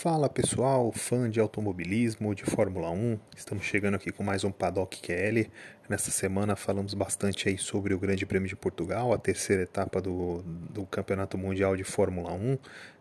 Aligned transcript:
Fala 0.00 0.28
pessoal, 0.28 0.92
fã 0.92 1.28
de 1.28 1.40
automobilismo, 1.40 2.32
de 2.32 2.44
Fórmula 2.44 2.88
1, 2.88 3.18
estamos 3.36 3.64
chegando 3.64 3.96
aqui 3.96 4.12
com 4.12 4.22
mais 4.22 4.44
um 4.44 4.52
Paddock 4.52 5.02
QL. 5.02 5.50
Nessa 5.88 6.12
semana 6.12 6.54
falamos 6.54 6.94
bastante 6.94 7.48
aí 7.48 7.58
sobre 7.58 7.92
o 7.92 7.98
Grande 7.98 8.24
Prêmio 8.24 8.48
de 8.48 8.54
Portugal, 8.54 9.12
a 9.12 9.18
terceira 9.18 9.64
etapa 9.64 10.00
do, 10.00 10.44
do 10.70 10.86
Campeonato 10.86 11.36
Mundial 11.36 11.76
de 11.76 11.82
Fórmula 11.82 12.32
1, 12.32 12.58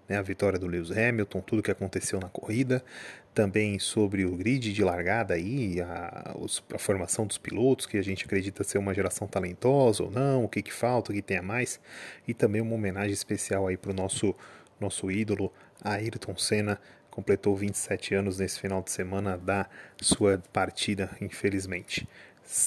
né, 0.09 0.17
a 0.17 0.23
vitória 0.23 0.57
do 0.57 0.65
Lewis 0.65 0.89
Hamilton, 0.89 1.39
tudo 1.41 1.61
que 1.61 1.69
aconteceu 1.69 2.19
na 2.19 2.29
corrida, 2.29 2.83
também 3.31 3.77
sobre 3.77 4.25
o 4.25 4.35
grid 4.35 4.73
de 4.73 4.83
largada 4.83 5.35
aí, 5.35 5.79
a, 5.79 6.35
a 6.73 6.79
formação 6.79 7.27
dos 7.27 7.37
pilotos, 7.37 7.85
que 7.85 7.99
a 7.99 8.03
gente 8.03 8.25
acredita 8.25 8.63
ser 8.63 8.79
uma 8.79 8.95
geração 8.95 9.27
talentosa 9.27 10.01
ou 10.01 10.09
não, 10.09 10.45
o 10.45 10.49
que, 10.49 10.63
que 10.63 10.73
falta, 10.73 11.11
o 11.11 11.13
que 11.13 11.21
tem 11.21 11.37
a 11.37 11.43
mais, 11.43 11.79
e 12.27 12.33
também 12.33 12.59
uma 12.59 12.73
homenagem 12.73 13.13
especial 13.13 13.67
aí 13.67 13.77
para 13.77 13.91
o 13.91 13.93
nosso, 13.93 14.33
nosso 14.79 15.11
ídolo, 15.11 15.53
Ayrton 15.83 16.35
Senna 16.37 16.79
completou 17.09 17.55
27 17.55 18.13
anos 18.15 18.39
nesse 18.39 18.59
final 18.59 18.81
de 18.81 18.91
semana 18.91 19.37
da 19.37 19.67
sua 20.01 20.41
partida, 20.53 21.09
infelizmente. 21.19 22.07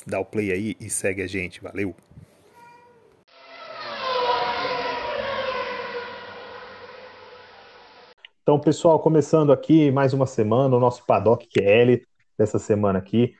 Dá 0.06 0.18
o 0.20 0.24
play 0.24 0.52
aí 0.52 0.76
e 0.80 0.90
segue 0.90 1.22
a 1.22 1.26
gente, 1.26 1.60
valeu! 1.62 1.94
Então, 8.42 8.58
pessoal, 8.58 8.98
começando 8.98 9.52
aqui 9.52 9.92
mais 9.92 10.12
uma 10.12 10.26
semana, 10.26 10.74
o 10.76 10.80
nosso 10.80 11.06
Paddock 11.06 11.46
QL 11.46 12.04
dessa 12.36 12.58
semana 12.58 12.98
aqui. 12.98 13.34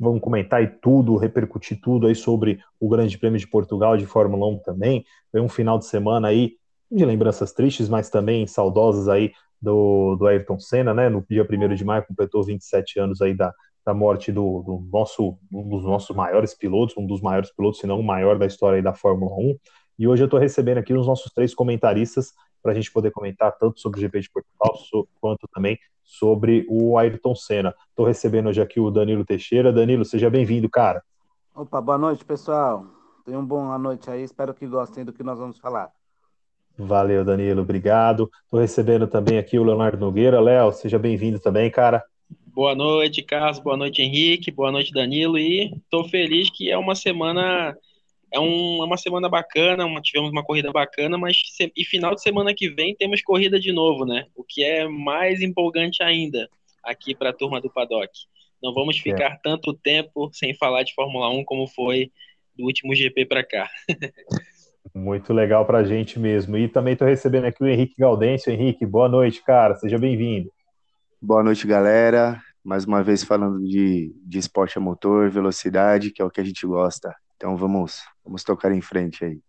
Vamos 0.00 0.22
comentar 0.22 0.62
e 0.62 0.66
tudo, 0.66 1.16
repercutir 1.16 1.78
tudo 1.82 2.06
aí 2.06 2.14
sobre 2.14 2.58
o 2.80 2.88
Grande 2.88 3.18
Prêmio 3.18 3.38
de 3.38 3.46
Portugal 3.46 3.96
de 3.96 4.06
Fórmula 4.06 4.46
1 4.46 4.58
também. 4.60 5.04
Foi 5.30 5.40
um 5.40 5.48
final 5.48 5.78
de 5.78 5.86
semana 5.86 6.28
aí 6.28 6.56
de 6.90 7.04
lembranças 7.04 7.52
tristes, 7.52 7.88
mas 7.88 8.10
também 8.10 8.46
saudosas 8.46 9.08
aí 9.08 9.32
do, 9.60 10.16
do 10.16 10.26
Ayrton 10.26 10.58
Senna, 10.58 10.92
né? 10.92 11.08
No 11.08 11.24
dia 11.28 11.46
1 11.48 11.74
de 11.74 11.84
maio 11.84 12.06
completou 12.06 12.44
27 12.44 13.00
anos 13.00 13.20
aí 13.20 13.34
da, 13.34 13.52
da 13.84 13.94
morte 13.94 14.30
do, 14.30 14.62
do, 14.62 14.86
nosso, 14.92 15.38
um 15.52 15.68
dos 15.68 15.84
nossos 15.84 16.14
maiores 16.14 16.54
pilotos, 16.54 16.96
um 16.96 17.06
dos 17.06 17.20
maiores 17.20 17.50
pilotos, 17.54 17.80
se 17.80 17.86
não 17.86 18.00
o 18.00 18.04
maior 18.04 18.38
da 18.38 18.46
história 18.46 18.76
aí 18.76 18.82
da 18.82 18.94
Fórmula 18.94 19.34
1. 19.36 19.56
E 19.98 20.08
hoje 20.08 20.22
eu 20.22 20.26
estou 20.26 20.40
recebendo 20.40 20.78
aqui 20.78 20.92
os 20.92 21.06
nossos 21.06 21.32
três 21.32 21.54
comentaristas 21.54 22.32
para 22.62 22.72
a 22.72 22.74
gente 22.74 22.90
poder 22.90 23.10
comentar 23.10 23.52
tanto 23.58 23.78
sobre 23.80 23.98
o 23.98 24.00
GP 24.00 24.20
de 24.20 24.30
Portugal 24.30 24.74
quanto 25.20 25.48
também 25.52 25.78
sobre 26.02 26.66
o 26.68 26.98
Ayrton 26.98 27.34
Senna. 27.34 27.74
Estou 27.90 28.06
recebendo 28.06 28.48
hoje 28.48 28.60
aqui 28.60 28.80
o 28.80 28.90
Danilo 28.90 29.24
Teixeira. 29.24 29.72
Danilo, 29.72 30.04
seja 30.04 30.28
bem-vindo, 30.28 30.68
cara. 30.68 31.02
Opa, 31.54 31.80
boa 31.80 31.98
noite, 31.98 32.24
pessoal. 32.24 32.86
Tenham 33.24 33.40
uma 33.40 33.46
boa 33.46 33.78
noite 33.78 34.10
aí. 34.10 34.22
Espero 34.22 34.52
que 34.52 34.66
gostem 34.66 35.04
do 35.04 35.12
que 35.12 35.22
nós 35.22 35.38
vamos 35.38 35.58
falar. 35.58 35.92
Valeu, 36.76 37.24
Danilo, 37.24 37.62
obrigado. 37.62 38.30
Estou 38.44 38.60
recebendo 38.60 39.06
também 39.06 39.38
aqui 39.38 39.58
o 39.58 39.64
Leonardo 39.64 39.98
Nogueira. 39.98 40.40
Léo, 40.40 40.72
seja 40.72 40.98
bem-vindo 40.98 41.38
também, 41.38 41.70
cara. 41.70 42.02
Boa 42.46 42.74
noite, 42.74 43.22
Carlos. 43.22 43.58
Boa 43.60 43.76
noite, 43.76 44.02
Henrique. 44.02 44.50
Boa 44.50 44.72
noite, 44.72 44.92
Danilo. 44.92 45.38
E 45.38 45.72
estou 45.72 46.08
feliz 46.08 46.50
que 46.50 46.70
é 46.70 46.76
uma 46.76 46.94
semana 46.94 47.76
é 48.34 48.40
um, 48.40 48.82
é 48.82 48.86
uma 48.86 48.96
semana 48.96 49.28
bacana, 49.28 49.86
uma, 49.86 50.00
tivemos 50.00 50.32
uma 50.32 50.42
corrida 50.42 50.72
bacana, 50.72 51.16
mas 51.16 51.36
se, 51.52 51.72
e 51.76 51.84
final 51.84 52.16
de 52.16 52.22
semana 52.22 52.52
que 52.52 52.68
vem 52.68 52.94
temos 52.94 53.22
corrida 53.22 53.60
de 53.60 53.72
novo, 53.72 54.04
né? 54.04 54.26
O 54.34 54.42
que 54.42 54.64
é 54.64 54.88
mais 54.88 55.40
empolgante 55.40 56.02
ainda 56.02 56.50
aqui 56.82 57.14
para 57.14 57.30
a 57.30 57.32
turma 57.32 57.60
do 57.60 57.70
Paddock. 57.70 58.10
Não 58.60 58.74
vamos 58.74 58.96
é. 58.96 59.00
ficar 59.00 59.32
é. 59.32 59.38
tanto 59.42 59.72
tempo 59.72 60.30
sem 60.32 60.52
falar 60.52 60.82
de 60.82 60.92
Fórmula 60.94 61.28
1 61.30 61.44
como 61.44 61.68
foi 61.68 62.10
do 62.56 62.64
último 62.64 62.94
GP 62.94 63.24
para 63.26 63.44
cá. 63.44 63.70
Muito 64.92 65.32
legal 65.32 65.64
para 65.64 65.78
a 65.78 65.84
gente 65.84 66.18
mesmo. 66.18 66.56
E 66.56 66.68
também 66.68 66.92
estou 66.92 67.08
recebendo 67.08 67.46
aqui 67.46 67.62
o 67.62 67.66
Henrique 67.66 67.94
Gaudêncio. 67.98 68.52
Henrique, 68.52 68.84
boa 68.84 69.08
noite, 69.08 69.42
cara. 69.42 69.76
Seja 69.76 69.98
bem-vindo. 69.98 70.50
Boa 71.22 71.42
noite, 71.42 71.66
galera. 71.66 72.40
Mais 72.62 72.84
uma 72.84 73.02
vez 73.02 73.24
falando 73.24 73.62
de, 73.64 74.14
de 74.26 74.38
esporte 74.38 74.76
a 74.76 74.80
motor, 74.80 75.30
velocidade, 75.30 76.10
que 76.10 76.20
é 76.20 76.24
o 76.24 76.30
que 76.30 76.40
a 76.40 76.44
gente 76.44 76.66
gosta. 76.66 77.14
Então 77.36 77.56
vamos, 77.56 78.00
vamos 78.24 78.44
tocar 78.44 78.72
em 78.72 78.80
frente 78.80 79.24
aí. 79.24 79.40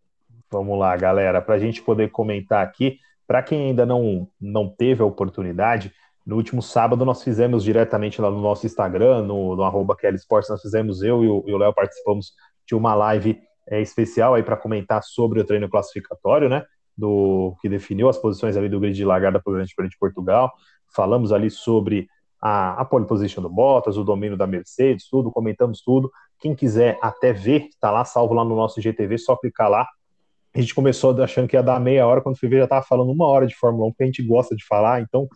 Vamos 0.49 0.77
lá, 0.79 0.95
galera. 0.95 1.41
Para 1.41 1.55
a 1.55 1.59
gente 1.59 1.81
poder 1.81 2.11
comentar 2.11 2.63
aqui, 2.63 2.99
para 3.27 3.43
quem 3.43 3.69
ainda 3.69 3.85
não, 3.85 4.27
não 4.39 4.69
teve 4.69 5.01
a 5.01 5.05
oportunidade, 5.05 5.91
no 6.25 6.35
último 6.35 6.61
sábado 6.61 7.05
nós 7.05 7.23
fizemos 7.23 7.63
diretamente 7.63 8.21
lá 8.21 8.29
no 8.31 8.41
nosso 8.41 8.65
Instagram, 8.65 9.21
no, 9.21 9.55
no 9.55 9.63
arroba 9.63 9.95
Sports, 10.15 10.49
nós 10.49 10.61
fizemos, 10.61 11.03
eu 11.03 11.43
e 11.45 11.53
o 11.53 11.57
Léo 11.57 11.73
participamos 11.73 12.33
de 12.65 12.73
uma 12.73 12.95
live 12.95 13.39
é, 13.69 13.81
especial 13.81 14.33
aí 14.35 14.43
para 14.43 14.57
comentar 14.57 15.03
sobre 15.03 15.39
o 15.39 15.45
treino 15.45 15.69
classificatório, 15.69 16.49
né? 16.49 16.63
Do 16.97 17.55
que 17.61 17.67
definiu 17.67 18.07
as 18.07 18.17
posições 18.17 18.55
ali 18.55 18.69
do 18.69 18.79
grid 18.79 18.95
de 18.95 19.05
largada 19.05 19.41
para 19.41 19.51
o 19.51 19.53
Grande 19.55 19.73
Prêmio 19.75 19.89
de 19.89 19.97
Portugal. 19.97 20.51
Falamos 20.93 21.31
ali 21.31 21.49
sobre 21.49 22.07
a, 22.41 22.81
a 22.81 22.85
pole 22.85 23.05
position 23.05 23.41
do 23.41 23.49
Bottas, 23.49 23.97
o 23.97 24.03
domínio 24.03 24.37
da 24.37 24.45
Mercedes, 24.45 25.09
tudo, 25.09 25.31
comentamos 25.31 25.81
tudo. 25.81 26.11
Quem 26.39 26.53
quiser 26.53 26.97
até 27.01 27.33
ver, 27.33 27.69
tá 27.79 27.89
lá 27.89 28.05
salvo 28.05 28.33
lá 28.33 28.45
no 28.45 28.55
nosso 28.55 28.79
GTV, 28.79 29.17
só 29.17 29.35
clicar 29.35 29.69
lá. 29.69 29.87
A 30.53 30.61
gente 30.61 30.73
começou 30.73 31.21
achando 31.21 31.47
que 31.49 31.55
ia 31.57 31.63
dar 31.63 31.81
meia 31.81 32.07
hora, 32.07 32.21
quando 32.21 32.37
fui 32.37 32.47
ver 32.47 32.59
já 32.59 32.67
tava 32.67 32.85
falando 32.85 33.11
uma 33.11 33.25
hora 33.27 33.45
de 33.45 33.55
Fórmula 33.55 33.87
1, 33.87 33.89
porque 33.91 34.03
a 34.03 34.05
gente 34.05 34.23
gosta 34.23 34.55
de 34.55 34.65
falar, 34.65 35.01
então 35.01 35.27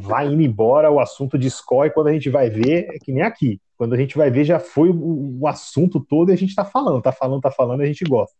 vai 0.00 0.26
indo 0.26 0.40
embora, 0.40 0.90
o 0.90 0.98
assunto 0.98 1.36
discorre, 1.36 1.90
quando 1.90 2.06
a 2.06 2.12
gente 2.12 2.30
vai 2.30 2.48
ver, 2.48 2.86
é 2.90 2.98
que 2.98 3.12
nem 3.12 3.22
aqui. 3.22 3.60
Quando 3.82 3.94
a 3.94 3.96
gente 3.96 4.16
vai 4.16 4.30
ver, 4.30 4.44
já 4.44 4.60
foi 4.60 4.90
o, 4.94 5.44
assunto 5.44 5.98
todo 5.98 6.30
e 6.30 6.32
a 6.32 6.36
gente 6.36 6.50
está 6.50 6.64
falando, 6.64 7.02
tá 7.02 7.10
falando, 7.10 7.40
tá 7.40 7.50
falando, 7.50 7.80
a 7.80 7.84
gente 7.84 8.04
gosta. 8.04 8.36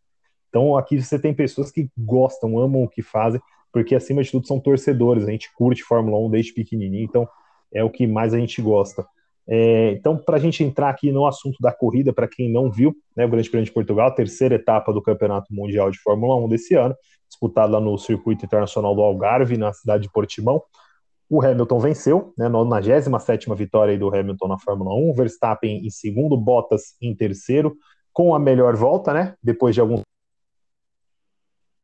Então 0.49 0.77
aqui 0.77 1.03
você 1.03 1.19
tem 1.19 1.35
pessoas 1.35 1.69
que 1.73 1.91
gostam, 1.99 2.57
amam 2.61 2.85
o 2.85 2.89
que 2.89 3.03
fazem, 3.03 3.41
porque 3.73 3.97
acima 3.97 4.23
de 4.23 4.31
tudo 4.31 4.47
são 4.47 4.61
torcedores, 4.61 5.27
a 5.27 5.33
gente 5.33 5.53
curte 5.57 5.83
Fórmula 5.83 6.17
1 6.29 6.31
desde 6.31 6.55
pequenininho, 6.55 7.03
então 7.03 7.29
é 7.75 7.83
o 7.83 7.91
que 7.91 8.07
mais 8.07 8.33
a 8.33 8.39
gente 8.39 8.63
gosta. 8.63 9.05
É, 9.49 9.91
então, 9.91 10.17
para 10.17 10.37
a 10.37 10.39
gente 10.39 10.63
entrar 10.63 10.91
aqui 10.91 11.11
no 11.11 11.27
assunto 11.27 11.57
da 11.61 11.73
corrida, 11.73 12.13
para 12.13 12.29
quem 12.29 12.49
não 12.49 12.71
viu, 12.71 12.95
né, 13.17 13.27
o 13.27 13.29
Grande 13.29 13.51
Prêmio 13.51 13.67
de 13.67 13.73
Portugal, 13.73 14.15
terceira 14.15 14.55
etapa 14.55 14.93
do 14.93 15.03
Campeonato 15.03 15.53
Mundial 15.53 15.91
de 15.91 15.99
Fórmula 15.99 16.37
1 16.37 16.49
desse 16.51 16.77
ano, 16.77 16.95
disputado 17.29 17.73
lá 17.73 17.81
no 17.81 17.99
Circuito 17.99 18.45
Internacional 18.45 18.95
do 18.95 19.03
Algarve, 19.03 19.57
na 19.57 19.73
cidade 19.73 20.05
de 20.05 20.13
Portimão. 20.13 20.63
O 21.33 21.41
Hamilton 21.41 21.79
venceu, 21.79 22.35
né, 22.37 22.45
na 22.45 22.51
97 22.51 23.49
vitória 23.55 23.99
do 23.99 24.15
Hamilton 24.15 24.49
na 24.49 24.59
Fórmula 24.59 24.95
1, 24.95 25.15
Verstappen 25.15 25.79
em 25.83 25.89
segundo, 25.89 26.37
Bottas 26.37 26.95
em 27.01 27.17
terceiro, 27.17 27.75
com 28.13 28.35
a 28.35 28.39
melhor 28.39 28.77
volta, 28.77 29.15
né, 29.15 29.35
depois 29.43 29.75
de 29.75 29.81
alguns 29.81 30.03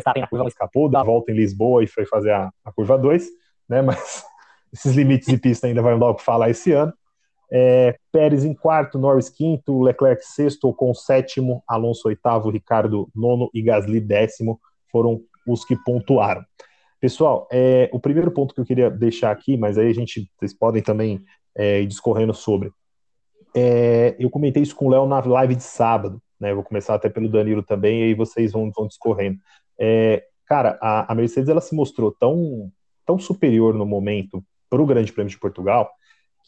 a 0.05 0.27
curva 0.27 0.49
escapou 0.49 0.87
da 0.87 1.03
volta 1.03 1.33
em 1.33 1.35
Lisboa 1.35 1.83
e 1.83 1.87
foi 1.87 2.05
fazer 2.05 2.31
a, 2.31 2.53
a 2.63 2.71
curva 2.71 2.99
2, 2.99 3.27
né, 3.67 3.81
mas 3.81 4.23
esses 4.71 4.95
limites 4.95 5.27
de 5.27 5.39
pista 5.39 5.67
ainda 5.67 5.81
vai 5.81 5.99
dar 5.99 6.11
o 6.11 6.15
que 6.15 6.23
falar 6.23 6.51
esse 6.51 6.73
ano. 6.73 6.93
É, 7.51 7.99
Pérez 8.13 8.45
em 8.45 8.53
quarto, 8.53 8.99
Norris 8.99 9.31
quinto, 9.31 9.81
Leclerc 9.81 10.23
sexto 10.27 10.71
com 10.75 10.93
sétimo, 10.93 11.65
Alonso 11.67 12.09
oitavo, 12.09 12.51
Ricardo 12.51 13.09
nono 13.17 13.49
e 13.55 13.63
Gasly 13.63 13.99
décimo 13.99 14.61
foram 14.93 15.23
os 15.47 15.65
que 15.65 15.75
pontuaram. 15.75 16.45
Pessoal, 17.01 17.47
é, 17.51 17.89
o 17.93 18.01
primeiro 18.01 18.31
ponto 18.31 18.53
que 18.53 18.61
eu 18.61 18.65
queria 18.65 18.91
deixar 18.91 19.31
aqui, 19.31 19.57
mas 19.57 19.79
aí 19.79 19.89
a 19.89 19.93
gente, 19.93 20.29
vocês 20.37 20.53
podem 20.53 20.83
também 20.83 21.25
é, 21.57 21.81
ir 21.81 21.87
discorrendo 21.87 22.35
sobre. 22.35 22.73
É, 23.55 24.17
eu 24.19 24.29
comentei 24.29 24.63
isso 24.63 24.75
com 24.75 24.87
o 24.87 24.91
Léo 24.91 25.07
na 25.07 25.21
live 25.21 25.55
de 25.55 25.63
sábado, 25.63 26.21
né? 26.41 26.53
vou 26.53 26.65
começar 26.65 26.95
até 26.95 27.09
pelo 27.09 27.29
Danilo 27.29 27.63
também, 27.63 28.01
e 28.01 28.05
aí 28.05 28.15
vocês 28.15 28.53
vão, 28.53 28.71
vão 28.75 28.89
discorrendo. 28.89 29.39
É, 29.79 30.25
cara, 30.45 30.77
a, 30.83 31.13
a, 31.13 31.15
Mercedes 31.15 31.49
ela 31.49 31.61
se 31.61 31.75
mostrou 31.75 32.11
tão, 32.11 32.71
tão 33.07 33.17
superior 33.17 33.75
no 33.75 33.87
momento 33.87 34.43
para 34.69 34.83
o 34.83 34.87
Grande 34.87 35.13
Prêmio 35.13 35.31
de 35.31 35.39
Portugal 35.39 35.91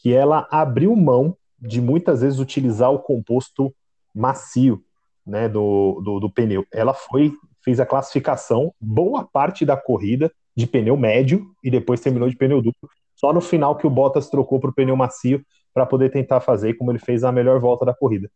que 0.01 0.13
ela 0.13 0.47
abriu 0.51 0.95
mão 0.95 1.37
de 1.59 1.79
muitas 1.79 2.21
vezes 2.21 2.39
utilizar 2.39 2.91
o 2.91 2.99
composto 2.99 3.73
macio 4.13 4.83
né, 5.25 5.47
do, 5.47 6.01
do, 6.03 6.19
do 6.19 6.29
pneu. 6.29 6.65
Ela 6.73 6.93
foi 6.93 7.31
fez 7.63 7.79
a 7.79 7.85
classificação, 7.85 8.73
boa 8.81 9.23
parte 9.23 9.63
da 9.63 9.77
corrida 9.77 10.31
de 10.55 10.67
pneu 10.67 10.97
médio 10.97 11.47
e 11.63 11.69
depois 11.69 12.01
terminou 12.01 12.29
de 12.29 12.35
pneu 12.35 12.61
duplo. 12.61 12.89
Só 13.15 13.31
no 13.31 13.41
final 13.41 13.75
que 13.75 13.85
o 13.85 13.89
Bottas 13.89 14.29
trocou 14.29 14.59
para 14.59 14.69
o 14.69 14.73
pneu 14.73 14.95
macio 14.95 15.43
para 15.73 15.85
poder 15.85 16.09
tentar 16.09 16.39
fazer 16.41 16.73
como 16.73 16.91
ele 16.91 16.99
fez 16.99 17.23
a 17.23 17.31
melhor 17.31 17.59
volta 17.59 17.85
da 17.85 17.93
corrida. 17.93 18.29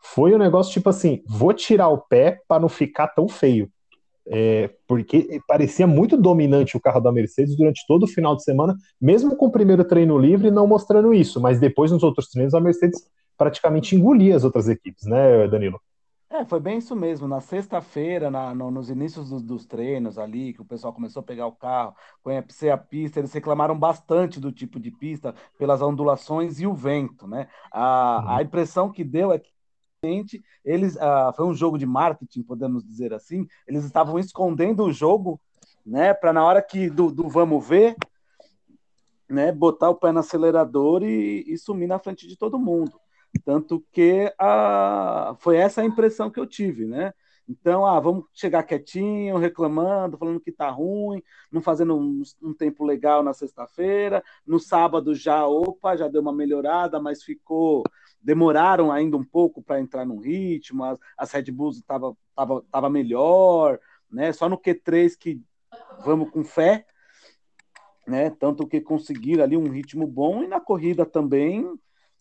Foi 0.00 0.34
um 0.34 0.38
negócio 0.38 0.72
tipo 0.72 0.88
assim: 0.88 1.22
vou 1.26 1.52
tirar 1.52 1.88
o 1.88 1.98
pé 1.98 2.40
para 2.46 2.60
não 2.60 2.68
ficar 2.68 3.08
tão 3.08 3.28
feio. 3.28 3.70
É, 4.30 4.70
porque 4.86 5.40
parecia 5.48 5.86
muito 5.86 6.14
dominante 6.14 6.76
o 6.76 6.80
carro 6.80 7.00
da 7.00 7.10
Mercedes 7.10 7.56
durante 7.56 7.84
todo 7.86 8.02
o 8.02 8.06
final 8.06 8.36
de 8.36 8.44
semana, 8.44 8.76
mesmo 9.00 9.34
com 9.34 9.46
o 9.46 9.50
primeiro 9.50 9.82
treino 9.84 10.18
livre 10.18 10.50
não 10.50 10.66
mostrando 10.66 11.14
isso, 11.14 11.40
mas 11.40 11.58
depois 11.58 11.90
nos 11.90 12.02
outros 12.02 12.28
treinos 12.28 12.52
a 12.52 12.60
Mercedes 12.60 13.02
praticamente 13.38 13.96
engolia 13.96 14.36
as 14.36 14.44
outras 14.44 14.68
equipes, 14.68 15.06
né, 15.06 15.48
Danilo? 15.48 15.80
É, 16.30 16.44
foi 16.44 16.60
bem 16.60 16.78
isso 16.78 16.94
mesmo. 16.94 17.26
Na 17.26 17.40
sexta-feira, 17.40 18.30
no, 18.30 18.70
nos 18.70 18.90
inícios 18.90 19.30
dos, 19.30 19.42
dos, 19.42 19.64
treinos 19.64 20.18
ali, 20.18 20.52
que 20.52 20.60
o 20.60 20.64
pessoal 20.64 20.92
começou 20.92 21.20
a 21.20 21.22
pegar 21.22 21.46
o 21.46 21.52
carro, 21.52 21.94
conhecer 22.22 22.68
a 22.68 22.76
pista, 22.76 23.18
eles 23.18 23.32
reclamaram 23.32 23.78
bastante 23.78 24.38
do 24.38 24.52
tipo 24.52 24.78
de 24.78 24.90
pista, 24.90 25.34
pelas 25.58 25.80
ondulações 25.80 26.60
e 26.60 26.66
o 26.66 26.74
vento, 26.74 27.26
né? 27.26 27.48
A, 27.72 28.22
uhum. 28.22 28.36
a 28.36 28.42
impressão 28.42 28.92
que 28.92 29.02
deu 29.02 29.32
é 29.32 29.38
que 29.38 29.50
eles 30.64 30.96
uh, 30.96 31.32
foi 31.34 31.46
um 31.46 31.54
jogo 31.54 31.78
de 31.78 31.86
marketing, 31.86 32.42
podemos 32.42 32.84
dizer 32.84 33.12
assim. 33.14 33.46
Eles 33.66 33.84
estavam 33.84 34.18
escondendo 34.18 34.84
o 34.84 34.92
jogo, 34.92 35.40
né? 35.84 36.12
Para 36.12 36.32
na 36.32 36.44
hora 36.44 36.62
que 36.62 36.90
do, 36.90 37.10
do 37.10 37.28
vamos 37.28 37.66
ver, 37.66 37.96
né, 39.28 39.50
botar 39.50 39.90
o 39.90 39.94
pé 39.94 40.12
no 40.12 40.20
acelerador 40.20 41.02
e, 41.02 41.44
e 41.46 41.58
sumir 41.58 41.86
na 41.86 41.98
frente 41.98 42.26
de 42.26 42.36
todo 42.36 42.58
mundo. 42.58 43.00
Tanto 43.44 43.84
que 43.92 44.32
a, 44.38 45.36
foi 45.38 45.56
essa 45.56 45.80
a 45.80 45.84
impressão 45.84 46.30
que 46.30 46.40
eu 46.40 46.46
tive, 46.46 46.86
né? 46.86 47.12
Então, 47.48 47.86
ah, 47.86 47.98
vamos 47.98 48.26
chegar 48.34 48.62
quietinho, 48.62 49.38
reclamando, 49.38 50.18
falando 50.18 50.38
que 50.38 50.52
tá 50.52 50.68
ruim, 50.68 51.22
não 51.50 51.62
fazendo 51.62 51.96
um, 51.96 52.22
um 52.42 52.52
tempo 52.52 52.84
legal 52.84 53.22
na 53.22 53.32
sexta-feira. 53.32 54.22
No 54.46 54.60
sábado 54.60 55.14
já, 55.14 55.46
opa, 55.46 55.96
já 55.96 56.08
deu 56.08 56.20
uma 56.20 56.32
melhorada, 56.32 57.00
mas 57.00 57.22
ficou. 57.22 57.82
Demoraram 58.20 58.92
ainda 58.92 59.16
um 59.16 59.24
pouco 59.24 59.62
para 59.62 59.80
entrar 59.80 60.04
no 60.04 60.18
ritmo, 60.18 60.84
as, 60.84 60.98
as 61.16 61.32
Red 61.32 61.50
Bulls 61.50 61.78
estava 61.78 62.14
tava, 62.38 62.62
tava 62.70 62.90
melhor, 62.90 63.80
né? 64.10 64.32
Só 64.32 64.48
no 64.48 64.58
Q3 64.58 65.16
que 65.18 65.40
vamos 66.04 66.30
com 66.30 66.44
fé, 66.44 66.86
né? 68.06 68.30
Tanto 68.30 68.66
que 68.66 68.80
conseguiram 68.80 69.42
ali 69.42 69.56
um 69.56 69.70
ritmo 69.70 70.06
bom 70.06 70.42
e 70.42 70.48
na 70.48 70.60
corrida 70.60 71.06
também, 71.06 71.66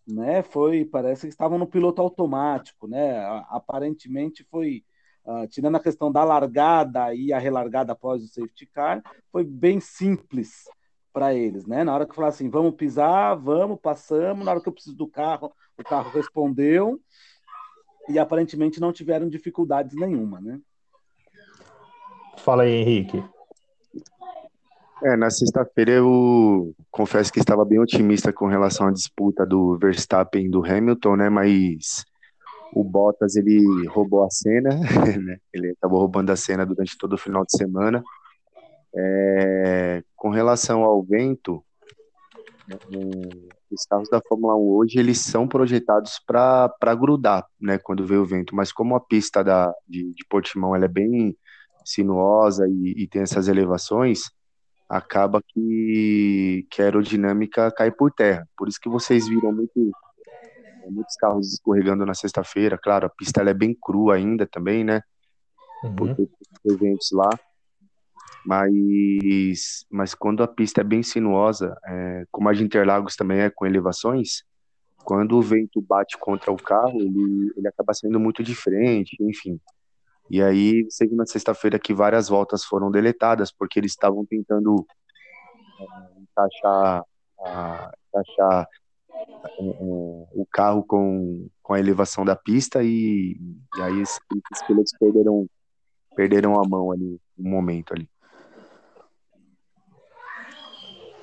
né? 0.07 0.41
Foi, 0.43 0.85
parece 0.85 1.27
que 1.27 1.33
estavam 1.33 1.57
no 1.57 1.67
piloto 1.67 2.01
automático, 2.01 2.87
né? 2.87 3.19
Aparentemente 3.49 4.43
foi 4.49 4.83
Uh, 5.29 5.45
tirando 5.45 5.75
a 5.75 5.81
questão 5.81 6.09
da 6.09 6.23
largada 6.23 7.13
e 7.13 7.33
a 7.33 7.37
relargada 7.37 7.91
após 7.91 8.23
o 8.23 8.27
safety 8.27 8.65
car, 8.65 9.03
foi 9.29 9.43
bem 9.43 9.77
simples 9.77 10.69
para 11.11 11.33
eles, 11.33 11.65
né? 11.65 11.83
Na 11.83 11.93
hora 11.93 12.05
que 12.05 12.15
falei 12.15 12.29
assim, 12.29 12.49
vamos 12.49 12.75
pisar, 12.75 13.35
vamos, 13.35 13.77
passamos. 13.81 14.45
Na 14.45 14.51
hora 14.51 14.61
que 14.61 14.69
eu 14.69 14.73
preciso 14.73 14.95
do 14.95 15.05
carro, 15.05 15.51
o 15.77 15.83
carro 15.83 16.11
respondeu 16.11 16.97
e 18.07 18.17
aparentemente 18.17 18.79
não 18.79 18.93
tiveram 18.93 19.27
dificuldades 19.27 19.97
nenhuma, 19.97 20.39
né? 20.39 20.61
Fala 22.37 22.63
aí, 22.63 22.71
Henrique. 22.71 23.21
É, 25.03 25.15
na 25.15 25.29
sexta-feira 25.29 25.91
eu 25.91 26.73
confesso 26.89 27.31
que 27.31 27.39
estava 27.39 27.63
bem 27.63 27.79
otimista 27.79 28.33
com 28.33 28.47
relação 28.47 28.87
à 28.87 28.91
disputa 28.91 29.45
do 29.45 29.77
Verstappen 29.77 30.45
e 30.45 30.49
do 30.49 30.65
Hamilton, 30.65 31.15
né? 31.15 31.29
Mas 31.29 32.03
o 32.73 32.83
Bottas 32.83 33.35
ele 33.35 33.87
roubou 33.87 34.23
a 34.23 34.29
cena, 34.29 34.69
né? 35.23 35.37
ele 35.53 35.71
acabou 35.71 35.99
roubando 35.99 36.31
a 36.31 36.35
cena 36.35 36.65
durante 36.65 36.97
todo 36.97 37.13
o 37.13 37.17
final 37.17 37.45
de 37.45 37.55
semana. 37.55 38.03
É, 38.95 40.03
com 40.15 40.29
relação 40.29 40.83
ao 40.83 41.03
vento, 41.03 41.63
os 43.71 43.85
carros 43.85 44.09
da 44.09 44.19
Fórmula 44.27 44.55
1 44.55 44.59
hoje 44.59 44.99
eles 44.99 45.19
são 45.19 45.47
projetados 45.47 46.19
para 46.25 46.95
grudar, 46.95 47.45
né, 47.61 47.77
quando 47.77 48.05
vem 48.05 48.17
o 48.17 48.25
vento. 48.25 48.55
Mas 48.55 48.71
como 48.71 48.95
a 48.95 48.99
pista 48.99 49.43
da, 49.43 49.71
de, 49.87 50.11
de 50.13 50.25
Portimão 50.27 50.75
ela 50.75 50.85
é 50.85 50.89
bem 50.89 51.37
sinuosa 51.85 52.67
e, 52.67 53.03
e 53.03 53.07
tem 53.07 53.21
essas 53.21 53.47
elevações, 53.47 54.31
acaba 54.89 55.41
que, 55.45 56.65
que 56.69 56.81
a 56.81 56.85
aerodinâmica 56.85 57.71
cai 57.71 57.91
por 57.91 58.11
terra. 58.11 58.47
Por 58.57 58.67
isso 58.67 58.79
que 58.79 58.89
vocês 58.89 59.27
viram 59.27 59.51
muito 59.51 59.91
muitos 60.89 61.15
carros 61.17 61.53
escorregando 61.53 62.05
na 62.05 62.13
sexta-feira. 62.13 62.77
Claro, 62.77 63.07
a 63.07 63.09
pista 63.09 63.41
é 63.41 63.53
bem 63.53 63.75
crua 63.79 64.15
ainda 64.15 64.47
também, 64.47 64.83
né? 64.83 65.01
Uhum. 65.83 65.95
Porque 65.95 66.25
tem 66.25 66.73
eventos 66.73 67.09
lá. 67.11 67.29
Mas, 68.45 69.85
mas 69.91 70.15
quando 70.15 70.41
a 70.41 70.47
pista 70.47 70.79
é 70.79 70.83
bem 70.83 71.03
sinuosa, 71.03 71.75
é, 71.85 72.25
como 72.31 72.47
a 72.47 72.53
de 72.53 72.63
Interlagos 72.63 73.15
também 73.17 73.39
é 73.41 73.49
com 73.49 73.65
elevações, 73.65 74.43
quando 75.03 75.37
o 75.37 75.41
vento 75.41 75.81
bate 75.81 76.17
contra 76.17 76.51
o 76.51 76.55
carro, 76.55 77.01
ele, 77.01 77.51
ele 77.57 77.67
acaba 77.67 77.93
saindo 77.93 78.19
muito 78.19 78.41
diferente, 78.41 79.17
enfim. 79.19 79.59
E 80.29 80.41
aí, 80.41 80.83
você 80.83 81.07
viu 81.07 81.15
na 81.15 81.25
sexta-feira 81.25 81.79
que 81.79 81.93
várias 81.93 82.27
voltas 82.27 82.63
foram 82.63 82.91
deletadas, 82.91 83.51
porque 83.51 83.79
eles 83.79 83.91
estavam 83.91 84.25
tentando 84.25 84.85
é, 85.79 86.19
encaixar, 86.21 87.03
a, 87.39 87.91
encaixar 88.09 88.67
o 89.59 90.45
carro 90.51 90.83
com, 90.83 91.47
com 91.61 91.73
a 91.73 91.79
elevação 91.79 92.23
da 92.23 92.35
pista 92.35 92.83
e, 92.83 93.37
e 93.77 93.81
aí 93.81 94.01
os 94.01 94.19
pilotos 94.67 94.91
perderam, 94.99 95.47
perderam 96.15 96.59
a 96.59 96.67
mão 96.67 96.91
ali, 96.91 97.19
um 97.37 97.49
momento 97.49 97.93
ali. 97.93 98.09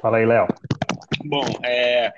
Fala 0.01 0.19
aí, 0.19 0.27
Léo. 0.27 0.47
Bom, 1.25 1.45
é, 1.65 2.13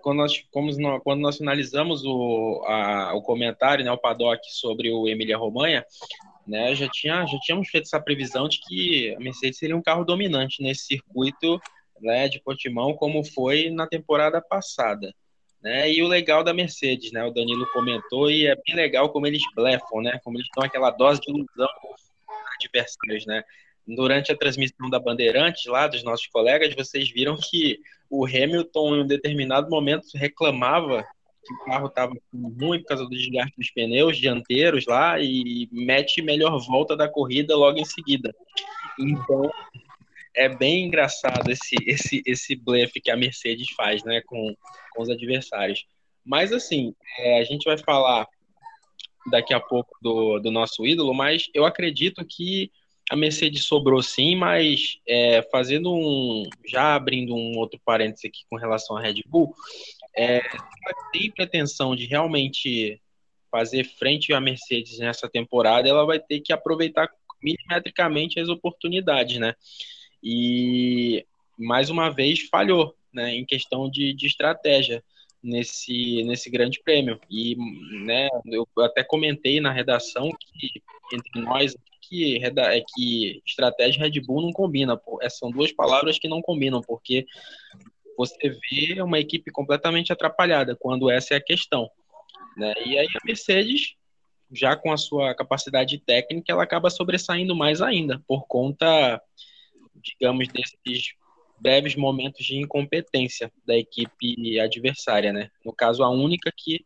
quando 0.00 0.18
nós, 0.18 0.44
quando 0.50 1.20
nós 1.20 1.36
finalizamos 1.36 2.04
o, 2.04 2.62
a, 2.66 3.14
o 3.14 3.22
comentário, 3.22 3.84
né, 3.84 3.90
o 3.90 3.98
paddock 3.98 4.40
sobre 4.50 4.90
o 4.90 5.08
Emília 5.08 5.36
Romanha, 5.36 5.84
né, 6.46 6.74
já, 6.74 6.88
tinha, 6.88 7.26
já 7.26 7.38
tínhamos 7.40 7.68
feito 7.68 7.84
essa 7.84 8.00
previsão 8.00 8.48
de 8.48 8.60
que 8.60 9.14
a 9.14 9.20
Mercedes 9.20 9.58
seria 9.58 9.76
um 9.76 9.82
carro 9.82 10.04
dominante 10.04 10.62
nesse 10.62 10.84
circuito 10.84 11.60
né, 12.00 12.28
de 12.28 12.40
Portimão, 12.40 12.94
como 12.94 13.24
foi 13.24 13.70
na 13.70 13.86
temporada 13.86 14.40
passada. 14.40 15.14
Né? 15.62 15.90
E 15.90 16.02
o 16.02 16.08
legal 16.08 16.44
da 16.44 16.52
Mercedes, 16.52 17.10
né? 17.10 17.24
O 17.24 17.30
Danilo 17.30 17.66
comentou, 17.72 18.30
e 18.30 18.46
é 18.46 18.54
bem 18.54 18.76
legal 18.76 19.08
como 19.08 19.26
eles 19.26 19.42
blefam, 19.56 20.02
né? 20.02 20.20
Como 20.22 20.36
eles 20.36 20.46
dão 20.54 20.62
aquela 20.62 20.90
dose 20.90 21.22
de 21.22 21.30
ilusão 21.30 21.66
adversários, 22.56 23.24
né? 23.24 23.42
Durante 23.86 24.32
a 24.32 24.36
transmissão 24.36 24.88
da 24.88 24.98
Bandeirantes, 24.98 25.66
lá 25.66 25.86
dos 25.86 26.02
nossos 26.02 26.26
colegas, 26.28 26.74
vocês 26.74 27.10
viram 27.10 27.36
que 27.36 27.78
o 28.08 28.24
Hamilton, 28.24 28.96
em 28.96 29.00
um 29.02 29.06
determinado 29.06 29.68
momento, 29.68 30.06
reclamava 30.14 31.04
que 31.44 31.52
o 31.52 31.64
carro 31.64 31.86
estava 31.88 32.14
ruim 32.32 32.80
por 32.80 32.86
causa 32.86 33.04
do 33.04 33.10
desgaste 33.10 33.52
dos 33.56 33.70
pneus 33.70 34.16
dianteiros 34.16 34.86
lá 34.86 35.20
e 35.20 35.68
mete 35.70 36.22
melhor 36.22 36.58
volta 36.66 36.96
da 36.96 37.08
corrida 37.08 37.54
logo 37.54 37.78
em 37.78 37.84
seguida. 37.84 38.34
Então, 38.98 39.50
é 40.34 40.48
bem 40.48 40.86
engraçado 40.86 41.50
esse, 41.50 41.76
esse, 41.86 42.22
esse 42.26 42.56
blefe 42.56 43.00
que 43.00 43.10
a 43.10 43.16
Mercedes 43.16 43.70
faz 43.70 44.02
né, 44.02 44.22
com, 44.26 44.54
com 44.92 45.02
os 45.02 45.10
adversários. 45.10 45.84
Mas, 46.24 46.52
assim, 46.52 46.94
é, 47.18 47.40
a 47.40 47.44
gente 47.44 47.64
vai 47.64 47.76
falar 47.76 48.26
daqui 49.30 49.54
a 49.54 49.60
pouco 49.60 49.96
do, 50.00 50.38
do 50.38 50.50
nosso 50.50 50.86
ídolo, 50.86 51.14
mas 51.14 51.48
eu 51.54 51.64
acredito 51.64 52.24
que 52.24 52.70
a 53.10 53.16
Mercedes 53.16 53.64
sobrou 53.64 54.02
sim, 54.02 54.34
mas 54.34 54.98
é, 55.06 55.42
fazendo 55.50 55.92
um. 55.92 56.48
Já 56.66 56.94
abrindo 56.94 57.34
um 57.34 57.58
outro 57.58 57.80
parênteses 57.84 58.24
aqui 58.24 58.40
com 58.48 58.56
relação 58.56 58.96
à 58.96 59.00
Red 59.00 59.22
Bull, 59.26 59.54
é, 60.16 60.40
tem 61.12 61.30
pretensão 61.30 61.94
de 61.94 62.06
realmente 62.06 63.00
fazer 63.50 63.84
frente 63.84 64.32
à 64.32 64.40
Mercedes 64.40 64.98
nessa 64.98 65.28
temporada, 65.28 65.88
ela 65.88 66.04
vai 66.04 66.18
ter 66.18 66.40
que 66.40 66.52
aproveitar 66.52 67.08
milimetricamente 67.42 68.40
as 68.40 68.48
oportunidades, 68.48 69.38
né? 69.38 69.54
e 70.24 71.26
mais 71.58 71.90
uma 71.90 72.08
vez 72.08 72.48
falhou 72.48 72.96
né, 73.12 73.36
em 73.36 73.44
questão 73.44 73.90
de, 73.90 74.14
de 74.14 74.26
estratégia 74.26 75.04
nesse, 75.42 76.24
nesse 76.24 76.48
grande 76.48 76.80
prêmio. 76.82 77.20
E 77.30 77.54
né, 78.06 78.28
eu 78.46 78.66
até 78.78 79.04
comentei 79.04 79.60
na 79.60 79.70
redação 79.70 80.30
que 80.40 80.82
entre 81.12 81.42
nós 81.42 81.76
que, 82.08 82.40
é 82.44 82.80
que 82.94 83.42
estratégia 83.46 84.02
Red 84.02 84.20
Bull 84.20 84.42
não 84.42 84.52
combina. 84.52 85.00
É, 85.22 85.28
são 85.28 85.50
duas 85.50 85.72
palavras 85.72 86.18
que 86.18 86.28
não 86.28 86.42
combinam, 86.42 86.80
porque 86.80 87.26
você 88.16 88.36
vê 88.48 89.00
uma 89.02 89.18
equipe 89.18 89.50
completamente 89.50 90.12
atrapalhada 90.12 90.76
quando 90.76 91.10
essa 91.10 91.34
é 91.34 91.36
a 91.36 91.44
questão. 91.44 91.90
Né? 92.56 92.72
E 92.86 92.98
aí 92.98 93.06
a 93.06 93.26
Mercedes, 93.26 93.94
já 94.52 94.76
com 94.76 94.92
a 94.92 94.96
sua 94.96 95.34
capacidade 95.34 95.98
técnica, 95.98 96.52
ela 96.52 96.62
acaba 96.62 96.90
sobressaindo 96.90 97.56
mais 97.56 97.82
ainda, 97.82 98.22
por 98.26 98.46
conta 98.46 99.20
digamos, 100.04 100.48
desses 100.48 101.14
breves 101.58 101.96
momentos 101.96 102.44
de 102.44 102.56
incompetência 102.56 103.50
da 103.66 103.76
equipe 103.76 104.60
adversária, 104.60 105.32
né? 105.32 105.50
No 105.64 105.72
caso, 105.72 106.02
a 106.02 106.10
única 106.10 106.52
que 106.54 106.84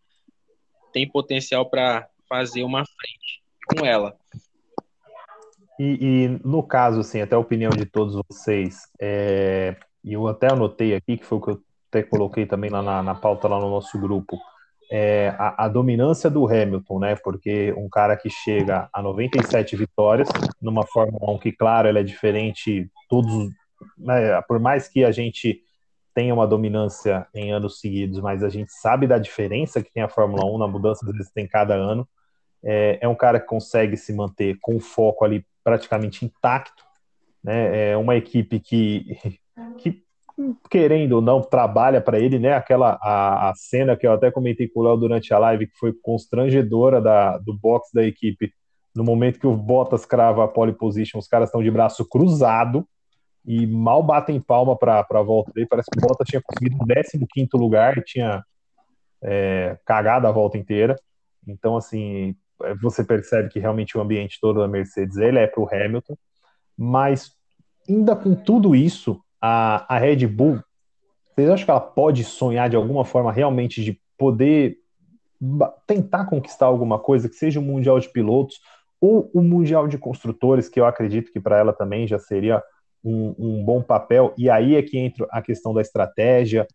tem 0.93 1.09
potencial 1.09 1.69
para 1.69 2.09
fazer 2.29 2.63
uma 2.63 2.85
frente 2.85 3.43
com 3.67 3.85
ela. 3.85 4.17
E, 5.79 6.25
e, 6.25 6.29
no 6.45 6.63
caso, 6.63 7.01
assim, 7.01 7.21
até 7.21 7.37
a 7.37 7.39
opinião 7.39 7.71
de 7.71 7.87
todos 7.87 8.21
vocês, 8.29 8.81
é, 9.01 9.77
eu 10.05 10.27
até 10.27 10.51
anotei 10.51 10.95
aqui, 10.95 11.17
que 11.17 11.25
foi 11.25 11.39
o 11.39 11.41
que 11.41 11.51
eu 11.51 11.63
até 11.89 12.03
coloquei 12.03 12.47
também 12.47 12.69
lá 12.69 12.83
na, 12.83 13.03
na 13.03 13.15
pauta 13.15 13.49
lá 13.49 13.61
no 13.61 13.71
nosso 13.71 13.99
grupo, 13.99 14.39
é, 14.91 15.35
a, 15.39 15.67
a, 15.67 15.69
dominância 15.69 16.31
do 16.31 16.47
Hamilton, 16.47 16.99
né? 16.99 17.17
Porque 17.17 17.73
um 17.77 17.89
cara 17.89 18.17
que 18.17 18.31
chega 18.31 18.89
a 18.93 19.03
97 19.03 19.77
vitórias 19.77 20.29
numa 20.61 20.87
Fórmula 20.87 21.31
1 21.35 21.39
que, 21.39 21.53
claro, 21.53 21.89
ela 21.89 22.01
é 22.01 22.03
diferente, 22.03 22.91
todos, 23.09 23.51
né, 23.97 24.41
por 24.43 24.59
mais 24.59 24.89
que 24.89 25.05
a 25.05 25.13
gente 25.13 25.63
tenha 26.15 26.35
uma 26.35 26.47
dominância 26.47 27.27
em 27.35 27.53
anos 27.53 27.81
seguidos, 27.81 28.19
mas 28.19 28.43
a 28.43 28.49
gente 28.49 28.73
sabe 28.73 29.07
da 29.07 29.19
diferença 29.19 29.83
que 29.83 29.93
tem 29.93 30.03
a 30.03 30.09
Fórmula 30.09 30.45
1 30.45 30.59
na 30.59 30.67
mudança 30.67 31.07
que 31.07 31.35
têm 31.35 31.47
cada 31.47 31.75
ano. 31.75 32.09
É, 32.65 32.99
é 33.03 33.09
um 33.09 33.15
cara 33.15 33.39
que 33.39 33.47
consegue 33.47 33.97
se 33.97 34.13
manter 34.13 34.59
com 34.61 34.81
foco 34.81 35.25
ali 35.25 35.45
praticamente 35.69 36.25
intacto, 36.25 36.83
né? 37.45 37.91
É 37.91 37.97
uma 37.97 38.17
equipe 38.17 38.59
que, 38.59 39.19
que 39.77 40.03
querendo 40.71 41.15
ou 41.15 41.21
não, 41.21 41.43
trabalha 41.43 42.01
para 42.01 42.19
ele, 42.19 42.39
né? 42.39 42.55
Aquela 42.55 42.99
a, 43.03 43.51
a, 43.51 43.55
cena 43.55 43.97
que 43.97 44.07
eu 44.07 44.13
até 44.13 44.31
comentei 44.31 44.67
com 44.67 44.81
o 44.81 44.83
Léo 44.85 44.97
durante 44.97 45.35
a 45.35 45.39
live, 45.39 45.67
que 45.67 45.79
foi 45.79 45.93
constrangedora 45.93 47.03
da, 47.03 47.37
do 47.37 47.53
box 47.53 47.91
da 47.93 48.03
equipe, 48.03 48.51
no 48.97 49.05
momento 49.05 49.39
que 49.39 49.47
o 49.47 49.55
Bottas 49.55 50.07
crava 50.07 50.43
a 50.45 50.49
pole 50.49 50.73
position, 50.73 51.19
os 51.19 51.29
caras 51.29 51.49
estão 51.49 51.63
de 51.63 51.71
braço 51.71 52.09
cruzado, 52.09 52.89
e 53.45 53.67
mal 53.67 54.03
batem 54.03 54.41
palma 54.41 54.77
para 54.77 55.07
a 55.09 55.23
volta 55.23 55.53
dele. 55.53 55.67
Parece 55.67 55.91
que 55.91 55.99
o 55.99 56.09
Bottas 56.09 56.27
tinha 56.27 56.43
conseguido 56.43 56.77
o 56.83 57.27
15 57.27 57.49
lugar 57.55 57.99
e 57.99 58.03
tinha 58.03 58.43
é, 59.23 59.79
cagado 59.85 60.27
a 60.27 60.33
volta 60.33 60.57
inteira. 60.57 60.97
Então, 61.47 61.77
assim, 61.77 62.35
você 62.81 63.05
percebe 63.05 63.49
que 63.49 63.59
realmente 63.59 63.97
o 63.97 64.01
ambiente 64.01 64.39
todo 64.41 64.61
da 64.61 64.69
Mercedes 64.69 65.17
ele 65.17 65.39
é 65.39 65.47
para 65.47 65.63
o 65.63 65.69
Hamilton, 65.69 66.17
mas 66.77 67.33
ainda 67.89 68.15
com 68.15 68.35
tudo 68.35 68.75
isso, 68.75 69.21
a, 69.41 69.95
a 69.95 69.99
Red 69.99 70.27
Bull, 70.27 70.61
vocês 71.35 71.51
acham 71.51 71.65
que 71.65 71.71
ela 71.71 71.81
pode 71.81 72.25
sonhar 72.25 72.69
de 72.69 72.77
alguma 72.77 73.05
forma 73.05 73.33
realmente 73.33 73.83
de 73.83 74.01
poder 74.17 74.77
tentar 75.87 76.25
conquistar 76.25 76.67
alguma 76.67 76.99
coisa, 76.99 77.29
que 77.29 77.37
seja 77.37 77.61
o 77.61 77.63
um 77.63 77.67
Mundial 77.67 78.01
de 78.01 78.09
Pilotos 78.09 78.61
ou 79.01 79.31
o 79.33 79.41
um 79.41 79.43
Mundial 79.43 79.87
de 79.87 79.97
Construtores, 79.97 80.69
que 80.69 80.81
eu 80.81 80.85
acredito 80.85 81.33
que 81.33 81.39
para 81.39 81.57
ela 81.57 81.73
também 81.73 82.07
já 82.07 82.19
seria 82.19 82.63
um, 83.05 83.35
um, 83.39 83.65
bom 83.65 83.81
papel, 83.81 84.35
e 84.37 84.51
aí 84.51 84.75
é 84.75 84.83
que 84.83 84.99
entra 84.99 85.27
a 85.31 85.41
questão 85.41 85.73
da 85.73 85.81
estratégia, 85.81 86.67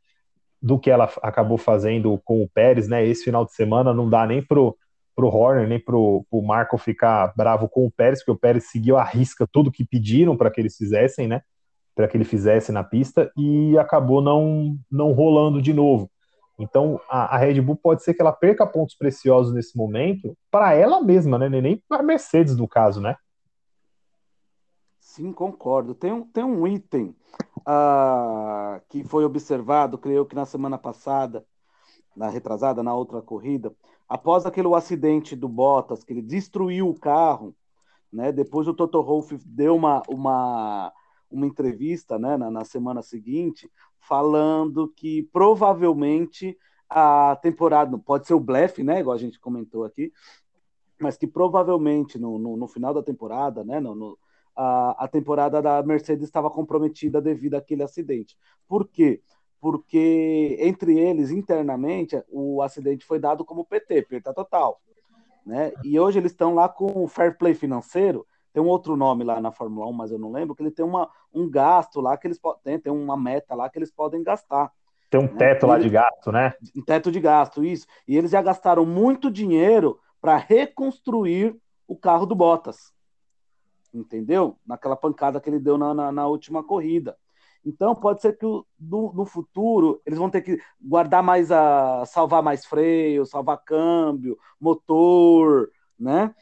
do 0.61 0.79
que 0.79 0.89
ela 0.89 1.11
acabou 1.21 1.57
fazendo 1.57 2.17
com 2.23 2.41
o 2.41 2.47
Pérez, 2.47 2.87
né? 2.87 3.05
Esse 3.05 3.25
final 3.25 3.43
de 3.43 3.53
semana 3.53 3.93
não 3.93 4.09
dá 4.09 4.25
nem 4.25 4.41
pro, 4.41 4.77
pro 5.15 5.27
Horner, 5.27 5.67
nem 5.67 5.79
pro, 5.79 6.25
pro 6.29 6.41
Marco 6.41 6.77
ficar 6.77 7.33
bravo 7.35 7.67
com 7.69 7.85
o 7.85 7.91
Pérez, 7.91 8.19
porque 8.19 8.31
o 8.31 8.39
Pérez 8.39 8.69
seguiu 8.69 8.97
a 8.97 9.03
risca 9.03 9.47
tudo 9.51 9.71
que 9.71 9.85
pediram 9.85 10.35
para 10.35 10.49
que 10.49 10.59
eles 10.59 10.75
fizessem, 10.75 11.27
né? 11.27 11.41
Para 11.95 12.07
que 12.07 12.17
ele 12.17 12.23
fizesse 12.23 12.71
na 12.71 12.83
pista, 12.83 13.31
e 13.37 13.77
acabou 13.77 14.21
não, 14.21 14.77
não 14.91 15.11
rolando 15.11 15.61
de 15.61 15.73
novo. 15.73 16.09
Então, 16.57 16.99
a, 17.09 17.35
a, 17.35 17.37
Red 17.37 17.59
Bull 17.61 17.75
pode 17.75 18.03
ser 18.03 18.13
que 18.13 18.21
ela 18.21 18.31
perca 18.31 18.65
pontos 18.65 18.95
preciosos 18.95 19.53
nesse 19.53 19.75
momento 19.77 20.35
para 20.51 20.73
ela 20.73 21.01
mesma, 21.01 21.37
né? 21.37 21.49
Nem 21.49 21.81
para 21.87 22.01
a 22.01 22.05
Mercedes, 22.05 22.55
no 22.55 22.67
caso, 22.67 23.01
né? 23.01 23.15
Sim, 24.99 25.31
concordo. 25.31 25.93
Tem 25.93 26.11
um, 26.11 26.25
tem 26.25 26.43
um 26.43 26.65
item 26.65 27.15
uh, 27.59 28.81
que 28.89 29.03
foi 29.03 29.25
observado, 29.25 29.97
creio 29.97 30.25
que 30.25 30.35
na 30.35 30.45
semana 30.45 30.77
passada, 30.77 31.45
na 32.15 32.29
retrasada, 32.29 32.81
na 32.81 32.95
outra 32.95 33.21
corrida, 33.21 33.71
após 34.07 34.45
aquele 34.45 34.73
acidente 34.73 35.35
do 35.35 35.47
Bottas, 35.47 36.03
que 36.03 36.13
ele 36.13 36.21
destruiu 36.21 36.89
o 36.89 36.99
carro, 36.99 37.55
né? 38.11 38.31
Depois 38.31 38.67
o 38.67 38.73
Toto 38.73 39.01
Wolff 39.01 39.37
deu 39.45 39.75
uma, 39.75 40.03
uma, 40.07 40.93
uma 41.29 41.47
entrevista, 41.47 42.19
né, 42.19 42.37
na, 42.37 42.51
na 42.51 42.63
semana 42.63 43.01
seguinte, 43.01 43.69
falando 43.99 44.87
que 44.95 45.23
provavelmente 45.33 46.57
a 46.87 47.35
temporada, 47.41 47.97
pode 47.97 48.27
ser 48.27 48.35
o 48.35 48.39
blefe, 48.39 48.83
né, 48.83 48.99
igual 48.99 49.15
a 49.15 49.19
gente 49.19 49.39
comentou 49.39 49.83
aqui, 49.83 50.13
mas 51.01 51.17
que 51.17 51.25
provavelmente 51.25 52.19
no, 52.19 52.37
no, 52.37 52.55
no 52.55 52.67
final 52.67 52.93
da 52.93 53.01
temporada, 53.01 53.63
né, 53.63 53.79
no, 53.79 53.95
no 53.95 54.17
a, 54.55 55.05
a 55.05 55.07
temporada 55.07 55.59
da 55.59 55.81
Mercedes 55.81 56.25
estava 56.25 56.49
comprometida 56.49 57.19
devido 57.19 57.55
àquele 57.55 57.81
acidente. 57.81 58.37
Por 58.67 58.87
quê? 58.87 59.21
Porque 59.63 60.57
entre 60.59 60.99
eles, 60.99 61.31
internamente, 61.31 62.21
o 62.29 62.61
acidente 62.61 63.05
foi 63.05 63.17
dado 63.17 63.45
como 63.45 63.63
PT, 63.63 64.01
perda 64.01 64.33
total. 64.33 64.81
Né? 65.45 65.71
E 65.85 65.97
hoje 65.97 66.19
eles 66.19 66.33
estão 66.33 66.53
lá 66.53 66.67
com 66.67 67.01
o 67.01 67.07
fair 67.07 67.37
play 67.37 67.53
financeiro, 67.53 68.27
tem 68.51 68.61
um 68.61 68.67
outro 68.67 68.97
nome 68.97 69.23
lá 69.23 69.39
na 69.39 69.53
Fórmula 69.53 69.87
1, 69.87 69.93
mas 69.93 70.11
eu 70.11 70.19
não 70.19 70.33
lembro, 70.33 70.53
que 70.53 70.61
ele 70.61 70.69
tem 70.69 70.83
uma, 70.83 71.09
um 71.33 71.49
gasto 71.49 72.01
lá 72.01 72.17
que 72.17 72.27
eles 72.27 72.37
podem, 72.37 72.77
tem 72.77 72.91
uma 72.91 73.15
meta 73.15 73.55
lá 73.55 73.69
que 73.69 73.79
eles 73.79 73.89
podem 73.89 74.21
gastar. 74.21 74.69
Tem 75.09 75.17
um 75.17 75.31
né? 75.31 75.37
teto 75.37 75.65
né? 75.65 75.71
lá 75.71 75.79
de 75.79 75.89
gasto, 75.89 76.29
né? 76.33 76.53
Um 76.75 76.81
teto 76.81 77.09
de 77.09 77.21
gasto, 77.21 77.63
isso. 77.63 77.87
E 78.05 78.17
eles 78.17 78.31
já 78.31 78.41
gastaram 78.41 78.85
muito 78.85 79.31
dinheiro 79.31 79.97
para 80.19 80.35
reconstruir 80.35 81.55
o 81.87 81.95
carro 81.95 82.25
do 82.25 82.35
Bottas 82.35 82.91
entendeu? 83.93 84.57
Naquela 84.65 84.95
pancada 84.95 85.39
que 85.39 85.49
ele 85.49 85.59
deu 85.59 85.77
na, 85.77 85.93
na, 85.93 86.11
na 86.11 86.27
última 86.27 86.63
corrida. 86.63 87.15
Então, 87.65 87.95
pode 87.95 88.21
ser 88.21 88.37
que 88.37 88.45
no, 88.45 88.65
no, 89.13 89.25
futuro 89.25 90.01
eles 90.05 90.19
vão 90.19 90.29
ter 90.29 90.41
que 90.41 90.59
guardar 90.81 91.23
mais 91.23 91.51
a. 91.51 92.05
salvar 92.05 92.43
mais 92.43 92.65
freio, 92.65 93.25
salvar 93.25 93.63
câmbio, 93.63 94.37
motor, 94.59 95.71
né? 95.97 96.33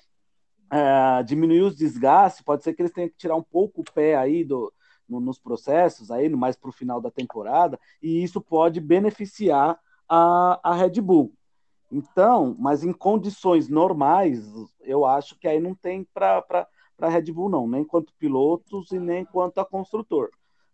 É, 0.71 1.23
diminuir 1.23 1.61
os 1.61 1.75
desgastes. 1.75 2.43
Pode 2.43 2.63
ser 2.63 2.73
que 2.73 2.81
eles 2.81 2.91
tenham 2.91 3.09
que 3.09 3.17
tirar 3.17 3.35
um 3.35 3.43
pouco 3.43 3.81
o 3.81 3.93
pé 3.93 4.15
aí 4.15 4.43
do, 4.43 4.73
no, 5.07 5.19
nos 5.19 5.37
processos, 5.37 6.09
aí, 6.09 6.27
mais 6.29 6.55
para 6.55 6.69
o 6.69 6.73
final 6.73 6.99
da 6.99 7.11
temporada, 7.11 7.79
e 8.01 8.23
isso 8.23 8.41
pode 8.41 8.79
beneficiar 8.79 9.79
a, 10.09 10.59
a 10.63 10.73
Red 10.73 11.01
Bull. 11.01 11.33
Então, 11.91 12.55
mas 12.57 12.83
em 12.83 12.93
condições 12.93 13.67
normais, 13.67 14.41
eu 14.81 15.05
acho 15.05 15.37
que 15.37 15.47
aí 15.47 15.59
não 15.59 15.75
tem 15.75 16.05
para 16.13 16.41
para 16.41 17.07
a 17.07 17.09
Red 17.09 17.31
Bull, 17.31 17.49
não, 17.49 17.67
nem 17.67 17.83
quanto 17.83 18.13
pilotos 18.13 18.91
e 18.91 18.99
nem 18.99 19.25
quanto 19.25 19.59
a 19.59 19.65
construtor. 19.65 20.29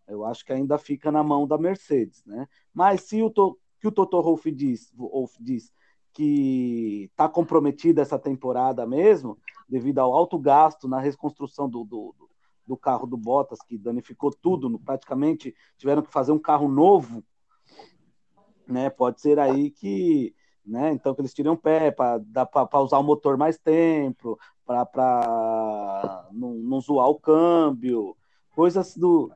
Eu 0.07 0.25
acho 0.25 0.45
que 0.45 0.53
ainda 0.53 0.77
fica 0.77 1.11
na 1.11 1.23
mão 1.23 1.47
da 1.47 1.57
Mercedes, 1.57 2.23
né? 2.25 2.47
Mas 2.73 3.01
se 3.01 3.21
o 3.21 3.29
to, 3.29 3.57
que 3.79 3.87
o 3.87 3.91
Toto 3.91 4.21
Wolff 4.21 4.49
diz, 4.51 4.91
Wolff 4.95 5.35
diz 5.41 5.71
que 6.13 7.09
está 7.11 7.29
comprometida 7.29 8.01
essa 8.01 8.17
temporada 8.17 8.87
mesmo, 8.87 9.37
devido 9.69 9.99
ao 9.99 10.13
alto 10.15 10.39
gasto 10.39 10.87
na 10.87 10.99
reconstrução 10.99 11.69
do, 11.69 11.83
do, 11.83 12.15
do 12.65 12.77
carro 12.77 13.05
do 13.05 13.17
Bottas, 13.17 13.59
que 13.61 13.77
danificou 13.77 14.31
tudo, 14.31 14.79
praticamente 14.79 15.53
tiveram 15.77 16.01
que 16.01 16.11
fazer 16.11 16.31
um 16.31 16.39
carro 16.39 16.67
novo, 16.67 17.23
né? 18.67 18.89
Pode 18.89 19.21
ser 19.21 19.37
aí 19.37 19.69
que 19.69 20.33
né? 20.67 20.91
Então 20.91 21.15
que 21.15 21.21
eles 21.21 21.33
tiram 21.33 21.55
pé 21.55 21.91
para 21.91 22.81
usar 22.81 22.99
o 22.99 23.03
motor 23.03 23.37
mais 23.37 23.57
tempo, 23.57 24.37
para 24.65 26.27
não, 26.31 26.53
não 26.55 26.81
zoar 26.81 27.07
o 27.07 27.19
câmbio, 27.19 28.17
coisas 28.53 28.95
do 28.97 29.31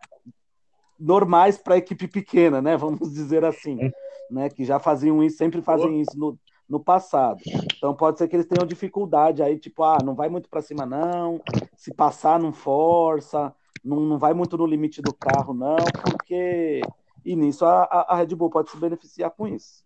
normais 1.02 1.58
para 1.58 1.78
equipe 1.78 2.08
pequena, 2.08 2.62
né? 2.62 2.78
Vamos 2.78 3.00
dizer 3.12 3.44
assim, 3.44 3.92
né? 4.30 4.50
Que 4.50 4.64
já 4.64 4.80
faziam 4.80 5.24
isso, 5.24 5.38
sempre 5.38 5.62
fazem 5.62 6.00
isso 6.02 6.18
no, 6.18 6.38
no 6.70 6.80
passado. 6.80 7.42
Então 7.76 7.94
pode 7.96 8.20
ser 8.20 8.28
que 8.28 8.36
eles 8.36 8.46
tenham 8.46 8.68
dificuldade 8.68 9.42
aí, 9.42 9.58
tipo, 9.58 9.84
ah, 9.84 9.98
não 10.04 10.16
vai 10.16 10.30
muito 10.30 10.50
para 10.50 10.62
cima 10.62 10.86
não, 10.86 11.42
se 11.76 11.94
passar 11.94 12.40
não 12.40 12.54
força, 12.54 13.54
não, 13.84 14.00
não 14.00 14.18
vai 14.18 14.34
muito 14.34 14.58
no 14.58 14.66
limite 14.66 15.02
do 15.02 15.14
carro 15.14 15.54
não, 15.54 15.78
porque 16.04 16.82
e 17.26 17.36
nisso 17.36 17.66
a, 17.66 17.84
a 17.84 18.16
Red 18.16 18.36
Bull 18.36 18.50
pode 18.50 18.70
se 18.70 18.78
beneficiar 18.78 19.32
com 19.32 19.48
isso. 19.48 19.84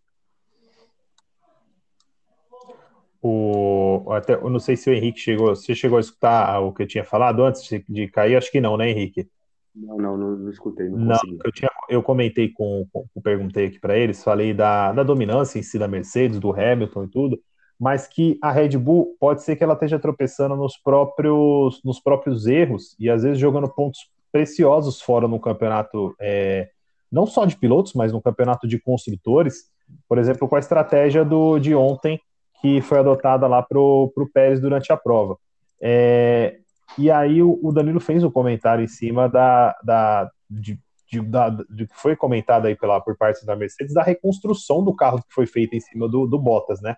O, 3.21 4.05
até, 4.11 4.35
eu 4.35 4.51
não 4.51 4.59
sei 4.59 4.77
se 4.77 4.87
o 4.87 4.93
Henrique 4.93 5.19
chegou. 5.19 5.55
Você 5.55 5.73
chegou 5.73 5.97
a 5.97 6.01
escutar 6.01 6.59
o 6.59 6.71
que 6.71 6.83
eu 6.83 6.87
tinha 6.87 7.03
falado 7.03 7.43
antes 7.43 7.63
de, 7.63 7.83
de 7.89 8.07
cair? 8.07 8.35
Acho 8.35 8.51
que 8.51 8.61
não, 8.61 8.77
né, 8.77 8.87
Henrique? 8.87 9.27
Não, 9.75 9.97
não, 9.97 10.17
não, 10.17 10.31
não 10.37 10.49
escutei. 10.49 10.87
Não, 10.87 10.97
não 10.97 11.17
eu, 11.43 11.51
tinha, 11.51 11.69
eu 11.89 12.01
comentei 12.01 12.49
com, 12.49 12.87
com 12.91 13.21
perguntei 13.21 13.65
aqui 13.67 13.79
para 13.79 13.97
eles, 13.97 14.23
falei 14.23 14.53
da, 14.53 14.93
da 14.93 15.03
dominância 15.03 15.59
em 15.59 15.63
si 15.63 15.77
da 15.77 15.87
Mercedes, 15.87 16.39
do 16.39 16.51
Hamilton 16.51 17.03
e 17.03 17.07
tudo, 17.09 17.39
mas 17.79 18.07
que 18.07 18.37
a 18.41 18.51
Red 18.51 18.77
Bull 18.77 19.15
pode 19.19 19.43
ser 19.43 19.55
que 19.55 19.63
ela 19.63 19.73
esteja 19.73 19.99
tropeçando 19.99 20.55
nos 20.55 20.77
próprios, 20.77 21.81
nos 21.83 21.99
próprios 21.99 22.47
erros 22.47 22.95
e 22.99 23.09
às 23.09 23.23
vezes 23.23 23.37
jogando 23.37 23.67
pontos 23.67 24.09
preciosos 24.31 25.01
fora 25.01 25.27
no 25.27 25.39
campeonato, 25.39 26.15
é, 26.19 26.69
não 27.11 27.25
só 27.25 27.45
de 27.45 27.57
pilotos, 27.57 27.93
mas 27.93 28.11
no 28.11 28.21
campeonato 28.21 28.67
de 28.67 28.79
construtores. 28.79 29.73
Por 30.07 30.17
exemplo, 30.17 30.47
com 30.47 30.55
a 30.55 30.59
estratégia 30.59 31.23
do, 31.23 31.59
de 31.59 31.75
ontem 31.75 32.19
que 32.61 32.81
foi 32.81 32.99
adotada 32.99 33.45
lá 33.47 33.61
para 33.61 33.79
o 33.79 34.29
Pérez 34.33 34.59
durante 34.59 34.91
a 34.91 34.97
prova. 34.97 35.37
É, 35.81 36.59
e 36.97 37.11
aí 37.11 37.41
o, 37.41 37.59
o, 37.61 37.71
Danilo 37.71 37.99
fez 37.99 38.23
um 38.23 38.31
comentário 38.31 38.83
em 38.83 38.87
cima 38.87 39.27
da, 39.27 39.75
da, 39.83 40.31
de, 40.49 40.79
de, 41.11 41.21
da, 41.21 41.49
de 41.49 41.87
que 41.87 41.95
foi 41.95 42.15
comentado 42.15 42.67
aí 42.67 42.75
pela, 42.75 43.01
por 43.01 43.17
parte 43.17 43.45
da 43.45 43.55
Mercedes 43.55 43.93
da 43.93 44.03
reconstrução 44.03 44.83
do 44.83 44.95
carro 44.95 45.19
que 45.19 45.33
foi 45.33 45.45
feita 45.45 45.75
em 45.75 45.79
cima 45.79 46.07
do, 46.07 46.25
do 46.25 46.39
Bottas, 46.39 46.81
né? 46.81 46.95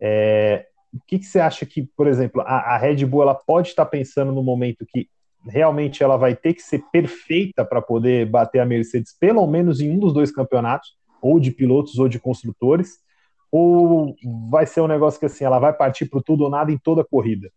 É, 0.00 0.66
o 0.92 0.98
que, 1.06 1.18
que, 1.18 1.24
você 1.24 1.38
acha 1.38 1.64
que, 1.64 1.82
por 1.96 2.06
exemplo, 2.06 2.42
a, 2.42 2.74
a 2.74 2.76
Red 2.76 3.04
Bull 3.06 3.22
ela 3.22 3.34
pode 3.34 3.68
estar 3.68 3.86
pensando 3.86 4.32
no 4.32 4.42
momento 4.42 4.84
que 4.86 5.08
realmente 5.46 6.02
ela 6.02 6.16
vai 6.16 6.34
ter 6.34 6.54
que 6.54 6.62
ser 6.62 6.82
perfeita 6.92 7.64
para 7.64 7.80
poder 7.80 8.26
bater 8.26 8.60
a 8.60 8.66
Mercedes, 8.66 9.16
pelo 9.18 9.46
menos 9.46 9.80
em 9.80 9.90
um 9.90 9.98
dos 9.98 10.12
dois 10.12 10.30
campeonatos, 10.30 10.96
ou 11.22 11.38
de 11.38 11.50
pilotos 11.50 11.98
ou 11.98 12.08
de 12.08 12.18
construtores, 12.18 12.98
ou 13.52 14.14
vai 14.50 14.66
ser 14.66 14.80
um 14.80 14.86
negócio 14.86 15.18
que 15.18 15.26
assim, 15.26 15.44
ela 15.44 15.58
vai 15.58 15.72
partir 15.72 16.06
para 16.06 16.22
tudo 16.22 16.44
ou 16.44 16.50
nada 16.50 16.70
em 16.70 16.78
toda 16.78 17.02
a 17.02 17.04
corrida? 17.04 17.50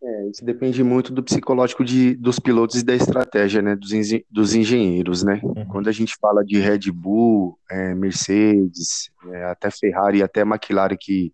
É, 0.00 0.28
isso 0.28 0.44
depende 0.44 0.82
muito 0.84 1.12
do 1.12 1.22
psicológico 1.22 1.84
de, 1.84 2.14
dos 2.14 2.38
pilotos 2.38 2.80
e 2.80 2.84
da 2.84 2.94
estratégia, 2.94 3.60
né, 3.60 3.74
dos, 3.74 3.90
dos 4.30 4.54
engenheiros, 4.54 5.24
né? 5.24 5.40
Uhum. 5.42 5.66
Quando 5.66 5.88
a 5.88 5.92
gente 5.92 6.16
fala 6.20 6.44
de 6.44 6.58
Red 6.60 6.92
Bull, 6.92 7.58
é, 7.68 7.94
Mercedes, 7.94 9.10
é, 9.32 9.44
até 9.44 9.70
Ferrari, 9.70 10.22
até 10.22 10.42
McLaren 10.42 10.96
que, 10.98 11.32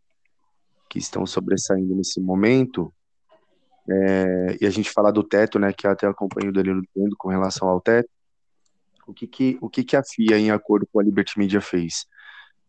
que 0.89 0.99
estão 0.99 1.27
sobressaindo 1.27 1.95
nesse 1.95 2.21
momento, 2.21 2.93
é, 3.91 4.57
e 4.63 4.67
a 4.67 4.71
gente 4.71 4.91
fala 4.91 5.13
do 5.13 5.23
teto, 5.23 5.59
né, 5.59 5.73
que 5.73 5.87
até 5.87 6.07
acompanho 6.07 6.49
o 6.49 6.53
Danilo 6.53 6.83
tendo 6.95 7.15
com 7.19 7.29
relação 7.29 7.69
ao 7.69 7.83
teto, 7.83 8.09
o 9.07 9.13
que 9.13 9.27
que, 9.27 9.59
o 9.61 9.69
que 9.69 9.85
que 9.85 9.95
a 9.95 10.03
FIA, 10.03 10.39
em 10.39 10.51
acordo 10.51 10.89
com 10.91 10.99
a 10.99 11.03
Liberty 11.03 11.39
Media, 11.39 11.61
fez? 11.61 12.07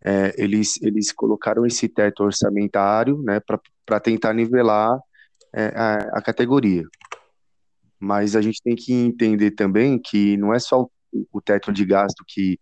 é, 0.05 0.31
eles, 0.37 0.79
eles 0.83 1.11
colocaram 1.11 1.65
esse 1.65 1.89
teto 1.89 2.23
orçamentário 2.23 3.17
né, 3.23 3.41
para 3.83 3.99
tentar 3.99 4.33
nivelar 4.33 4.99
é, 5.55 5.67
a, 5.75 6.17
a, 6.17 6.21
categoria. 6.21 6.83
mas 7.99 8.35
a 8.35 8.41
gente 8.41 8.61
tem 8.61 8.75
que 8.75 8.93
entender 8.93 9.51
também 9.51 9.97
que 9.97 10.35
não 10.37 10.53
é 10.53 10.59
só 10.59 10.81
o, 10.81 10.89
o 11.31 11.41
teto 11.41 11.71
de 11.71 11.85
gasto 11.85 12.23
que, 12.27 12.59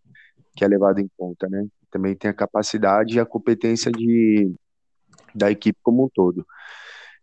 que 0.55 0.63
é 0.63 0.67
levado 0.67 0.99
em 0.99 1.09
conta, 1.17 1.47
né? 1.49 1.65
Também 1.91 2.15
tem 2.15 2.29
a 2.29 2.33
capacidade 2.33 3.15
e 3.15 3.19
a 3.19 3.25
competência 3.25 3.91
de, 3.91 4.53
da 5.33 5.51
equipe 5.51 5.79
como 5.81 6.05
um 6.05 6.09
todo. 6.13 6.45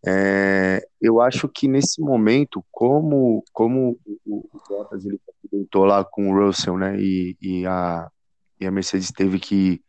É, 0.06 0.86
eu 1.00 1.20
acho 1.20 1.48
que 1.48 1.68
nesse 1.68 2.00
momento, 2.00 2.64
como, 2.70 3.44
como 3.52 3.98
o, 4.24 4.48
o 4.52 4.60
Bottas 4.68 5.04
ele 5.04 5.20
tentou 5.50 5.84
lá 5.84 6.04
com 6.04 6.30
o 6.30 6.34
Russell, 6.34 6.76
né, 6.78 6.98
e, 6.98 7.36
e, 7.40 7.66
a, 7.66 8.10
e 8.58 8.66
a 8.66 8.70
Mercedes 8.70 9.12
teve 9.12 9.38
que, 9.38 9.82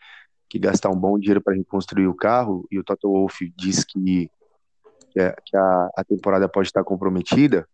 que 0.49 0.59
gastar 0.59 0.89
um 0.89 0.99
bom 0.99 1.17
dinheiro 1.17 1.41
para 1.41 1.55
reconstruir 1.55 2.07
o 2.07 2.15
carro, 2.15 2.67
e 2.69 2.77
o 2.77 2.83
Toto 2.83 3.09
Wolff 3.09 3.51
diz 3.55 3.85
que, 3.85 4.29
que, 5.11 5.19
a, 5.19 5.35
que 5.45 5.55
a, 5.55 5.89
a 5.97 6.03
temporada 6.03 6.47
pode 6.49 6.67
estar 6.67 6.83
comprometida, 6.83 7.67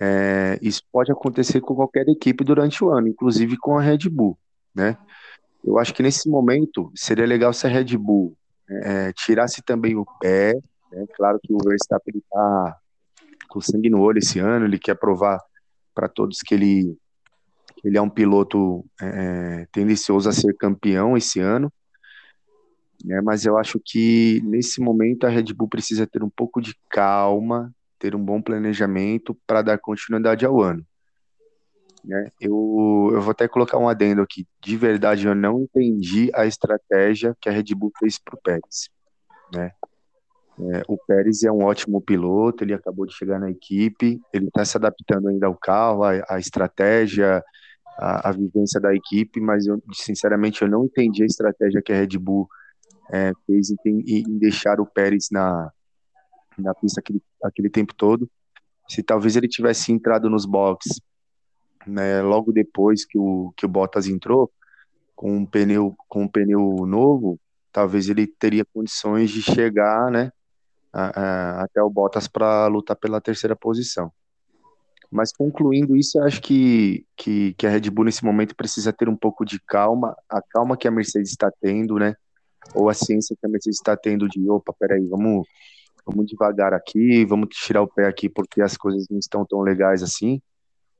é, 0.00 0.58
isso 0.62 0.82
pode 0.92 1.10
acontecer 1.10 1.60
com 1.60 1.74
qualquer 1.74 2.08
equipe 2.08 2.44
durante 2.44 2.82
o 2.82 2.90
ano, 2.90 3.08
inclusive 3.08 3.56
com 3.56 3.76
a 3.78 3.82
Red 3.82 4.08
Bull, 4.10 4.38
né? 4.74 4.96
Eu 5.64 5.78
acho 5.78 5.92
que 5.92 6.02
nesse 6.02 6.28
momento 6.28 6.90
seria 6.94 7.26
legal 7.26 7.52
se 7.52 7.66
a 7.66 7.70
Red 7.70 7.96
Bull 7.96 8.34
é, 8.70 9.12
tirasse 9.12 9.60
também 9.62 9.96
o 9.96 10.06
pé 10.20 10.54
né? 10.92 11.06
Claro 11.16 11.38
que 11.42 11.52
o 11.52 11.58
Verstappen 11.58 12.16
está 12.16 12.76
com 13.48 13.60
sangue 13.60 13.90
no 13.90 14.00
olho 14.00 14.18
esse 14.18 14.38
ano, 14.38 14.66
ele 14.66 14.78
quer 14.78 14.94
provar 14.94 15.40
para 15.94 16.08
todos 16.08 16.38
que 16.40 16.54
ele, 16.54 16.96
que 17.76 17.88
ele 17.88 17.96
é 17.96 18.02
um 18.02 18.10
piloto 18.10 18.84
é, 19.00 19.66
tendencioso 19.72 20.28
a 20.28 20.32
ser 20.32 20.54
campeão 20.56 21.16
esse 21.16 21.40
ano. 21.40 21.72
Né? 23.04 23.20
Mas 23.20 23.44
eu 23.44 23.56
acho 23.56 23.80
que 23.84 24.40
nesse 24.44 24.80
momento 24.80 25.24
a 25.24 25.30
Red 25.30 25.54
Bull 25.54 25.68
precisa 25.68 26.06
ter 26.06 26.22
um 26.22 26.30
pouco 26.30 26.60
de 26.60 26.74
calma, 26.90 27.72
ter 27.98 28.14
um 28.14 28.24
bom 28.24 28.40
planejamento 28.40 29.36
para 29.46 29.62
dar 29.62 29.78
continuidade 29.78 30.44
ao 30.44 30.60
ano. 30.60 30.84
Né? 32.04 32.30
Eu, 32.40 33.10
eu 33.12 33.20
vou 33.20 33.30
até 33.30 33.48
colocar 33.48 33.78
um 33.78 33.88
adendo 33.88 34.22
aqui. 34.22 34.46
De 34.60 34.76
verdade, 34.76 35.26
eu 35.26 35.34
não 35.34 35.62
entendi 35.62 36.30
a 36.34 36.46
estratégia 36.46 37.36
que 37.40 37.48
a 37.48 37.52
Red 37.52 37.74
Bull 37.74 37.92
fez 37.98 38.18
para 38.18 38.34
o 38.34 38.40
Pérez. 38.42 38.88
Né? 39.52 39.72
É, 40.60 40.82
o 40.88 40.96
Pérez 40.96 41.44
é 41.44 41.52
um 41.52 41.64
ótimo 41.64 42.00
piloto, 42.00 42.64
ele 42.64 42.74
acabou 42.74 43.06
de 43.06 43.14
chegar 43.14 43.38
na 43.38 43.50
equipe, 43.50 44.20
ele 44.32 44.48
está 44.48 44.64
se 44.64 44.76
adaptando 44.76 45.28
ainda 45.28 45.46
ao 45.46 45.54
carro, 45.54 46.02
à, 46.02 46.38
estratégia, 46.38 47.42
à, 47.96 48.32
vivência 48.32 48.80
da 48.80 48.92
equipe, 48.92 49.40
mas 49.40 49.66
eu, 49.66 49.80
sinceramente 49.92 50.62
eu 50.62 50.68
não 50.68 50.84
entendi 50.84 51.22
a 51.22 51.26
estratégia 51.26 51.80
que 51.80 51.92
a 51.92 51.96
Red 51.96 52.18
Bull 52.18 52.48
é, 53.12 53.32
fez 53.46 53.70
em, 53.70 54.00
em, 54.06 54.38
deixar 54.38 54.80
o 54.80 54.86
Pérez 54.86 55.28
na, 55.30 55.72
na 56.58 56.74
pista 56.74 57.00
aquele, 57.00 57.22
aquele 57.42 57.70
tempo 57.70 57.94
todo. 57.94 58.28
Se 58.88 59.02
talvez 59.02 59.36
ele 59.36 59.48
tivesse 59.48 59.92
entrado 59.92 60.30
nos 60.30 60.46
boxes 60.46 61.00
né, 61.88 62.20
logo 62.22 62.52
depois 62.52 63.04
que 63.04 63.18
o, 63.18 63.52
que 63.56 63.64
o 63.64 63.68
Bottas 63.68 64.06
entrou, 64.06 64.52
com 65.16 65.36
um 65.36 65.46
pneu, 65.46 65.96
com 66.08 66.24
um 66.24 66.28
pneu 66.28 66.86
novo, 66.86 67.40
talvez 67.72 68.08
ele 68.08 68.26
teria 68.26 68.64
condições 68.64 69.30
de 69.30 69.42
chegar, 69.42 70.10
né, 70.10 70.30
até 70.92 71.82
o 71.82 71.90
Bottas 71.90 72.28
para 72.28 72.66
lutar 72.66 72.96
pela 72.96 73.20
terceira 73.20 73.56
posição. 73.56 74.12
Mas 75.10 75.32
concluindo 75.32 75.96
isso, 75.96 76.18
eu 76.18 76.24
acho 76.24 76.40
que, 76.42 77.06
que, 77.16 77.54
que, 77.54 77.66
a 77.66 77.70
Red 77.70 77.90
Bull 77.90 78.04
nesse 78.04 78.22
momento 78.22 78.54
precisa 78.54 78.92
ter 78.92 79.08
um 79.08 79.16
pouco 79.16 79.44
de 79.44 79.58
calma, 79.58 80.14
a 80.28 80.42
calma 80.42 80.76
que 80.76 80.86
a 80.86 80.90
Mercedes 80.90 81.30
está 81.30 81.50
tendo, 81.62 81.98
né? 81.98 82.14
Ou 82.74 82.88
a 82.88 82.94
ciência 82.94 83.36
que 83.38 83.46
a 83.46 83.48
Mercedes 83.48 83.78
está 83.78 83.96
tendo 83.96 84.28
de, 84.28 84.48
opa, 84.48 84.74
peraí, 84.78 85.06
vamos, 85.06 85.46
vamos 86.06 86.26
devagar 86.26 86.72
aqui, 86.72 87.24
vamos 87.24 87.48
tirar 87.50 87.82
o 87.82 87.88
pé 87.88 88.06
aqui 88.06 88.28
porque 88.28 88.60
as 88.60 88.76
coisas 88.76 89.06
não 89.10 89.18
estão 89.18 89.44
tão 89.44 89.60
legais 89.60 90.02
assim. 90.02 90.40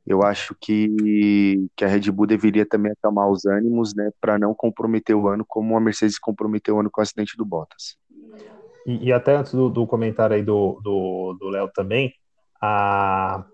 Eu 0.06 0.22
acho 0.22 0.56
que, 0.58 1.68
que 1.76 1.84
a 1.84 1.88
Red 1.88 2.10
Bull 2.10 2.26
deveria 2.26 2.64
também 2.64 2.92
acalmar 2.92 3.28
os 3.28 3.44
ânimos, 3.44 3.94
né? 3.94 4.10
Para 4.18 4.38
não 4.38 4.54
comprometer 4.54 5.14
o 5.14 5.28
ano 5.28 5.44
como 5.46 5.76
a 5.76 5.80
Mercedes 5.80 6.18
comprometeu 6.18 6.76
o 6.76 6.80
ano 6.80 6.90
com 6.90 7.00
o 7.00 7.02
acidente 7.02 7.36
do 7.36 7.44
Bottas. 7.44 7.96
E, 8.86 9.08
e 9.08 9.12
até 9.12 9.36
antes 9.36 9.52
do, 9.52 9.68
do, 9.68 9.86
comentário 9.86 10.34
aí 10.34 10.42
do 10.42 11.36
Léo 11.50 11.68
também, 11.74 12.14
a, 12.60 13.44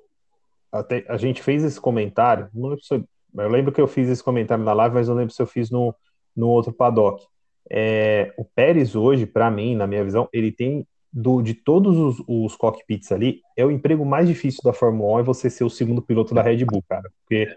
a 1.09 1.17
gente 1.17 1.43
fez 1.43 1.63
esse 1.63 1.81
comentário, 1.81 2.49
não 2.53 2.71
lembro 2.71 2.85
se 2.85 2.95
eu, 2.95 3.05
eu, 3.37 3.49
lembro 3.49 3.73
que 3.73 3.81
eu 3.81 3.87
fiz 3.87 4.09
esse 4.09 4.23
comentário 4.23 4.65
na 4.65 4.73
live, 4.73 4.95
mas 4.95 5.09
não 5.09 5.15
lembro 5.15 5.33
se 5.33 5.41
eu 5.41 5.47
fiz 5.47 5.71
no, 5.71 5.95
no 6.37 6.49
outro 6.49 6.73
paddock. 6.73 7.25
É, 7.71 8.33
o 8.37 8.45
Pérez 8.45 8.95
hoje, 8.95 9.27
para 9.27 9.51
mim, 9.51 9.75
na 9.75 9.87
minha 9.87 10.05
visão, 10.05 10.29
ele 10.33 10.53
tem 10.53 10.87
do, 11.13 11.41
de 11.41 11.55
todos 11.55 11.97
os, 11.97 12.25
os, 12.27 12.57
cockpits 12.57 13.13
ali, 13.13 13.41
é 13.57 13.65
o 13.65 13.71
emprego 13.71 14.05
mais 14.05 14.27
difícil 14.27 14.61
da 14.65 14.73
Fórmula 14.73 15.19
1 15.19 15.19
é 15.21 15.23
você 15.23 15.49
ser 15.49 15.63
o 15.63 15.71
segundo 15.71 16.03
piloto 16.03 16.35
da 16.35 16.43
Red 16.43 16.65
Bull, 16.65 16.83
cara. 16.89 17.09
Porque 17.21 17.57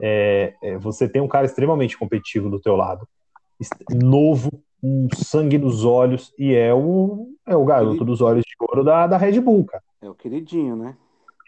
é, 0.00 0.54
é, 0.62 0.78
você 0.78 1.06
tem 1.06 1.20
um 1.20 1.28
cara 1.28 1.44
extremamente 1.44 1.96
competitivo 1.98 2.48
do 2.48 2.58
teu 2.58 2.74
lado, 2.74 3.06
novo, 4.02 4.50
um 4.82 5.08
sangue 5.14 5.58
nos 5.58 5.84
olhos 5.84 6.32
e 6.38 6.54
é 6.54 6.72
o, 6.72 7.28
é 7.46 7.56
o 7.56 7.64
garoto 7.64 8.04
dos 8.04 8.20
olhos 8.20 8.44
de 8.44 8.54
ouro 8.58 8.82
da, 8.82 9.06
da 9.06 9.16
Red 9.16 9.40
Bull, 9.40 9.64
cara. 9.64 9.82
É 10.00 10.08
o 10.08 10.14
queridinho, 10.14 10.76
né? 10.76 10.96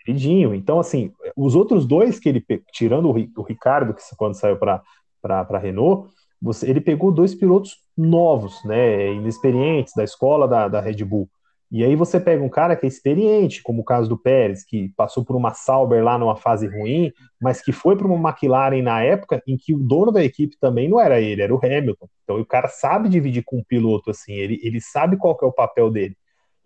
Queridinho. 0.05 0.55
Então, 0.55 0.79
assim, 0.79 1.13
os 1.37 1.55
outros 1.55 1.87
dois 1.87 2.19
que 2.19 2.29
ele, 2.29 2.45
tirando 2.73 3.09
o, 3.09 3.43
Ricardo, 3.43 3.95
que 3.95 4.03
quando 4.17 4.35
saiu 4.35 4.59
para 4.59 5.59
Renault, 5.59 6.11
você, 6.41 6.69
ele 6.69 6.81
pegou 6.81 7.13
dois 7.13 7.35
pilotos 7.35 7.77
novos, 7.99 8.63
né, 8.65 9.13
inexperientes 9.13 9.93
da 9.95 10.05
escola 10.05 10.47
da, 10.47 10.69
da 10.69 10.81
Red 10.81 11.05
Bull. 11.05 11.29
E 11.71 11.85
aí 11.85 11.95
você 11.95 12.19
pega 12.19 12.43
um 12.43 12.49
cara 12.49 12.75
que 12.75 12.87
é 12.87 12.89
experiente, 12.89 13.63
como 13.63 13.83
o 13.83 13.85
caso 13.85 14.09
do 14.09 14.17
Pérez, 14.17 14.65
que 14.65 14.89
passou 14.97 15.23
por 15.23 15.37
uma 15.37 15.53
Sauber 15.53 16.03
lá 16.03 16.17
numa 16.17 16.35
fase 16.35 16.67
ruim, 16.67 17.13
mas 17.41 17.61
que 17.61 17.73
foi 17.73 17.95
para 17.95 18.07
uma 18.07 18.31
McLaren 18.31 18.81
na 18.81 19.03
época 19.03 19.43
em 19.47 19.57
que 19.59 19.75
o 19.75 19.79
dono 19.79 20.11
da 20.11 20.25
equipe 20.25 20.57
também 20.59 20.89
não 20.89 20.99
era 20.99 21.21
ele, 21.21 21.43
era 21.43 21.55
o 21.55 21.61
Hamilton. 21.63 22.09
Então 22.25 22.41
o 22.41 22.47
cara 22.47 22.69
sabe 22.69 23.11
dividir 23.11 23.43
com 23.45 23.59
o 23.59 23.65
piloto, 23.65 24.11
assim, 24.11 24.33
ele, 24.33 24.59
ele 24.63 24.81
sabe 24.81 25.19
qual 25.19 25.39
é 25.43 25.45
o 25.45 25.53
papel 25.53 25.91
dele. 25.91 26.17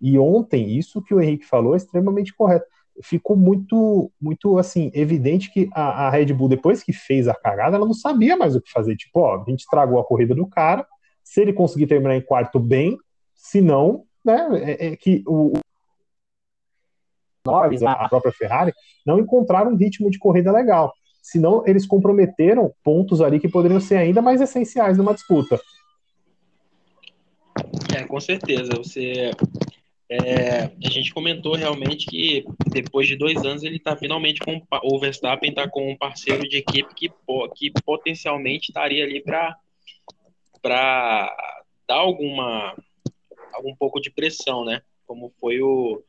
E 0.00 0.16
ontem, 0.18 0.76
isso 0.76 1.02
que 1.02 1.14
o 1.14 1.20
Henrique 1.20 1.46
falou 1.46 1.74
é 1.74 1.76
extremamente 1.78 2.32
correto. 2.34 2.66
Ficou 3.02 3.36
muito, 3.36 4.10
muito 4.20 4.58
assim, 4.58 4.90
evidente 4.94 5.52
que 5.52 5.68
a, 5.72 6.06
a 6.06 6.10
Red 6.10 6.26
Bull, 6.26 6.48
depois 6.48 6.82
que 6.82 6.92
fez 6.92 7.26
a 7.26 7.34
cagada, 7.34 7.76
ela 7.76 7.86
não 7.86 7.94
sabia 7.94 8.36
mais 8.36 8.54
o 8.54 8.60
que 8.60 8.70
fazer. 8.70 8.96
Tipo, 8.96 9.20
ó, 9.20 9.40
a 9.40 9.44
gente 9.48 9.60
estragou 9.60 9.98
a 9.98 10.04
corrida 10.04 10.34
do 10.34 10.46
cara, 10.46 10.86
se 11.22 11.40
ele 11.40 11.52
conseguir 11.52 11.86
terminar 11.86 12.16
em 12.16 12.20
quarto, 12.20 12.58
bem, 12.58 12.96
se 13.34 13.60
não, 13.60 14.04
né, 14.24 14.48
é, 14.54 14.86
é 14.88 14.96
que 14.96 15.22
o, 15.26 15.52
Norris, 17.44 17.82
a 17.82 18.08
própria 18.08 18.32
Ferrari, 18.32 18.72
não 19.04 19.18
encontraram 19.18 19.72
um 19.72 19.76
ritmo 19.76 20.10
de 20.10 20.18
corrida 20.18 20.52
legal. 20.52 20.92
Senão, 21.22 21.62
eles 21.66 21.86
comprometeram 21.86 22.72
pontos 22.82 23.20
ali 23.20 23.38
que 23.38 23.48
poderiam 23.48 23.80
ser 23.80 23.96
ainda 23.96 24.20
mais 24.20 24.40
essenciais 24.40 24.98
numa 24.98 25.14
disputa. 25.14 25.60
É, 27.96 28.04
com 28.04 28.18
certeza. 28.20 28.72
Você, 28.76 29.30
é, 30.10 30.64
a 30.64 30.90
gente 30.90 31.14
comentou 31.14 31.54
realmente 31.54 32.06
que 32.06 32.44
depois 32.66 33.06
de 33.06 33.16
dois 33.16 33.36
anos 33.44 33.62
ele 33.62 33.76
está 33.76 33.96
finalmente 33.96 34.40
com 34.40 34.60
o 34.82 34.98
Verstappen 34.98 35.50
está 35.50 35.68
com 35.68 35.92
um 35.92 35.96
parceiro 35.96 36.48
de 36.48 36.58
equipe 36.58 36.94
que, 36.94 37.08
que 37.54 37.72
potencialmente 37.84 38.70
estaria 38.70 39.04
ali 39.04 39.22
para 39.22 39.56
para 40.62 41.34
dar 41.86 41.96
alguma 41.96 42.76
um 43.64 43.76
pouco 43.76 44.00
de 44.00 44.10
pressão, 44.10 44.64
né? 44.64 44.82
Como 45.06 45.32
foi 45.40 45.60
o 45.60 46.02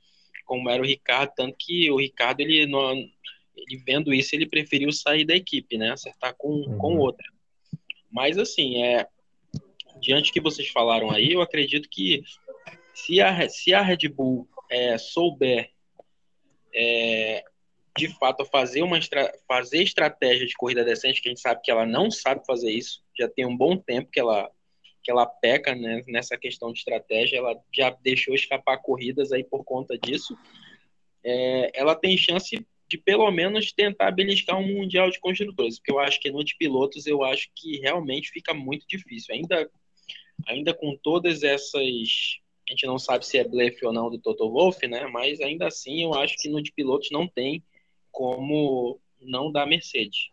como 0.45 0.69
era 0.69 0.81
o 0.81 0.85
Ricardo, 0.85 1.31
tanto 1.35 1.55
que 1.57 1.89
o 1.89 1.97
Ricardo 1.97 2.41
ele 2.41 2.65
não, 2.65 2.91
ele 2.93 3.77
vendo 3.85 4.13
isso 4.13 4.35
ele 4.35 4.45
preferiu 4.45 4.91
sair 4.91 5.25
da 5.25 5.35
equipe, 5.35 5.77
né? 5.77 5.91
Acertar 5.91 6.35
com 6.37 6.49
uhum. 6.49 6.77
com 6.77 6.97
outra. 6.97 7.25
Mas 8.11 8.37
assim, 8.37 8.83
é 8.83 9.07
diante 9.99 10.29
do 10.29 10.33
que 10.33 10.41
vocês 10.41 10.69
falaram 10.69 11.09
aí, 11.11 11.33
eu 11.33 11.41
acredito 11.41 11.89
que 11.89 12.23
se 12.93 13.19
a 13.19 13.49
se 13.49 13.73
a 13.73 13.81
Red 13.81 14.07
Bull 14.09 14.47
é, 14.69 14.97
souber 14.97 15.71
é, 16.73 17.43
de 17.97 18.07
fato 18.17 18.43
fazer 18.45 18.81
uma 18.81 18.97
estra 18.97 19.31
fazer 19.47 19.83
estratégia 19.83 20.47
de 20.47 20.55
corrida 20.55 20.83
decente, 20.83 21.21
que 21.21 21.29
a 21.29 21.31
gente 21.31 21.41
sabe 21.41 21.61
que 21.63 21.71
ela 21.71 21.85
não 21.85 22.09
sabe 22.09 22.45
fazer 22.45 22.71
isso, 22.71 23.03
já 23.17 23.27
tem 23.27 23.45
um 23.45 23.55
bom 23.55 23.77
tempo 23.77 24.09
que 24.11 24.19
ela 24.19 24.49
que 25.03 25.11
ela 25.11 25.25
peca 25.25 25.75
né, 25.75 26.01
nessa 26.07 26.37
questão 26.37 26.71
de 26.71 26.79
estratégia, 26.79 27.37
ela 27.37 27.59
já 27.73 27.89
deixou 27.89 28.33
escapar 28.33 28.77
corridas 28.77 29.33
aí 29.33 29.43
por 29.43 29.63
conta 29.65 29.97
disso. 29.97 30.33
É, 31.21 31.71
ela 31.73 31.93
tem 31.93 32.17
chance 32.17 32.55
de 32.87 32.97
pelo 32.97 33.29
menos 33.29 33.73
tentar 33.73 34.11
beliscar 34.11 34.57
um 34.57 34.73
mundial 34.73 35.09
de 35.09 35.19
construtores, 35.19 35.77
porque 35.77 35.91
eu 35.91 35.99
acho 35.99 36.21
que 36.21 36.31
no 36.31 36.43
de 36.43 36.55
pilotos 36.55 37.05
eu 37.05 37.21
acho 37.21 37.49
que 37.53 37.79
realmente 37.79 38.29
fica 38.29 38.53
muito 38.53 38.87
difícil. 38.87 39.35
Ainda, 39.35 39.69
ainda 40.47 40.73
com 40.73 40.97
todas 41.03 41.43
essas, 41.43 41.75
a 41.75 42.71
gente 42.71 42.85
não 42.85 42.97
sabe 42.97 43.25
se 43.25 43.37
é 43.37 43.43
blefe 43.43 43.85
ou 43.85 43.91
não 43.91 44.09
do 44.09 44.19
Toto 44.19 44.49
Wolff, 44.49 44.87
né? 44.87 45.05
Mas 45.07 45.41
ainda 45.41 45.67
assim 45.67 46.03
eu 46.03 46.13
acho 46.13 46.35
que 46.37 46.47
no 46.47 46.63
de 46.63 46.71
pilotos 46.71 47.09
não 47.11 47.27
tem 47.27 47.61
como 48.13 48.99
não 49.19 49.51
dar 49.51 49.65
Mercedes. 49.65 50.29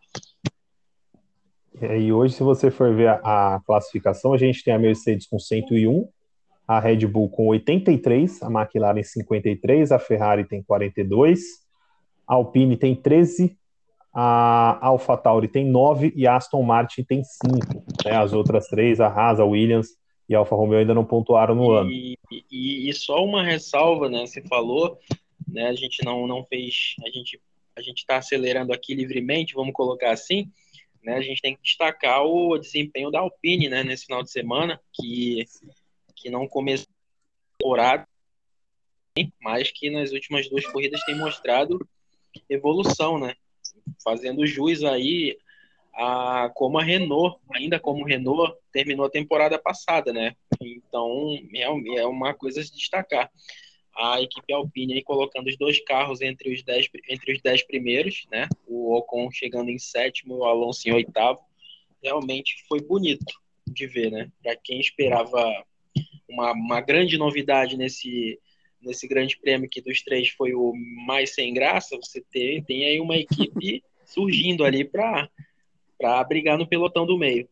É, 1.81 1.99
e 1.99 2.13
hoje, 2.13 2.35
se 2.35 2.43
você 2.43 2.69
for 2.69 2.93
ver 2.93 3.09
a, 3.09 3.55
a, 3.55 3.59
classificação, 3.61 4.33
a 4.33 4.37
gente 4.37 4.63
tem 4.63 4.73
a 4.73 4.79
Mercedes 4.79 5.27
com 5.27 5.39
101, 5.39 6.07
a 6.67 6.79
Red 6.79 7.07
Bull 7.07 7.29
com 7.29 7.47
83, 7.47 8.43
a 8.43 8.47
McLaren 8.47 9.03
53, 9.03 9.91
a 9.91 9.99
Ferrari 9.99 10.45
tem 10.45 10.61
42, 10.61 11.39
a 12.27 12.35
Alpine 12.35 12.77
tem 12.77 12.95
13, 12.95 13.57
a 14.13 14.85
AlphaTauri 14.85 15.47
tem 15.47 15.65
9 15.65 16.13
e 16.15 16.27
a 16.27 16.35
Aston 16.35 16.61
Martin 16.61 17.03
tem 17.03 17.23
5. 17.23 17.83
Né? 18.05 18.11
As 18.11 18.33
outras 18.33 18.67
três, 18.67 18.99
a 18.99 19.07
Haas, 19.07 19.39
a 19.39 19.45
Williams 19.45 19.87
e 20.27 20.35
a 20.35 20.39
Alfa 20.39 20.55
Romeo 20.55 20.79
ainda 20.79 20.93
não 20.93 21.05
pontuaram 21.05 21.55
no 21.55 21.73
e, 21.73 21.77
ano. 21.77 21.89
E, 21.89 22.89
e, 22.89 22.93
só 22.93 23.23
uma 23.23 23.43
ressalva, 23.43 24.09
né? 24.09 24.25
Você 24.25 24.41
falou, 24.43 24.97
né? 25.47 25.67
A 25.67 25.73
gente 25.73 26.03
não, 26.05 26.27
não 26.27 26.45
fez, 26.45 26.95
a 27.05 27.09
gente 27.09 27.39
a 27.75 27.81
gente 27.81 27.99
está 27.99 28.17
acelerando 28.17 28.73
aqui 28.73 28.93
livremente, 28.93 29.53
vamos 29.53 29.73
colocar 29.73 30.11
assim, 30.11 30.51
né? 31.03 31.15
A 31.15 31.21
gente 31.21 31.41
tem 31.41 31.55
que 31.55 31.61
destacar 31.61 32.23
o 32.23 32.57
desempenho 32.57 33.11
da 33.11 33.19
Alpine, 33.19 33.69
né? 33.69 33.83
Nesse 33.83 34.05
final 34.05 34.23
de 34.23 34.31
semana, 34.31 34.79
que 34.93 35.45
que 36.15 36.29
não 36.29 36.47
começou 36.47 36.87
a 36.87 37.57
temporada, 37.57 38.07
mas 39.41 39.71
que 39.71 39.89
nas 39.89 40.11
últimas 40.11 40.47
duas 40.47 40.65
corridas 40.67 41.03
tem 41.03 41.17
mostrado 41.17 41.79
evolução, 42.47 43.17
né? 43.17 43.35
Fazendo 44.03 44.45
jus 44.45 44.83
aí 44.83 45.37
a 45.93 46.49
como 46.53 46.79
a 46.79 46.83
Renault, 46.83 47.39
ainda 47.53 47.79
como 47.79 48.05
Renault, 48.05 48.55
terminou 48.71 49.05
a 49.05 49.09
temporada 49.09 49.57
passada, 49.57 50.13
né? 50.13 50.35
Então, 50.61 51.37
é, 51.55 51.63
é 51.63 52.05
uma 52.05 52.33
coisa 52.33 52.61
a 52.61 52.63
se 52.63 52.73
destacar. 52.73 53.31
A 53.95 54.21
equipe 54.21 54.53
Alpine 54.53 54.93
aí 54.93 55.03
colocando 55.03 55.47
os 55.47 55.57
dois 55.57 55.83
carros 55.83 56.21
entre 56.21 56.53
os 56.53 56.63
dez, 56.63 56.87
entre 57.09 57.33
os 57.33 57.41
dez 57.41 57.61
primeiros, 57.61 58.25
né? 58.31 58.47
O 58.67 58.95
Ocon 58.95 59.29
chegando 59.31 59.69
em 59.69 59.77
sétimo, 59.77 60.37
o 60.37 60.45
Alonso 60.45 60.87
em 60.87 60.93
oitavo. 60.93 61.39
Realmente 62.01 62.55
foi 62.67 62.81
bonito 62.81 63.33
de 63.67 63.87
ver, 63.87 64.11
né? 64.11 64.31
Para 64.41 64.55
quem 64.55 64.79
esperava 64.79 65.63
uma, 66.27 66.51
uma 66.53 66.81
grande 66.81 67.17
novidade 67.17 67.77
nesse, 67.77 68.39
nesse 68.81 69.07
grande 69.07 69.37
prêmio 69.39 69.69
que 69.69 69.81
dos 69.81 70.01
três 70.01 70.29
foi 70.29 70.53
o 70.53 70.73
mais 71.05 71.33
sem 71.33 71.53
graça, 71.53 71.97
você 71.97 72.23
tem, 72.31 72.63
tem 72.63 72.85
aí 72.85 72.99
uma 72.99 73.17
equipe 73.17 73.83
surgindo 74.05 74.63
ali 74.63 74.83
para 74.83 75.29
brigar 76.27 76.57
no 76.57 76.67
pelotão 76.67 77.05
do 77.05 77.17
meio. 77.17 77.47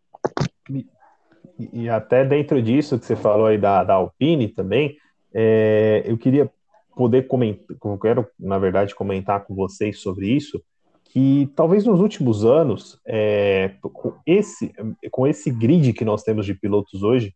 E, 0.69 1.83
e, 1.83 1.89
até 1.89 2.23
dentro 2.23 2.61
disso 2.61 2.97
que 2.97 3.05
você 3.05 3.15
falou 3.15 3.47
aí 3.47 3.57
da, 3.57 3.83
da 3.83 3.95
Alpine 3.95 4.47
também, 4.47 4.97
é, 5.33 6.03
eu 6.05 6.17
queria 6.17 6.51
poder 6.95 7.27
comentar, 7.27 7.77
eu 7.83 7.97
quero, 7.97 8.27
na 8.39 8.57
verdade, 8.57 8.95
comentar 8.95 9.45
com 9.45 9.55
vocês 9.55 9.99
sobre 9.99 10.27
isso, 10.27 10.61
que 11.05 11.49
talvez 11.55 11.85
nos 11.85 12.01
últimos 12.01 12.45
anos, 12.45 12.99
é, 13.05 13.71
com, 13.81 14.13
esse, 14.25 14.73
com 15.09 15.25
esse 15.25 15.49
grid 15.49 15.93
que 15.93 16.05
nós 16.05 16.23
temos 16.23 16.45
de 16.45 16.53
pilotos 16.53 17.01
hoje, 17.01 17.33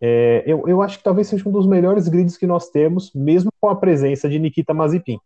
é, 0.00 0.42
eu, 0.46 0.66
eu 0.66 0.80
acho 0.80 0.98
que 0.98 1.04
talvez 1.04 1.28
seja 1.28 1.46
um 1.46 1.52
dos 1.52 1.66
melhores 1.66 2.08
grids 2.08 2.36
que 2.36 2.46
nós 2.46 2.70
temos, 2.70 3.12
mesmo 3.14 3.50
com 3.60 3.68
a 3.68 3.76
presença 3.76 4.28
de 4.28 4.38
Nikita 4.38 4.72
Mazepin. 4.72 5.18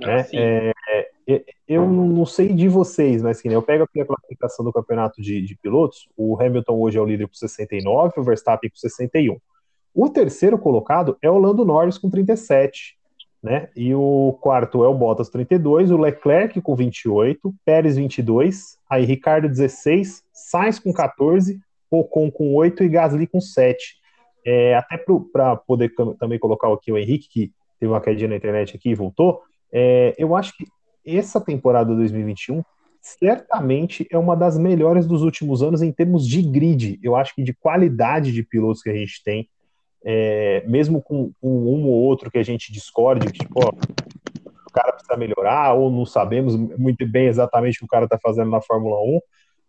Ah, 0.00 0.06
né? 0.06 0.26
É, 0.32 0.72
é, 1.26 1.44
eu 1.66 1.88
não 1.88 2.24
sei 2.24 2.52
de 2.52 2.68
vocês, 2.68 3.22
mas 3.22 3.38
assim, 3.38 3.48
eu 3.48 3.62
pego 3.62 3.84
aqui 3.84 4.00
a 4.00 4.06
classificação 4.06 4.64
do 4.64 4.72
campeonato 4.72 5.20
de, 5.20 5.42
de, 5.42 5.56
pilotos, 5.56 6.08
o 6.16 6.40
Hamilton 6.40 6.78
hoje 6.78 6.98
é 6.98 7.00
o 7.00 7.04
líder 7.04 7.26
com 7.26 7.34
69, 7.34 8.12
o 8.16 8.22
Verstappen 8.22 8.70
com 8.70 8.76
61. 8.76 9.38
O 9.94 10.08
terceiro 10.08 10.58
colocado 10.58 11.16
é 11.20 11.30
o 11.30 11.38
Lando 11.38 11.64
Norris 11.64 11.98
com 11.98 12.08
37, 12.08 12.96
né? 13.42 13.68
E 13.76 13.94
o 13.94 14.38
quarto 14.40 14.84
é 14.84 14.88
o 14.88 14.94
Bottas 14.94 15.28
32, 15.28 15.90
o 15.90 15.98
Leclerc 15.98 16.60
com 16.60 16.74
28, 16.74 17.54
Pérez 17.64 17.96
22, 17.96 18.78
aí 18.88 19.04
Ricardo 19.04 19.48
16, 19.48 20.22
Sainz 20.32 20.78
com 20.78 20.92
14, 20.92 21.60
Ocon 21.90 22.30
com 22.30 22.54
8 22.54 22.84
e 22.84 22.88
Gasly 22.88 23.26
com 23.26 23.40
7. 23.40 23.96
É, 24.44 24.74
até 24.74 24.96
para 25.32 25.56
poder 25.56 25.92
também 26.18 26.38
colocar 26.38 26.72
aqui 26.72 26.90
o 26.90 26.98
Henrique, 26.98 27.28
que 27.28 27.52
teve 27.78 27.92
uma 27.92 28.00
quedinha 28.00 28.28
na 28.28 28.36
internet 28.36 28.76
aqui 28.76 28.90
e 28.90 28.94
voltou, 28.94 29.42
é, 29.72 30.14
eu 30.16 30.34
acho 30.34 30.56
que 30.56 30.66
essa 31.04 31.40
temporada 31.40 31.94
2021 31.94 32.62
certamente 33.00 34.06
é 34.10 34.16
uma 34.16 34.36
das 34.36 34.56
melhores 34.56 35.06
dos 35.06 35.22
últimos 35.22 35.62
anos 35.62 35.82
em 35.82 35.90
termos 35.90 36.26
de 36.26 36.40
grid. 36.40 37.00
Eu 37.02 37.16
acho 37.16 37.34
que 37.34 37.42
de 37.42 37.52
qualidade 37.52 38.32
de 38.32 38.44
pilotos 38.44 38.82
que 38.82 38.90
a 38.90 38.94
gente 38.94 39.22
tem, 39.24 39.48
é, 40.04 40.64
mesmo 40.66 41.00
com, 41.00 41.32
com, 41.40 41.48
um 41.48 41.86
ou 41.86 42.02
outro 42.02 42.30
que 42.30 42.38
a 42.38 42.42
gente 42.42 42.72
discorde, 42.72 43.26
que 43.26 43.40
tipo, 43.40 43.60
ó, 43.64 43.68
o 43.68 44.72
cara 44.72 44.92
precisa 44.92 45.16
melhorar, 45.16 45.74
ou 45.74 45.90
não 45.90 46.04
sabemos 46.06 46.56
muito 46.56 47.06
bem 47.06 47.26
exatamente 47.26 47.76
o 47.76 47.78
que 47.80 47.84
o 47.84 47.88
cara 47.88 48.04
está 48.04 48.18
fazendo 48.18 48.50
na 48.50 48.60
Fórmula 48.60 49.00
1, 49.00 49.20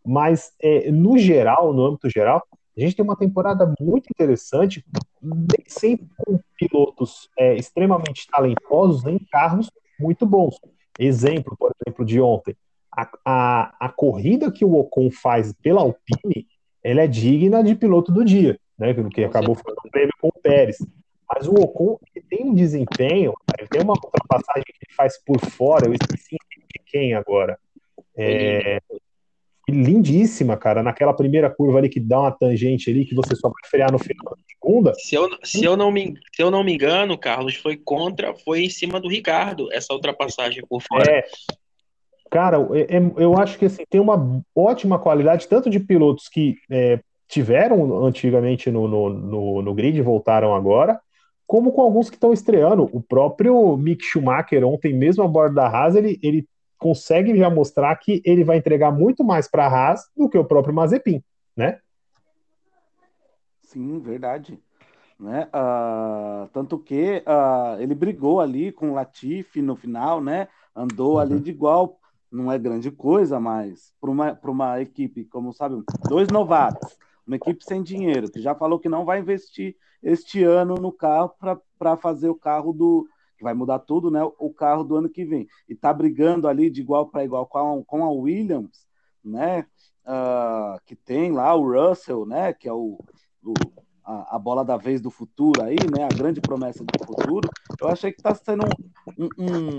mas 0.05 0.51
é, 0.61 0.91
no 0.91 1.17
geral, 1.17 1.73
no 1.73 1.85
âmbito 1.85 2.09
geral, 2.09 2.43
a 2.75 2.81
gente 2.81 2.95
tem 2.95 3.05
uma 3.05 3.15
temporada 3.15 3.71
muito 3.79 4.07
interessante, 4.09 4.83
sempre 5.67 6.07
com 6.17 6.39
pilotos 6.57 7.29
é, 7.37 7.55
extremamente 7.55 8.27
talentosos 8.27 9.05
em 9.05 9.19
carros 9.31 9.69
muito 9.99 10.25
bons. 10.25 10.59
Exemplo, 10.99 11.55
por 11.57 11.71
exemplo, 11.85 12.03
de 12.03 12.19
ontem. 12.19 12.55
A, 12.91 13.09
a, 13.25 13.75
a 13.87 13.89
corrida 13.89 14.51
que 14.51 14.65
o 14.65 14.75
Ocon 14.75 15.09
faz 15.11 15.53
pela 15.53 15.81
Alpine, 15.81 16.47
ela 16.83 17.01
é 17.01 17.07
digna 17.07 17.63
de 17.63 17.75
piloto 17.75 18.11
do 18.11 18.25
dia, 18.25 18.59
né? 18.77 18.93
Que 19.13 19.23
acabou 19.23 19.55
um 19.86 19.89
prêmio 19.89 20.13
com 20.19 20.27
o 20.29 20.41
Pérez. 20.41 20.77
Mas 21.33 21.47
o 21.47 21.53
Ocon 21.53 21.97
tem 22.29 22.45
um 22.45 22.53
desempenho, 22.53 23.33
ele 23.57 23.67
tem 23.67 23.81
uma 23.81 23.93
ultrapassagem 23.93 24.63
que 24.65 24.86
ele 24.86 24.95
faz 24.95 25.17
por 25.23 25.39
fora, 25.39 25.88
eu 25.88 25.93
esqueci 25.93 26.36
de 26.51 26.79
quem 26.86 27.13
agora. 27.13 27.57
É, 28.15 28.79
lindíssima, 29.69 30.57
cara, 30.57 30.83
naquela 30.83 31.13
primeira 31.13 31.49
curva 31.49 31.77
ali 31.77 31.89
que 31.89 31.99
dá 31.99 32.19
uma 32.19 32.31
tangente 32.31 32.89
ali, 32.89 33.05
que 33.05 33.15
você 33.15 33.36
só 33.36 33.47
vai 33.47 33.69
frear 33.69 33.91
no 33.91 33.99
final 33.99 34.36
da 34.36 34.43
segunda. 34.47 34.93
Se 34.95 35.15
eu, 35.15 35.29
se 35.43 35.63
eu, 35.63 35.77
não, 35.77 35.91
me, 35.91 36.15
se 36.36 36.41
eu 36.41 36.51
não 36.51 36.63
me 36.63 36.73
engano, 36.73 37.17
Carlos, 37.17 37.55
foi 37.55 37.77
contra, 37.77 38.33
foi 38.36 38.65
em 38.65 38.69
cima 38.69 38.99
do 38.99 39.07
Ricardo, 39.07 39.71
essa 39.71 39.93
ultrapassagem 39.93 40.63
por 40.67 40.81
fora. 40.81 41.09
É, 41.09 41.25
cara, 42.29 42.57
é, 42.73 42.97
é, 42.97 43.12
eu 43.17 43.38
acho 43.38 43.57
que 43.57 43.65
assim, 43.65 43.83
tem 43.89 44.01
uma 44.01 44.43
ótima 44.55 44.99
qualidade, 44.99 45.47
tanto 45.47 45.69
de 45.69 45.79
pilotos 45.79 46.27
que 46.27 46.57
é, 46.69 46.99
tiveram 47.33 48.05
antigamente 48.05 48.69
no, 48.69 48.87
no, 48.87 49.09
no, 49.09 49.61
no 49.63 49.73
grid 49.73 49.99
voltaram 50.03 50.53
agora, 50.53 51.01
como 51.47 51.71
com 51.71 51.81
alguns 51.81 52.07
que 52.07 52.15
estão 52.15 52.31
estreando. 52.31 52.87
O 52.93 53.01
próprio 53.01 53.75
Mick 53.75 54.05
Schumacher, 54.05 54.63
ontem 54.63 54.93
mesmo 54.93 55.23
a 55.23 55.27
bordo 55.27 55.55
da 55.55 55.67
Haas, 55.67 55.95
ele, 55.95 56.19
ele 56.21 56.47
consegue 56.77 57.35
já 57.35 57.49
mostrar 57.49 57.95
que 57.95 58.21
ele 58.23 58.43
vai 58.43 58.57
entregar 58.57 58.91
muito 58.91 59.23
mais 59.23 59.49
para 59.49 59.65
a 59.65 59.67
Haas 59.67 60.03
do 60.15 60.29
que 60.29 60.37
o 60.37 60.45
próprio 60.45 60.75
Mazepin, 60.75 61.23
né? 61.57 61.79
Sim, 63.63 63.99
verdade. 63.99 64.59
Né? 65.19 65.47
Uh, 65.47 66.47
tanto 66.53 66.77
que 66.77 67.23
uh, 67.25 67.81
ele 67.81 67.95
brigou 67.95 68.41
ali 68.41 68.71
com 68.71 68.91
o 68.91 68.93
Latifi 68.93 69.59
no 69.59 69.75
final, 69.75 70.21
né? 70.21 70.47
Andou 70.75 71.13
uhum. 71.13 71.19
ali 71.19 71.39
de 71.39 71.49
igual, 71.49 71.97
não 72.31 72.51
é 72.51 72.59
grande 72.59 72.91
coisa, 72.91 73.39
mas 73.39 73.91
para 73.99 74.11
uma, 74.11 74.39
uma 74.43 74.81
equipe, 74.81 75.23
como 75.25 75.51
sabe, 75.51 75.81
dois 76.07 76.27
novatos, 76.27 76.97
uma 77.25 77.36
equipe 77.36 77.63
sem 77.63 77.81
dinheiro, 77.81 78.31
que 78.31 78.41
já 78.41 78.53
falou 78.53 78.79
que 78.79 78.89
não 78.89 79.05
vai 79.05 79.19
investir 79.19 79.75
este 80.01 80.43
ano 80.43 80.75
no 80.75 80.91
carro 80.91 81.33
para 81.79 81.95
fazer 81.97 82.29
o 82.29 82.36
carro 82.36 82.73
do, 82.73 83.07
que 83.38 83.43
vai 83.43 83.53
mudar 83.53 83.79
tudo, 83.79 84.09
né? 84.09 84.21
O 84.39 84.53
carro 84.53 84.83
do 84.83 84.95
ano 84.95 85.09
que 85.09 85.25
vem. 85.25 85.47
E 85.67 85.75
tá 85.75 85.93
brigando 85.93 86.47
ali 86.47 86.69
de 86.69 86.81
igual 86.81 87.07
para 87.07 87.23
igual 87.25 87.45
com 87.45 87.57
a, 87.57 87.83
com 87.83 88.03
a 88.03 88.09
Williams, 88.09 88.88
né? 89.23 89.65
Uh, 90.05 90.79
que 90.86 90.95
tem 90.95 91.31
lá 91.31 91.53
o 91.55 91.71
Russell, 91.71 92.25
né? 92.25 92.53
Que 92.53 92.67
é 92.67 92.73
o, 92.73 92.97
o 93.43 93.53
a, 94.05 94.36
a, 94.36 94.39
bola 94.39 94.65
da 94.65 94.77
vez 94.77 94.99
do 95.01 95.09
futuro 95.09 95.63
aí, 95.63 95.75
né? 95.95 96.05
A 96.05 96.15
grande 96.15 96.41
promessa 96.41 96.83
do 96.83 97.05
futuro. 97.05 97.49
Eu 97.79 97.88
achei 97.88 98.12
que 98.12 98.19
está 98.19 98.36
sendo 98.36 98.65
um, 99.17 99.29
um, 99.38 99.77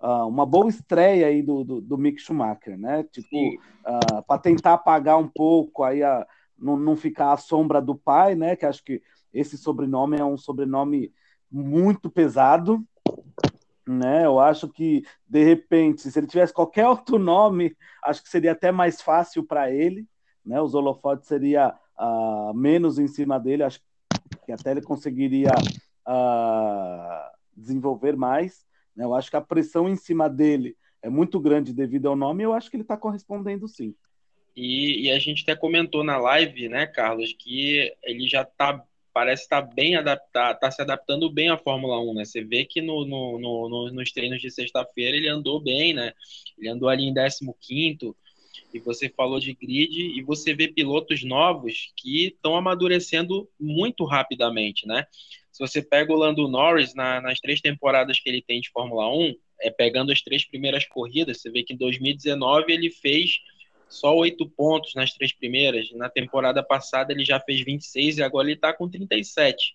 uh, 0.00 0.26
uma 0.26 0.46
boa 0.46 0.68
estreia 0.68 1.26
aí 1.26 1.42
do, 1.42 1.64
do, 1.64 1.80
do 1.80 1.98
Mick 1.98 2.20
Schumacher, 2.20 2.78
né? 2.78 3.04
Tipo, 3.04 3.36
uh, 3.36 3.60
ah, 3.84 4.22
para 4.22 4.40
tentar 4.40 4.74
apagar 4.74 5.18
um 5.18 5.28
pouco 5.28 5.84
aí 5.84 6.02
a 6.02 6.26
não, 6.58 6.76
não 6.76 6.96
ficar 6.96 7.32
à 7.32 7.36
sombra 7.36 7.80
do 7.80 7.94
pai, 7.94 8.34
né? 8.34 8.56
Que 8.56 8.66
acho 8.66 8.82
que 8.84 9.02
esse 9.32 9.56
sobrenome 9.58 10.18
é 10.18 10.24
um 10.24 10.36
sobrenome 10.36 11.12
muito 11.50 12.10
pesado, 12.10 12.84
né? 13.86 14.24
Eu 14.24 14.38
acho 14.38 14.68
que 14.68 15.04
de 15.28 15.44
repente, 15.44 16.10
se 16.10 16.18
ele 16.18 16.26
tivesse 16.26 16.52
qualquer 16.52 16.88
outro 16.88 17.18
nome, 17.18 17.76
acho 18.02 18.22
que 18.22 18.28
seria 18.28 18.52
até 18.52 18.72
mais 18.72 19.00
fácil 19.00 19.44
para 19.44 19.70
ele, 19.70 20.06
né? 20.44 20.60
Os 20.60 20.74
holofotes 20.74 21.28
seria 21.28 21.74
uh, 21.98 22.54
menos 22.54 22.98
em 22.98 23.06
cima 23.06 23.38
dele, 23.38 23.62
acho 23.62 23.80
que 24.44 24.52
até 24.52 24.70
ele 24.70 24.82
conseguiria 24.82 25.52
uh, 26.06 27.30
desenvolver 27.56 28.16
mais. 28.16 28.64
Né? 28.94 29.04
Eu 29.04 29.14
acho 29.14 29.30
que 29.30 29.36
a 29.36 29.40
pressão 29.40 29.88
em 29.88 29.96
cima 29.96 30.28
dele 30.28 30.76
é 31.02 31.08
muito 31.10 31.38
grande 31.40 31.72
devido 31.72 32.06
ao 32.06 32.16
nome. 32.16 32.42
E 32.42 32.46
eu 32.46 32.52
acho 32.52 32.70
que 32.70 32.76
ele 32.76 32.82
está 32.82 32.96
correspondendo 32.96 33.68
sim. 33.68 33.94
E, 34.56 35.02
e, 35.02 35.10
a 35.10 35.18
gente 35.18 35.42
até 35.42 35.54
comentou 35.54 36.02
na 36.02 36.16
live, 36.16 36.68
né, 36.68 36.86
Carlos, 36.86 37.34
que 37.38 37.92
ele 38.02 38.26
já 38.26 38.42
está 38.42 38.82
parece 39.12 39.44
estar 39.44 39.62
tá 39.62 39.74
bem 39.74 39.96
adaptado, 39.96 40.56
está 40.56 40.70
se 40.70 40.82
adaptando 40.82 41.30
bem 41.30 41.48
à 41.48 41.56
Fórmula 41.56 41.98
1, 41.98 42.14
né? 42.14 42.24
Você 42.26 42.44
vê 42.44 42.66
que 42.66 42.82
no, 42.82 43.06
no, 43.06 43.38
no, 43.38 43.90
nos 43.90 44.12
treinos 44.12 44.42
de 44.42 44.50
sexta-feira 44.50 45.16
ele 45.16 45.26
andou 45.26 45.58
bem, 45.58 45.94
né? 45.94 46.12
Ele 46.58 46.68
andou 46.68 46.86
ali 46.86 47.04
em 47.04 47.14
15 47.14 48.14
e 48.74 48.78
você 48.78 49.08
falou 49.08 49.40
de 49.40 49.54
grid, 49.54 50.18
e 50.18 50.22
você 50.22 50.52
vê 50.54 50.68
pilotos 50.68 51.24
novos 51.24 51.92
que 51.96 52.26
estão 52.26 52.56
amadurecendo 52.56 53.48
muito 53.58 54.04
rapidamente, 54.04 54.86
né? 54.86 55.06
Se 55.50 55.60
você 55.60 55.82
pega 55.82 56.12
o 56.12 56.16
Lando 56.16 56.46
Norris 56.46 56.94
na, 56.94 57.18
nas 57.22 57.40
três 57.40 57.62
temporadas 57.62 58.20
que 58.20 58.28
ele 58.28 58.42
tem 58.42 58.60
de 58.60 58.70
Fórmula 58.70 59.08
1, 59.10 59.34
é, 59.62 59.70
pegando 59.70 60.12
as 60.12 60.20
três 60.20 60.44
primeiras 60.44 60.86
corridas, 60.86 61.40
você 61.40 61.50
vê 61.50 61.62
que 61.62 61.72
em 61.72 61.78
2019 61.78 62.70
ele 62.70 62.90
fez 62.90 63.38
só 63.88 64.14
oito 64.16 64.48
pontos 64.48 64.94
nas 64.94 65.12
três 65.12 65.32
primeiras. 65.32 65.90
Na 65.92 66.08
temporada 66.08 66.62
passada 66.62 67.12
ele 67.12 67.24
já 67.24 67.40
fez 67.40 67.62
26 67.62 68.18
e 68.18 68.22
agora 68.22 68.48
ele 68.48 68.56
está 68.56 68.72
com 68.72 68.88
37. 68.88 69.74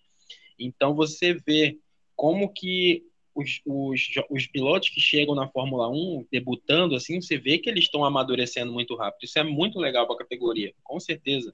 Então 0.60 0.94
você 0.96 1.34
vê 1.34 1.78
como 2.16 2.52
que 2.52 3.04
os, 3.34 3.62
os, 3.66 4.02
os 4.30 4.48
pilotos 4.48 4.90
que 4.90 5.00
chegam 5.00 5.34
na 5.34 5.48
Fórmula 5.48 5.90
1 5.90 6.26
debutando 6.32 6.96
assim, 6.96 7.22
você 7.22 7.38
vê 7.38 7.58
que 7.58 7.70
eles 7.70 7.86
estão 7.86 8.04
amadurecendo 8.04 8.72
muito 8.72 8.96
rápido. 8.96 9.24
Isso 9.24 9.40
é 9.40 9.44
muito 9.44 9.80
legal 9.80 10.06
para 10.06 10.16
a 10.16 10.20
categoria, 10.20 10.74
com 10.84 11.00
certeza. 11.00 11.54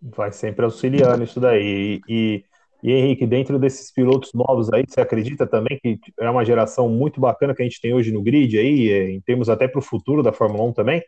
Vai 0.00 0.32
sempre 0.32 0.64
auxiliando 0.64 1.24
isso 1.24 1.40
daí. 1.40 2.00
E, 2.08 2.44
e 2.82 2.92
Henrique, 2.92 3.26
dentro 3.26 3.58
desses 3.58 3.92
pilotos 3.92 4.32
novos 4.34 4.70
aí, 4.72 4.84
você 4.86 5.00
acredita 5.00 5.46
também 5.46 5.78
que 5.80 5.98
é 6.20 6.28
uma 6.28 6.44
geração 6.44 6.88
muito 6.88 7.20
bacana 7.20 7.54
que 7.54 7.62
a 7.62 7.64
gente 7.64 7.80
tem 7.80 7.94
hoje 7.94 8.10
no 8.10 8.22
grid 8.22 8.58
aí, 8.58 9.12
em 9.12 9.20
termos 9.20 9.48
até 9.48 9.68
para 9.68 9.78
o 9.78 9.82
futuro 9.82 10.22
da 10.22 10.32
Fórmula 10.32 10.64
1 10.64 10.72
também? 10.72 11.02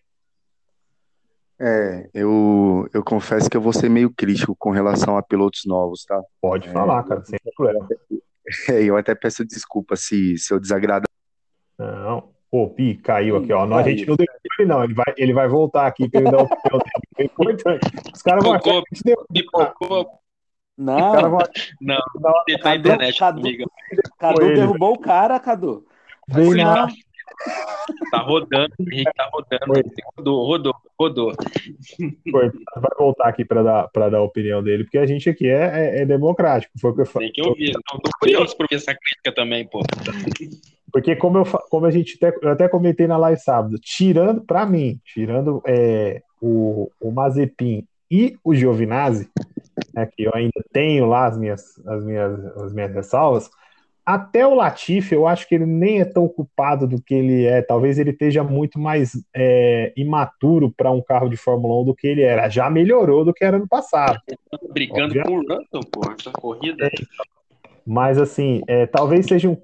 É, 1.67 2.11
eu, 2.13 2.87
eu 2.93 3.03
confesso 3.03 3.49
que 3.49 3.57
eu 3.57 3.61
vou 3.61 3.73
ser 3.73 3.89
meio 3.89 4.13
crítico 4.13 4.55
com 4.55 4.71
relação 4.71 5.17
a 5.17 5.23
pilotos 5.23 5.63
novos, 5.65 6.05
tá? 6.05 6.23
Pode 6.39 6.69
falar, 6.69 7.03
cara, 7.05 7.25
sem 7.25 7.39
problema. 7.57 7.89
É, 8.69 8.83
eu 8.85 8.99
até 8.99 9.15
peço 9.15 9.47
desculpa 9.47 9.97
se, 9.97 10.37
se 10.37 10.53
eu 10.53 10.61
desagradar. 10.61 11.09
Não, 11.79 12.29
pô, 12.51 12.69
Pi, 12.69 12.97
caiu 12.97 13.39
aqui, 13.39 13.51
ó. 13.51 13.65
Não, 13.65 13.79
a 13.79 13.83
gente 13.83 14.07
não 14.07 14.15
deu 14.15 14.27
ele, 14.59 14.69
não. 14.69 14.85
Ele 14.85 14.93
vai, 14.93 15.15
ele 15.17 15.33
vai 15.33 15.49
voltar 15.49 15.87
aqui 15.87 16.07
para 16.07 16.21
ele 16.21 16.31
dar 16.31 16.43
o 16.43 16.43
opinião 16.43 16.79
dele. 16.79 16.91
É 17.17 17.25
importante. 17.25 17.87
Os 18.15 18.21
caras 18.21 18.45
vão 18.45 18.53
achar 18.53 18.83
que 18.83 19.03
deu. 19.03 19.27
Pipocou. 19.33 20.07
Não, 20.77 21.31
vão... 21.31 21.39
não, 21.81 21.99
não, 22.21 22.33
tá 22.61 22.77
internet 22.77 23.19
Cadu, 23.19 23.43
Cadu 24.19 24.55
derrubou 24.55 24.93
o 24.93 24.99
cara, 24.99 25.41
Cadu. 25.41 25.87
Vem 26.29 26.55
não. 26.57 26.89
Tá 28.11 28.19
rodando, 28.19 28.73
Henrique 28.81 29.13
tá 29.15 29.29
rodando. 29.33 29.91
Rodou, 30.17 30.47
rodou, 30.47 30.75
rodou. 30.99 31.33
Vai 32.33 32.51
voltar 32.99 33.29
aqui 33.29 33.45
para 33.45 33.63
dar, 33.63 33.89
pra 33.89 34.09
dar 34.09 34.19
a 34.19 34.23
opinião 34.23 34.63
dele, 34.63 34.85
porque 34.85 34.99
a 34.99 35.07
gente 35.07 35.29
aqui 35.29 35.49
é, 35.49 35.99
é, 35.99 36.03
é 36.03 36.07
democrático. 36.07 36.73
Foi 36.81 36.91
o 36.91 36.95
que 36.95 37.01
eu 37.03 37.07
falei. 37.07 37.33
Tem 37.33 37.43
que 37.43 37.49
ouvir. 37.49 37.73
Não, 37.73 38.01
tô 38.01 38.11
curioso 38.21 38.57
por 38.57 38.67
ver 38.69 38.77
essa 38.77 38.95
crítica 38.95 39.33
também, 39.33 39.67
pô. 39.67 39.81
Porque 40.93 41.17
como, 41.17 41.39
eu, 41.39 41.45
como 41.45 41.87
a 41.87 41.91
gente 41.91 42.17
até, 42.23 42.39
eu 42.41 42.51
até 42.51 42.69
comentei 42.69 43.07
na 43.07 43.17
live 43.17 43.41
sábado, 43.41 43.79
tirando, 43.81 44.43
para 44.43 44.65
mim, 44.65 45.01
tirando 45.05 45.61
é, 45.67 46.23
o, 46.41 46.89
o 47.01 47.11
Mazepin 47.11 47.85
e 48.09 48.37
o 48.45 48.55
Giovinazzi, 48.55 49.29
né, 49.93 50.07
que 50.07 50.23
eu 50.23 50.31
ainda 50.33 50.65
tenho 50.73 51.07
lá 51.07 51.27
as 51.27 51.37
minhas, 51.37 51.85
as 51.85 52.05
minhas, 52.05 52.45
as 52.59 52.73
minhas 52.73 52.95
ressalvas, 52.95 53.51
até 54.05 54.47
o 54.47 54.55
Latifi, 54.55 55.15
eu 55.15 55.27
acho 55.27 55.49
que 55.49 55.55
ele 55.55 55.65
nem 55.65 56.01
é 56.01 56.05
tão 56.05 56.29
culpado 56.29 56.87
do 56.87 57.01
que 57.01 57.15
ele 57.15 57.47
é. 57.47 57.63
Talvez 57.63 57.99
ele 57.99 58.11
esteja 58.11 58.45
muito 58.45 58.79
mais 58.79 59.13
é, 59.35 59.95
imaturo 59.97 60.71
para 60.71 60.91
um 60.91 61.01
carro 61.01 61.29
de 61.29 61.39
Fórmula 61.39 61.81
1 61.81 61.85
do 61.87 61.95
que 61.95 62.07
ele 62.07 62.21
era. 62.21 62.51
Já 62.51 62.69
melhorou 62.69 63.25
do 63.25 63.33
que 63.33 63.43
era 63.43 63.59
no 63.59 63.67
passado. 63.67 64.21
Brigando 64.73 65.15
com 65.23 65.39
o 65.39 65.41
Russell, 65.41 65.81
pô, 65.91 66.03
essa 66.13 66.31
corrida. 66.33 66.87
É, 66.87 66.91
mas 67.87 68.19
assim, 68.19 68.63
é, 68.67 68.87
talvez 68.87 69.25
seja 69.25 69.49
um. 69.49 69.57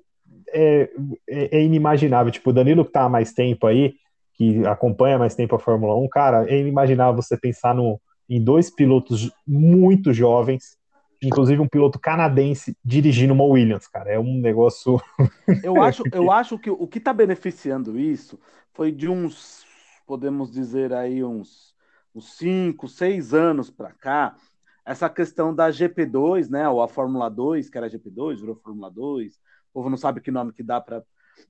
É, 0.52 0.88
é, 1.28 1.58
é, 1.58 1.62
inimaginável. 1.62 2.32
Tipo, 2.32 2.50
o 2.50 2.52
Danilo 2.52 2.84
que 2.84 2.92
tá 2.92 3.04
há 3.04 3.08
mais 3.08 3.32
tempo 3.34 3.66
aí, 3.66 3.94
que 4.34 4.66
acompanha 4.66 5.18
mais 5.18 5.34
tempo 5.34 5.54
a 5.54 5.60
Fórmula 5.60 5.94
1, 5.96 6.08
cara, 6.08 6.50
é 6.50 6.58
inimaginável 6.58 7.20
você 7.20 7.36
pensar 7.36 7.74
no, 7.74 8.00
em 8.28 8.42
dois 8.42 8.74
pilotos 8.74 9.30
muito 9.46 10.14
jovens 10.14 10.79
inclusive 11.22 11.60
um 11.60 11.68
piloto 11.68 11.98
canadense 11.98 12.76
dirigindo 12.84 13.32
uma 13.32 13.44
Williams, 13.44 13.86
cara. 13.86 14.10
É 14.10 14.18
um 14.18 14.38
negócio. 14.40 15.00
Eu 15.64 15.82
acho, 15.82 16.02
eu 16.12 16.30
acho 16.30 16.58
que 16.58 16.70
o 16.70 16.86
que 16.86 16.98
está 16.98 17.12
beneficiando 17.12 17.98
isso 17.98 18.38
foi 18.72 18.92
de 18.92 19.08
uns, 19.08 19.64
podemos 20.06 20.50
dizer 20.50 20.92
aí, 20.92 21.22
uns, 21.24 21.74
uns 22.14 22.36
cinco, 22.36 22.88
seis 22.88 23.34
anos 23.34 23.70
para 23.70 23.92
cá, 23.92 24.36
essa 24.84 25.08
questão 25.08 25.54
da 25.54 25.70
GP2, 25.70 26.48
né? 26.48 26.68
Ou 26.68 26.80
a 26.80 26.88
Fórmula 26.88 27.28
2, 27.28 27.68
que 27.68 27.76
era 27.76 27.90
GP2, 27.90 28.40
virou 28.40 28.56
Fórmula 28.56 28.90
2. 28.90 29.34
O 29.34 29.38
povo 29.72 29.90
não 29.90 29.96
sabe 29.96 30.20
que 30.20 30.30
nome 30.30 30.52
que 30.52 30.62
dá 30.62 30.80
para 30.80 31.02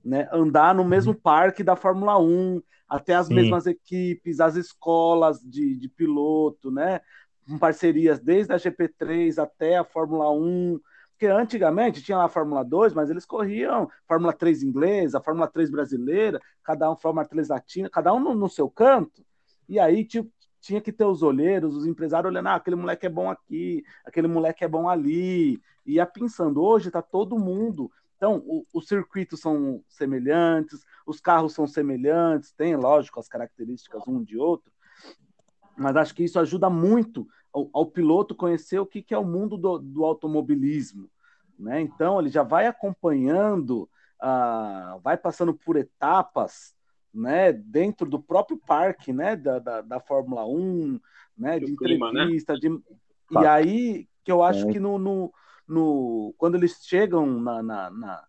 né, 0.04 0.28
andar 0.32 0.74
no 0.74 0.84
mesmo 0.84 1.12
uhum. 1.12 1.20
parque 1.20 1.62
da 1.62 1.76
Fórmula 1.76 2.18
1, 2.18 2.62
até 2.88 3.14
as 3.14 3.28
Sim. 3.28 3.34
mesmas 3.34 3.66
equipes, 3.66 4.40
as 4.40 4.56
escolas 4.56 5.40
de, 5.40 5.76
de 5.76 5.88
piloto, 5.88 6.70
né? 6.70 7.00
Parcerias 7.58 8.20
desde 8.20 8.52
a 8.52 8.56
GP3 8.56 9.38
até 9.38 9.78
a 9.78 9.84
Fórmula 9.84 10.30
1, 10.30 10.80
porque 11.10 11.26
antigamente 11.26 12.02
tinha 12.02 12.16
lá 12.16 12.24
a 12.24 12.28
Fórmula 12.28 12.64
2, 12.64 12.94
mas 12.94 13.10
eles 13.10 13.26
corriam 13.26 13.90
Fórmula 14.06 14.32
3 14.32 14.62
inglesa, 14.62 15.20
Fórmula 15.20 15.46
3 15.46 15.70
brasileira, 15.70 16.40
cada 16.62 16.90
um 16.90 16.96
Fórmula 16.96 17.26
3 17.26 17.48
latina, 17.48 17.90
cada 17.90 18.12
um 18.14 18.20
no, 18.20 18.34
no 18.34 18.48
seu 18.48 18.70
canto, 18.70 19.24
e 19.68 19.78
aí 19.78 20.04
tipo, 20.04 20.32
tinha 20.60 20.80
que 20.80 20.92
ter 20.92 21.04
os 21.04 21.22
olheiros, 21.22 21.74
os 21.74 21.86
empresários 21.86 22.30
olhando, 22.30 22.48
ah, 22.48 22.54
aquele 22.54 22.76
moleque 22.76 23.06
é 23.06 23.10
bom 23.10 23.30
aqui, 23.30 23.82
aquele 24.04 24.28
moleque 24.28 24.64
é 24.64 24.68
bom 24.68 24.88
ali, 24.88 25.60
e 25.84 25.94
ia 25.94 26.06
pensando, 26.06 26.62
hoje 26.62 26.88
está 26.88 27.02
todo 27.02 27.38
mundo. 27.38 27.90
Então, 28.16 28.44
os 28.72 28.86
circuitos 28.86 29.40
são 29.40 29.82
semelhantes, 29.88 30.84
os 31.06 31.20
carros 31.20 31.54
são 31.54 31.66
semelhantes, 31.66 32.52
tem, 32.52 32.76
lógico, 32.76 33.18
as 33.18 33.28
características 33.28 34.06
um 34.06 34.22
de 34.22 34.36
outro, 34.36 34.70
mas 35.76 35.96
acho 35.96 36.14
que 36.14 36.24
isso 36.24 36.38
ajuda 36.38 36.68
muito 36.68 37.26
ao, 37.52 37.68
ao 37.72 37.86
piloto 37.86 38.34
conhecer 38.34 38.78
o 38.78 38.86
que, 38.86 39.02
que 39.02 39.14
é 39.14 39.18
o 39.18 39.24
mundo 39.24 39.56
do, 39.56 39.78
do 39.78 40.04
automobilismo. 40.04 41.10
Né? 41.58 41.80
Então, 41.80 42.18
ele 42.18 42.30
já 42.30 42.42
vai 42.42 42.66
acompanhando, 42.66 43.88
uh, 44.22 44.98
vai 45.02 45.16
passando 45.16 45.52
por 45.54 45.76
etapas 45.76 46.74
né, 47.12 47.52
dentro 47.52 48.08
do 48.08 48.20
próprio 48.20 48.56
parque 48.56 49.12
né, 49.12 49.36
da, 49.36 49.58
da, 49.58 49.80
da 49.82 50.00
Fórmula 50.00 50.46
1, 50.46 51.00
né, 51.36 51.58
de 51.58 51.76
clima, 51.76 52.12
né? 52.12 52.22
entrevista. 52.22 52.54
Né? 52.54 52.60
De... 52.60 52.82
E 53.32 53.46
aí 53.46 54.08
que 54.24 54.32
eu 54.32 54.42
acho 54.42 54.68
é. 54.68 54.72
que 54.72 54.80
no, 54.80 54.98
no, 54.98 55.32
no, 55.66 56.34
quando 56.38 56.54
eles 56.54 56.78
chegam 56.82 57.26
na, 57.26 57.62
na, 57.62 57.90
na, 57.90 58.24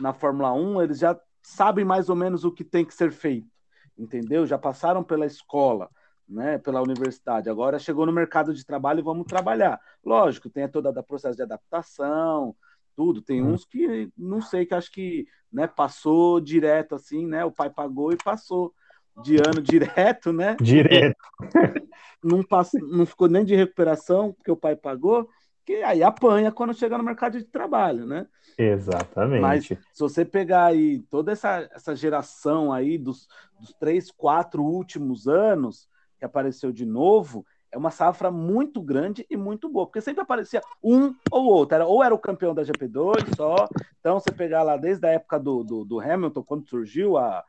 na 0.00 0.12
Fórmula 0.12 0.52
1, 0.52 0.82
eles 0.82 0.98
já 0.98 1.18
sabem 1.42 1.84
mais 1.84 2.08
ou 2.08 2.16
menos 2.16 2.44
o 2.44 2.52
que 2.52 2.64
tem 2.64 2.84
que 2.84 2.94
ser 2.94 3.12
feito, 3.12 3.48
entendeu? 3.96 4.46
Já 4.46 4.58
passaram 4.58 5.02
pela 5.02 5.26
escola 5.26 5.90
né, 6.28 6.58
pela 6.58 6.82
universidade. 6.82 7.48
Agora 7.48 7.78
chegou 7.78 8.04
no 8.04 8.12
mercado 8.12 8.52
de 8.52 8.64
trabalho 8.64 9.00
e 9.00 9.02
vamos 9.02 9.26
trabalhar. 9.26 9.80
Lógico, 10.04 10.50
tem 10.50 10.68
todo 10.68 10.88
o 10.88 11.02
processo 11.02 11.36
de 11.36 11.42
adaptação, 11.42 12.54
tudo. 12.94 13.22
Tem 13.22 13.42
hum. 13.42 13.52
uns 13.52 13.64
que 13.64 14.10
não 14.16 14.40
sei, 14.40 14.66
que 14.66 14.74
acho 14.74 14.90
que 14.90 15.26
né, 15.52 15.66
passou 15.66 16.40
direto 16.40 16.94
assim, 16.94 17.26
né? 17.26 17.44
O 17.44 17.52
pai 17.52 17.70
pagou 17.70 18.12
e 18.12 18.16
passou 18.16 18.74
de 19.22 19.36
ano 19.36 19.60
direto, 19.62 20.32
né? 20.32 20.56
Direto. 20.60 21.16
não, 22.22 22.42
passa, 22.42 22.78
não 22.80 23.06
ficou 23.06 23.28
nem 23.28 23.44
de 23.44 23.54
recuperação, 23.54 24.32
porque 24.32 24.50
o 24.50 24.56
pai 24.56 24.74
pagou, 24.74 25.28
que 25.64 25.82
aí 25.82 26.02
apanha 26.02 26.50
quando 26.52 26.74
chega 26.74 26.98
no 26.98 27.04
mercado 27.04 27.38
de 27.38 27.44
trabalho, 27.44 28.06
né? 28.06 28.26
Exatamente. 28.58 29.40
Mas 29.40 29.66
se 29.66 30.00
você 30.00 30.24
pegar 30.24 30.66
aí 30.66 31.00
toda 31.10 31.32
essa, 31.32 31.68
essa 31.72 31.94
geração 31.94 32.72
aí 32.72 32.96
dos, 32.96 33.28
dos 33.60 33.72
três, 33.74 34.10
quatro 34.10 34.62
últimos 34.62 35.28
anos, 35.28 35.88
que 36.18 36.24
apareceu 36.24 36.72
de 36.72 36.84
novo, 36.84 37.44
é 37.70 37.76
uma 37.78 37.90
safra 37.90 38.30
muito 38.30 38.80
grande 38.80 39.26
e 39.28 39.36
muito 39.36 39.68
boa, 39.68 39.86
porque 39.86 40.00
sempre 40.00 40.22
aparecia 40.22 40.62
um 40.82 41.14
ou 41.30 41.44
outro, 41.46 41.74
era, 41.74 41.86
ou 41.86 42.02
era 42.02 42.14
o 42.14 42.18
campeão 42.18 42.54
da 42.54 42.62
GP2 42.62 43.36
só, 43.36 43.68
então 44.00 44.18
você 44.18 44.32
pegar 44.32 44.62
lá 44.62 44.76
desde 44.76 45.06
a 45.06 45.10
época 45.10 45.38
do, 45.38 45.62
do, 45.62 45.84
do 45.84 46.00
Hamilton, 46.00 46.42
quando 46.42 46.68
surgiu, 46.68 47.18
há 47.18 47.44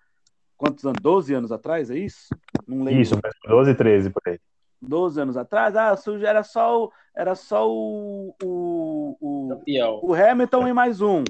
quantos 0.58 0.84
anos? 0.86 1.02
12 1.02 1.34
anos 1.34 1.52
atrás, 1.52 1.90
é 1.90 1.98
isso? 1.98 2.28
Não 2.68 2.84
lembro. 2.84 3.02
Isso, 3.02 3.16
12, 3.48 3.76
13 3.76 4.10
por 4.10 4.22
aí. 4.26 4.40
12 4.82 5.22
anos 5.22 5.38
atrás, 5.38 5.76
ah, 5.76 5.96
era 6.24 6.44
só 6.44 6.84
o, 6.84 6.92
era 7.16 7.36
só 7.36 7.70
o, 7.70 8.36
o, 8.44 9.18
o, 9.20 9.62
o 10.04 10.14
Hamilton 10.14 10.68
e 10.68 10.74
mais 10.74 11.02
um. 11.02 11.24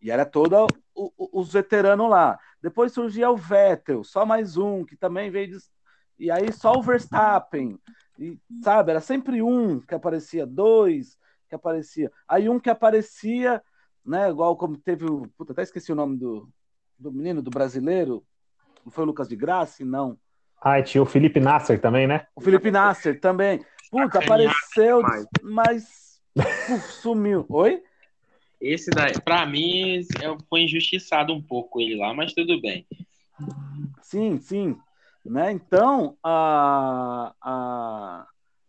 E 0.00 0.10
era 0.10 0.24
todo 0.24 0.66
o, 0.94 1.10
os 1.32 1.52
veteranos 1.52 2.08
lá. 2.08 2.38
Depois 2.62 2.92
surgia 2.92 3.30
o 3.30 3.36
Vettel, 3.36 4.02
só 4.02 4.24
mais 4.24 4.56
um, 4.56 4.84
que 4.84 4.96
também 4.96 5.30
veio 5.30 5.48
de, 5.48 5.58
e 6.18 6.30
aí 6.30 6.52
só 6.52 6.72
o 6.72 6.82
Verstappen, 6.82 7.78
e, 8.18 8.38
sabe? 8.62 8.90
Era 8.90 9.00
sempre 9.00 9.42
um 9.42 9.80
que 9.80 9.94
aparecia, 9.94 10.46
dois 10.46 11.18
que 11.48 11.54
aparecia. 11.54 12.10
Aí 12.28 12.48
um 12.48 12.58
que 12.58 12.70
aparecia, 12.70 13.62
né? 14.04 14.28
Igual 14.28 14.56
como 14.56 14.76
teve 14.76 15.04
o. 15.04 15.28
Puta, 15.36 15.52
até 15.52 15.62
esqueci 15.62 15.92
o 15.92 15.96
nome 15.96 16.16
do, 16.16 16.48
do 16.98 17.12
menino, 17.12 17.42
do 17.42 17.50
brasileiro. 17.50 18.24
Não 18.84 18.90
foi 18.90 19.04
o 19.04 19.06
Lucas 19.06 19.28
de 19.28 19.36
Graça? 19.36 19.84
Não. 19.84 20.18
Ah, 20.60 20.82
tinha 20.82 21.02
o 21.02 21.06
Felipe 21.06 21.38
Nasser 21.38 21.80
também, 21.80 22.06
né? 22.06 22.26
O 22.34 22.40
Felipe 22.40 22.70
Nasser 22.70 23.20
também. 23.20 23.64
Puta, 23.90 24.18
apareceu, 24.18 25.02
mas 25.42 26.20
uf, 26.36 26.92
sumiu. 27.02 27.46
Oi? 27.48 27.82
Esse 28.60 28.90
daí, 28.90 29.12
pra 29.22 29.44
mim, 29.44 30.00
foi 30.48 30.62
injustiçado 30.62 31.32
um 31.32 31.42
pouco 31.42 31.80
ele 31.80 31.96
lá, 31.96 32.14
mas 32.14 32.32
tudo 32.32 32.60
bem. 32.60 32.86
Sim, 34.00 34.38
sim. 34.38 34.78
Né? 35.28 35.50
Então, 35.50 36.16
a, 36.22 37.34
a, 37.40 38.26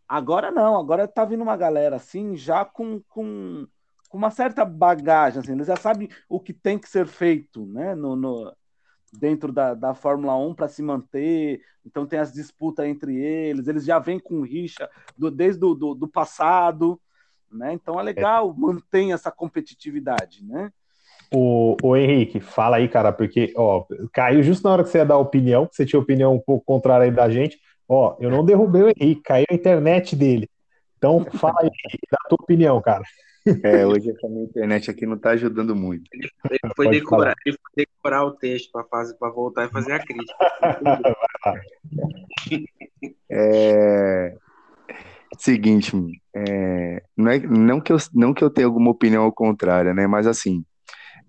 agora 0.08 0.52
não, 0.52 0.80
agora 0.80 1.08
tá 1.08 1.24
vindo 1.24 1.43
uma 1.43 1.56
galera 1.56 1.98
assim, 1.98 2.36
já 2.36 2.65
com, 2.65 3.00
com, 3.08 3.67
com 4.10 4.17
uma 4.17 4.32
certa 4.32 4.65
bagagem, 4.65 5.39
assim, 5.39 5.52
eles 5.52 5.67
já 5.67 5.76
sabem 5.76 6.10
o 6.28 6.39
que 6.39 6.54
tem 6.54 6.80
que 6.80 6.89
ser 6.89 7.06
feito, 7.06 7.65
né? 7.67 7.93
No, 7.93 8.15
no 8.15 8.52
dentro 9.13 9.54
da, 9.54 9.74
da 9.74 9.93
Fórmula 9.93 10.36
1 10.36 10.56
para 10.56 10.67
se 10.67 10.82
manter, 10.82 11.62
então 11.86 12.06
tem 12.06 12.20
as 12.20 12.34
disputas 12.34 12.86
entre 12.86 13.15
eles, 13.15 13.67
eles 13.67 13.86
já 13.86 14.00
vêm 14.00 14.20
com 14.20 14.41
rixa 14.41 14.89
do, 15.17 15.32
desde 15.32 15.63
o 15.63 15.74
do, 15.74 15.96
do 15.96 16.08
passado, 16.08 17.00
né? 17.52 17.72
Então 17.74 18.00
é 18.00 18.04
legal, 18.04 18.50
é. 18.50 18.60
mantém 18.60 19.13
essa 19.13 19.32
competitividade, 19.32 20.43
né? 20.43 20.74
O, 21.33 21.75
o 21.83 21.95
Henrique, 21.95 22.39
fala 22.39 22.77
aí, 22.77 22.87
cara, 22.87 23.11
porque 23.11 23.51
ó, 23.55 23.85
caiu 24.13 24.41
justo 24.41 24.63
na 24.63 24.73
hora 24.73 24.83
que 24.83 24.89
você 24.89 24.99
ia 24.99 25.05
dar 25.05 25.17
opinião, 25.17 25.67
que 25.67 25.75
você 25.75 25.85
tinha 25.85 25.99
opinião 25.99 26.33
um 26.33 26.39
pouco 26.39 26.65
contrária 26.65 27.05
aí 27.05 27.11
da 27.11 27.29
gente. 27.29 27.59
Ó, 27.87 28.15
eu 28.19 28.29
não 28.29 28.45
derrubei 28.45 28.83
o 28.83 28.89
Henrique, 28.89 29.21
caiu 29.21 29.45
a 29.49 29.53
internet 29.53 30.15
dele. 30.15 30.49
Então, 30.97 31.25
fala 31.33 31.59
aí, 31.61 31.69
da 32.11 32.17
tua 32.29 32.37
opinião, 32.41 32.81
cara. 32.81 33.03
É, 33.63 33.85
hoje 33.85 34.09
essa 34.09 34.27
minha 34.27 34.43
internet 34.43 34.91
aqui 34.91 35.05
não 35.05 35.15
está 35.15 35.29
ajudando 35.31 35.75
muito. 35.75 36.09
Ele, 36.13 36.29
foi, 36.75 36.89
decorar, 36.89 37.35
ele 37.45 37.57
foi 37.57 37.85
decorar 37.85 38.25
o 38.25 38.31
texto 38.31 38.71
para 38.71 39.29
voltar 39.29 39.65
e 39.65 39.69
fazer 39.69 39.93
a 39.93 39.99
crítica. 39.99 40.35
é, 43.31 44.35
seguinte, 45.37 45.93
é, 46.35 47.01
não, 47.15 47.31
é, 47.31 47.39
não, 47.39 47.79
que 47.79 47.93
eu, 47.93 47.97
não 48.13 48.33
que 48.33 48.43
eu 48.43 48.49
tenha 48.49 48.67
alguma 48.67 48.91
opinião 48.91 49.23
ao 49.23 49.31
contrário, 49.31 49.93
né? 49.93 50.07
Mas 50.07 50.27
assim, 50.27 50.65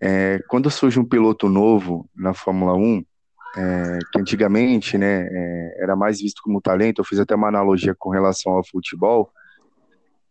é, 0.00 0.38
quando 0.48 0.70
surge 0.70 0.98
um 0.98 1.04
piloto 1.04 1.48
novo 1.48 2.08
na 2.14 2.32
Fórmula 2.32 2.74
1, 2.74 3.04
é, 3.56 3.98
que 4.12 4.20
antigamente 4.20 4.96
né, 4.96 5.26
é, 5.30 5.82
era 5.82 5.96
mais 5.96 6.20
visto 6.20 6.40
como 6.42 6.60
talento, 6.60 7.00
eu 7.00 7.04
fiz 7.04 7.18
até 7.18 7.34
uma 7.34 7.48
analogia 7.48 7.94
com 7.98 8.10
relação 8.10 8.52
ao 8.52 8.64
futebol, 8.64 9.32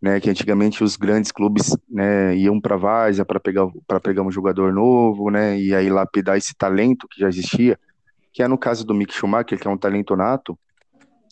né, 0.01 0.19
que 0.19 0.29
antigamente 0.29 0.83
os 0.83 0.95
grandes 0.95 1.31
clubes 1.31 1.75
né, 1.89 2.35
iam 2.35 2.61
para 2.61 2.77
Várzea 2.77 3.25
para 3.25 3.39
pegar 3.39 3.67
pegar 4.01 4.21
um 4.21 4.31
jogador 4.31 4.71
novo, 4.71 5.29
né, 5.29 5.59
e 5.59 5.73
aí 5.73 5.89
lapidar 5.89 6.37
esse 6.37 6.55
talento 6.55 7.07
que 7.09 7.19
já 7.19 7.27
existia, 7.27 7.77
que 8.31 8.43
é 8.43 8.47
no 8.47 8.57
caso 8.57 8.85
do 8.85 8.93
Mick 8.93 9.13
Schumacher, 9.13 9.59
que 9.59 9.67
é 9.67 9.71
um 9.71 9.77
talento 9.77 10.15
nato. 10.15 10.57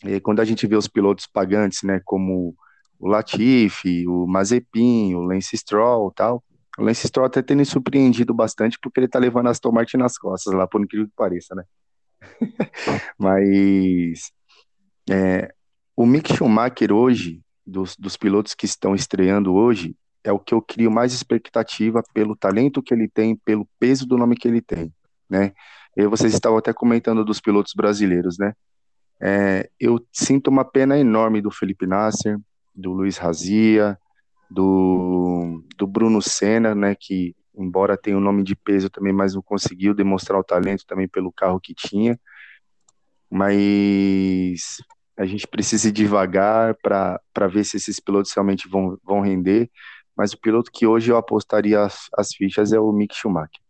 E 0.04 0.20
quando 0.20 0.40
a 0.40 0.44
gente 0.44 0.66
vê 0.66 0.76
os 0.76 0.88
pilotos 0.88 1.26
pagantes, 1.26 1.82
né, 1.84 2.00
como 2.04 2.54
o 2.98 3.08
Latifi, 3.08 4.06
o 4.06 4.26
Mazepin, 4.26 5.14
o 5.14 5.22
Lance 5.22 5.56
Stroll, 5.56 6.12
tal, 6.12 6.42
o 6.78 6.82
Lance 6.82 7.06
Stroll 7.08 7.26
até 7.26 7.54
me 7.54 7.64
surpreendido 7.64 8.34
bastante 8.34 8.78
porque 8.80 9.00
ele 9.00 9.08
tá 9.08 9.18
levando 9.18 9.48
as 9.48 9.60
Martin 9.72 9.96
nas 9.96 10.18
costas 10.18 10.52
lá, 10.52 10.66
por 10.66 10.80
incrível 10.80 11.06
que 11.06 11.14
pareça, 11.16 11.54
né? 11.54 11.64
Mas 13.18 14.30
é, 15.10 15.52
o 15.96 16.04
Mick 16.04 16.34
Schumacher 16.34 16.92
hoje, 16.92 17.40
dos, 17.66 17.96
dos 17.96 18.16
pilotos 18.16 18.54
que 18.54 18.66
estão 18.66 18.94
estreando 18.94 19.54
hoje, 19.54 19.96
é 20.22 20.32
o 20.32 20.38
que 20.38 20.52
eu 20.52 20.60
crio 20.60 20.90
mais 20.90 21.12
expectativa 21.12 22.02
pelo 22.12 22.36
talento 22.36 22.82
que 22.82 22.92
ele 22.92 23.08
tem, 23.08 23.36
pelo 23.36 23.66
peso 23.78 24.06
do 24.06 24.18
nome 24.18 24.36
que 24.36 24.48
ele 24.48 24.60
tem, 24.60 24.92
né? 25.30 25.52
E 25.96 26.06
vocês 26.06 26.34
estavam 26.34 26.58
até 26.58 26.72
comentando 26.72 27.24
dos 27.24 27.40
pilotos 27.40 27.72
brasileiros, 27.74 28.36
né? 28.38 28.52
É, 29.20 29.70
eu 29.80 30.04
sinto 30.12 30.48
uma 30.48 30.64
pena 30.64 30.98
enorme 30.98 31.40
do 31.40 31.50
Felipe 31.50 31.86
Nasser, 31.86 32.38
do 32.74 32.92
Luiz 32.92 33.16
Razia, 33.16 33.98
do, 34.50 35.62
do 35.76 35.86
Bruno 35.86 36.22
Senna, 36.22 36.74
né? 36.74 36.94
Que 36.98 37.34
embora 37.56 37.96
tenha 37.96 38.16
um 38.16 38.20
nome 38.20 38.42
de 38.42 38.54
peso 38.54 38.90
também, 38.90 39.12
mas 39.12 39.34
não 39.34 39.42
conseguiu 39.42 39.94
demonstrar 39.94 40.38
o 40.38 40.44
talento 40.44 40.84
também 40.86 41.08
pelo 41.08 41.32
carro 41.32 41.60
que 41.60 41.74
tinha. 41.74 42.18
Mas 43.30 44.76
a 45.16 45.24
gente 45.24 45.46
precisa 45.46 45.88
ir 45.88 45.92
devagar 45.92 46.76
para 46.82 47.46
ver 47.50 47.64
se 47.64 47.76
esses 47.76 47.98
pilotos 47.98 48.32
realmente 48.32 48.68
vão, 48.68 48.98
vão 49.02 49.20
render. 49.20 49.70
Mas 50.16 50.32
o 50.32 50.40
piloto 50.40 50.70
que 50.72 50.86
hoje 50.86 51.10
eu 51.10 51.16
apostaria 51.16 51.80
as, 51.82 52.08
as 52.16 52.28
fichas 52.34 52.72
é 52.72 52.80
o 52.80 52.92
Mick 52.92 53.14
Schumacher. 53.14 53.60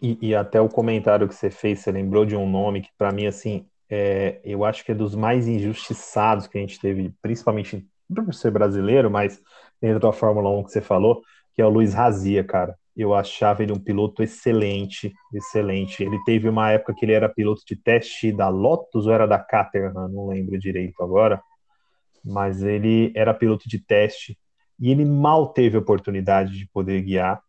E, 0.00 0.16
e, 0.28 0.34
até 0.34 0.60
o 0.60 0.68
comentário 0.68 1.26
que 1.26 1.34
você 1.34 1.50
fez, 1.50 1.80
você 1.80 1.90
lembrou 1.90 2.24
de 2.24 2.36
um 2.36 2.48
nome 2.48 2.82
que, 2.82 2.90
para 2.96 3.10
mim, 3.10 3.26
assim, 3.26 3.66
é, 3.90 4.40
eu 4.44 4.64
acho 4.64 4.84
que 4.84 4.92
é 4.92 4.94
dos 4.94 5.14
mais 5.14 5.48
injustiçados 5.48 6.46
que 6.46 6.56
a 6.56 6.60
gente 6.60 6.78
teve, 6.78 7.12
principalmente 7.20 7.84
por 8.14 8.32
ser 8.32 8.52
brasileiro, 8.52 9.10
mas 9.10 9.42
dentro 9.80 10.00
da 10.00 10.12
Fórmula 10.12 10.50
1 10.50 10.64
que 10.64 10.72
você 10.72 10.80
falou, 10.80 11.22
que 11.54 11.62
é 11.62 11.66
o 11.66 11.70
Luiz 11.70 11.94
Razia, 11.94 12.44
cara 12.44 12.76
eu 12.98 13.14
achava 13.14 13.62
ele 13.62 13.72
um 13.72 13.78
piloto 13.78 14.24
excelente, 14.24 15.14
excelente. 15.32 16.02
Ele 16.02 16.18
teve 16.24 16.48
uma 16.48 16.72
época 16.72 16.92
que 16.92 17.04
ele 17.04 17.12
era 17.12 17.28
piloto 17.28 17.62
de 17.64 17.76
teste 17.76 18.32
da 18.32 18.48
Lotus 18.48 19.06
ou 19.06 19.12
era 19.12 19.24
da 19.24 19.38
Caterham, 19.38 20.08
não 20.08 20.26
lembro 20.26 20.58
direito 20.58 21.00
agora, 21.00 21.40
mas 22.24 22.60
ele 22.64 23.12
era 23.14 23.32
piloto 23.32 23.68
de 23.68 23.78
teste 23.78 24.36
e 24.80 24.90
ele 24.90 25.04
mal 25.04 25.52
teve 25.52 25.76
oportunidade 25.76 26.58
de 26.58 26.66
poder 26.66 27.00
guiar, 27.02 27.40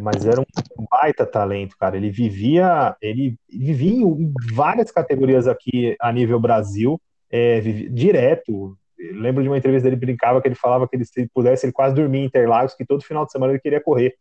mas 0.00 0.24
era 0.24 0.40
um 0.40 0.86
baita 0.88 1.26
talento, 1.26 1.76
cara. 1.76 1.96
Ele 1.96 2.10
vivia, 2.10 2.96
ele 3.02 3.36
vivia 3.50 3.90
em 3.90 4.32
várias 4.52 4.92
categorias 4.92 5.48
aqui 5.48 5.96
a 6.00 6.12
nível 6.12 6.38
Brasil, 6.38 7.00
é, 7.28 7.60
vivia, 7.60 7.90
direto. 7.90 8.78
Eu 8.98 9.20
lembro 9.20 9.42
de 9.42 9.48
uma 9.48 9.58
entrevista 9.58 9.88
dele 9.88 10.00
brincava 10.00 10.40
que 10.40 10.48
ele 10.48 10.54
falava 10.54 10.88
que 10.88 10.96
ele, 10.96 11.04
se 11.04 11.28
pudesse 11.34 11.66
ele 11.66 11.72
quase 11.72 11.94
dormia 11.94 12.22
em 12.22 12.26
Interlagos, 12.26 12.74
que 12.74 12.84
todo 12.84 13.04
final 13.04 13.24
de 13.24 13.32
semana 13.32 13.52
ele 13.52 13.60
queria 13.60 13.80
correr 13.80 14.16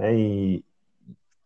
né? 0.00 0.14
E, 0.14 0.64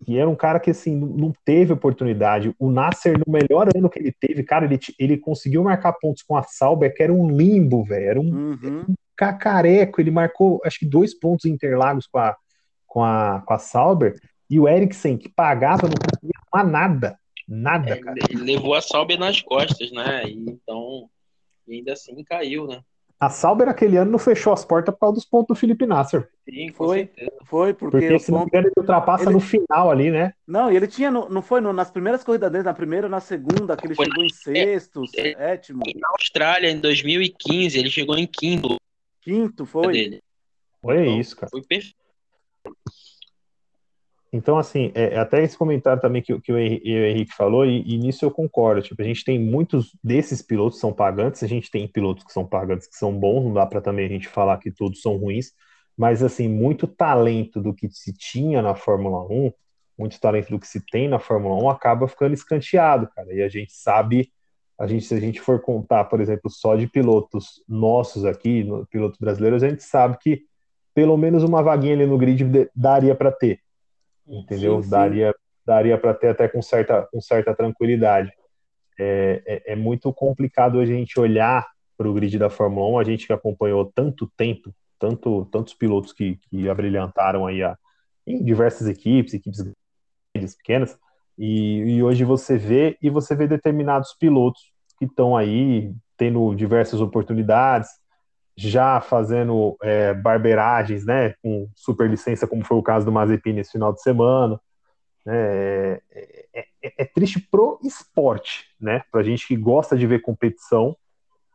e 0.06 0.18
era 0.18 0.28
um 0.28 0.36
cara 0.36 0.60
que 0.60 0.70
assim 0.70 0.94
não 0.94 1.32
teve 1.44 1.72
oportunidade. 1.72 2.54
O 2.58 2.70
Nasser, 2.70 3.18
no 3.18 3.32
melhor 3.32 3.68
ano 3.74 3.90
que 3.90 3.98
ele 3.98 4.12
teve, 4.12 4.44
cara, 4.44 4.64
ele, 4.64 4.78
ele 4.98 5.18
conseguiu 5.18 5.64
marcar 5.64 5.94
pontos 5.94 6.22
com 6.22 6.36
a 6.36 6.42
Sauber, 6.42 6.94
que 6.94 7.02
era 7.02 7.12
um 7.12 7.28
limbo, 7.28 7.84
velho. 7.84 8.06
Era 8.06 8.20
um, 8.20 8.32
uhum. 8.32 8.84
um, 8.88 8.94
cacareco. 9.16 10.00
Ele 10.00 10.10
marcou, 10.10 10.60
acho 10.64 10.78
que 10.78 10.86
dois 10.86 11.18
pontos 11.18 11.46
interlagos 11.46 12.06
com 12.06 12.18
a, 12.18 12.36
com 12.86 13.02
a, 13.02 13.42
com 13.44 13.54
a 13.54 13.58
Sauber. 13.58 14.14
E 14.48 14.60
o 14.60 14.68
Eriksen, 14.68 15.16
que 15.16 15.28
pagava, 15.28 15.88
não 15.88 15.96
conseguia 15.96 16.38
arrumar 16.52 16.70
nada. 16.70 17.18
Nada, 17.48 17.90
é, 17.90 17.96
cara. 17.96 18.16
Ele 18.30 18.42
levou 18.42 18.74
a 18.74 18.80
Sauber 18.80 19.18
nas 19.18 19.40
costas, 19.40 19.90
né? 19.90 20.24
E, 21.66 21.76
ainda 21.76 21.92
assim 21.92 22.22
caiu, 22.24 22.66
né? 22.66 22.80
A 23.18 23.30
Sauber 23.30 23.68
aquele 23.68 23.96
ano 23.96 24.10
não 24.10 24.18
fechou 24.18 24.52
as 24.52 24.64
portas 24.64 24.92
por 24.94 25.00
causa 25.00 25.14
dos 25.14 25.24
pontos 25.24 25.56
do 25.56 25.58
Felipe 25.58 25.86
Nasser. 25.86 26.28
Sim, 26.44 26.70
foi. 26.72 27.10
Foi, 27.44 27.72
porque, 27.72 27.98
porque 27.98 28.18
se 28.18 28.30
não 28.30 28.46
ele 28.52 28.70
ultrapassa 28.76 29.24
ele... 29.24 29.34
no 29.34 29.40
final 29.40 29.90
ali, 29.90 30.10
né? 30.10 30.32
Não, 30.46 30.70
e 30.70 30.76
ele 30.76 30.86
tinha, 30.86 31.10
no, 31.10 31.28
não 31.28 31.40
foi 31.40 31.60
no, 31.60 31.72
nas 31.72 31.90
primeiras 31.90 32.24
corridas 32.24 32.50
dele, 32.50 32.64
na 32.64 32.74
primeira 32.74 33.06
ou 33.06 33.10
na 33.10 33.20
segunda, 33.20 33.76
que 33.76 33.86
ele 33.86 33.94
foi 33.94 34.06
chegou 34.06 34.24
em 34.24 34.28
sexto, 34.28 35.04
é, 35.16 35.34
sétimo. 35.34 35.82
Na 35.94 36.08
Austrália, 36.10 36.70
em 36.70 36.80
2015, 36.80 37.78
ele 37.78 37.88
chegou 37.88 38.16
em 38.18 38.26
quinto. 38.26 38.76
Quinto, 39.22 39.64
foi? 39.64 39.92
Dele. 39.92 40.22
Foi 40.82 41.00
então, 41.00 41.20
isso, 41.20 41.36
cara. 41.36 41.50
Foi 41.50 41.62
perfeito. 41.62 41.96
Então, 44.34 44.58
assim, 44.58 44.90
é, 44.96 45.14
é, 45.14 45.18
até 45.20 45.44
esse 45.44 45.56
comentário 45.56 46.02
também 46.02 46.20
que, 46.20 46.36
que 46.40 46.52
o 46.52 46.58
Henrique 46.58 47.32
falou, 47.36 47.64
e, 47.64 47.84
e, 47.86 47.96
nisso 47.96 48.24
eu 48.24 48.32
concordo. 48.32 48.82
Tipo, 48.82 49.00
a 49.00 49.04
gente 49.04 49.24
tem 49.24 49.38
muitos 49.38 49.96
desses 50.02 50.42
pilotos 50.42 50.74
que 50.74 50.80
são 50.80 50.92
pagantes, 50.92 51.44
a 51.44 51.46
gente 51.46 51.70
tem 51.70 51.86
pilotos 51.86 52.24
que 52.24 52.32
são 52.32 52.44
pagantes 52.44 52.88
que 52.88 52.96
são 52.96 53.16
bons, 53.16 53.44
não 53.44 53.52
dá 53.52 53.64
para 53.64 53.80
também 53.80 54.06
a 54.06 54.08
gente 54.08 54.26
falar 54.26 54.58
que 54.58 54.72
todos 54.72 55.00
são 55.00 55.16
ruins, 55.18 55.52
mas, 55.96 56.20
assim, 56.20 56.48
muito 56.48 56.88
talento 56.88 57.62
do 57.62 57.72
que 57.72 57.88
se 57.90 58.12
tinha 58.12 58.60
na 58.60 58.74
Fórmula 58.74 59.24
1, 59.30 59.52
muito 59.96 60.18
talento 60.18 60.50
do 60.50 60.58
que 60.58 60.66
se 60.66 60.84
tem 60.84 61.06
na 61.06 61.20
Fórmula 61.20 61.54
1 61.62 61.70
acaba 61.70 62.08
ficando 62.08 62.34
escanteado, 62.34 63.08
cara. 63.14 63.32
E 63.32 63.40
a 63.40 63.48
gente 63.48 63.72
sabe, 63.72 64.32
a 64.76 64.88
gente, 64.88 65.04
se 65.04 65.14
a 65.14 65.20
gente 65.20 65.40
for 65.40 65.60
contar, 65.60 66.06
por 66.06 66.20
exemplo, 66.20 66.50
só 66.50 66.74
de 66.74 66.88
pilotos 66.88 67.62
nossos 67.68 68.24
aqui, 68.24 68.66
pilotos 68.90 69.20
brasileiros, 69.20 69.62
a 69.62 69.68
gente 69.68 69.84
sabe 69.84 70.18
que 70.18 70.42
pelo 70.92 71.16
menos 71.16 71.44
uma 71.44 71.62
vaguinha 71.62 71.94
ali 71.94 72.04
no 72.04 72.18
grid 72.18 72.68
daria 72.74 73.14
para 73.14 73.30
ter 73.30 73.63
entendeu? 74.26 74.76
Sim, 74.76 74.82
sim. 74.82 74.90
Daria, 74.90 75.34
daria 75.64 75.98
para 75.98 76.14
ter 76.14 76.28
até 76.28 76.48
com 76.48 76.62
certa, 76.62 77.02
com 77.10 77.20
certa 77.20 77.54
tranquilidade. 77.54 78.32
É, 78.98 79.42
é, 79.46 79.72
é 79.72 79.76
muito 79.76 80.12
complicado 80.12 80.78
a 80.78 80.86
gente 80.86 81.18
olhar 81.18 81.66
para 81.96 82.08
o 82.08 82.14
grid 82.14 82.38
da 82.38 82.50
Fórmula 82.50 82.88
1, 82.96 82.98
a 82.98 83.04
gente 83.04 83.26
que 83.26 83.32
acompanhou 83.32 83.90
tanto 83.94 84.30
tempo, 84.36 84.74
tanto, 84.98 85.46
tantos 85.46 85.74
pilotos 85.74 86.12
que, 86.12 86.36
que 86.48 86.68
abrilhantaram 86.68 87.46
aí 87.46 87.62
a, 87.62 87.76
em 88.26 88.42
diversas 88.42 88.88
equipes, 88.88 89.34
equipes 89.34 89.62
grandes, 90.34 90.56
pequenas, 90.56 90.98
e, 91.38 91.96
e 91.96 92.02
hoje 92.02 92.24
você 92.24 92.56
vê 92.56 92.96
e 93.02 93.10
você 93.10 93.34
vê 93.34 93.46
determinados 93.46 94.14
pilotos 94.14 94.62
que 94.98 95.04
estão 95.04 95.36
aí 95.36 95.92
tendo 96.16 96.54
diversas 96.54 97.00
oportunidades, 97.00 97.90
já 98.56 99.00
fazendo 99.00 99.76
é, 99.82 100.14
barbeiragens, 100.14 101.04
né, 101.04 101.34
com 101.42 101.68
super 101.74 102.08
licença, 102.08 102.46
como 102.46 102.64
foi 102.64 102.76
o 102.76 102.82
caso 102.82 103.04
do 103.04 103.12
Mazepin 103.12 103.52
nesse 103.52 103.72
final 103.72 103.92
de 103.92 104.00
semana. 104.00 104.60
Né, 105.24 105.34
é, 105.34 106.02
é, 106.52 106.66
é, 106.82 106.94
é 106.98 107.04
triste 107.04 107.40
pro 107.40 107.78
esporte, 107.82 108.68
né, 108.80 109.02
pra 109.10 109.22
gente 109.22 109.46
que 109.46 109.56
gosta 109.56 109.96
de 109.96 110.06
ver 110.06 110.20
competição, 110.20 110.96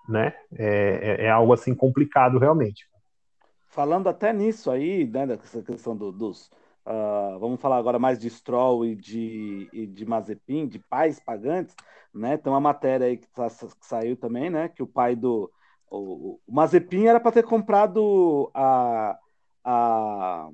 né, 0.08 0.34
é, 0.54 1.18
é, 1.22 1.26
é 1.26 1.30
algo 1.30 1.54
assim 1.54 1.74
complicado 1.74 2.38
realmente. 2.38 2.90
Falando 3.68 4.10
até 4.10 4.34
nisso 4.34 4.70
aí, 4.72 5.06
né, 5.06 5.28
dessa 5.28 5.62
questão 5.62 5.96
do, 5.96 6.12
dos, 6.12 6.48
uh, 6.86 7.40
vamos 7.40 7.62
falar 7.62 7.78
agora 7.78 8.00
mais 8.00 8.20
de 8.20 8.28
Stroll 8.30 8.84
e 8.84 8.96
de, 8.96 9.70
e 9.72 9.86
de 9.86 10.06
Mazepin, 10.06 10.68
de 10.68 10.80
pais 10.80 11.20
pagantes, 11.20 11.76
né, 12.14 12.36
tem 12.36 12.52
uma 12.52 12.60
matéria 12.60 13.06
aí 13.06 13.16
que, 13.16 13.28
tá, 13.28 13.48
que 13.48 13.86
saiu 13.86 14.18
também, 14.18 14.50
né, 14.50 14.68
que 14.68 14.82
o 14.82 14.88
pai 14.88 15.16
do 15.16 15.50
o, 15.90 16.40
o 16.46 16.54
Mazepin 16.54 17.06
era 17.06 17.20
para 17.20 17.32
ter 17.32 17.44
comprado 17.44 18.50
a, 18.54 19.18
a, 19.64 20.50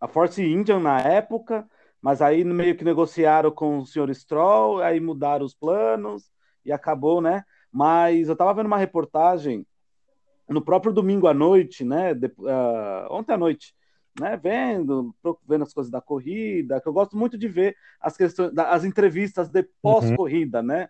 a 0.00 0.08
Force 0.08 0.42
Indian 0.42 0.80
na 0.80 1.00
época, 1.00 1.68
mas 2.00 2.20
aí 2.20 2.44
meio 2.44 2.76
que 2.76 2.84
negociaram 2.84 3.50
com 3.50 3.78
o 3.78 3.86
senhor 3.86 4.12
Stroll, 4.14 4.82
aí 4.82 5.00
mudaram 5.00 5.46
os 5.46 5.54
planos 5.54 6.30
e 6.64 6.72
acabou, 6.72 7.20
né? 7.20 7.44
Mas 7.70 8.28
eu 8.28 8.32
estava 8.32 8.52
vendo 8.54 8.66
uma 8.66 8.76
reportagem 8.76 9.66
no 10.48 10.60
próprio 10.60 10.92
domingo 10.92 11.26
à 11.26 11.34
noite, 11.34 11.84
né? 11.84 12.12
De, 12.12 12.26
uh, 12.26 13.06
ontem 13.10 13.32
à 13.32 13.38
noite, 13.38 13.74
né? 14.20 14.36
Vendo, 14.36 15.14
vendo 15.48 15.62
as 15.62 15.72
coisas 15.72 15.90
da 15.90 16.00
corrida, 16.00 16.80
que 16.80 16.88
eu 16.88 16.92
gosto 16.92 17.16
muito 17.16 17.38
de 17.38 17.48
ver 17.48 17.76
as 18.00 18.16
questões, 18.16 18.52
as 18.58 18.84
entrevistas 18.84 19.48
de 19.48 19.62
pós-corrida, 19.80 20.60
uhum. 20.60 20.66
né? 20.66 20.88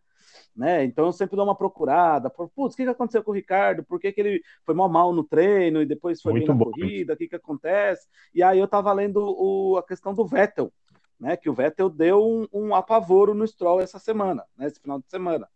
Né? 0.54 0.84
Então 0.84 1.06
eu 1.06 1.12
sempre 1.12 1.36
dou 1.36 1.44
uma 1.44 1.56
procurada, 1.56 2.28
por, 2.28 2.48
putz, 2.50 2.74
o 2.74 2.76
que, 2.76 2.84
que 2.84 2.90
aconteceu 2.90 3.22
com 3.22 3.30
o 3.30 3.34
Ricardo? 3.34 3.82
Por 3.84 3.98
que, 3.98 4.12
que 4.12 4.20
ele 4.20 4.42
foi 4.64 4.74
mal 4.74 4.88
mal 4.88 5.12
no 5.12 5.24
treino 5.24 5.80
e 5.80 5.86
depois 5.86 6.20
foi 6.20 6.32
muito 6.32 6.46
bem 6.46 6.56
na 6.56 6.64
bom, 6.64 6.70
corrida? 6.70 7.14
O 7.14 7.16
que, 7.16 7.28
que 7.28 7.36
acontece? 7.36 8.06
E 8.34 8.42
aí 8.42 8.58
eu 8.58 8.68
tava 8.68 8.92
lendo 8.92 9.18
o, 9.18 9.76
a 9.78 9.82
questão 9.82 10.14
do 10.14 10.26
Vettel, 10.26 10.72
né? 11.18 11.36
Que 11.36 11.48
o 11.48 11.54
Vettel 11.54 11.88
deu 11.88 12.22
um, 12.22 12.46
um 12.52 12.74
apavoro 12.74 13.34
no 13.34 13.46
Stroll 13.46 13.80
essa 13.80 13.98
semana, 13.98 14.44
né? 14.56 14.66
Esse 14.66 14.80
final 14.80 14.98
de 14.98 15.08
semana. 15.08 15.48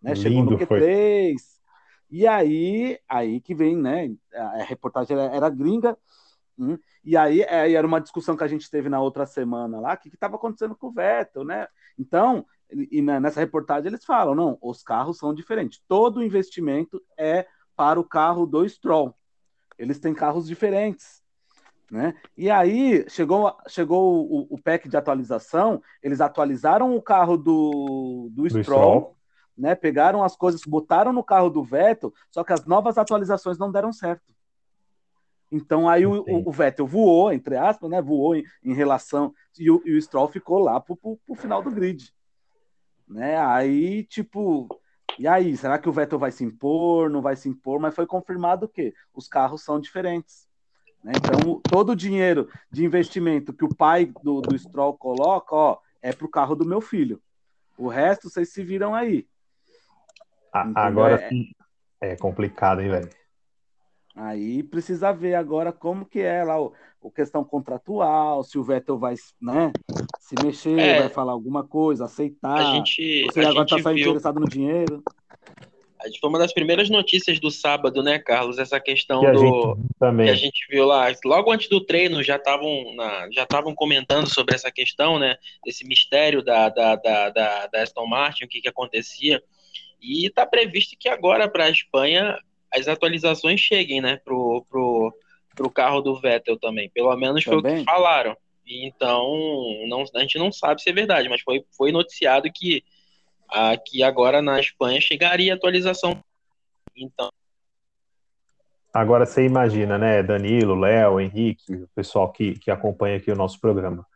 Né? 0.00 0.14
Chegou 0.14 0.44
no 0.44 0.58
Q3. 0.58 0.66
Foi. 0.66 1.34
E 2.10 2.26
aí, 2.26 2.98
aí 3.08 3.40
que 3.40 3.54
vem, 3.54 3.76
né? 3.76 4.14
A 4.32 4.62
reportagem 4.62 5.16
era, 5.16 5.34
era 5.34 5.50
gringa, 5.50 5.96
hum, 6.58 6.78
e 7.04 7.16
aí 7.16 7.42
é, 7.42 7.72
era 7.72 7.86
uma 7.86 8.00
discussão 8.00 8.36
que 8.36 8.44
a 8.44 8.48
gente 8.48 8.70
teve 8.70 8.88
na 8.88 9.00
outra 9.00 9.26
semana 9.26 9.80
lá, 9.80 9.94
o 9.94 9.98
que 9.98 10.08
estava 10.08 10.36
acontecendo 10.36 10.76
com 10.76 10.88
o 10.88 10.92
Vettel, 10.92 11.44
né? 11.44 11.66
Então, 11.98 12.46
e 12.90 13.02
nessa 13.02 13.40
reportagem 13.40 13.88
eles 13.88 14.04
falam, 14.04 14.34
não, 14.34 14.58
os 14.60 14.82
carros 14.82 15.18
são 15.18 15.34
diferentes. 15.34 15.82
Todo 15.86 16.22
investimento 16.22 17.02
é 17.16 17.46
para 17.76 17.98
o 17.98 18.04
carro 18.04 18.46
do 18.46 18.68
Stroll. 18.68 19.14
Eles 19.78 19.98
têm 19.98 20.14
carros 20.14 20.46
diferentes. 20.46 21.22
Né? 21.90 22.14
E 22.36 22.50
aí 22.50 23.04
chegou, 23.08 23.54
chegou 23.68 24.26
o, 24.26 24.54
o 24.54 24.58
pack 24.60 24.88
de 24.88 24.96
atualização, 24.96 25.82
eles 26.02 26.20
atualizaram 26.20 26.96
o 26.96 27.02
carro 27.02 27.36
do, 27.36 28.30
do, 28.32 28.42
do 28.42 28.48
Stroll, 28.48 28.62
Stroll, 28.62 29.16
né? 29.56 29.74
Pegaram 29.74 30.24
as 30.24 30.34
coisas, 30.34 30.62
botaram 30.62 31.12
no 31.12 31.22
carro 31.22 31.50
do 31.50 31.62
Vettel, 31.62 32.12
só 32.30 32.42
que 32.42 32.52
as 32.52 32.64
novas 32.64 32.98
atualizações 32.98 33.58
não 33.58 33.70
deram 33.70 33.92
certo. 33.92 34.24
Então 35.52 35.88
aí 35.88 36.04
o, 36.04 36.24
o, 36.26 36.50
Vettel 36.50 36.86
voou, 36.86 37.32
entre 37.32 37.56
aspas, 37.56 37.88
né? 37.88 38.02
Voou 38.02 38.34
em, 38.34 38.44
em 38.64 38.74
relação. 38.74 39.32
E 39.56 39.70
o, 39.70 39.80
e 39.84 39.94
o 39.94 40.02
Stroll 40.02 40.26
ficou 40.28 40.58
lá 40.58 40.80
pro, 40.80 40.96
pro 40.96 41.34
final 41.36 41.62
do 41.62 41.70
grid 41.70 42.12
né? 43.06 43.38
Aí, 43.38 44.04
tipo, 44.04 44.68
e 45.18 45.28
aí, 45.28 45.56
será 45.56 45.78
que 45.78 45.88
o 45.88 45.92
Vettel 45.92 46.18
vai 46.18 46.32
se 46.32 46.44
impor? 46.44 47.08
Não 47.08 47.22
vai 47.22 47.36
se 47.36 47.48
impor? 47.48 47.78
Mas 47.80 47.94
foi 47.94 48.06
confirmado 48.06 48.68
que 48.68 48.92
os 49.14 49.28
carros 49.28 49.62
são 49.62 49.78
diferentes. 49.78 50.48
Né? 51.02 51.12
Então, 51.16 51.60
todo 51.62 51.90
o 51.90 51.96
dinheiro 51.96 52.48
de 52.70 52.84
investimento 52.84 53.52
que 53.52 53.64
o 53.64 53.74
pai 53.74 54.06
do, 54.22 54.40
do 54.40 54.58
Stroll 54.58 54.96
coloca, 54.96 55.54
ó, 55.54 55.78
é 56.02 56.12
para 56.12 56.26
o 56.26 56.30
carro 56.30 56.54
do 56.54 56.66
meu 56.66 56.80
filho. 56.80 57.20
O 57.76 57.88
resto 57.88 58.28
vocês 58.28 58.52
se 58.52 58.64
viram 58.64 58.94
aí. 58.94 59.26
agora 60.52 61.14
é... 61.14 61.28
sim, 61.28 61.50
é 62.00 62.16
complicado, 62.16 62.80
hein, 62.80 62.90
velho? 62.90 63.10
Aí 64.16 64.62
precisa 64.62 65.12
ver 65.12 65.34
agora 65.34 65.72
como 65.72 66.06
que 66.06 66.20
é 66.20 66.44
lá 66.44 66.60
o, 66.60 66.72
o 67.00 67.10
questão 67.10 67.44
contratual, 67.44 68.44
se 68.44 68.56
o 68.56 68.62
Vettel 68.62 68.96
vai 68.96 69.14
né, 69.40 69.72
se 70.24 70.34
mexer, 70.42 70.78
é, 70.78 71.00
vai 71.00 71.08
falar 71.10 71.32
alguma 71.32 71.62
coisa, 71.62 72.06
aceitar. 72.06 72.56
A 72.56 72.72
gente, 72.76 73.26
você 73.26 73.40
a 73.40 73.50
agora 73.50 73.64
está 73.64 73.78
só 73.78 73.92
viu, 73.92 74.04
interessado 74.04 74.40
no 74.40 74.48
dinheiro. 74.48 75.02
Foi 76.18 76.30
uma 76.30 76.38
das 76.38 76.52
primeiras 76.52 76.88
notícias 76.88 77.38
do 77.38 77.50
sábado, 77.50 78.02
né, 78.02 78.18
Carlos? 78.18 78.58
Essa 78.58 78.80
questão 78.80 79.20
que 79.20 79.32
do 79.32 79.76
também. 79.98 80.26
que 80.26 80.32
a 80.32 80.34
gente 80.34 80.66
viu 80.70 80.86
lá. 80.86 81.12
Logo 81.26 81.52
antes 81.52 81.68
do 81.68 81.78
treino 81.78 82.22
já 82.22 82.36
estavam 82.36 82.68
já 83.32 83.42
estavam 83.42 83.74
comentando 83.74 84.26
sobre 84.26 84.54
essa 84.54 84.70
questão, 84.70 85.18
né? 85.18 85.36
Desse 85.62 85.86
mistério 85.86 86.42
da, 86.42 86.70
da, 86.70 86.96
da, 86.96 87.28
da, 87.28 87.66
da 87.66 87.82
Aston 87.82 88.06
Martin, 88.06 88.44
o 88.44 88.48
que, 88.48 88.62
que 88.62 88.68
acontecia. 88.68 89.42
E 90.00 90.26
está 90.26 90.46
previsto 90.46 90.96
que 90.98 91.08
agora 91.08 91.48
para 91.48 91.64
a 91.64 91.70
Espanha 91.70 92.38
as 92.72 92.88
atualizações 92.88 93.60
cheguem, 93.60 94.00
né, 94.00 94.18
pro, 94.24 94.64
pro, 94.68 95.14
pro 95.54 95.70
carro 95.70 96.00
do 96.00 96.18
Vettel 96.18 96.58
também. 96.58 96.90
Pelo 96.90 97.14
menos 97.14 97.44
foi 97.44 97.56
também? 97.56 97.76
o 97.76 97.78
que 97.78 97.84
falaram. 97.84 98.34
Então, 98.66 99.30
não, 99.86 100.04
a 100.14 100.20
gente 100.20 100.38
não 100.38 100.50
sabe 100.50 100.82
se 100.82 100.90
é 100.90 100.92
verdade, 100.92 101.28
mas 101.28 101.42
foi, 101.42 101.64
foi 101.76 101.92
noticiado 101.92 102.50
que, 102.52 102.82
a, 103.48 103.76
que 103.76 104.02
agora 104.02 104.40
na 104.40 104.58
Espanha 104.58 105.00
chegaria 105.00 105.52
a 105.52 105.56
atualização. 105.56 106.18
Então. 106.96 107.30
Agora 108.92 109.26
você 109.26 109.44
imagina, 109.44 109.98
né, 109.98 110.22
Danilo, 110.22 110.74
Léo, 110.74 111.20
Henrique, 111.20 111.74
o 111.74 111.88
pessoal 111.94 112.30
que, 112.30 112.58
que 112.58 112.70
acompanha 112.70 113.16
aqui 113.16 113.30
o 113.30 113.36
nosso 113.36 113.60
programa. 113.60 114.06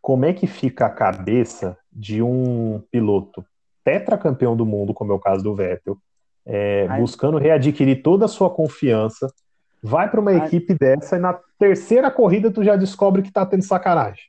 Como 0.00 0.24
é 0.24 0.32
que 0.32 0.46
fica 0.46 0.86
a 0.86 0.90
cabeça 0.90 1.76
de 1.92 2.22
um 2.22 2.80
piloto 2.90 3.44
tetracampeão 3.82 4.56
do 4.56 4.66
mundo, 4.66 4.92
como 4.92 5.12
é 5.12 5.14
o 5.14 5.20
caso 5.20 5.42
do 5.42 5.54
Vettel, 5.54 5.96
é, 6.44 6.86
buscando 6.98 7.38
readquirir 7.38 8.02
toda 8.02 8.26
a 8.26 8.28
sua 8.28 8.50
confiança, 8.50 9.32
vai 9.82 10.10
para 10.10 10.20
uma 10.20 10.30
Ai. 10.30 10.46
equipe 10.46 10.74
dessa 10.74 11.16
e 11.16 11.20
na 11.20 11.38
terceira 11.58 12.10
corrida 12.10 12.50
tu 12.50 12.62
já 12.64 12.76
descobre 12.76 13.22
que 13.22 13.32
tá 13.32 13.44
tendo 13.46 13.62
sacanagem. 13.62 14.24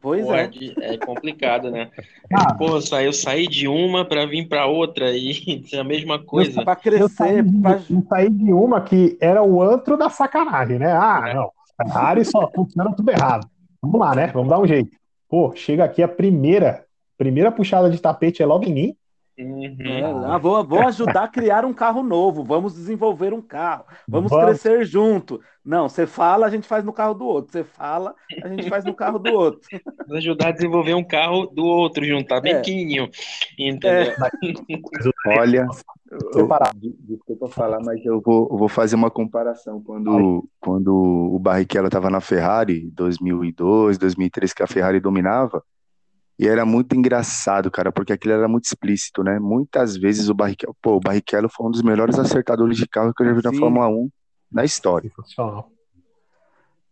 Pois 0.00 0.26
Pô, 0.26 0.34
é. 0.34 0.50
É 0.80 0.98
complicado, 0.98 1.70
né? 1.70 1.88
Ah, 2.34 2.54
Pô, 2.54 2.78
eu 2.78 3.12
saí 3.12 3.46
de 3.46 3.68
uma 3.68 4.06
para 4.06 4.24
vir 4.24 4.48
para 4.48 4.64
outra 4.66 5.10
e 5.10 5.62
é 5.70 5.78
a 5.78 5.84
mesma 5.84 6.18
coisa. 6.18 6.64
Para 6.64 6.76
crescer. 6.76 7.02
Eu 7.02 7.08
saí, 7.10 7.42
de, 7.42 7.60
pra... 7.60 7.80
eu 7.90 8.02
saí 8.08 8.30
de 8.30 8.52
uma 8.52 8.80
que 8.80 9.18
era 9.20 9.42
o 9.42 9.62
antro 9.62 9.98
da 9.98 10.08
sacanagem, 10.08 10.78
né? 10.78 10.90
Ah, 10.92 11.24
é. 11.26 11.34
não. 11.34 11.50
Ferrari 11.76 12.24
só 12.24 12.50
funciona 12.54 12.94
tudo 12.94 13.10
errado. 13.10 13.46
Vamos 13.82 14.00
lá, 14.00 14.14
né? 14.14 14.28
Vamos 14.28 14.48
dar 14.48 14.58
um 14.58 14.66
jeito. 14.66 14.90
Pô, 15.28 15.52
chega 15.54 15.84
aqui 15.84 16.02
a 16.02 16.08
primeira, 16.08 16.84
primeira 17.18 17.52
puxada 17.52 17.90
de 17.90 18.00
tapete 18.00 18.42
é 18.42 18.46
logo 18.46 18.64
em 18.64 18.72
mim. 18.72 18.96
Uhum. 19.38 19.76
É, 19.80 20.02
ah, 20.02 20.36
vou, 20.36 20.62
vou 20.64 20.86
ajudar 20.86 21.24
a 21.24 21.28
criar 21.28 21.64
um 21.64 21.72
carro 21.72 22.02
novo. 22.02 22.44
Vamos 22.44 22.74
desenvolver 22.74 23.32
um 23.32 23.40
carro. 23.40 23.84
Vamos, 24.06 24.30
vamos, 24.30 24.46
crescer 24.46 24.84
junto. 24.84 25.40
Não, 25.64 25.88
você 25.88 26.06
fala, 26.06 26.46
a 26.46 26.50
gente 26.50 26.66
faz 26.66 26.84
no 26.84 26.92
carro 26.92 27.14
do 27.14 27.24
outro. 27.24 27.52
Você 27.52 27.64
fala, 27.64 28.14
a 28.42 28.48
gente 28.48 28.68
faz 28.68 28.84
no 28.84 28.94
carro 28.94 29.18
do 29.18 29.32
outro. 29.32 29.60
Vamos 30.06 30.16
ajudar 30.18 30.48
a 30.48 30.52
desenvolver 30.52 30.94
um 30.94 31.04
carro 31.04 31.46
do 31.46 31.64
outro 31.64 32.04
junto, 32.04 32.26
tá 32.26 32.40
bem 32.40 32.54
é. 32.54 32.56
pequenininho. 32.56 33.08
Entendeu? 33.58 34.12
É. 34.12 34.16
Olha, 35.38 35.66
eu, 36.10 36.48
desculpa 37.00 37.48
falar, 37.48 37.80
mas 37.80 38.04
eu 38.04 38.20
vou, 38.20 38.48
eu 38.50 38.58
vou 38.58 38.68
fazer 38.68 38.96
uma 38.96 39.10
comparação. 39.10 39.80
Quando, 39.82 40.48
quando 40.60 40.92
o 40.92 41.38
Barrichello 41.38 41.86
estava 41.86 42.10
na 42.10 42.20
Ferrari, 42.20 42.90
2002, 42.90 43.96
2003, 43.98 44.52
que 44.52 44.62
a 44.62 44.66
Ferrari 44.66 45.00
dominava, 45.00 45.64
e 46.38 46.48
era 46.48 46.64
muito 46.64 46.94
engraçado, 46.96 47.70
cara, 47.70 47.92
porque 47.92 48.12
aquilo 48.12 48.34
era 48.34 48.48
muito 48.48 48.64
explícito, 48.64 49.22
né? 49.22 49.38
Muitas 49.38 49.96
vezes 49.96 50.28
o 50.28 50.34
Barrichello, 50.34 50.76
pô, 50.80 50.96
o 50.96 51.00
Barrichello 51.00 51.48
foi 51.48 51.66
um 51.66 51.70
dos 51.70 51.82
melhores 51.82 52.18
acertadores 52.18 52.76
de 52.76 52.86
carro 52.86 53.12
que 53.14 53.22
eu 53.22 53.26
já 53.26 53.32
vi 53.34 53.42
na 53.44 53.52
Fórmula 53.52 53.88
1 53.88 54.10
na 54.50 54.64
história. 54.64 55.10
Sensacional. 55.14 55.70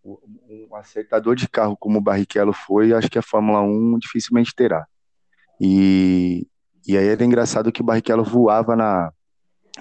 Um 0.05 0.75
acertador 0.77 1.35
de 1.35 1.49
carro 1.49 1.77
como 1.77 1.99
o 1.99 2.03
Barrichello 2.03 2.53
foi, 2.53 2.93
acho 2.93 3.11
que 3.11 3.19
a 3.19 3.23
Fórmula 3.23 3.61
1 3.61 3.99
dificilmente 3.99 4.55
terá. 4.55 4.87
E, 5.61 6.47
e 6.87 6.97
aí 6.97 7.09
era 7.09 7.25
engraçado 7.25 7.73
que 7.73 7.83
o 7.83 7.85
Barrichello 7.85 8.25
voava 8.25 8.75
na, 8.77 9.13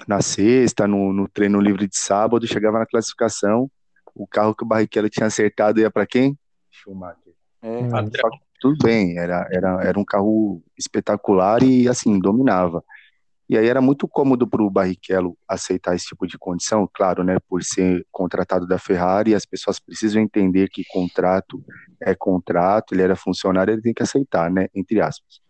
na 0.06 0.20
sexta, 0.20 0.86
no, 0.86 1.12
no 1.12 1.28
treino 1.28 1.60
livre 1.60 1.86
de 1.86 1.96
sábado, 1.96 2.46
chegava 2.46 2.78
na 2.78 2.86
classificação, 2.86 3.70
o 4.14 4.26
carro 4.26 4.54
que 4.54 4.64
o 4.64 4.66
Barrichello 4.66 5.08
tinha 5.08 5.26
acertado 5.26 5.80
ia 5.80 5.90
para 5.90 6.06
quem? 6.06 6.38
Schumacher. 6.70 7.34
É, 7.62 7.88
só, 7.88 8.30
tudo 8.60 8.76
bem, 8.82 9.18
era, 9.18 9.48
era, 9.50 9.82
era 9.82 9.98
um 9.98 10.04
carro 10.04 10.62
espetacular 10.78 11.62
e 11.62 11.88
assim, 11.88 12.18
dominava. 12.20 12.84
E 13.48 13.58
aí 13.58 13.66
era 13.66 13.80
muito 13.80 14.06
cômodo 14.06 14.46
para 14.46 14.62
o 14.62 14.70
Barrichello 14.70 15.36
aceitar 15.48 15.96
esse 15.96 16.06
tipo 16.06 16.24
de 16.24 16.38
condição, 16.38 16.88
claro, 16.94 17.24
né, 17.24 17.36
por 17.48 17.64
ser 17.64 18.06
contratado 18.12 18.64
da 18.64 18.78
Ferrari, 18.78 19.34
as 19.34 19.44
pessoas 19.44 19.80
precisam 19.80 20.22
entender 20.22 20.68
que 20.68 20.84
contrato 20.84 21.60
é 22.00 22.14
contrato, 22.14 22.94
ele 22.94 23.02
era 23.02 23.16
funcionário, 23.16 23.72
ele 23.72 23.82
tem 23.82 23.92
que 23.92 24.04
aceitar, 24.04 24.48
né, 24.50 24.68
entre 24.72 25.00
aspas. 25.00 25.40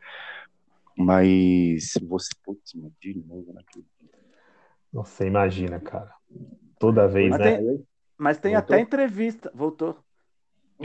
Mas 0.97 1.93
você, 2.09 2.31
putz, 2.43 2.73
de 3.01 3.23
novo 3.27 3.53
naquele 3.53 3.85
Você 4.93 5.27
imagina, 5.27 5.79
cara. 5.79 6.11
Toda 6.79 7.07
vez, 7.07 7.31
mas 7.31 7.39
né? 7.39 7.57
Tem, 7.59 7.87
mas 8.17 8.39
tem 8.39 8.53
voltou? 8.55 8.75
até 8.77 8.83
entrevista, 8.83 9.51
voltou. 9.55 9.99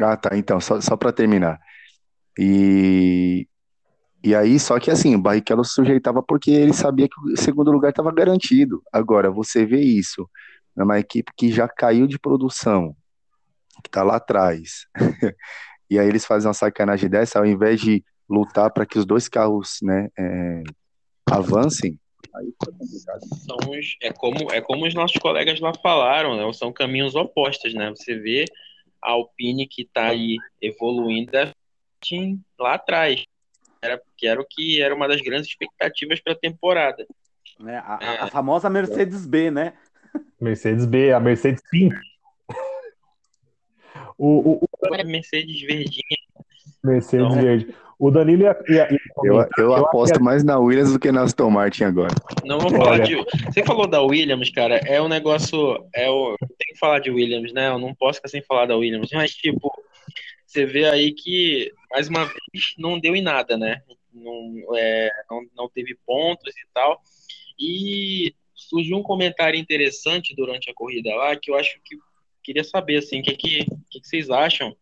Ah, 0.01 0.17
tá, 0.17 0.36
então, 0.36 0.59
só, 0.59 0.82
só 0.82 0.97
para 0.97 1.13
terminar. 1.13 1.59
E, 2.38 3.48
e 4.24 4.36
aí, 4.36 4.60
só 4.60 4.80
que 4.80 4.92
assim, 4.92 5.16
o 5.16 5.22
Barrichello 5.22 5.64
sujeitava 5.64 6.22
porque 6.22 6.52
ele 6.52 6.74
sabia 6.74 7.08
que 7.08 7.20
o 7.20 7.38
segundo 7.38 7.72
lugar 7.72 7.90
estava 7.90 8.12
garantido. 8.12 8.82
Agora, 8.92 9.32
você 9.32 9.66
vê 9.66 9.82
isso 9.82 10.30
numa 10.76 11.00
equipe 11.00 11.32
que 11.38 11.52
já 11.52 11.68
caiu 11.68 12.08
de 12.08 12.20
produção, 12.20 12.96
que 13.84 13.88
está 13.88 14.04
lá 14.04 14.18
atrás. 14.18 14.88
e 15.90 15.98
aí 15.98 16.08
eles 16.08 16.26
fazem 16.26 16.48
uma 16.48 16.54
sacanagem 16.54 17.10
dessa, 17.10 17.40
ao 17.40 17.46
invés 17.46 17.80
de 17.80 18.04
lutar 18.30 18.72
para 18.72 18.86
que 18.86 18.98
os 18.98 19.06
dois 19.06 19.30
carros 19.30 19.78
né, 19.82 20.10
é, 20.18 20.64
avancem, 21.30 22.00
os, 23.70 23.98
é, 24.02 24.12
como, 24.12 24.52
é 24.52 24.62
como 24.62 24.86
os 24.86 24.94
nossos 24.94 25.18
colegas 25.18 25.60
lá 25.60 25.74
falaram, 25.82 26.36
né? 26.36 26.54
São 26.54 26.72
caminhos 26.72 27.16
opostos, 27.16 27.74
né? 27.74 27.90
Você 27.92 28.18
vê 28.18 28.46
a 29.02 29.12
Alpine 29.12 29.68
que 29.68 29.84
está 29.84 30.08
aí 30.08 30.38
evoluindo 30.62 31.32
lá 32.60 32.76
atrás, 32.76 33.24
era, 33.82 34.01
que 34.18 34.28
era 34.28 34.41
o 34.41 34.45
que 34.45 34.82
era 34.82 34.93
uma 34.93 35.08
das 35.08 35.22
grandes 35.22 35.47
expectativas 35.47 36.20
para 36.20 36.34
a 36.34 36.38
temporada. 36.38 37.06
É, 37.66 37.78
a, 37.78 37.99
é. 38.01 38.20
a, 38.22 38.28
famosa 38.28 38.70
Mercedes 38.70 39.26
B, 39.26 39.49
né? 39.49 39.74
Mercedes 40.39 40.86
B, 40.86 41.12
a 41.14 41.20
Mercedes 41.20 41.62
Pink. 41.70 41.95
O, 44.18 44.51
o, 44.51 44.64
o... 44.64 45.06
Mercedes 45.06 45.62
verdinha. 45.62 46.18
Mercedes 46.84 47.26
então, 47.26 47.41
verde. 47.41 47.76
O 47.97 48.12
Danilo 48.12 48.43
ia, 48.43 48.58
ia, 48.68 48.91
ia 48.91 48.99
eu, 49.24 49.36
eu, 49.36 49.49
eu, 49.58 49.76
aposto 49.76 50.22
mais 50.22 50.43
na 50.43 50.60
Williams 50.60 50.91
do 50.91 50.99
que 50.99 51.12
na 51.12 51.24
Aston 51.24 51.49
Martin 51.49 51.86
agora. 51.86 52.14
Não 52.43 52.60
vou 52.60 52.70
falar 52.70 52.99
de. 52.99 53.16
Você 53.45 53.64
falou 53.64 53.88
da 53.88 54.01
Williams, 54.01 54.49
cara. 54.49 54.78
É 54.86 55.01
um 55.01 55.08
negócio. 55.08 55.58
É 55.93 56.10
o... 56.10 56.36
Tem 56.39 56.74
que 56.74 56.80
falar 56.80 56.99
de 56.99 57.10
Williams, 57.10 57.53
né? 57.53 57.70
Eu 57.70 57.80
não 57.80 57.95
posso 57.95 58.18
ficar 58.18 58.28
sem 58.28 58.41
falar 58.41 58.66
da 58.66 58.76
Williams. 58.76 59.10
Mas, 59.14 59.32
tipo, 59.32 59.72
você 60.56 60.66
vê 60.66 60.86
aí 60.86 61.12
que, 61.12 61.74
mais 61.91 62.08
uma 62.08 62.26
vez, 62.26 62.74
não 62.78 62.97
deu 62.97 63.14
em 63.14 63.22
nada, 63.22 63.58
né? 63.58 63.84
Não, 64.14 64.53
é, 64.78 65.12
não, 65.30 65.45
não 65.53 65.70
teve 65.70 65.97
pontos 66.06 66.56
e 66.56 66.68
tal. 66.74 67.01
E 67.60 68.34
surgiu 68.56 68.97
um 68.97 69.03
comentário 69.03 69.60
interessante 69.60 70.34
durante 70.34 70.70
a 70.70 70.74
corrida 70.74 71.14
lá 71.14 71.36
que 71.36 71.51
eu 71.51 71.56
acho 71.56 71.78
que 71.84 71.97
queria 72.41 72.64
saber 72.64 72.97
assim, 72.97 73.20
o 73.20 73.24
que, 73.24 73.36
que, 73.36 73.66
que, 73.89 73.99
vocês 74.01 74.30
acham 74.30 74.76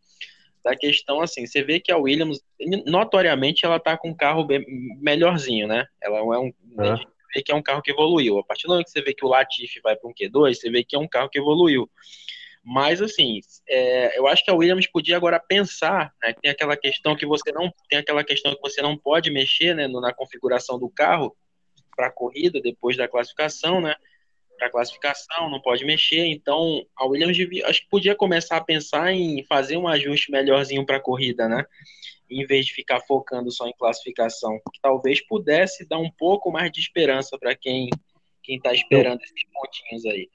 da 0.63 0.75
questão 0.75 1.21
assim, 1.21 1.45
você 1.45 1.63
vê 1.63 1.79
que 1.79 1.91
a 1.91 1.97
Williams 1.97 2.39
notoriamente 2.85 3.65
ela 3.65 3.79
tá 3.79 3.97
com 3.97 4.09
um 4.09 4.15
carro 4.15 4.45
bem, 4.45 4.63
melhorzinho, 5.01 5.67
né? 5.67 5.87
Ela 6.01 6.19
é 6.19 6.21
um 6.21 6.53
é. 6.79 6.95
vê 7.33 7.41
que 7.41 7.51
é 7.51 7.55
um 7.55 7.63
carro 7.63 7.81
que 7.81 7.91
evoluiu. 7.91 8.37
A 8.37 8.43
partir 8.43 8.67
do 8.67 8.69
momento 8.69 8.85
que 8.85 8.91
você 8.91 9.01
vê 9.01 9.13
que 9.13 9.25
o 9.25 9.29
Latifi 9.29 9.81
vai 9.81 9.95
para 9.95 10.09
um 10.09 10.13
Q2, 10.13 10.53
você 10.53 10.69
vê 10.69 10.83
que 10.83 10.95
é 10.95 10.99
um 10.99 11.07
carro 11.07 11.29
que 11.29 11.39
evoluiu. 11.39 11.89
Mas 12.63 13.01
assim, 13.01 13.41
é, 13.67 14.17
eu 14.17 14.25
acho 14.25 14.43
que 14.43 14.49
a 14.49 14.53
Williams 14.53 14.87
podia 14.87 15.17
agora 15.17 15.37
pensar, 15.37 16.13
né? 16.21 16.33
Tem 16.41 16.49
aquela 16.49 16.77
questão 16.77 17.15
que 17.15 17.25
você 17.25 17.51
não 17.51 17.69
tem 17.89 17.99
aquela 17.99 18.23
questão 18.23 18.55
que 18.55 18.61
você 18.61 18.81
não 18.81 18.97
pode 18.97 19.29
mexer, 19.29 19.75
né, 19.75 19.87
na 19.87 20.13
configuração 20.13 20.79
do 20.79 20.89
carro 20.89 21.35
para 21.95 22.07
a 22.07 22.11
corrida 22.11 22.61
depois 22.61 22.95
da 22.95 23.07
classificação, 23.07 23.81
né? 23.81 23.93
Para 24.57 24.69
classificação, 24.69 25.49
não 25.49 25.61
pode 25.61 25.83
mexer. 25.83 26.25
Então, 26.25 26.85
a 26.95 27.05
Williams 27.05 27.35
devia, 27.35 27.67
acho 27.67 27.81
que 27.81 27.89
podia 27.89 28.15
começar 28.15 28.55
a 28.55 28.63
pensar 28.63 29.11
em 29.11 29.43
fazer 29.43 29.75
um 29.75 29.87
ajuste 29.87 30.31
melhorzinho 30.31 30.85
para 30.85 30.97
a 30.97 31.01
corrida, 31.01 31.49
né? 31.49 31.65
Em 32.29 32.45
vez 32.45 32.65
de 32.65 32.73
ficar 32.73 33.01
focando 33.01 33.51
só 33.51 33.67
em 33.67 33.73
classificação, 33.73 34.57
que 34.71 34.79
talvez 34.81 35.19
pudesse 35.25 35.85
dar 35.85 35.99
um 35.99 36.09
pouco 36.09 36.49
mais 36.49 36.71
de 36.71 36.79
esperança 36.79 37.37
para 37.37 37.53
quem 37.55 37.89
quem 38.43 38.57
está 38.57 38.73
esperando 38.73 39.21
eu, 39.21 39.25
esses 39.25 39.43
pontinhos 39.53 40.05
aí. 40.05 40.27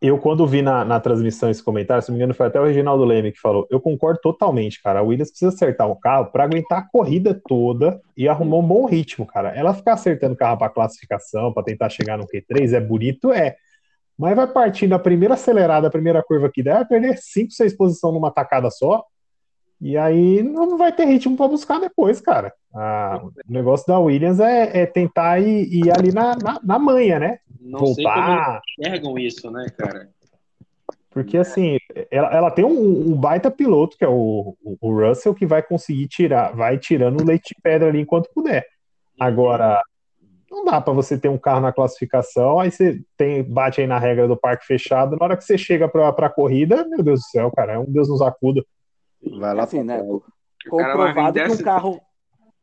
Eu, 0.00 0.18
quando 0.18 0.46
vi 0.46 0.62
na, 0.62 0.84
na 0.84 0.98
transmissão 0.98 1.48
esse 1.48 1.62
comentário, 1.62 2.02
se 2.02 2.10
não 2.10 2.16
me 2.16 2.18
engano, 2.18 2.34
foi 2.34 2.46
até 2.46 2.60
o 2.60 2.64
Reginaldo 2.64 3.04
Leme 3.04 3.30
que 3.30 3.40
falou. 3.40 3.66
Eu 3.70 3.80
concordo 3.80 4.20
totalmente, 4.20 4.82
cara. 4.82 4.98
A 4.98 5.02
Williams 5.02 5.30
precisa 5.30 5.50
acertar 5.50 5.88
o 5.88 5.94
carro 5.94 6.26
para 6.26 6.44
aguentar 6.44 6.80
a 6.80 6.88
corrida 6.88 7.40
toda 7.46 8.00
e 8.16 8.28
arrumar 8.28 8.56
um 8.56 8.66
bom 8.66 8.84
ritmo, 8.84 9.24
cara. 9.24 9.50
Ela 9.50 9.72
ficar 9.72 9.94
acertando 9.94 10.34
o 10.34 10.36
carro 10.36 10.58
para 10.58 10.68
classificação, 10.68 11.52
para 11.52 11.62
tentar 11.62 11.88
chegar 11.88 12.18
no 12.18 12.26
Q3, 12.26 12.72
é 12.72 12.80
bonito, 12.80 13.32
é. 13.32 13.56
Mas 14.18 14.34
vai 14.34 14.46
partir 14.46 14.88
na 14.88 14.98
primeira 14.98 15.34
acelerada, 15.34 15.86
a 15.86 15.90
primeira 15.90 16.22
curva 16.22 16.50
que 16.52 16.62
der, 16.62 16.74
vai 16.74 16.84
perder 16.84 17.18
5, 17.18 17.52
6 17.52 17.76
posições 17.76 18.12
numa 18.12 18.30
tacada 18.30 18.70
só. 18.70 19.04
E 19.82 19.96
aí 19.96 20.44
não 20.44 20.78
vai 20.78 20.92
ter 20.92 21.06
ritmo 21.06 21.36
para 21.36 21.48
buscar 21.48 21.80
depois, 21.80 22.20
cara. 22.20 22.54
Ah, 22.72 23.20
o 23.20 23.32
negócio 23.52 23.84
da 23.88 23.98
Williams 23.98 24.38
é, 24.38 24.82
é 24.82 24.86
tentar 24.86 25.40
ir, 25.40 25.74
ir, 25.74 25.90
ali 25.90 26.12
na, 26.12 26.36
na, 26.36 26.60
na 26.62 26.78
manha, 26.78 27.18
né? 27.18 27.38
Não 27.60 27.80
Voltar. 27.80 28.62
enxergam 28.78 29.18
isso, 29.18 29.50
né, 29.50 29.66
cara? 29.76 30.08
Porque 31.10 31.36
assim, 31.36 31.78
ela, 32.12 32.28
ela 32.32 32.50
tem 32.52 32.64
um, 32.64 33.10
um, 33.10 33.16
baita 33.16 33.50
piloto, 33.50 33.98
que 33.98 34.04
é 34.04 34.08
o, 34.08 34.56
o 34.62 35.00
Russell, 35.00 35.34
que 35.34 35.44
vai 35.44 35.60
conseguir 35.60 36.06
tirar, 36.06 36.54
vai 36.54 36.78
tirando 36.78 37.20
o 37.20 37.26
leite 37.26 37.52
de 37.52 37.60
pedra 37.60 37.88
ali 37.88 38.00
enquanto 38.00 38.32
puder. 38.32 38.64
Agora, 39.18 39.82
não 40.48 40.64
dá 40.64 40.80
para 40.80 40.92
você 40.92 41.18
ter 41.18 41.28
um 41.28 41.36
carro 41.36 41.60
na 41.60 41.72
classificação, 41.72 42.60
aí 42.60 42.70
você 42.70 43.00
tem, 43.16 43.42
bate 43.42 43.80
aí 43.80 43.86
na 43.88 43.98
regra 43.98 44.28
do 44.28 44.36
parque 44.36 44.64
fechado, 44.64 45.16
na 45.16 45.24
hora 45.24 45.36
que 45.36 45.44
você 45.44 45.58
chega 45.58 45.88
para 45.88 46.08
a 46.08 46.30
corrida, 46.30 46.86
meu 46.88 47.02
Deus 47.02 47.18
do 47.18 47.26
céu, 47.26 47.50
cara, 47.50 47.72
é 47.72 47.78
um 47.78 47.90
Deus 47.90 48.08
nos 48.08 48.22
acuda. 48.22 48.64
Vai 49.38 49.54
lá 49.54 49.64
assim, 49.64 49.82
né? 49.82 50.00
Comprovado 50.68 51.38
que 51.38 51.52
um 51.52 51.58
carro. 51.58 52.00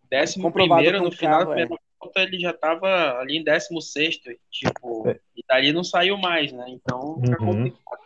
Décimo 0.10 0.52
primeiro, 0.52 1.04
no 1.04 1.12
final 1.12 1.40
da 1.40 1.46
primeira 1.46 1.76
é. 1.76 1.78
volta, 2.02 2.22
ele 2.22 2.40
já 2.40 2.50
estava 2.50 3.20
ali 3.20 3.38
em 3.38 3.44
décimo 3.44 3.80
sexto, 3.80 4.32
tipo, 4.50 5.08
é. 5.08 5.20
e 5.36 5.44
dali 5.48 5.72
não 5.72 5.84
saiu 5.84 6.18
mais, 6.18 6.52
né? 6.52 6.66
Então 6.70 7.22
fica 7.22 7.44
uhum. 7.44 7.54
complicado. 7.54 8.00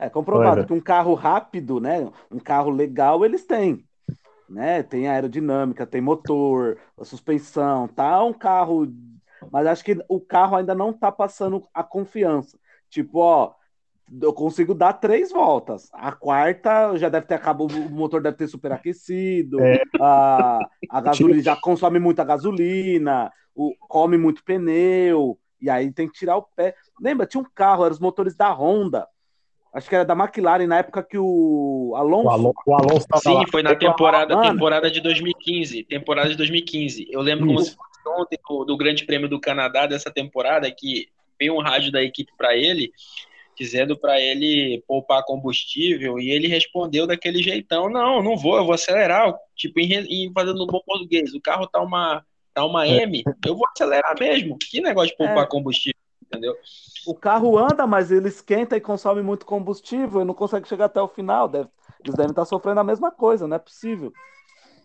É 0.00 0.08
comprovado 0.08 0.66
que 0.66 0.72
um 0.72 0.80
carro 0.80 1.14
rápido, 1.14 1.80
né? 1.80 2.10
Um 2.30 2.38
carro 2.38 2.70
legal, 2.70 3.24
eles 3.24 3.44
têm. 3.44 3.84
Né? 4.48 4.82
Tem 4.82 5.08
aerodinâmica, 5.08 5.86
tem 5.86 6.00
motor, 6.00 6.78
a 6.98 7.04
suspensão, 7.04 7.86
tá 7.86 8.22
um 8.24 8.32
carro. 8.32 8.88
Mas 9.50 9.66
acho 9.66 9.84
que 9.84 9.96
o 10.08 10.20
carro 10.20 10.56
ainda 10.56 10.74
não 10.74 10.92
tá 10.92 11.12
passando 11.12 11.62
a 11.72 11.84
confiança. 11.84 12.58
Tipo, 12.88 13.18
ó, 13.18 13.54
eu 14.22 14.32
consigo 14.32 14.74
dar 14.74 14.94
três 14.94 15.32
voltas. 15.32 15.88
A 15.92 16.12
quarta 16.12 16.96
já 16.96 17.08
deve 17.08 17.26
ter 17.26 17.34
acabado, 17.34 17.66
o 17.66 17.90
motor 17.90 18.22
deve 18.22 18.36
ter 18.36 18.48
superaquecido, 18.48 19.60
é. 19.60 19.82
a, 20.00 20.58
a 20.90 21.00
gasolina 21.00 21.42
já 21.42 21.56
consome 21.56 21.98
muita 21.98 22.24
gasolina, 22.24 23.32
o, 23.54 23.74
come 23.80 24.16
muito 24.16 24.44
pneu, 24.44 25.38
e 25.60 25.68
aí 25.68 25.90
tem 25.92 26.06
que 26.06 26.18
tirar 26.18 26.36
o 26.36 26.42
pé. 26.42 26.74
Lembra, 27.00 27.26
tinha 27.26 27.40
um 27.40 27.46
carro, 27.54 27.84
eram 27.84 27.94
os 27.94 28.00
motores 28.00 28.36
da 28.36 28.52
Honda. 28.52 29.08
Acho 29.72 29.90
que 29.90 29.94
era 29.94 30.04
da 30.06 30.14
McLaren 30.14 30.66
na 30.66 30.78
época 30.78 31.02
que 31.02 31.18
o 31.18 31.92
Alonso. 31.96 32.28
O 32.28 32.30
Alonso, 32.30 32.54
o 32.66 32.74
Alonso 32.74 33.06
Sim, 33.16 33.34
lá. 33.34 33.44
foi 33.50 33.62
na 33.62 33.74
temporada, 33.74 34.40
temporada 34.40 34.90
de 34.90 35.02
2015. 35.02 35.84
Temporada 35.84 36.30
de 36.30 36.36
2015. 36.36 37.06
Eu 37.10 37.20
lembro 37.20 37.46
como 37.46 37.58
se 37.58 37.76
fosse 37.76 38.08
ontem 38.20 38.38
do, 38.48 38.64
do 38.64 38.76
Grande 38.76 39.04
Prêmio 39.04 39.28
do 39.28 39.38
Canadá 39.38 39.86
dessa 39.86 40.10
temporada 40.10 40.70
que 40.70 41.08
veio 41.38 41.54
um 41.54 41.60
rádio 41.60 41.92
da 41.92 42.02
equipe 42.02 42.32
para 42.38 42.56
ele 42.56 42.90
dizendo 43.56 43.98
para 43.98 44.20
ele 44.20 44.82
poupar 44.86 45.24
combustível 45.24 46.18
e 46.18 46.30
ele 46.30 46.46
respondeu 46.46 47.06
daquele 47.06 47.42
jeitão: 47.42 47.88
não, 47.88 48.22
não 48.22 48.36
vou, 48.36 48.56
eu 48.56 48.64
vou 48.64 48.74
acelerar. 48.74 49.34
Tipo, 49.54 49.80
em, 49.80 49.92
em 49.92 50.32
fazendo 50.32 50.58
no 50.58 50.66
bom 50.66 50.80
português, 50.84 51.34
o 51.34 51.40
carro 51.40 51.66
tá 51.66 51.80
uma, 51.80 52.24
tá 52.52 52.64
uma 52.64 52.86
é. 52.86 53.02
M, 53.02 53.22
eu 53.44 53.56
vou 53.56 53.66
acelerar 53.68 54.14
mesmo. 54.18 54.58
Que 54.58 54.80
negócio 54.80 55.10
de 55.10 55.16
poupar 55.16 55.44
é. 55.44 55.46
combustível, 55.46 55.98
entendeu? 56.22 56.54
O 57.06 57.14
carro 57.14 57.56
anda, 57.56 57.86
mas 57.86 58.10
ele 58.10 58.28
esquenta 58.28 58.76
e 58.76 58.80
consome 58.80 59.22
muito 59.22 59.46
combustível 59.46 60.20
e 60.20 60.24
não 60.24 60.34
consegue 60.34 60.68
chegar 60.68 60.86
até 60.86 61.00
o 61.00 61.08
final. 61.08 61.48
Deve, 61.48 61.68
eles 62.04 62.14
devem 62.14 62.30
estar 62.30 62.44
sofrendo 62.44 62.80
a 62.80 62.84
mesma 62.84 63.10
coisa, 63.10 63.48
não 63.48 63.56
é 63.56 63.60
possível. 63.60 64.12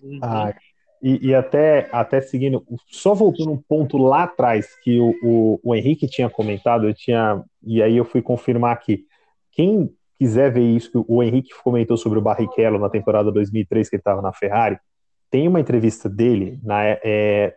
Uhum. 0.01 0.19
Ah, 0.22 0.53
e, 1.02 1.30
e, 1.30 1.36
até, 1.36 1.89
até 1.91 2.22
seguindo, 2.22 2.64
só 2.88 3.14
voltando 3.14 3.52
um 3.52 3.58
ponto 3.58 3.97
lá 3.97 4.24
atrás 4.24 4.68
que 4.84 4.99
o, 4.99 5.16
o, 5.24 5.60
o, 5.64 5.76
Henrique 5.76 6.08
tinha 6.08 6.30
comentado, 6.30 6.88
eu 6.88 6.93
tinha, 6.93 7.43
e 7.64 7.82
aí 7.82 7.97
eu 7.97 8.06
fui 8.06 8.22
confirmar 8.22 8.74
aqui. 8.74 9.06
Quem 9.52 9.89
quiser 10.20 10.54
ver 10.54 10.64
isso, 10.64 10.91
que 10.91 11.06
o 11.08 11.24
Henrique 11.24 11.49
comentou 11.64 11.97
sobre 11.97 12.20
o 12.20 12.22
Barrichello 12.22 12.78
na 12.78 12.89
temporada 12.89 13.32
2003 13.32 13.89
que 13.89 13.95
ele 13.95 14.02
estava 14.02 14.22
na 14.22 14.32
Ferrari, 14.32 14.78
tem 15.32 15.47
uma 15.47 15.60
entrevista 15.60 16.08
dele, 16.08 16.60
na, 16.62 16.84
é, 16.84 17.56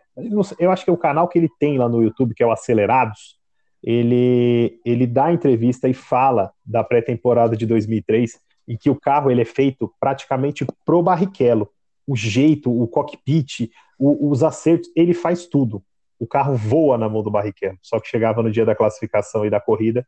eu 0.57 0.71
acho 0.71 0.83
que 0.83 0.89
é 0.89 0.93
o 0.93 0.97
canal 0.97 1.27
que 1.27 1.37
ele 1.37 1.49
tem 1.59 1.77
lá 1.77 1.89
no 1.89 2.01
YouTube, 2.01 2.33
que 2.33 2.41
é 2.41 2.45
o 2.47 2.51
Acelerados, 2.51 3.37
ele, 3.83 4.79
ele 4.83 5.05
dá 5.05 5.31
entrevista 5.31 5.87
e 5.87 5.93
fala 5.93 6.51
da 6.65 6.83
pré-temporada 6.83 7.55
de 7.55 7.67
2003, 7.67 8.39
em 8.67 8.75
que 8.75 8.89
o 8.89 8.99
carro 8.99 9.29
ele 9.29 9.41
é 9.41 9.45
feito 9.45 9.93
praticamente 9.99 10.65
pro 10.83 11.03
Barrichello 11.03 11.69
o 12.07 12.15
jeito, 12.15 12.71
o 12.71 12.87
cockpit, 12.87 13.69
o, 13.97 14.29
os 14.29 14.43
acertos, 14.43 14.89
ele 14.95 15.13
faz 15.13 15.45
tudo. 15.47 15.83
O 16.19 16.27
carro 16.27 16.55
voa 16.55 16.97
na 16.97 17.09
mão 17.09 17.23
do 17.23 17.31
Barrichello. 17.31 17.77
Só 17.81 17.99
que 17.99 18.07
chegava 18.07 18.41
no 18.41 18.51
dia 18.51 18.65
da 18.65 18.75
classificação 18.75 19.45
e 19.45 19.49
da 19.49 19.59
corrida, 19.59 20.07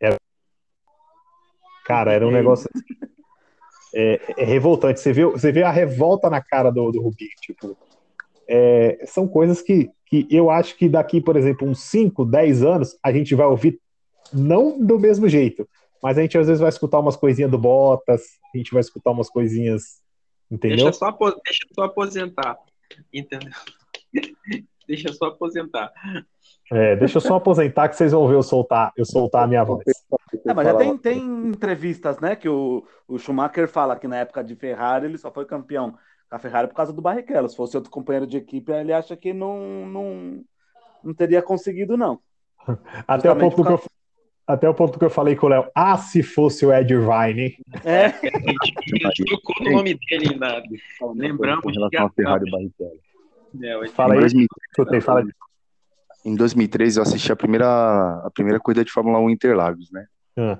era... 0.00 0.16
cara, 1.84 2.12
era 2.12 2.26
um 2.26 2.30
negócio 2.30 2.70
assim, 2.74 2.84
é, 3.94 4.20
é, 4.38 4.44
revoltante. 4.44 5.00
Você 5.00 5.12
vê, 5.12 5.24
você 5.24 5.52
vê 5.52 5.62
a 5.62 5.70
revolta 5.70 6.30
na 6.30 6.40
cara 6.40 6.70
do, 6.70 6.90
do 6.90 7.02
Rubinho. 7.02 7.30
Tipo, 7.40 7.76
é, 8.48 9.04
são 9.06 9.28
coisas 9.28 9.60
que, 9.60 9.90
que 10.06 10.26
eu 10.30 10.50
acho 10.50 10.76
que 10.76 10.88
daqui, 10.88 11.20
por 11.20 11.36
exemplo, 11.36 11.68
uns 11.68 11.80
5, 11.84 12.24
10 12.24 12.62
anos, 12.62 12.96
a 13.02 13.12
gente 13.12 13.34
vai 13.34 13.46
ouvir 13.46 13.80
não 14.32 14.78
do 14.80 14.98
mesmo 14.98 15.28
jeito, 15.28 15.68
mas 16.02 16.16
a 16.16 16.22
gente 16.22 16.38
às 16.38 16.46
vezes 16.46 16.60
vai 16.60 16.70
escutar 16.70 16.98
umas 16.98 17.16
coisinhas 17.16 17.50
do 17.50 17.58
Bottas, 17.58 18.22
a 18.52 18.56
gente 18.56 18.72
vai 18.72 18.80
escutar 18.80 19.10
umas 19.10 19.28
coisinhas 19.28 20.01
Entendeu? 20.52 20.84
Deixa 20.84 20.92
só, 20.92 21.10
deixa 21.10 21.66
só 21.72 21.84
aposentar. 21.84 22.58
Entendeu? 23.10 23.50
deixa 24.86 25.10
só 25.14 25.26
aposentar. 25.26 25.90
É, 26.70 26.94
deixa 26.96 27.16
eu 27.16 27.22
só 27.22 27.36
aposentar 27.36 27.88
que 27.88 27.96
vocês 27.96 28.12
vão 28.12 28.28
ver 28.28 28.34
eu 28.34 28.42
soltar, 28.42 28.92
eu 28.94 29.06
soltar 29.06 29.44
a 29.44 29.46
minha 29.46 29.64
voz. 29.64 29.82
É, 30.46 30.52
mas 30.52 30.66
já 30.66 30.74
tem, 30.74 30.98
tem 30.98 31.18
entrevistas, 31.48 32.20
né, 32.20 32.36
que 32.36 32.48
o, 32.48 32.86
o 33.08 33.18
Schumacher 33.18 33.66
fala 33.66 33.96
que 33.96 34.06
na 34.06 34.18
época 34.18 34.44
de 34.44 34.54
Ferrari 34.54 35.06
ele 35.06 35.16
só 35.16 35.30
foi 35.30 35.46
campeão 35.46 35.92
com 36.28 36.36
a 36.36 36.38
Ferrari 36.38 36.68
por 36.68 36.74
causa 36.74 36.92
do 36.92 37.00
Barrichello. 37.00 37.48
Se 37.48 37.56
fosse 37.56 37.76
outro 37.76 37.90
companheiro 37.90 38.26
de 38.26 38.36
equipe, 38.36 38.72
ele 38.72 38.92
acha 38.92 39.16
que 39.16 39.32
não, 39.32 39.86
não, 39.86 40.44
não 41.02 41.14
teria 41.14 41.40
conseguido, 41.40 41.96
não. 41.96 42.20
Até 43.08 43.30
o 43.30 43.38
ponto 43.38 43.56
do 43.56 43.64
que 43.64 43.72
eu, 43.72 43.82
Até 44.52 44.68
o 44.68 44.74
ponto 44.74 44.98
que 44.98 45.04
eu 45.04 45.10
falei 45.10 45.34
com 45.34 45.46
o 45.46 45.48
Léo. 45.48 45.64
Ah, 45.74 45.96
se 45.96 46.22
fosse 46.22 46.66
o 46.66 46.72
Ed 46.72 46.92
Irvine. 46.92 47.56
É. 47.84 48.06
A 48.06 48.10
gente 48.10 49.24
trocou 49.24 49.54
o 49.66 49.72
nome 49.72 49.98
dele 50.10 50.36
nada. 50.36 50.62
Lembramos. 51.14 51.62
Com 51.62 51.70
relação 51.70 52.06
a 52.06 52.10
Ferrari 52.10 52.50
Barrichello. 52.50 53.00
É, 53.62 53.88
Fala 53.88 54.14
aí, 54.14 54.20
2003, 54.20 54.48
escutei, 54.70 55.00
fala 55.00 55.22
disso. 55.22 55.34
Em 56.24 56.36
2003 56.36 56.96
eu 56.96 57.02
assisti 57.02 57.32
a 57.32 57.36
primeira, 57.36 57.66
a 58.24 58.30
primeira 58.32 58.60
corrida 58.60 58.84
de 58.84 58.92
Fórmula 58.92 59.18
1 59.18 59.30
em 59.30 59.32
Interlagos, 59.32 59.90
né? 59.90 60.06
Ah, 60.36 60.58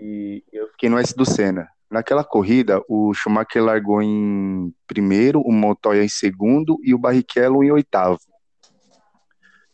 E 0.00 0.42
eu 0.52 0.68
fiquei 0.68 0.88
no 0.88 0.98
S 0.98 1.16
do 1.16 1.24
Senna. 1.24 1.68
Naquela 1.90 2.24
corrida, 2.24 2.82
o 2.88 3.12
Schumacher 3.14 3.62
largou 3.62 4.02
em 4.02 4.72
primeiro, 4.86 5.40
o 5.40 5.52
Montoya 5.52 6.02
em 6.02 6.08
segundo 6.08 6.78
e 6.82 6.94
o 6.94 6.98
Barrichello 6.98 7.62
em 7.62 7.70
oitavo. 7.70 8.18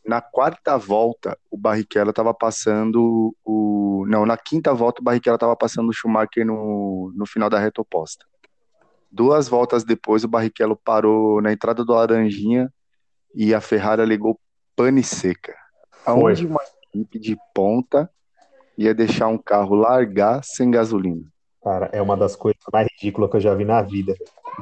Na 0.09 0.23
quarta 0.23 0.79
volta, 0.79 1.39
o 1.51 1.59
Barrichello 1.59 2.09
estava 2.09 2.33
passando 2.33 3.37
o. 3.45 4.07
Não, 4.09 4.25
na 4.25 4.39
quinta 4.39 4.73
volta, 4.73 5.03
o 5.03 5.05
Barrichello 5.05 5.35
estava 5.35 5.55
passando 5.55 5.91
o 5.91 5.93
Schumacher 5.93 6.47
no, 6.47 7.13
no 7.15 7.27
final 7.27 7.51
da 7.51 7.59
reta 7.59 7.83
oposta. 7.83 8.25
Duas 9.13 9.49
voltas 9.49 9.85
depois, 9.85 10.25
o 10.25 10.29
Barrichello 10.29 10.77
parou 10.83 11.43
na 11.43 11.53
entrada 11.53 11.85
do 11.85 11.93
Laranjinha 11.93 12.73
e 13.35 13.55
a 13.55 13.61
Ferrari 13.61 14.03
ligou 14.07 14.41
pane 14.75 15.03
seca. 15.03 15.55
Aonde 16.07 16.47
uma 16.47 16.61
equipe 16.91 17.19
de 17.19 17.37
ponta 17.55 18.11
ia 18.79 18.95
deixar 18.95 19.29
um 19.29 19.37
carro 19.37 19.75
largar 19.75 20.43
sem 20.43 20.71
gasolina? 20.71 21.31
cara, 21.63 21.91
é 21.93 22.01
uma 22.01 22.17
das 22.17 22.35
coisas 22.35 22.63
mais 22.73 22.89
ridículas 22.93 23.31
que 23.31 23.37
eu 23.37 23.41
já 23.43 23.55
vi 23.55 23.67
na 23.67 23.83
vida. 23.83 24.15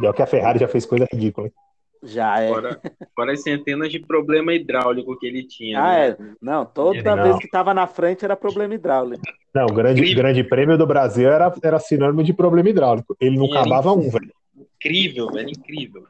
E 0.02 0.06
é 0.06 0.10
o 0.10 0.12
que 0.12 0.22
a 0.22 0.26
Ferrari 0.26 0.58
já 0.58 0.66
fez 0.66 0.84
coisa 0.84 1.06
ridícula. 1.12 1.46
hein? 1.46 1.54
Já 2.02 2.40
é. 2.40 2.48
Fora, 2.48 2.80
fora 3.14 3.32
as 3.32 3.42
centenas 3.42 3.90
de 3.90 3.98
problema 3.98 4.54
hidráulico 4.54 5.18
que 5.18 5.26
ele 5.26 5.42
tinha. 5.42 5.80
Ah, 5.80 5.92
né? 5.92 6.08
é. 6.08 6.16
Não, 6.40 6.64
toda 6.64 7.16
Não. 7.16 7.22
vez 7.22 7.38
que 7.38 7.48
tava 7.48 7.72
na 7.74 7.86
frente 7.86 8.24
era 8.24 8.36
problema 8.36 8.74
hidráulico. 8.74 9.22
Não, 9.54 9.64
o 9.66 9.72
grande, 9.72 10.00
Incrível. 10.00 10.22
grande 10.22 10.44
prêmio 10.44 10.76
do 10.76 10.86
Brasil 10.86 11.28
era, 11.28 11.52
era 11.62 11.78
sinônimo 11.78 12.22
de 12.22 12.32
problema 12.32 12.68
hidráulico. 12.68 13.16
Ele 13.20 13.38
não 13.38 13.46
acabava 13.46 13.92
um, 13.92 14.10
velho. 14.10 14.30
Incrível, 14.56 15.28
velho, 15.30 15.48
incrível. 15.48 16.04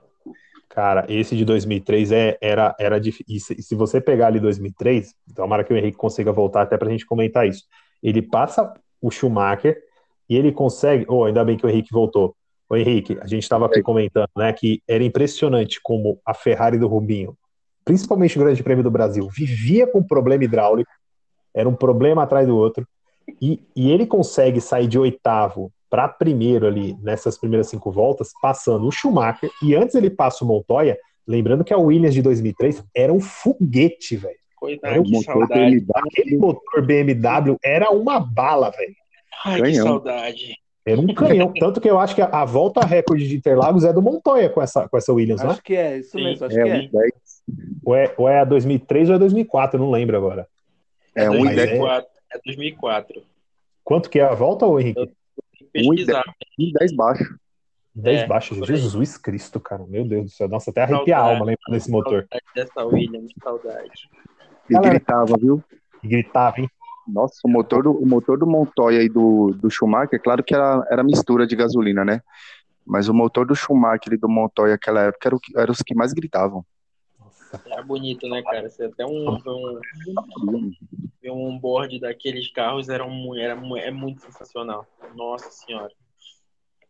Cara, 0.68 1.06
esse 1.08 1.34
de 1.36 1.44
2003 1.44 2.12
é, 2.12 2.38
era, 2.40 2.74
era 2.78 3.00
difícil. 3.00 3.24
E 3.28 3.40
se, 3.40 3.54
e 3.60 3.62
se 3.62 3.74
você 3.74 4.00
pegar 4.00 4.26
ali 4.26 4.38
2003, 4.40 5.14
tomara 5.34 5.64
que 5.64 5.72
o 5.72 5.76
Henrique 5.76 5.96
consiga 5.96 6.32
voltar 6.32 6.62
até 6.62 6.76
pra 6.76 6.90
gente 6.90 7.06
comentar 7.06 7.48
isso. 7.48 7.64
Ele 8.02 8.20
passa 8.20 8.74
o 9.00 9.10
Schumacher 9.10 9.78
e 10.28 10.36
ele 10.36 10.52
consegue. 10.52 11.06
Oh, 11.08 11.24
ainda 11.24 11.44
bem 11.44 11.56
que 11.56 11.64
o 11.64 11.68
Henrique 11.68 11.92
voltou. 11.92 12.36
Ô 12.68 12.76
Henrique, 12.76 13.16
a 13.20 13.26
gente 13.26 13.44
estava 13.44 13.66
aqui 13.66 13.80
comentando, 13.80 14.28
né, 14.36 14.52
que 14.52 14.82
era 14.88 15.04
impressionante 15.04 15.80
como 15.80 16.20
a 16.26 16.34
Ferrari 16.34 16.78
do 16.78 16.88
Rubinho, 16.88 17.36
principalmente 17.84 18.36
o 18.36 18.42
Grande 18.42 18.62
Prêmio 18.62 18.82
do 18.82 18.90
Brasil, 18.90 19.28
vivia 19.28 19.86
com 19.86 20.02
problema 20.02 20.44
hidráulico, 20.44 20.90
era 21.54 21.68
um 21.68 21.74
problema 21.74 22.24
atrás 22.24 22.46
do 22.46 22.56
outro, 22.56 22.86
e, 23.40 23.60
e 23.74 23.90
ele 23.90 24.06
consegue 24.06 24.60
sair 24.60 24.88
de 24.88 24.98
oitavo 24.98 25.72
para 25.88 26.08
primeiro 26.08 26.66
ali 26.66 26.96
nessas 27.00 27.38
primeiras 27.38 27.68
cinco 27.68 27.92
voltas, 27.92 28.32
passando 28.42 28.86
o 28.86 28.90
Schumacher, 28.90 29.50
e 29.62 29.74
antes 29.74 29.94
ele 29.94 30.10
passa 30.10 30.44
o 30.44 30.48
Montoya, 30.48 30.98
lembrando 31.26 31.64
que 31.64 31.72
a 31.72 31.78
Williams 31.78 32.14
de 32.14 32.22
2003 32.22 32.84
era 32.94 33.12
um 33.12 33.20
foguete, 33.20 34.16
velho. 34.16 34.36
Coitado, 34.56 35.00
um 35.00 35.04
que 35.04 35.12
motor 35.12 35.46
saudade. 35.46 35.80
BMW. 35.80 35.92
Aquele 35.94 36.38
motor 36.38 36.82
BMW 36.84 37.56
era 37.62 37.90
uma 37.90 38.18
bala, 38.18 38.70
velho. 38.70 38.94
Ai, 39.44 39.62
que 39.62 39.74
saudade. 39.74 40.56
Era 40.86 41.00
um 41.00 41.12
canhão. 41.12 41.52
Tanto 41.52 41.80
que 41.80 41.90
eu 41.90 41.98
acho 41.98 42.14
que 42.14 42.22
a, 42.22 42.26
a 42.26 42.44
volta 42.44 42.80
recorde 42.86 43.26
de 43.26 43.36
Interlagos 43.36 43.84
é 43.84 43.92
do 43.92 44.00
Montoya 44.00 44.48
com 44.48 44.62
essa, 44.62 44.88
com 44.88 44.96
essa 44.96 45.12
Williams, 45.12 45.42
né? 45.42 45.50
Acho 45.50 45.62
que 45.62 45.74
é, 45.74 45.98
isso 45.98 46.16
mesmo, 46.16 46.46
acho 46.46 46.58
É, 46.58 46.62
que 46.62 46.68
é. 46.70 46.82
e 46.84 46.88
dez. 46.88 47.12
Ou 47.84 47.94
é, 47.96 48.14
ou 48.16 48.28
é 48.28 48.40
a 48.40 48.44
2003 48.44 49.08
ou 49.10 49.16
é 49.16 49.18
2004, 49.18 49.78
não 49.80 49.90
lembro 49.90 50.16
agora. 50.16 50.46
É, 51.14 51.28
um 51.28 51.34
e 51.36 51.44
Mas 51.44 51.56
dez. 51.56 51.70
é- 51.70 51.76
2004. 51.78 52.08
É 52.32 52.38
2004. 52.44 53.22
Quanto 53.82 54.10
que 54.10 54.20
é 54.20 54.24
a 54.24 54.34
volta, 54.34 54.64
ô 54.66 54.78
Henrique? 54.78 55.06
Tem 55.06 55.12
que 55.58 55.64
pesquisar. 55.88 56.22
um 56.58 56.62
e 56.62 56.72
dez 56.72 56.92
baixo. 56.94 57.36
10 57.94 58.20
É, 58.22 58.26
baixos. 58.26 58.58
Jesus 58.66 59.16
Cristo, 59.16 59.58
cara. 59.58 59.84
Meu 59.88 60.04
Deus 60.04 60.24
do 60.26 60.30
céu. 60.30 60.48
Nossa, 60.48 60.70
até 60.70 60.82
arrepia 60.82 61.16
a 61.16 61.20
alma 61.20 61.46
lembrando 61.46 61.70
desse 61.70 61.90
motor. 61.90 62.26
Saudade 62.30 62.44
dessa 62.54 62.84
Williams, 62.84 63.32
saudade. 63.42 63.90
E 64.68 64.72
Galera. 64.74 64.90
gritava, 64.90 65.34
viu? 65.40 65.64
E 66.02 66.08
gritava, 66.08 66.60
hein? 66.60 66.68
Nossa, 67.06 67.40
o 67.44 67.48
motor 67.48 67.84
do, 67.84 67.92
o 67.92 68.06
motor 68.06 68.38
do 68.38 68.46
Montoya 68.46 69.02
e 69.02 69.08
do, 69.08 69.52
do 69.60 69.70
Schumacher, 69.70 70.20
claro 70.20 70.42
que 70.42 70.54
era, 70.54 70.86
era 70.90 71.04
mistura 71.04 71.46
de 71.46 71.54
gasolina, 71.54 72.04
né? 72.04 72.20
Mas 72.84 73.08
o 73.08 73.14
motor 73.14 73.46
do 73.46 73.54
Schumacher 73.54 74.12
e 74.12 74.16
do 74.16 74.28
Montoya 74.28 74.72
naquela 74.72 75.02
época 75.02 75.28
eram 75.28 75.38
era 75.56 75.72
os 75.72 75.82
que 75.82 75.94
mais 75.94 76.12
gritavam. 76.12 76.64
Era 77.66 77.82
bonito, 77.82 78.28
né, 78.28 78.42
cara? 78.42 78.68
Você 78.68 78.84
até 78.84 79.06
um, 79.06 79.38
um, 80.46 80.72
um 81.24 81.58
board 81.58 81.98
daqueles 82.00 82.50
carros 82.52 82.88
era, 82.88 83.04
um, 83.04 83.36
era 83.36 83.58
é 83.78 83.90
muito 83.90 84.20
sensacional. 84.22 84.86
Nossa 85.14 85.50
senhora. 85.50 85.92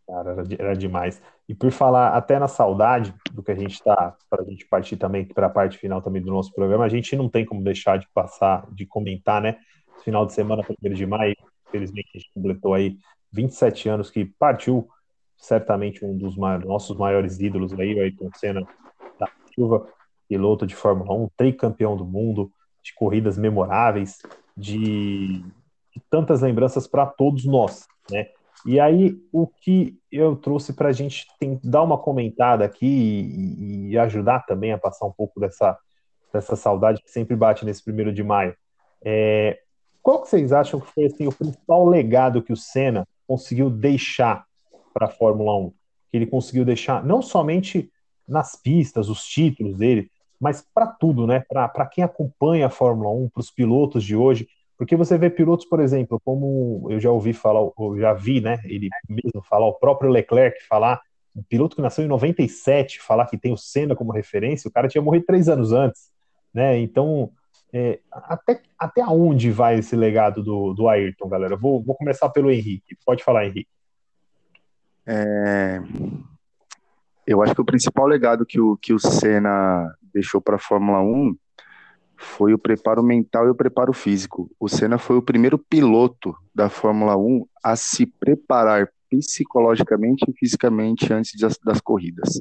Cara, 0.07 0.31
era, 0.33 0.45
era 0.59 0.77
demais. 0.77 1.21
E 1.49 1.55
por 1.55 1.71
falar 1.71 2.17
até 2.17 2.39
na 2.39 2.49
saudade 2.49 3.15
do 3.33 3.43
que 3.43 3.53
a 3.53 3.57
gente 3.57 3.83
tá, 3.83 4.17
para 4.29 4.43
a 4.43 4.45
gente 4.45 4.67
partir 4.67 4.97
também 4.97 5.25
para 5.25 5.47
a 5.47 5.51
parte 5.51 5.79
final 5.79 6.01
também 6.01 6.23
do 6.23 6.33
nosso 6.33 6.53
programa, 6.53 6.85
a 6.85 6.89
gente 6.89 7.15
não 7.17 7.29
tem 7.29 7.45
como 7.45 7.63
deixar 7.63 7.99
de 7.99 8.09
passar, 8.13 8.67
de 8.73 8.87
comentar, 8.87 9.41
né? 9.41 9.57
Final 10.05 10.27
de 10.27 10.33
semana, 10.33 10.63
1 10.83 10.95
de 10.95 11.07
maio, 11.07 11.35
infelizmente 11.69 12.09
a 12.15 12.19
gente 12.19 12.31
completou 12.33 12.75
aí 12.75 12.97
27 13.33 13.89
anos 13.89 14.11
que 14.11 14.25
partiu 14.25 14.89
certamente 15.37 16.05
um 16.05 16.17
dos 16.17 16.37
ma- 16.37 16.59
nossos 16.59 16.97
maiores 16.97 17.39
ídolos 17.41 17.73
aí, 17.79 17.95
o 17.95 18.01
Ayrton 18.01 18.31
Senna 18.37 18.61
da 19.19 19.29
Silva, 19.55 19.87
piloto 20.29 20.67
de 20.67 20.75
Fórmula 20.75 21.13
1, 21.15 21.29
tricampeão 21.37 21.97
do 21.97 22.05
mundo, 22.05 22.51
de 22.83 22.95
corridas 22.95 23.37
memoráveis, 23.37 24.19
de, 24.57 25.43
de 25.93 26.03
tantas 26.11 26.41
lembranças 26.41 26.87
para 26.87 27.07
todos 27.07 27.45
nós, 27.45 27.87
né? 28.11 28.29
E 28.65 28.81
aí, 28.81 29.17
o 29.33 29.47
que 29.47 29.97
eu 30.11 30.35
trouxe 30.35 30.73
para 30.73 30.89
a 30.89 30.93
gente 30.93 31.25
tem, 31.39 31.61
dar 31.63 31.83
uma 31.83 31.97
comentada 31.97 32.65
aqui 32.65 32.87
e, 32.87 33.91
e 33.91 33.99
ajudar 33.99 34.45
também 34.45 34.73
a 34.73 34.79
passar 34.79 35.07
um 35.07 35.13
pouco 35.13 35.39
dessa, 35.39 35.79
dessa 36.33 36.57
saudade 36.57 37.01
que 37.01 37.09
sempre 37.11 37.37
bate 37.37 37.65
nesse 37.65 37.85
primeiro 37.85 38.13
de 38.13 38.25
maio. 38.25 38.57
É, 39.05 39.61
qual 40.07 40.23
que 40.23 40.29
vocês 40.29 40.53
acham 40.53 40.79
que 40.79 40.87
foi 40.93 41.07
assim, 41.07 41.27
o 41.27 41.33
principal 41.33 41.85
legado 41.85 42.41
que 42.41 42.53
o 42.53 42.57
Senna 42.57 43.09
conseguiu 43.27 43.69
deixar 43.69 44.47
para 44.95 45.07
a 45.07 45.11
Fórmula 45.11 45.59
1? 45.59 45.71
Que 46.13 46.17
ele 46.19 46.27
conseguiu 46.27 46.65
deixar 46.65 47.05
não 47.05 47.21
somente 47.21 47.91
nas 48.29 48.55
pistas, 48.55 49.09
os 49.09 49.27
títulos 49.27 49.79
dele, 49.79 50.09
mas 50.39 50.65
para 50.73 50.87
tudo, 50.87 51.27
né? 51.27 51.41
Para 51.41 51.87
quem 51.87 52.05
acompanha 52.05 52.69
a 52.69 52.71
Fórmula 52.71 53.11
1, 53.11 53.31
para 53.31 53.41
os 53.41 53.51
pilotos 53.51 54.05
de 54.05 54.15
hoje. 54.15 54.47
Porque 54.79 54.95
você 54.95 55.19
vê 55.19 55.29
pilotos, 55.29 55.67
por 55.67 55.81
exemplo, 55.81 56.21
como 56.25 56.87
eu 56.89 57.01
já 57.01 57.11
ouvi 57.11 57.33
falar, 57.33 57.69
eu 57.77 57.99
já 57.99 58.13
vi, 58.13 58.41
né? 58.41 58.61
Ele 58.63 58.89
mesmo 59.09 59.43
falar, 59.43 59.67
o 59.67 59.75
próprio 59.75 60.09
Leclerc 60.09 60.63
falar, 60.69 61.01
um 61.35 61.43
piloto 61.43 61.75
que 61.75 61.83
nasceu 61.83 62.05
em 62.05 62.09
97, 62.09 63.03
falar 63.03 63.27
que 63.27 63.37
tem 63.37 63.53
o 63.53 63.57
Senna 63.57 63.97
como 63.97 64.13
referência, 64.13 64.69
o 64.69 64.73
cara 64.73 64.87
tinha 64.87 65.03
morrido 65.03 65.27
três 65.27 65.49
anos 65.49 65.73
antes, 65.73 66.13
né? 66.55 66.79
Então, 66.79 67.33
é, 67.73 68.01
até, 68.11 68.63
até 68.79 69.05
onde 69.05 69.51
vai 69.51 69.79
esse 69.79 69.97
legado 69.97 70.43
do, 70.43 70.73
do 70.73 70.89
Ayrton, 70.89 71.29
galera? 71.29 71.57
Vou, 71.57 71.83
vou 71.83 71.95
começar 71.95 72.29
pelo 72.31 72.51
Henrique. 72.51 72.97
Pode 73.05 73.23
falar, 73.23 73.47
Henrique. 73.47 73.69
É, 75.07 75.81
eu 77.27 77.43
acho 77.43 77.55
que 77.55 77.61
o 77.61 77.67
principal 77.67 78.07
legado 78.07 78.47
que 78.47 78.61
o, 78.61 78.77
que 78.77 78.93
o 78.93 78.99
Senna 78.99 79.95
deixou 80.13 80.41
para 80.41 80.57
a 80.57 80.61
Fórmula 80.61 81.01
1 81.01 81.37
foi 82.17 82.55
o 82.55 82.59
preparo 82.59 83.03
mental 83.03 83.47
e 83.47 83.51
o 83.51 83.55
preparo 83.55 83.93
físico. 83.93 84.51
O 84.59 84.69
Senna 84.69 84.99
foi 84.99 85.17
o 85.17 85.23
primeiro 85.23 85.59
piloto 85.59 86.35
da 86.55 86.69
Fórmula 86.69 87.17
1 87.17 87.47
a 87.63 87.77
se 87.77 88.07
preparar 88.07 88.89
psicologicamente 89.11 90.25
e 90.29 90.33
fisicamente 90.33 91.13
antes 91.13 91.39
das, 91.39 91.59
das 91.59 91.81
corridas. 91.81 92.41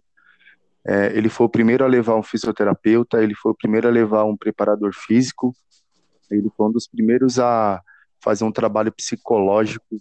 É, 0.88 1.18
ele 1.18 1.30
foi 1.30 1.48
o 1.48 1.50
primeiro 1.50 1.84
a 1.84 1.88
levar 1.88 2.16
um 2.16 2.22
fisioterapeuta, 2.22 3.22
ele 3.22 3.34
foi 3.34 3.52
o 3.52 3.56
primeiro 3.56 3.88
a 3.88 3.92
levar 3.92 4.24
um 4.26 4.38
preparador 4.38 4.94
físico, 4.94 5.56
ele 6.30 6.50
foi 6.56 6.68
um 6.68 6.72
dos 6.72 6.88
primeiros 6.88 7.40
a 7.40 7.82
fazer 8.20 8.44
um 8.44 8.52
trabalho 8.52 8.92
psicológico 8.92 10.00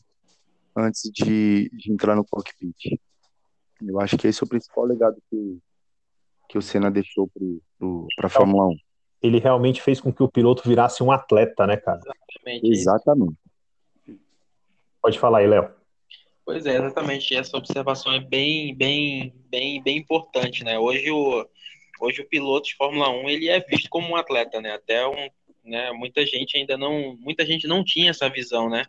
antes 0.77 1.11
de, 1.11 1.71
de 1.73 1.91
entrar 1.91 2.15
no 2.15 2.25
cockpit. 2.25 3.01
Eu 3.83 4.01
acho 4.01 4.17
que 4.19 4.27
esse 4.27 4.43
é 4.43 4.45
o 4.45 4.49
principal 4.49 4.85
legado 4.85 5.17
que, 5.31 5.59
que 6.49 6.59
o 6.59 6.63
Senna 6.63 6.91
deixou 6.91 7.31
para 8.17 8.27
a 8.27 8.31
Fórmula 8.31 8.69
1. 8.69 8.77
Ele 9.23 9.39
realmente 9.39 9.81
fez 9.81 10.01
com 10.01 10.13
que 10.13 10.23
o 10.23 10.29
piloto 10.29 10.69
virasse 10.69 11.03
um 11.03 11.11
atleta, 11.11 11.67
né, 11.67 11.77
cara? 11.77 12.01
Exatamente. 12.29 12.69
Exatamente. 12.71 13.37
Pode 15.01 15.19
falar 15.19 15.39
aí, 15.39 15.47
Léo. 15.47 15.71
Pois 16.45 16.67
é, 16.67 16.77
exatamente. 16.77 17.35
Essa 17.35 17.57
observação 17.57 18.13
é 18.13 18.21
bem, 18.21 18.75
bem, 18.75 19.33
bem, 19.49 19.83
bem 19.83 19.97
importante, 19.97 20.63
né? 20.63 20.79
Hoje 20.79 21.11
o, 21.11 21.49
hoje 22.01 22.21
o 22.21 22.29
piloto 22.29 22.69
de 22.69 22.77
Fórmula 22.77 23.09
1 23.09 23.31
ele 23.31 23.49
é 23.49 23.61
visto 23.61 23.89
como 23.89 24.09
um 24.09 24.17
atleta, 24.17 24.61
né? 24.61 24.73
Até 24.73 25.07
um, 25.09 25.29
né? 25.65 25.91
Muita 25.93 26.27
gente 26.27 26.57
ainda 26.57 26.77
não, 26.77 27.17
muita 27.17 27.47
gente 27.47 27.67
não 27.67 27.83
tinha 27.83 28.11
essa 28.11 28.29
visão, 28.29 28.69
né? 28.69 28.85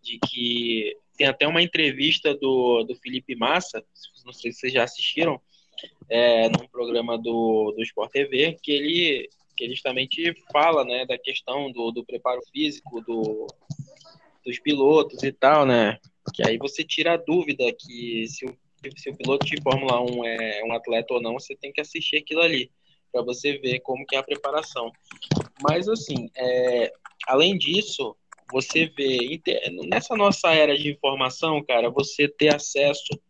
De 0.00 0.18
que 0.28 0.96
tem 1.16 1.26
até 1.26 1.46
uma 1.46 1.60
entrevista 1.60 2.36
do, 2.36 2.84
do 2.84 2.94
Felipe 2.94 3.34
Massa, 3.34 3.84
não 4.24 4.32
sei 4.32 4.52
se 4.52 4.60
vocês 4.60 4.72
já 4.72 4.84
assistiram, 4.84 5.40
é, 6.08 6.48
num 6.48 6.68
programa 6.68 7.18
do, 7.18 7.72
do 7.76 7.82
Sport 7.82 8.12
TV, 8.12 8.56
que 8.62 8.70
ele, 8.70 9.28
que 9.56 9.64
ele 9.64 9.74
justamente 9.74 10.32
fala, 10.52 10.84
né? 10.84 11.04
Da 11.04 11.18
questão 11.18 11.72
do, 11.72 11.90
do 11.90 12.04
preparo 12.04 12.40
físico, 12.52 13.00
do 13.00 13.48
dos 14.44 14.58
pilotos 14.58 15.22
e 15.22 15.30
tal, 15.30 15.64
né? 15.64 15.98
Que 16.32 16.46
aí 16.46 16.58
você 16.58 16.84
tira 16.84 17.14
a 17.14 17.16
dúvida 17.16 17.64
que 17.72 18.26
se 18.28 18.44
o, 18.46 18.56
se 18.96 19.10
o 19.10 19.16
piloto 19.16 19.46
de 19.46 19.60
Fórmula 19.62 20.00
1 20.00 20.24
é 20.24 20.64
um 20.64 20.72
atleta 20.72 21.14
ou 21.14 21.22
não, 21.22 21.34
você 21.34 21.54
tem 21.54 21.72
que 21.72 21.80
assistir 21.80 22.16
aquilo 22.16 22.40
ali 22.40 22.70
para 23.12 23.22
você 23.22 23.58
ver 23.58 23.80
como 23.80 24.06
que 24.06 24.16
é 24.16 24.18
a 24.18 24.22
preparação. 24.22 24.90
Mas 25.62 25.88
assim, 25.88 26.30
é, 26.36 26.92
além 27.26 27.58
disso, 27.58 28.16
você 28.50 28.86
vê 28.86 29.40
nessa 29.86 30.16
nossa 30.16 30.52
era 30.52 30.76
de 30.76 30.90
informação, 30.90 31.62
cara, 31.64 31.90
você 31.90 32.26
ter 32.26 32.54
acesso 32.54 33.20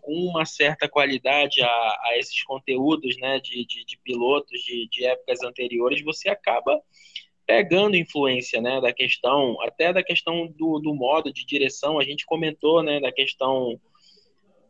com 0.00 0.14
uma 0.26 0.44
certa 0.44 0.88
qualidade 0.88 1.62
a, 1.62 1.68
a 1.68 2.18
esses 2.18 2.42
conteúdos, 2.42 3.16
né, 3.18 3.38
de, 3.38 3.64
de, 3.64 3.84
de 3.84 3.98
pilotos 4.02 4.60
de, 4.60 4.88
de 4.88 5.04
épocas 5.06 5.42
anteriores, 5.42 6.02
você 6.02 6.28
acaba 6.28 6.80
pegando 7.46 7.96
influência, 7.96 8.60
né, 8.60 8.80
da 8.80 8.92
questão, 8.92 9.60
até 9.62 9.92
da 9.92 10.02
questão 10.02 10.46
do, 10.46 10.78
do 10.78 10.94
modo 10.94 11.32
de 11.32 11.44
direção, 11.44 11.98
a 11.98 12.04
gente 12.04 12.24
comentou, 12.24 12.82
né, 12.82 13.00
da 13.00 13.12
questão 13.12 13.80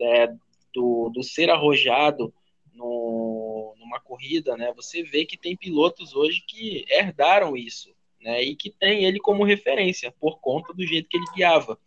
é, 0.01 0.29
do, 0.75 1.11
do 1.11 1.23
ser 1.23 1.51
arrojado 1.51 2.33
no, 2.75 3.75
numa 3.79 4.01
corrida, 4.01 4.57
né, 4.57 4.73
você 4.75 5.03
vê 5.03 5.25
que 5.25 5.37
tem 5.37 5.57
pilotos 5.57 6.15
hoje 6.15 6.43
que 6.47 6.85
herdaram 6.89 7.57
isso, 7.57 7.95
né, 8.21 8.43
e 8.43 8.57
que 8.57 8.71
tem 8.71 9.05
ele 9.05 9.19
como 9.19 9.45
referência, 9.45 10.13
por 10.19 10.41
conta 10.41 10.73
do 10.73 10.87
jeito 10.87 11.09
que 11.09 11.17
ele 11.17 11.27
guiava. 11.35 11.79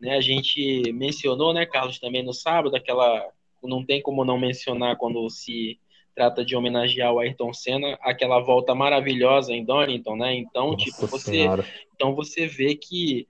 Né, 0.00 0.16
a 0.16 0.20
gente 0.20 0.92
mencionou, 0.92 1.52
né, 1.52 1.66
Carlos, 1.66 1.98
também 1.98 2.22
no 2.22 2.32
sábado, 2.32 2.74
aquela, 2.74 3.28
não 3.62 3.84
tem 3.84 4.00
como 4.00 4.24
não 4.24 4.38
mencionar 4.38 4.96
quando 4.96 5.28
se 5.28 5.78
trata 6.14 6.44
de 6.44 6.54
homenagear 6.54 7.12
o 7.12 7.18
Ayrton 7.18 7.52
Senna, 7.52 7.98
aquela 8.02 8.40
volta 8.40 8.74
maravilhosa 8.74 9.52
em 9.52 9.64
Donington, 9.64 10.16
né? 10.16 10.34
Então, 10.34 10.72
Nossa 10.72 10.84
tipo, 10.84 11.06
você, 11.06 11.30
senhora. 11.30 11.66
então 11.94 12.14
você 12.14 12.46
vê 12.46 12.74
que 12.74 13.26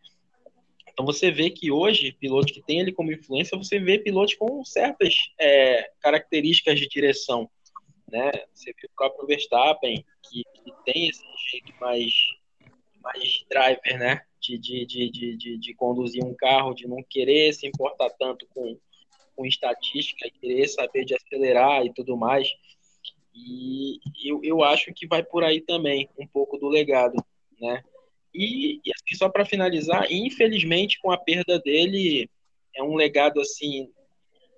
então 0.93 1.07
você 1.07 1.30
vê 1.30 1.49
que 1.49 1.70
hoje, 1.70 2.12
pilotos 2.12 2.53
que 2.53 2.62
tem 2.62 2.80
ele 2.80 2.93
como 2.93 3.11
influência, 3.12 3.57
você 3.57 3.78
vê 3.78 3.99
pilotos 3.99 4.35
com 4.35 4.62
certas 4.64 5.14
é, 5.41 5.91
características 6.01 6.78
de 6.78 6.87
direção, 6.87 7.51
né? 8.11 8.30
Você 8.53 8.72
vê 8.72 8.87
o 8.87 8.95
próprio 8.95 9.26
Verstappen, 9.26 10.05
que, 10.22 10.43
que 10.45 10.72
tem 10.85 11.09
esse 11.09 11.24
jeito 11.51 11.72
mais, 11.80 12.12
mais 13.03 13.45
driver, 13.49 13.99
né? 13.99 14.22
De, 14.39 14.59
de, 14.59 14.85
de, 14.85 15.11
de, 15.11 15.59
de, 15.59 15.74
conduzir 15.74 16.22
um 16.22 16.35
carro, 16.35 16.74
de 16.74 16.87
não 16.87 17.03
querer 17.09 17.53
se 17.55 17.66
importar 17.66 18.11
tanto 18.11 18.47
com, 18.53 18.76
com 19.43 19.47
estatística, 19.47 20.30
querer 20.40 20.68
saber 20.68 21.05
de 21.05 21.14
acelerar 21.14 21.84
e 21.84 21.93
tudo 21.93 22.16
mais. 22.16 22.49
E 23.34 23.99
eu, 24.24 24.40
eu 24.45 24.62
acho 24.62 24.93
que 24.95 25.07
vai 25.07 25.22
por 25.22 25.43
aí 25.43 25.61
também, 25.61 26.09
um 26.16 26.26
pouco 26.26 26.57
do 26.57 26.68
legado, 26.68 27.16
né? 27.61 27.82
E, 28.32 28.80
e 28.84 28.93
assim, 28.95 29.16
só 29.16 29.28
para 29.28 29.45
finalizar, 29.45 30.07
infelizmente, 30.11 31.01
com 31.01 31.11
a 31.11 31.18
perda 31.18 31.59
dele, 31.59 32.30
é 32.74 32.82
um 32.82 32.95
legado 32.95 33.40
assim, 33.40 33.90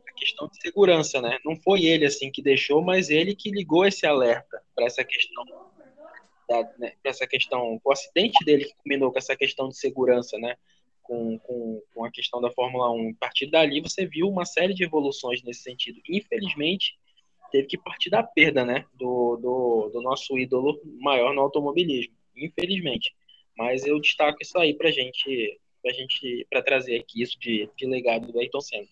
a 0.06 0.12
questão 0.12 0.48
de 0.48 0.60
segurança, 0.60 1.20
né? 1.20 1.38
Não 1.44 1.56
foi 1.56 1.84
ele 1.84 2.04
assim 2.04 2.30
que 2.30 2.42
deixou, 2.42 2.82
mas 2.82 3.08
ele 3.08 3.34
que 3.34 3.50
ligou 3.50 3.86
esse 3.86 4.06
alerta 4.06 4.62
para 4.74 4.84
essa 4.84 5.02
questão, 5.02 5.44
né, 6.78 6.92
para 7.02 7.10
essa 7.10 7.26
questão, 7.26 7.80
o 7.82 7.92
acidente 7.92 8.44
dele 8.44 8.66
que 8.66 8.76
combinou 8.82 9.10
com 9.10 9.18
essa 9.18 9.34
questão 9.34 9.68
de 9.68 9.78
segurança, 9.78 10.36
né? 10.38 10.56
Com, 11.04 11.38
com, 11.38 11.82
com 11.94 12.04
a 12.04 12.10
questão 12.10 12.40
da 12.40 12.50
Fórmula 12.50 12.90
1. 12.90 13.10
A 13.10 13.14
partir 13.20 13.50
dali, 13.50 13.80
você 13.80 14.06
viu 14.06 14.26
uma 14.26 14.44
série 14.44 14.74
de 14.74 14.84
evoluções 14.84 15.42
nesse 15.42 15.62
sentido. 15.62 16.00
Infelizmente, 16.08 16.98
teve 17.52 17.68
que 17.68 17.78
partir 17.78 18.10
da 18.10 18.22
perda, 18.22 18.64
né? 18.64 18.84
Do, 18.94 19.36
do, 19.36 19.90
do 19.92 20.02
nosso 20.02 20.36
ídolo 20.36 20.80
maior 21.00 21.32
no 21.32 21.42
automobilismo, 21.42 22.14
infelizmente. 22.36 23.14
Mas 23.56 23.86
eu 23.86 24.00
destaco 24.00 24.38
isso 24.40 24.58
aí 24.58 24.74
pra 24.74 24.90
gente, 24.90 25.60
pra 25.80 25.92
gente, 25.92 26.44
pra 26.50 26.62
trazer 26.62 26.98
aqui 26.98 27.22
isso 27.22 27.38
de, 27.38 27.68
de 27.76 27.86
legado 27.86 28.32
do 28.32 28.40
Ayrton 28.40 28.60
Senna. 28.60 28.88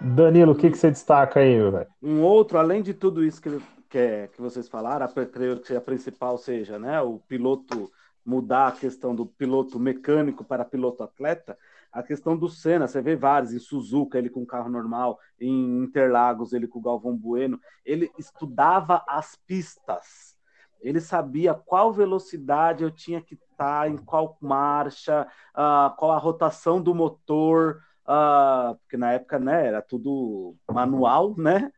Danilo, 0.00 0.52
o 0.52 0.54
que, 0.54 0.70
que 0.70 0.76
você 0.76 0.90
destaca 0.90 1.40
aí, 1.40 1.58
velho? 1.58 1.86
Um 2.02 2.22
outro, 2.22 2.58
além 2.58 2.82
de 2.82 2.92
tudo 2.92 3.24
isso 3.24 3.40
que, 3.40 3.48
que, 3.88 3.98
é, 3.98 4.28
que 4.28 4.40
vocês 4.40 4.68
falaram, 4.68 5.08
creio 5.32 5.58
que 5.60 5.74
a 5.74 5.80
principal 5.80 6.36
seja, 6.36 6.78
né, 6.78 7.00
o 7.00 7.18
piloto 7.20 7.90
mudar 8.26 8.68
a 8.68 8.72
questão 8.72 9.14
do 9.14 9.24
piloto 9.24 9.78
mecânico 9.78 10.44
para 10.44 10.64
piloto 10.64 11.02
atleta, 11.02 11.56
a 11.92 12.02
questão 12.02 12.36
do 12.36 12.48
Senna, 12.48 12.86
você 12.86 13.00
vê 13.00 13.16
vários, 13.16 13.52
em 13.52 13.58
Suzuka 13.58 14.18
ele 14.18 14.28
com 14.28 14.44
carro 14.44 14.68
normal, 14.68 15.18
em 15.40 15.82
Interlagos 15.82 16.52
ele 16.52 16.66
com 16.66 16.78
o 16.78 16.82
Galvão 16.82 17.16
Bueno, 17.16 17.58
ele 17.84 18.10
estudava 18.18 19.02
as 19.08 19.36
pistas, 19.46 20.36
ele 20.80 21.00
sabia 21.00 21.54
qual 21.54 21.92
velocidade 21.92 22.84
eu 22.84 22.90
tinha 22.90 23.22
que 23.22 23.34
estar, 23.34 23.88
em 23.88 23.96
qual 23.96 24.36
marcha, 24.40 25.26
uh, 25.54 25.96
qual 25.96 26.12
a 26.12 26.18
rotação 26.18 26.82
do 26.82 26.94
motor, 26.94 27.80
uh, 28.02 28.76
porque 28.76 28.96
na 28.96 29.12
época 29.12 29.38
né, 29.38 29.66
era 29.66 29.80
tudo 29.80 30.54
manual, 30.70 31.34
né? 31.38 31.72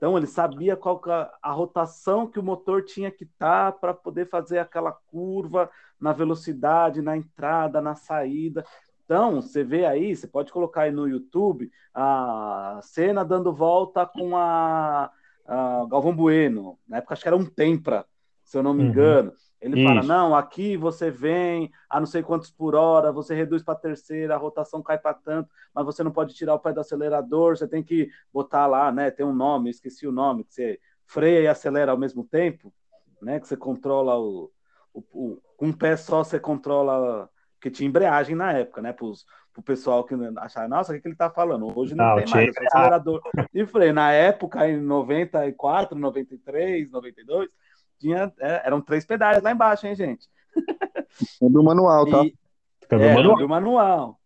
Então 0.00 0.16
ele 0.16 0.26
sabia 0.26 0.78
qual 0.78 0.98
a, 1.10 1.30
a 1.42 1.52
rotação 1.52 2.26
que 2.26 2.38
o 2.38 2.42
motor 2.42 2.82
tinha 2.82 3.10
que 3.10 3.24
estar 3.24 3.72
para 3.72 3.92
poder 3.92 4.30
fazer 4.30 4.58
aquela 4.58 4.92
curva 4.92 5.70
na 6.00 6.10
velocidade, 6.10 7.02
na 7.02 7.18
entrada, 7.18 7.82
na 7.82 7.94
saída. 7.94 8.64
Então, 9.04 9.42
você 9.42 9.62
vê 9.62 9.84
aí, 9.84 10.16
você 10.16 10.26
pode 10.26 10.50
colocar 10.50 10.82
aí 10.82 10.90
no 10.90 11.06
YouTube 11.06 11.70
a 11.92 12.80
cena 12.82 13.22
dando 13.22 13.52
volta 13.52 14.06
com 14.06 14.34
a, 14.38 15.10
a 15.46 15.86
Galvão 15.90 16.16
Bueno. 16.16 16.78
Na 16.88 16.96
época 16.96 17.12
acho 17.12 17.22
que 17.22 17.28
era 17.28 17.36
um 17.36 17.44
Tempra, 17.44 18.06
se 18.42 18.56
eu 18.56 18.62
não 18.62 18.72
me 18.72 18.84
uhum. 18.84 19.30
Ele 19.60 19.78
Isso. 19.78 19.88
fala: 19.88 20.02
não, 20.02 20.34
aqui 20.34 20.76
você 20.76 21.10
vem 21.10 21.70
a 21.88 22.00
não 22.00 22.06
sei 22.06 22.22
quantos 22.22 22.50
por 22.50 22.74
hora, 22.74 23.12
você 23.12 23.34
reduz 23.34 23.62
para 23.62 23.74
terceira, 23.74 24.34
a 24.34 24.38
rotação 24.38 24.82
cai 24.82 24.98
para 24.98 25.12
tanto, 25.12 25.50
mas 25.74 25.84
você 25.84 26.02
não 26.02 26.10
pode 26.10 26.34
tirar 26.34 26.54
o 26.54 26.58
pé 26.58 26.72
do 26.72 26.80
acelerador, 26.80 27.56
você 27.56 27.68
tem 27.68 27.82
que 27.82 28.08
botar 28.32 28.66
lá, 28.66 28.90
né? 28.90 29.10
Tem 29.10 29.24
um 29.24 29.34
nome, 29.34 29.68
esqueci 29.68 30.06
o 30.06 30.12
nome, 30.12 30.44
que 30.44 30.54
você 30.54 30.80
freia 31.06 31.40
e 31.42 31.48
acelera 31.48 31.92
ao 31.92 31.98
mesmo 31.98 32.24
tempo, 32.24 32.72
né? 33.20 33.38
Que 33.38 33.46
você 33.46 33.56
controla 33.56 34.18
o. 34.18 34.50
o, 34.94 35.02
o 35.12 35.38
um 35.60 35.72
pé 35.72 35.96
só 35.96 36.24
você 36.24 36.40
controla. 36.40 37.28
Que 37.60 37.70
tinha 37.70 37.86
embreagem 37.86 38.34
na 38.34 38.54
época, 38.54 38.80
né? 38.80 38.90
Para 38.90 39.06
o 39.06 39.62
pessoal 39.62 40.02
que 40.04 40.14
achava, 40.38 40.66
nossa, 40.66 40.92
o 40.92 40.94
que, 40.94 41.02
que 41.02 41.08
ele 41.08 41.14
está 41.14 41.28
falando? 41.28 41.70
Hoje 41.78 41.94
não, 41.94 42.06
não 42.06 42.16
tem 42.16 42.26
mais, 42.26 42.56
acelerador 42.56 43.20
e 43.52 43.66
freio. 43.66 43.92
Na 43.92 44.10
época, 44.12 44.66
em 44.66 44.80
94, 44.80 45.98
93, 45.98 46.90
92 46.90 47.50
tinha, 48.00 48.32
é, 48.40 48.66
eram 48.66 48.80
três 48.80 49.04
pedais 49.04 49.42
lá 49.42 49.52
embaixo, 49.52 49.86
hein, 49.86 49.94
gente? 49.94 50.28
Câmbio 51.38 51.62
manual, 51.62 52.06
tá? 52.06 52.24
E, 52.24 52.34
câmbio, 52.88 53.06
é, 53.06 53.14
manual. 53.14 53.34
câmbio 53.34 53.48
manual. 53.48 54.20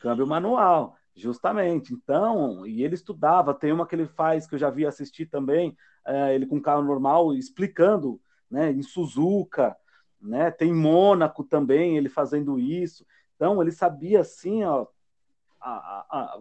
Câmbio 0.00 0.26
manual, 0.26 0.96
justamente. 1.14 1.92
Então, 1.92 2.66
e 2.66 2.82
ele 2.82 2.94
estudava, 2.94 3.52
tem 3.52 3.70
uma 3.70 3.86
que 3.86 3.94
ele 3.94 4.06
faz, 4.06 4.46
que 4.46 4.54
eu 4.54 4.58
já 4.58 4.70
vi 4.70 4.86
assistir 4.86 5.26
também, 5.26 5.76
é, 6.06 6.34
ele 6.34 6.46
com 6.46 6.60
carro 6.60 6.82
normal, 6.82 7.34
explicando, 7.34 8.18
né, 8.50 8.72
em 8.72 8.82
Suzuka, 8.82 9.76
né, 10.20 10.50
tem 10.50 10.72
Mônaco 10.72 11.44
também, 11.44 11.96
ele 11.96 12.08
fazendo 12.08 12.58
isso. 12.58 13.06
Então, 13.36 13.60
ele 13.60 13.70
sabia, 13.70 14.20
assim, 14.20 14.64
ó, 14.64 14.86
a, 15.60 15.70
a, 16.10 16.40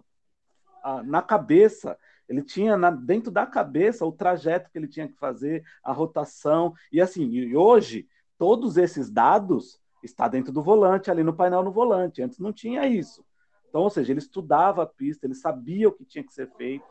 a, 0.83 1.03
na 1.03 1.21
cabeça 1.21 1.97
ele 2.29 2.43
tinha 2.43 2.77
na, 2.77 2.91
dentro 2.91 3.31
da 3.31 3.45
cabeça 3.45 4.05
o 4.05 4.11
trajeto 4.11 4.69
que 4.69 4.77
ele 4.77 4.87
tinha 4.87 5.07
que 5.07 5.17
fazer, 5.17 5.65
a 5.83 5.91
rotação. 5.91 6.73
E 6.91 7.01
assim, 7.01 7.27
e 7.27 7.57
hoje, 7.57 8.07
todos 8.37 8.77
esses 8.77 9.09
dados 9.09 9.81
está 10.03 10.27
dentro 10.27 10.53
do 10.53 10.61
volante, 10.61 11.09
ali 11.09 11.23
no 11.23 11.33
painel 11.33 11.63
no 11.63 11.71
volante. 11.71 12.21
Antes 12.21 12.37
não 12.37 12.53
tinha 12.53 12.85
isso. 12.85 13.25
Então, 13.67 13.81
ou 13.81 13.89
seja, 13.89 14.13
ele 14.13 14.19
estudava 14.19 14.83
a 14.83 14.85
pista, 14.85 15.25
ele 15.25 15.33
sabia 15.33 15.89
o 15.89 15.91
que 15.91 16.05
tinha 16.05 16.23
que 16.23 16.31
ser 16.31 16.47
feito. 16.55 16.85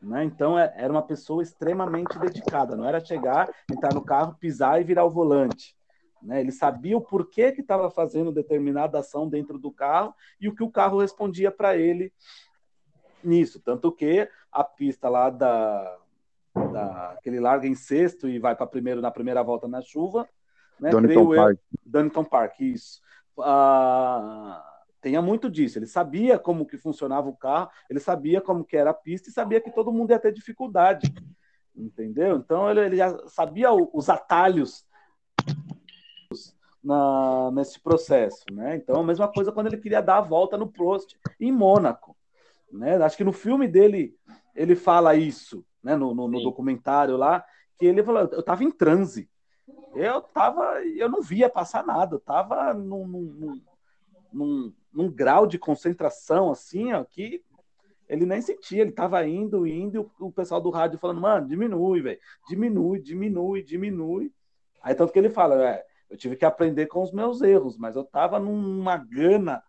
Né? 0.00 0.24
Então, 0.24 0.58
é, 0.58 0.70
era 0.76 0.92
uma 0.92 1.02
pessoa 1.02 1.42
extremamente 1.42 2.18
dedicada. 2.18 2.76
Não 2.76 2.84
era 2.84 3.00
chegar, 3.00 3.50
entrar 3.70 3.94
no 3.94 4.04
carro, 4.04 4.36
pisar 4.38 4.78
e 4.78 4.84
virar 4.84 5.04
o 5.04 5.10
volante. 5.10 5.74
Né? 6.22 6.40
Ele 6.40 6.52
sabia 6.52 6.98
o 6.98 7.00
porquê 7.00 7.50
que 7.50 7.62
estava 7.62 7.90
fazendo 7.90 8.30
determinada 8.30 8.98
ação 8.98 9.26
dentro 9.26 9.58
do 9.58 9.72
carro 9.72 10.14
e 10.38 10.48
o 10.48 10.54
que 10.54 10.62
o 10.62 10.70
carro 10.70 11.00
respondia 11.00 11.50
para 11.50 11.76
ele 11.78 12.12
nisso. 13.24 13.60
Tanto 13.60 13.90
que 13.92 14.28
a 14.50 14.64
pista 14.64 15.08
lá 15.08 15.30
da, 15.30 15.98
da 16.54 17.18
que 17.22 17.28
ele 17.28 17.40
larga 17.40 17.66
em 17.66 17.74
sexto 17.74 18.28
e 18.28 18.38
vai 18.38 18.54
para 18.54 18.66
primeiro 18.66 19.00
na 19.00 19.10
primeira 19.10 19.42
volta 19.42 19.66
na 19.66 19.80
chuva, 19.80 20.28
né? 20.80 20.90
Donington 20.90 21.34
Park. 21.34 21.58
Donington 21.84 22.24
Park, 22.24 22.60
isso. 22.60 23.00
Ah, 23.38 24.62
tenha 25.00 25.22
muito 25.22 25.50
disso. 25.50 25.78
Ele 25.78 25.86
sabia 25.86 26.38
como 26.38 26.66
que 26.66 26.76
funcionava 26.76 27.28
o 27.28 27.36
carro, 27.36 27.70
ele 27.88 28.00
sabia 28.00 28.40
como 28.40 28.64
que 28.64 28.76
era 28.76 28.90
a 28.90 28.94
pista 28.94 29.28
e 29.28 29.32
sabia 29.32 29.60
que 29.60 29.70
todo 29.70 29.92
mundo 29.92 30.10
ia 30.10 30.18
ter 30.18 30.32
dificuldade, 30.32 31.12
entendeu? 31.74 32.36
Então 32.36 32.70
ele, 32.70 32.80
ele 32.80 32.96
já 32.96 33.28
sabia 33.28 33.72
os 33.72 34.08
atalhos 34.08 34.86
na, 36.82 37.50
nesse 37.52 37.80
processo, 37.80 38.44
né? 38.52 38.76
Então 38.76 39.00
a 39.00 39.04
mesma 39.04 39.28
coisa 39.28 39.52
quando 39.52 39.68
ele 39.68 39.78
queria 39.78 40.02
dar 40.02 40.18
a 40.18 40.22
volta 40.22 40.56
no 40.56 40.70
Prost 40.70 41.16
em 41.38 41.52
Mônaco. 41.52 42.16
Né? 42.72 42.96
Acho 42.96 43.16
que 43.16 43.24
no 43.24 43.32
filme 43.32 43.68
dele 43.68 44.16
ele 44.54 44.74
fala 44.74 45.14
isso, 45.14 45.64
né? 45.82 45.94
no, 45.94 46.14
no, 46.14 46.28
no 46.28 46.42
documentário 46.42 47.16
lá, 47.16 47.44
que 47.78 47.86
ele 47.86 48.02
falou, 48.02 48.28
eu 48.32 48.40
estava 48.40 48.64
em 48.64 48.70
transe. 48.70 49.28
Eu 49.94 50.22
tava, 50.22 50.82
eu 50.84 51.08
não 51.08 51.20
via 51.20 51.50
passar 51.50 51.84
nada, 51.84 52.16
eu 52.16 52.20
tava 52.20 52.72
num, 52.72 53.06
num, 53.06 53.60
num, 54.32 54.72
num 54.92 55.10
grau 55.10 55.46
de 55.46 55.58
concentração 55.58 56.50
assim, 56.50 56.92
ó, 56.92 57.04
que 57.04 57.42
ele 58.08 58.26
nem 58.26 58.40
sentia, 58.40 58.82
ele 58.82 58.90
estava 58.90 59.26
indo, 59.26 59.66
indo, 59.66 59.96
e 59.96 60.22
o 60.22 60.30
pessoal 60.30 60.60
do 60.60 60.70
rádio 60.70 60.98
falando, 60.98 61.20
mano, 61.20 61.48
diminui, 61.48 62.02
velho, 62.02 62.20
diminui, 62.48 63.00
diminui, 63.00 63.62
diminui. 63.62 64.32
Aí 64.82 64.94
tanto 64.94 65.12
que 65.12 65.18
ele 65.18 65.30
fala, 65.30 65.62
é, 65.66 65.84
eu 66.10 66.16
tive 66.16 66.36
que 66.36 66.44
aprender 66.44 66.86
com 66.86 67.02
os 67.02 67.10
meus 67.10 67.40
erros, 67.40 67.78
mas 67.78 67.96
eu 67.96 68.02
estava 68.02 68.38
numa 68.38 68.96
gana, 68.98 69.62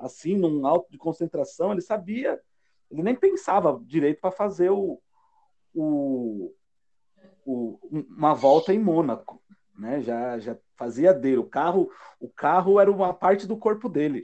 assim, 0.00 0.36
num 0.36 0.64
alto 0.66 0.90
de 0.90 0.98
concentração, 0.98 1.72
ele 1.72 1.80
sabia, 1.80 2.40
ele 2.90 3.02
nem 3.02 3.14
pensava 3.14 3.80
direito 3.84 4.20
para 4.20 4.30
fazer 4.30 4.70
o, 4.70 5.00
o, 5.74 6.52
o, 7.44 7.78
uma 8.08 8.34
volta 8.34 8.72
em 8.72 8.78
Mônaco, 8.78 9.42
né? 9.78 10.00
Já, 10.00 10.38
já 10.38 10.56
fazia 10.76 11.12
dele. 11.12 11.38
O 11.38 11.44
carro, 11.44 11.90
o 12.20 12.28
carro 12.28 12.80
era 12.80 12.90
uma 12.90 13.12
parte 13.12 13.46
do 13.46 13.56
corpo 13.56 13.88
dele. 13.88 14.22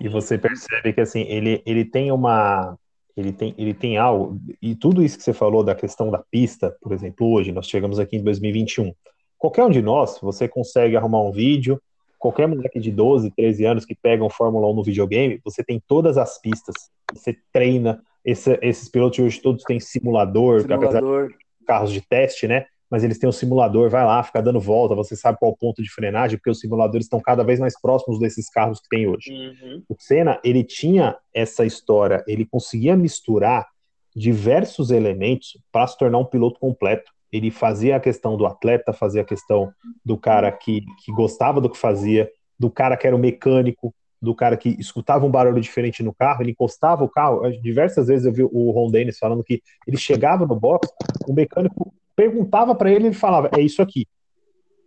E 0.00 0.08
você 0.08 0.38
percebe 0.38 0.92
que 0.92 1.00
assim, 1.00 1.22
ele, 1.22 1.62
ele 1.66 1.84
tem 1.84 2.12
uma. 2.12 2.76
Ele 3.14 3.32
tem, 3.32 3.54
ele 3.58 3.74
tem 3.74 3.98
algo, 3.98 4.40
e 4.60 4.74
tudo 4.74 5.02
isso 5.02 5.18
que 5.18 5.22
você 5.22 5.34
falou 5.34 5.62
da 5.62 5.74
questão 5.74 6.10
da 6.10 6.24
pista, 6.30 6.74
por 6.80 6.92
exemplo, 6.92 7.30
hoje, 7.30 7.52
nós 7.52 7.66
chegamos 7.66 7.98
aqui 7.98 8.16
em 8.16 8.24
2021. 8.24 8.90
Qualquer 9.36 9.64
um 9.64 9.70
de 9.70 9.82
nós, 9.82 10.18
você 10.18 10.48
consegue 10.48 10.96
arrumar 10.96 11.20
um 11.20 11.30
vídeo, 11.30 11.78
qualquer 12.22 12.46
moleque 12.46 12.78
de 12.78 12.90
12, 12.90 13.32
13 13.32 13.64
anos 13.64 13.84
que 13.84 13.94
pega 13.94 14.24
um 14.24 14.30
Fórmula 14.30 14.68
1 14.70 14.74
no 14.74 14.84
videogame, 14.84 15.40
você 15.44 15.64
tem 15.64 15.82
todas 15.86 16.16
as 16.16 16.40
pistas, 16.40 16.74
você 17.12 17.36
treina, 17.52 18.00
esse, 18.24 18.56
esses 18.62 18.88
pilotos 18.88 19.18
hoje 19.18 19.40
todos 19.40 19.64
têm 19.64 19.80
simulador, 19.80 20.60
simulador. 20.60 20.88
apesar 20.88 21.26
de 21.26 21.34
carros 21.66 21.92
de 21.92 22.00
teste, 22.00 22.46
né? 22.46 22.66
mas 22.92 23.02
eles 23.02 23.18
têm 23.18 23.26
um 23.26 23.32
simulador, 23.32 23.88
vai 23.88 24.04
lá, 24.04 24.22
fica 24.22 24.42
dando 24.42 24.60
volta, 24.60 24.94
você 24.94 25.16
sabe 25.16 25.38
qual 25.38 25.50
o 25.50 25.56
ponto 25.56 25.82
de 25.82 25.90
frenagem, 25.90 26.36
porque 26.36 26.50
os 26.50 26.60
simuladores 26.60 27.06
estão 27.06 27.18
cada 27.18 27.42
vez 27.42 27.58
mais 27.58 27.72
próximos 27.80 28.18
desses 28.18 28.50
carros 28.50 28.80
que 28.80 28.88
tem 28.90 29.08
hoje. 29.08 29.32
Uhum. 29.32 29.82
O 29.88 29.96
Senna, 29.98 30.38
ele 30.44 30.62
tinha 30.62 31.16
essa 31.32 31.64
história, 31.64 32.22
ele 32.28 32.44
conseguia 32.44 32.94
misturar 32.94 33.66
diversos 34.14 34.90
elementos 34.90 35.58
para 35.72 35.86
se 35.86 35.96
tornar 35.96 36.18
um 36.18 36.24
piloto 36.26 36.60
completo. 36.60 37.10
Ele 37.32 37.50
fazia 37.50 37.96
a 37.96 38.00
questão 38.00 38.36
do 38.36 38.46
atleta, 38.46 38.92
fazia 38.92 39.22
a 39.22 39.24
questão 39.24 39.72
do 40.04 40.18
cara 40.18 40.52
que, 40.52 40.84
que 41.04 41.12
gostava 41.12 41.60
do 41.60 41.70
que 41.70 41.78
fazia, 41.78 42.30
do 42.58 42.70
cara 42.70 42.96
que 42.96 43.06
era 43.06 43.16
o 43.16 43.18
mecânico, 43.18 43.94
do 44.20 44.34
cara 44.34 44.56
que 44.56 44.68
escutava 44.78 45.26
um 45.26 45.30
barulho 45.30 45.60
diferente 45.60 46.02
no 46.02 46.14
carro, 46.14 46.42
ele 46.42 46.52
encostava 46.52 47.02
o 47.02 47.08
carro. 47.08 47.50
Diversas 47.60 48.06
vezes 48.06 48.24
eu 48.24 48.32
vi 48.32 48.44
o 48.44 48.70
Ron 48.70 48.90
Dennis 48.90 49.18
falando 49.18 49.42
que 49.42 49.60
ele 49.86 49.96
chegava 49.96 50.46
no 50.46 50.54
box, 50.54 50.88
o 51.26 51.32
mecânico 51.32 51.92
perguntava 52.14 52.74
para 52.74 52.90
ele, 52.92 53.06
ele 53.06 53.14
falava: 53.14 53.50
é 53.56 53.60
isso 53.60 53.82
aqui. 53.82 54.06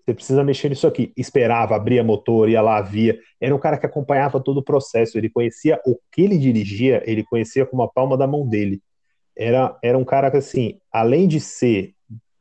Você 0.06 0.14
precisa 0.14 0.44
mexer 0.44 0.70
nisso 0.70 0.86
aqui. 0.86 1.12
Esperava, 1.18 1.76
abria 1.76 2.04
motor, 2.04 2.48
ia 2.48 2.62
lá, 2.62 2.80
via. 2.80 3.20
Era 3.42 3.56
um 3.56 3.60
cara 3.60 3.76
que 3.76 3.88
acompanhava 3.88 4.40
todo 4.40 4.60
o 4.60 4.64
processo. 4.64 5.18
Ele 5.18 5.30
conhecia 5.30 5.82
o 5.84 5.98
que 6.12 6.22
ele 6.22 6.38
dirigia, 6.38 7.02
ele 7.08 7.24
conhecia 7.24 7.66
como 7.66 7.82
a 7.82 7.88
palma 7.88 8.16
da 8.16 8.28
mão 8.28 8.48
dele. 8.48 8.82
Era, 9.36 9.76
era 9.84 9.98
um 9.98 10.06
cara 10.06 10.30
que, 10.30 10.38
assim, 10.38 10.78
além 10.92 11.28
de 11.28 11.40
ser 11.40 11.95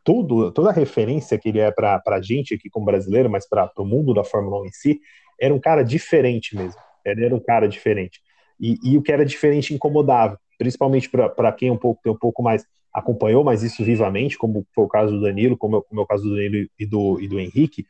tudo, 0.04 0.52
toda 0.52 0.70
a 0.70 0.72
referência 0.72 1.38
que 1.38 1.48
ele 1.48 1.58
é 1.58 1.70
para 1.70 2.00
a 2.06 2.20
gente 2.20 2.54
aqui 2.54 2.68
como 2.68 2.86
brasileiro, 2.86 3.30
mas 3.30 3.48
para 3.48 3.70
o 3.78 3.84
mundo 3.84 4.12
da 4.12 4.22
Fórmula 4.22 4.60
1 4.62 4.66
em 4.66 4.70
si, 4.70 5.00
era 5.40 5.52
um 5.52 5.58
cara 5.58 5.82
diferente 5.82 6.54
mesmo. 6.54 6.78
Ele 7.04 7.24
era 7.24 7.34
um 7.34 7.40
cara 7.40 7.66
diferente. 7.66 8.20
E, 8.60 8.78
e 8.82 8.98
o 8.98 9.02
que 9.02 9.10
era 9.10 9.24
diferente 9.24 9.74
incomodava, 9.74 10.38
principalmente 10.58 11.08
para 11.08 11.52
quem 11.52 11.70
um 11.70 11.76
pouco, 11.76 12.00
tem 12.02 12.12
um 12.12 12.18
pouco 12.18 12.42
mais 12.42 12.64
acompanhou 12.94 13.42
mais 13.42 13.64
isso 13.64 13.82
vivamente, 13.82 14.38
como 14.38 14.64
foi 14.72 14.84
o 14.84 14.88
caso 14.88 15.12
do 15.12 15.20
Danilo, 15.20 15.56
como, 15.56 15.82
como 15.82 16.00
é 16.00 16.04
o 16.04 16.06
caso 16.06 16.22
do 16.22 16.36
Danilo 16.36 16.68
e 16.78 16.86
do, 16.86 17.20
e 17.20 17.26
do 17.26 17.40
Henrique, 17.40 17.84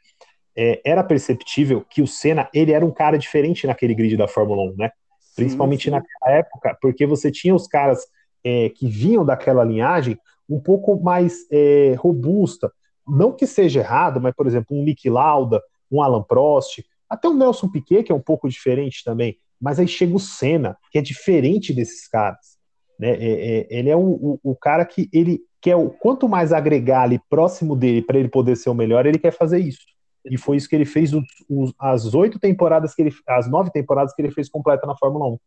é, 0.56 0.80
era 0.82 1.04
perceptível 1.04 1.84
que 1.88 2.00
o 2.00 2.06
Senna, 2.06 2.48
ele 2.54 2.72
era 2.72 2.86
um 2.86 2.90
cara 2.90 3.18
diferente 3.18 3.66
naquele 3.66 3.94
grid 3.94 4.16
da 4.16 4.26
Fórmula 4.26 4.62
1, 4.72 4.76
né? 4.76 4.90
Principalmente 5.36 5.84
sim, 5.84 5.90
sim. 5.90 5.96
naquela 5.96 6.38
época, 6.38 6.78
porque 6.80 7.04
você 7.04 7.30
tinha 7.30 7.54
os 7.54 7.66
caras 7.66 8.06
é, 8.42 8.70
que 8.70 8.88
vinham 8.88 9.26
daquela 9.26 9.62
linhagem 9.62 10.18
um 10.48 10.60
pouco 10.60 11.00
mais 11.00 11.46
é, 11.50 11.94
robusta. 11.98 12.72
Não 13.06 13.32
que 13.32 13.46
seja 13.46 13.80
errado, 13.80 14.20
mas, 14.20 14.34
por 14.34 14.46
exemplo, 14.46 14.76
um 14.76 14.82
Nick 14.82 15.08
Lauda, 15.08 15.62
um 15.90 16.00
Alan 16.00 16.22
Prost, 16.22 16.82
até 17.08 17.28
o 17.28 17.34
Nelson 17.34 17.68
Piquet, 17.68 18.02
que 18.02 18.12
é 18.12 18.14
um 18.14 18.20
pouco 18.20 18.48
diferente 18.48 19.04
também. 19.04 19.36
Mas 19.60 19.78
aí 19.78 19.86
chega 19.86 20.14
o 20.14 20.20
Senna, 20.20 20.76
que 20.90 20.98
é 20.98 21.02
diferente 21.02 21.72
desses 21.72 22.08
caras. 22.08 22.58
Né? 22.98 23.10
É, 23.10 23.60
é, 23.60 23.78
ele 23.78 23.90
é 23.90 23.96
o, 23.96 24.00
o, 24.00 24.40
o, 24.42 24.56
cara 24.56 24.84
que 24.84 25.08
ele 25.12 25.40
quer 25.60 25.76
o 25.76 25.90
quanto 25.90 26.28
mais 26.28 26.52
agregar 26.52 27.02
ali 27.02 27.20
próximo 27.30 27.74
dele 27.74 28.02
para 28.02 28.18
ele 28.18 28.28
poder 28.28 28.56
ser 28.56 28.70
o 28.70 28.74
melhor, 28.74 29.06
ele 29.06 29.18
quer 29.18 29.32
fazer 29.32 29.58
isso. 29.58 29.84
E 30.24 30.38
foi 30.38 30.56
isso 30.56 30.68
que 30.68 30.74
ele 30.74 30.84
fez 30.84 31.12
os, 31.12 31.24
os, 31.48 31.74
as 31.78 32.14
oito 32.14 32.38
temporadas 32.38 32.94
que 32.94 33.02
ele, 33.02 33.12
as 33.28 33.48
nove 33.48 33.70
temporadas 33.70 34.14
que 34.14 34.22
ele 34.22 34.30
fez 34.30 34.48
completa 34.48 34.86
na 34.86 34.96
Fórmula 34.96 35.26
1, 35.26 35.38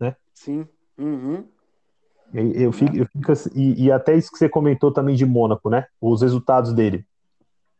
né? 0.00 0.16
Sim. 0.32 0.66
Uhum. 0.98 1.44
Eu, 2.34 2.72
fico, 2.72 2.96
eu 2.96 3.06
fico 3.06 3.30
assim, 3.30 3.50
e, 3.54 3.84
e, 3.84 3.92
até 3.92 4.16
isso 4.16 4.32
que 4.32 4.38
você 4.38 4.48
comentou 4.48 4.90
também 4.90 5.14
de 5.14 5.24
Mônaco, 5.24 5.70
né? 5.70 5.86
Os 6.00 6.20
resultados 6.20 6.72
dele. 6.72 7.04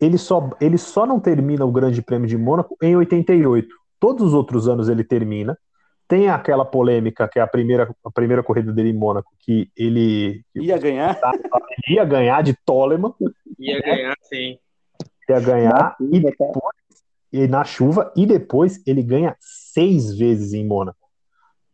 Ele 0.00 0.16
só, 0.16 0.48
ele 0.60 0.78
só 0.78 1.04
não 1.04 1.18
termina 1.18 1.64
o 1.64 1.72
Grande 1.72 2.00
Prêmio 2.00 2.28
de 2.28 2.38
Mônaco 2.38 2.76
em 2.80 2.94
88. 2.94 3.68
Todos 3.98 4.28
os 4.28 4.34
outros 4.34 4.68
anos 4.68 4.88
ele 4.88 5.02
termina. 5.02 5.58
Tem 6.06 6.28
aquela 6.28 6.64
polêmica 6.64 7.26
que 7.26 7.38
é 7.38 7.42
a 7.42 7.46
primeira, 7.46 7.92
a 8.04 8.10
primeira 8.10 8.42
corrida 8.42 8.72
dele 8.72 8.90
em 8.90 8.96
Mônaco, 8.96 9.32
que 9.40 9.70
ele 9.76 10.44
ia 10.54 10.78
ganhar, 10.78 11.18
ele 11.86 11.96
ia 11.96 12.04
ganhar 12.04 12.42
de 12.42 12.54
Toleman. 12.64 13.12
Ia 13.58 13.80
ganhar, 13.80 14.16
sim. 14.22 14.58
Ia 15.28 15.40
ganhar 15.40 15.96
e 16.00 16.20
tá? 16.20 16.28
depois, 16.28 16.76
e 17.32 17.48
na 17.48 17.64
chuva 17.64 18.12
e 18.14 18.26
depois 18.26 18.80
ele 18.86 19.02
ganha 19.02 19.34
seis 19.40 20.16
vezes 20.16 20.52
em 20.52 20.64
Mônaco. 20.64 21.03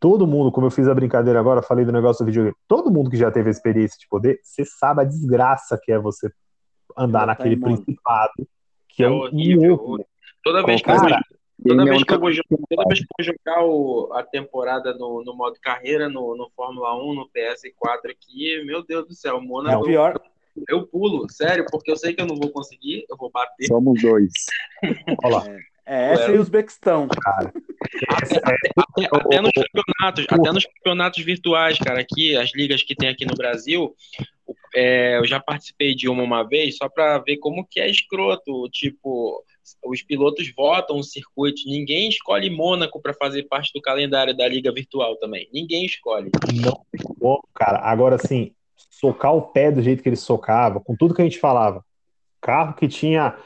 Todo 0.01 0.27
mundo, 0.27 0.51
como 0.51 0.67
eu 0.67 0.71
fiz 0.71 0.89
a 0.89 0.95
brincadeira 0.95 1.39
agora, 1.39 1.63
falei 1.63 1.85
do 1.85 1.93
negócio 1.93 2.25
do 2.25 2.27
videogame. 2.27 2.57
Todo 2.67 2.91
mundo 2.91 3.11
que 3.11 3.19
já 3.19 3.31
teve 3.31 3.49
a 3.49 3.53
experiência 3.53 3.99
de 4.01 4.09
poder, 4.09 4.41
você 4.43 4.65
sabe 4.65 5.03
a 5.03 5.05
desgraça 5.05 5.79
que 5.81 5.93
é 5.93 5.99
você 5.99 6.33
andar 6.97 7.21
tá 7.21 7.27
naquele 7.27 7.57
principado, 7.59 8.33
que 8.89 9.05
é, 9.05 9.07
é 9.07 9.11
horrível. 9.11 9.99
Toda 10.43 10.65
vez 10.65 10.81
que 10.81 10.87
cara, 10.87 11.21
eu 11.21 11.41
Toda 11.63 11.85
vez, 11.85 12.05
que 12.05 12.15
eu 12.15 12.19
vou, 12.19 12.31
toda 12.71 12.89
vez 12.89 13.01
que 13.01 13.05
eu 13.05 13.09
vou 13.19 13.25
jogar 13.35 13.67
o, 13.67 14.13
a 14.15 14.23
temporada 14.23 14.95
no, 14.95 15.23
no 15.23 15.35
modo 15.35 15.59
carreira, 15.61 16.09
no, 16.09 16.35
no 16.35 16.51
Fórmula 16.57 16.97
1, 16.97 17.15
no 17.15 17.29
PS4 17.29 18.11
aqui, 18.11 18.65
meu 18.65 18.83
Deus 18.83 19.07
do 19.07 19.15
céu, 19.15 19.37
o 19.37 19.43
Mona. 19.43 19.73
É 19.73 19.77
o 19.77 19.83
pior. 19.83 20.19
Eu, 20.57 20.79
eu, 20.79 20.87
pulo, 20.87 21.29
sério, 21.31 21.67
porque 21.71 21.91
eu 21.91 21.97
sei 21.97 22.15
que 22.15 22.23
eu 22.23 22.27
não 22.27 22.37
vou 22.37 22.51
conseguir, 22.51 23.05
eu 23.11 23.17
vou 23.17 23.31
bater. 23.31 23.67
Somos 23.67 24.01
dois. 24.01 24.33
Olha 25.23 25.37
lá. 25.37 25.47
É, 25.47 25.59
essa 25.91 26.25
é. 26.25 26.31
e 26.31 26.35
os 26.35 26.43
Uzbequistão. 26.43 27.09
Cara. 27.09 27.53
Até, 28.09 28.37
até, 28.37 29.09
até, 29.13 29.41
nos 29.41 29.53
campeonatos, 29.53 30.27
até 30.29 30.53
nos 30.53 30.65
campeonatos 30.65 31.25
virtuais, 31.25 31.79
cara, 31.79 32.01
aqui, 32.01 32.37
as 32.37 32.55
ligas 32.55 32.83
que 32.83 32.95
tem 32.95 33.09
aqui 33.09 33.25
no 33.25 33.35
Brasil, 33.35 33.95
é, 34.75 35.19
eu 35.19 35.27
já 35.27 35.41
participei 35.41 35.95
de 35.95 36.09
uma 36.09 36.23
uma 36.23 36.43
vez, 36.47 36.77
só 36.77 36.89
para 36.89 37.19
ver 37.19 37.39
como 37.39 37.67
que 37.69 37.81
é 37.81 37.91
escroto, 37.91 38.69
tipo, 38.71 39.45
os 39.85 40.03
pilotos 40.03 40.53
votam 40.55 40.97
o 40.97 41.05
circuito, 41.05 41.63
ninguém 41.67 42.09
escolhe 42.09 42.51
Mônaco 42.51 43.01
para 43.01 43.15
fazer 43.15 43.45
parte 43.45 43.73
do 43.75 43.81
calendário 43.81 44.37
da 44.37 44.47
liga 44.49 44.73
virtual 44.73 45.17
também. 45.17 45.49
Ninguém 45.53 45.85
escolhe. 45.85 46.31
Não 46.55 47.41
cara. 47.55 47.79
Agora 47.79 48.17
assim, 48.17 48.53
socar 48.77 49.35
o 49.35 49.43
pé 49.43 49.71
do 49.71 49.83
jeito 49.83 50.03
que 50.03 50.09
ele 50.09 50.17
socava, 50.17 50.81
com 50.81 50.97
tudo 50.97 51.15
que 51.15 51.23
a 51.23 51.25
gente 51.25 51.39
falava. 51.39 51.85
Carro 52.41 52.75
que 52.75 52.89
tinha, 52.89 53.37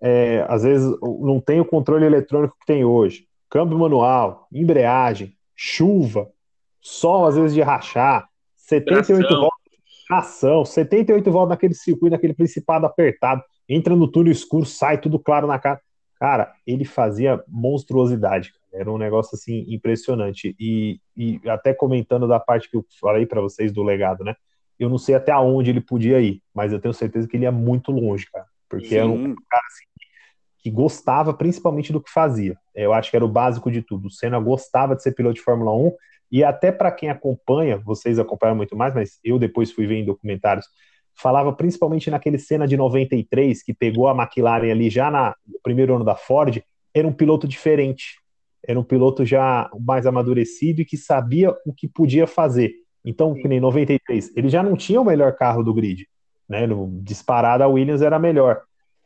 é, 0.00 0.44
às 0.48 0.62
vezes, 0.62 0.90
não 1.00 1.40
tem 1.40 1.60
o 1.60 1.64
controle 1.64 2.04
eletrônico 2.04 2.56
que 2.58 2.66
tem 2.66 2.84
hoje. 2.84 3.26
Câmbio 3.48 3.78
manual, 3.78 4.46
embreagem, 4.52 5.34
chuva, 5.54 6.28
sol 6.80 7.26
às 7.26 7.36
vezes 7.36 7.54
de 7.54 7.60
rachar, 7.60 8.28
78 8.56 9.26
Tração. 9.26 9.40
voltas 9.40 9.72
de 9.74 10.06
tração, 10.06 10.64
78 10.64 11.30
voltas 11.30 11.50
naquele 11.50 11.74
circuito, 11.74 12.12
naquele 12.12 12.34
principado 12.34 12.86
apertado 12.86 13.42
entra 13.70 13.94
no 13.94 14.08
túnel 14.08 14.32
escuro, 14.32 14.66
sai 14.66 15.00
tudo 15.00 15.18
claro 15.18 15.46
na 15.46 15.58
cara. 15.58 15.80
Cara, 16.18 16.52
ele 16.66 16.84
fazia 16.84 17.42
monstruosidade. 17.46 18.52
Era 18.72 18.90
um 18.90 18.98
negócio 18.98 19.36
assim 19.36 19.64
impressionante. 19.68 20.54
E, 20.58 21.00
e 21.16 21.40
até 21.48 21.72
comentando 21.72 22.26
da 22.26 22.40
parte 22.40 22.68
que 22.68 22.76
eu 22.76 22.84
falei 23.00 23.24
para 23.26 23.40
vocês 23.40 23.72
do 23.72 23.82
legado, 23.82 24.24
né? 24.24 24.34
Eu 24.78 24.88
não 24.88 24.98
sei 24.98 25.14
até 25.14 25.34
onde 25.36 25.70
ele 25.70 25.80
podia 25.80 26.20
ir, 26.20 26.42
mas 26.52 26.72
eu 26.72 26.80
tenho 26.80 26.92
certeza 26.92 27.28
que 27.28 27.36
ele 27.36 27.44
ia 27.44 27.52
muito 27.52 27.92
longe, 27.92 28.26
cara. 28.30 28.46
Porque 28.68 28.88
Sim. 28.88 28.96
era 28.96 29.06
um 29.06 29.34
cara 29.48 29.66
assim, 29.66 29.84
que 30.62 30.70
gostava 30.70 31.32
principalmente 31.32 31.92
do 31.92 32.00
que 32.00 32.10
fazia. 32.10 32.56
Eu 32.74 32.92
acho 32.92 33.10
que 33.10 33.16
era 33.16 33.24
o 33.24 33.28
básico 33.28 33.70
de 33.70 33.82
tudo. 33.82 34.08
O 34.08 34.10
Senna 34.10 34.38
gostava 34.38 34.94
de 34.94 35.02
ser 35.02 35.12
piloto 35.12 35.36
de 35.36 35.42
Fórmula 35.42 35.72
1 35.74 35.92
e 36.32 36.44
até 36.44 36.70
para 36.70 36.92
quem 36.92 37.08
acompanha, 37.08 37.78
vocês 37.78 38.18
acompanham 38.18 38.54
muito 38.54 38.76
mais, 38.76 38.94
mas 38.94 39.18
eu 39.24 39.38
depois 39.38 39.72
fui 39.72 39.86
ver 39.86 39.96
em 39.96 40.04
documentários 40.04 40.66
falava 41.20 41.52
principalmente 41.52 42.10
naquele 42.10 42.38
cena 42.38 42.66
de 42.66 42.76
93 42.76 43.62
que 43.62 43.74
pegou 43.74 44.08
a 44.08 44.14
McLaren 44.14 44.70
ali 44.70 44.88
já 44.88 45.10
na, 45.10 45.34
no 45.46 45.60
primeiro 45.62 45.94
ano 45.94 46.04
da 46.04 46.14
Ford, 46.14 46.62
era 46.94 47.06
um 47.06 47.12
piloto 47.12 47.46
diferente. 47.46 48.18
Era 48.66 48.78
um 48.78 48.84
piloto 48.84 49.24
já 49.24 49.70
mais 49.80 50.06
amadurecido 50.06 50.80
e 50.80 50.84
que 50.84 50.96
sabia 50.96 51.54
o 51.66 51.72
que 51.72 51.88
podia 51.88 52.26
fazer. 52.26 52.72
Então, 53.04 53.34
que 53.34 53.48
nem 53.48 53.60
93, 53.60 54.36
ele 54.36 54.48
já 54.48 54.62
não 54.62 54.76
tinha 54.76 55.00
o 55.00 55.04
melhor 55.04 55.34
carro 55.34 55.62
do 55.62 55.72
grid, 55.72 56.06
né? 56.48 56.66
No 56.66 57.00
disparado 57.02 57.64
a 57.64 57.68
Williams 57.68 58.02
era 58.02 58.18
melhor. 58.18 58.62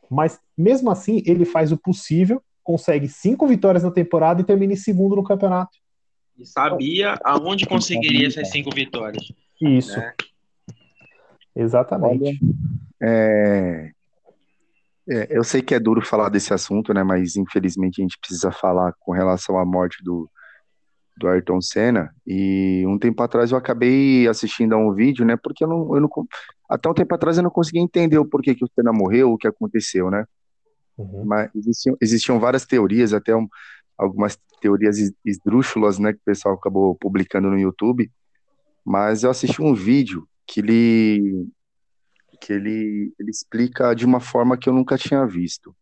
Mas 0.09 0.39
mesmo 0.57 0.91
assim, 0.91 1.21
ele 1.25 1.45
faz 1.45 1.71
o 1.71 1.77
possível 1.77 2.41
consegue 2.65 3.07
cinco 3.07 3.47
vitórias 3.47 3.83
na 3.83 3.91
temporada 3.91 4.41
e 4.41 4.43
termina 4.43 4.73
em 4.73 4.75
segundo 4.75 5.15
no 5.15 5.23
campeonato. 5.23 5.77
E 6.37 6.45
sabia 6.45 7.17
aonde 7.23 7.67
conseguiria 7.67 8.27
essas 8.27 8.49
cinco 8.49 8.71
vitórias. 8.73 9.31
Isso. 9.61 9.97
Né? 9.97 10.13
Exatamente. 11.55 12.39
É... 13.01 13.91
É, 15.07 15.27
eu 15.29 15.43
sei 15.43 15.61
que 15.61 15.75
é 15.75 15.79
duro 15.79 16.03
falar 16.03 16.29
desse 16.29 16.51
assunto, 16.51 16.91
né? 16.91 17.03
Mas 17.03 17.35
infelizmente 17.35 18.01
a 18.01 18.03
gente 18.03 18.17
precisa 18.17 18.51
falar 18.51 18.91
com 18.99 19.11
relação 19.11 19.59
à 19.59 19.63
morte 19.63 20.03
do, 20.03 20.27
do 21.15 21.27
Ayrton 21.27 21.61
Senna. 21.61 22.09
E 22.25 22.83
um 22.87 22.97
tempo 22.97 23.21
atrás 23.21 23.51
eu 23.51 23.57
acabei 23.57 24.27
assistindo 24.27 24.73
a 24.73 24.77
um 24.77 24.91
vídeo, 24.95 25.23
né? 25.23 25.37
Porque 25.37 25.63
eu 25.63 25.67
não, 25.67 25.95
eu 25.95 26.01
não 26.01 26.09
até 26.69 26.89
um 26.89 26.93
tempo 26.93 27.13
atrás 27.13 27.37
eu 27.37 27.43
não 27.43 27.49
conseguia 27.49 27.81
entender 27.81 28.17
o 28.17 28.25
porquê 28.25 28.55
que 28.55 28.63
o 28.63 28.69
Senna 28.73 28.91
morreu, 28.91 29.31
o 29.31 29.37
que 29.37 29.47
aconteceu, 29.47 30.09
né? 30.09 30.25
Uhum. 30.97 31.25
Mas 31.25 31.49
existiam, 31.55 31.97
existiam 32.01 32.39
várias 32.39 32.65
teorias, 32.65 33.13
até 33.13 33.35
um, 33.35 33.47
algumas 33.97 34.37
teorias 34.61 34.97
esdrúxulas, 35.23 35.99
né? 35.99 36.13
Que 36.13 36.19
o 36.19 36.25
pessoal 36.25 36.55
acabou 36.55 36.95
publicando 36.95 37.49
no 37.49 37.59
YouTube. 37.59 38.11
Mas 38.83 39.23
eu 39.23 39.29
assisti 39.29 39.61
um 39.61 39.73
vídeo 39.73 40.27
que 40.47 40.59
ele 40.59 41.47
que 42.41 42.51
ele, 42.51 43.13
ele 43.17 43.31
explica 43.31 43.93
de 43.95 44.05
uma 44.05 44.19
forma 44.19 44.57
que 44.57 44.69
eu 44.69 44.73
nunca 44.73 44.97
tinha 44.97 45.25
visto. 45.25 45.75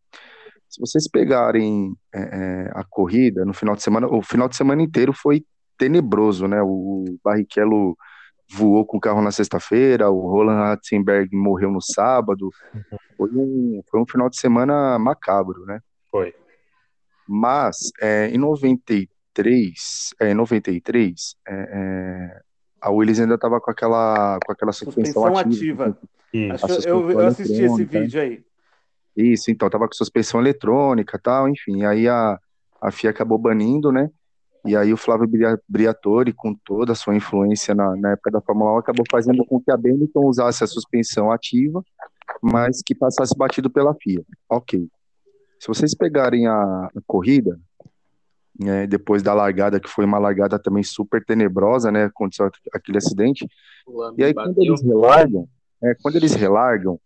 Se 0.70 0.80
vocês 0.80 1.08
pegarem 1.08 1.96
é, 2.14 2.22
é, 2.22 2.72
a 2.74 2.84
corrida 2.84 3.44
no 3.44 3.54
final 3.54 3.76
de 3.76 3.84
semana, 3.84 4.08
o 4.08 4.22
final 4.22 4.48
de 4.48 4.56
semana 4.56 4.82
inteiro 4.82 5.12
foi 5.14 5.44
tenebroso, 5.78 6.48
né? 6.48 6.62
O 6.62 7.06
Barrichello 7.24 7.98
voou 8.54 8.86
com 8.86 8.98
o 8.98 9.00
carro 9.00 9.22
na 9.22 9.32
sexta-feira, 9.32 10.10
o 10.10 10.30
Roland 10.30 10.58
Ratzenberg 10.58 11.36
morreu 11.36 11.72
no 11.72 11.82
sábado. 11.82 12.50
Foi 13.18 13.30
um, 13.34 13.82
foi 13.90 14.00
um 14.00 14.06
final 14.06 14.30
de 14.30 14.38
semana 14.38 15.00
macabro, 15.00 15.66
né? 15.66 15.80
Foi. 16.12 16.36
Mas 17.28 17.92
é, 18.00 18.28
em 18.30 18.38
93, 18.38 20.14
é, 20.20 20.32
em 20.32 20.34
93, 20.36 21.36
é, 21.48 21.54
é, 21.54 22.42
a 22.80 22.92
Willis 22.92 23.20
ainda 23.20 23.36
estava 23.36 23.60
com 23.60 23.72
aquela, 23.72 24.40
com 24.46 24.52
aquela 24.52 24.72
suspensão, 24.72 25.24
suspensão 25.24 25.38
ativa. 25.38 25.98
ativa. 26.32 26.56
Acho 26.56 26.88
eu, 26.88 27.12
eu 27.12 27.20
assisti 27.28 27.62
esse 27.62 27.86
vídeo 27.86 28.22
aí. 28.22 28.44
Isso, 29.16 29.52
então, 29.52 29.70
tava 29.70 29.88
com 29.88 29.94
suspensão 29.94 30.40
eletrônica 30.40 31.20
tal, 31.20 31.48
enfim. 31.48 31.86
Aí 31.86 32.08
a, 32.08 32.40
a 32.82 32.92
FIA 32.92 33.12
acabou 33.12 33.38
banindo, 33.38 33.92
né? 33.92 34.10
E 34.66 34.76
aí 34.76 34.94
o 34.94 34.98
Flávio 34.98 35.30
Briatore, 35.68 36.32
com 36.32 36.54
toda 36.54 36.94
a 36.94 36.96
sua 36.96 37.16
influência 37.16 37.76
na, 37.76 37.96
na 37.98 38.12
época 38.12 38.32
da 38.32 38.42
Fórmula 38.42 38.76
1, 38.76 38.78
acabou 38.78 39.06
fazendo 39.12 39.46
com 39.46 39.60
que 39.60 39.70
a 39.70 39.78
Benetton 39.78 40.26
usasse 40.26 40.64
a 40.64 40.68
suspensão 40.68 41.32
ativa, 41.32 41.84
mas 42.42 42.82
que 42.82 42.96
passasse 42.96 43.38
batido 43.38 43.70
pela 43.70 43.94
FIA. 43.94 44.24
Ok. 44.50 44.88
Se 45.60 45.68
vocês 45.68 45.94
pegarem 45.94 46.48
a, 46.48 46.54
a 46.54 47.02
corrida, 47.06 47.60
né, 48.58 48.88
depois 48.88 49.22
da 49.22 49.34
largada, 49.34 49.80
que 49.80 49.90
foi 49.90 50.06
uma 50.06 50.20
largada 50.20 50.60
também 50.60 50.84
super 50.84 51.24
tenebrosa, 51.24 51.92
né? 51.92 52.06
Aconteceu 52.06 52.50
aquele 52.74 52.98
acidente. 52.98 53.48
E 54.18 54.24
aí, 54.24 54.34
quando 54.34 54.58
eles 54.60 54.82
relargam, 54.82 55.48
é, 55.84 55.96
quando 56.02 56.16
eles 56.16 56.34
relargam, 56.34 57.00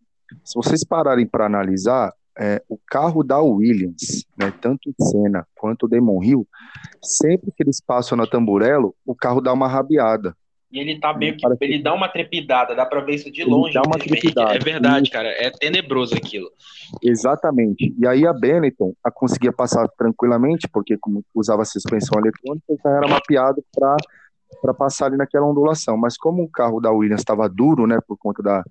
se 0.44 0.56
vocês 0.56 0.84
pararem 0.84 1.26
para 1.26 1.46
analisar, 1.46 2.14
é, 2.40 2.62
o 2.70 2.78
carro 2.88 3.24
da 3.24 3.40
Williams, 3.40 4.26
né, 4.38 4.54
tanto 4.62 4.90
o 4.90 5.04
Senna 5.04 5.46
quanto 5.56 5.86
o 5.86 5.90
Demon 5.90 6.24
Hill, 6.24 6.48
sempre 7.02 7.52
que 7.52 7.64
eles 7.64 7.82
passam 7.82 8.18
na 8.18 8.28
Tamburello, 8.28 8.96
o 9.06 9.16
carro 9.16 9.42
dá 9.42 9.52
uma 9.52 9.68
rabiada. 9.68 10.36
E 10.72 10.80
ele 10.80 11.00
tá 11.00 11.14
meio 11.14 11.36
que. 11.38 11.46
Ele 11.62 11.82
dá 11.82 11.94
uma 11.94 12.10
trepidada, 12.10 12.76
dá 12.76 12.86
pra 12.86 13.00
ver 13.00 13.16
isso 13.16 13.32
de 13.32 13.44
longe. 13.46 13.74
Dá 13.74 13.82
uma 13.86 13.98
trepidada. 13.98 14.54
É 14.54 14.60
verdade, 14.60 15.10
cara. 15.10 15.30
É 15.30 15.50
tenebroso 15.50 16.14
aquilo. 16.14 16.50
Exatamente. 17.02 17.96
E 17.98 18.06
aí 18.06 18.28
a 18.28 18.34
Benetton 18.34 18.94
a 19.02 19.10
conseguia 19.10 19.54
passar 19.54 19.88
tranquilamente, 19.98 20.68
porque 20.68 20.98
como 20.98 21.24
usava 21.34 21.64
suspensão 21.64 22.20
eletrônica, 22.20 22.66
então 22.70 22.92
era 22.92 23.08
mapeado 23.08 23.64
para 23.74 23.96
para 24.62 24.74
passar 24.74 25.06
ali 25.06 25.18
naquela 25.18 25.46
ondulação. 25.46 25.98
Mas 25.98 26.18
como 26.18 26.44
o 26.44 26.50
carro 26.50 26.82
da 26.82 26.92
Williams 26.92 27.22
estava 27.22 27.48
duro, 27.48 27.88
né, 27.88 28.00
por 28.06 28.18
conta 28.18 28.42
da, 28.42 28.64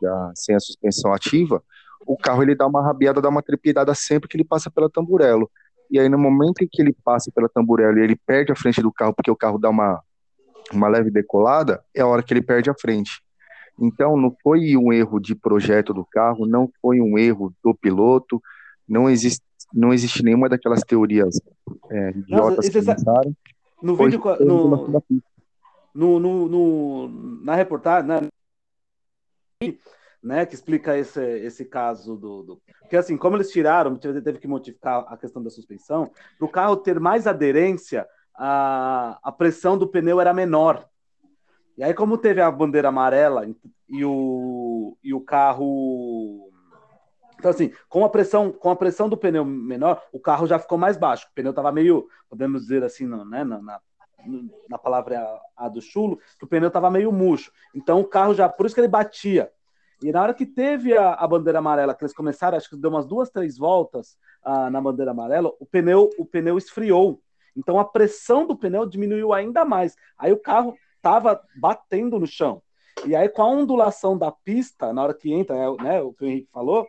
da, 0.00 0.32
sem 0.34 0.54
a 0.54 0.60
suspensão 0.60 1.12
ativa, 1.12 1.62
o 2.06 2.16
carro 2.16 2.42
ele 2.42 2.54
dá 2.54 2.66
uma 2.66 2.82
rabiada, 2.82 3.20
dá 3.20 3.28
uma 3.28 3.42
trepidada 3.42 3.94
sempre 3.94 4.28
que 4.28 4.36
ele 4.36 4.44
passa 4.44 4.70
pela 4.70 4.88
tamburelo. 4.88 5.50
E 5.90 5.98
aí 5.98 6.08
no 6.08 6.18
momento 6.18 6.62
em 6.62 6.68
que 6.70 6.80
ele 6.80 6.96
passa 7.04 7.30
pela 7.34 7.48
tamburelo 7.48 7.98
e 7.98 8.02
ele 8.02 8.16
perde 8.16 8.52
a 8.52 8.56
frente 8.56 8.80
do 8.80 8.92
carro, 8.92 9.12
porque 9.12 9.30
o 9.30 9.36
carro 9.36 9.58
dá 9.58 9.68
uma, 9.68 10.00
uma 10.72 10.88
leve 10.88 11.10
decolada, 11.10 11.82
é 11.94 12.00
a 12.00 12.06
hora 12.06 12.22
que 12.22 12.32
ele 12.32 12.42
perde 12.42 12.70
a 12.70 12.74
frente. 12.74 13.22
Então 13.78 14.16
não 14.16 14.34
foi 14.42 14.76
um 14.76 14.92
erro 14.92 15.20
de 15.20 15.34
projeto 15.34 15.92
do 15.92 16.04
carro, 16.04 16.46
não 16.46 16.70
foi 16.80 17.00
um 17.00 17.18
erro 17.18 17.52
do 17.62 17.74
piloto, 17.74 18.40
não 18.88 19.10
existe, 19.10 19.42
não 19.74 19.92
existe 19.92 20.22
nenhuma 20.22 20.48
daquelas 20.48 20.80
teorias 20.80 21.40
é, 21.90 22.10
idiotas 22.10 22.56
Nossa, 22.56 22.62
que 22.62 22.70
pensaram. 22.70 23.36
No 23.82 23.96
vídeo. 23.96 24.20
No, 25.94 26.20
no, 26.20 26.46
no, 26.46 27.08
na 27.42 27.54
reportagem, 27.54 28.06
né, 28.06 28.28
né, 30.26 30.44
que 30.44 30.56
explica 30.56 30.98
esse, 30.98 31.22
esse 31.22 31.64
caso 31.64 32.16
do, 32.16 32.42
do. 32.42 32.62
Porque, 32.80 32.96
assim, 32.96 33.16
como 33.16 33.36
eles 33.36 33.50
tiraram, 33.50 33.94
teve 33.94 34.38
que 34.38 34.48
modificar 34.48 35.06
a 35.08 35.16
questão 35.16 35.40
da 35.40 35.50
suspensão, 35.50 36.10
para 36.36 36.44
o 36.44 36.50
carro 36.50 36.76
ter 36.76 36.98
mais 36.98 37.28
aderência, 37.28 38.04
a, 38.34 39.18
a 39.22 39.30
pressão 39.30 39.78
do 39.78 39.86
pneu 39.86 40.20
era 40.20 40.34
menor. 40.34 40.84
E 41.78 41.84
aí, 41.84 41.94
como 41.94 42.18
teve 42.18 42.40
a 42.40 42.50
bandeira 42.50 42.88
amarela 42.88 43.46
e 43.88 44.04
o, 44.04 44.98
e 45.02 45.14
o 45.14 45.20
carro 45.20 46.50
então, 47.38 47.50
assim, 47.50 47.70
com 47.88 48.02
a 48.02 48.08
pressão, 48.08 48.50
com 48.50 48.70
a 48.70 48.76
pressão 48.76 49.08
do 49.10 49.16
pneu 49.16 49.44
menor, 49.44 50.02
o 50.10 50.18
carro 50.18 50.46
já 50.46 50.58
ficou 50.58 50.78
mais 50.78 50.96
baixo. 50.96 51.26
O 51.30 51.34
pneu 51.34 51.50
estava 51.50 51.70
meio, 51.70 52.08
podemos 52.28 52.62
dizer 52.62 52.82
assim, 52.82 53.06
né, 53.06 53.44
na, 53.44 53.60
na, 53.60 53.80
na 54.68 54.78
palavra 54.78 55.22
a 55.54 55.68
do 55.68 55.80
chulo, 55.82 56.18
que 56.38 56.46
o 56.46 56.48
pneu 56.48 56.68
estava 56.68 56.90
meio 56.90 57.12
murcho. 57.12 57.52
Então, 57.74 58.00
o 58.00 58.04
carro 58.04 58.34
já, 58.34 58.48
por 58.48 58.64
isso 58.64 58.74
que 58.74 58.80
ele 58.80 58.88
batia. 58.88 59.52
E 60.02 60.12
na 60.12 60.22
hora 60.22 60.34
que 60.34 60.44
teve 60.44 60.96
a, 60.96 61.14
a 61.14 61.26
bandeira 61.26 61.58
amarela, 61.58 61.94
que 61.94 62.04
eles 62.04 62.14
começaram, 62.14 62.56
acho 62.56 62.68
que 62.68 62.76
deu 62.76 62.90
umas 62.90 63.06
duas, 63.06 63.30
três 63.30 63.56
voltas 63.56 64.18
ah, 64.42 64.70
na 64.70 64.80
bandeira 64.80 65.10
amarela, 65.10 65.52
o 65.58 65.66
pneu, 65.66 66.10
o 66.18 66.26
pneu 66.26 66.58
esfriou. 66.58 67.20
Então, 67.56 67.78
a 67.78 67.84
pressão 67.84 68.46
do 68.46 68.56
pneu 68.56 68.84
diminuiu 68.84 69.32
ainda 69.32 69.64
mais. 69.64 69.96
Aí 70.18 70.32
o 70.32 70.38
carro 70.38 70.74
estava 70.96 71.40
batendo 71.58 72.18
no 72.18 72.26
chão. 72.26 72.62
E 73.06 73.14
aí, 73.14 73.28
com 73.28 73.42
a 73.42 73.48
ondulação 73.48 74.16
da 74.16 74.30
pista, 74.30 74.92
na 74.92 75.02
hora 75.02 75.14
que 75.14 75.32
entra, 75.32 75.74
né, 75.76 76.00
o 76.00 76.12
que 76.12 76.24
o 76.24 76.26
Henrique 76.26 76.48
falou, 76.52 76.86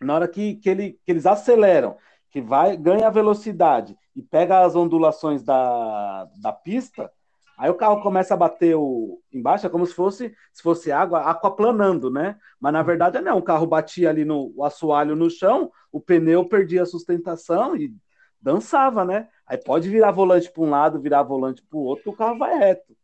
na 0.00 0.14
hora 0.14 0.28
que, 0.28 0.56
que, 0.56 0.68
ele, 0.68 1.00
que 1.04 1.10
eles 1.10 1.26
aceleram, 1.26 1.96
que 2.30 2.40
vai 2.40 2.76
ganha 2.76 3.10
velocidade 3.10 3.96
e 4.14 4.22
pega 4.22 4.60
as 4.60 4.76
ondulações 4.76 5.42
da, 5.42 6.28
da 6.40 6.52
pista, 6.52 7.10
aí 7.58 7.68
o 7.68 7.74
carro 7.74 8.00
começa 8.00 8.32
a 8.32 8.36
bater 8.36 8.76
o, 8.76 9.20
embaixo, 9.32 9.66
é 9.66 9.68
como 9.68 9.84
se 9.84 9.92
fosse, 9.92 10.34
se 10.52 10.62
fosse 10.62 10.90
água 10.92 11.20
aquaplanando, 11.22 12.10
né? 12.10 12.38
Mas 12.60 12.72
na 12.72 12.82
verdade 12.82 13.20
não, 13.20 13.38
o 13.38 13.42
carro 13.42 13.66
batia 13.66 14.08
ali 14.08 14.24
no 14.24 14.52
o 14.56 14.64
assoalho 14.64 15.16
no 15.16 15.28
chão, 15.28 15.70
o 15.92 16.00
pneu 16.00 16.48
perdia 16.48 16.82
a 16.82 16.86
sustentação 16.86 17.76
e 17.76 17.94
dançava, 18.40 19.04
né? 19.04 19.28
Aí 19.46 19.58
pode 19.58 19.88
virar 19.88 20.12
volante 20.12 20.50
para 20.50 20.62
um 20.62 20.70
lado, 20.70 21.00
virar 21.00 21.22
volante 21.22 21.62
para 21.68 21.78
o 21.78 21.82
outro, 21.82 22.12
o 22.12 22.16
carro 22.16 22.38
vai 22.38 22.56
reto. 22.56 22.96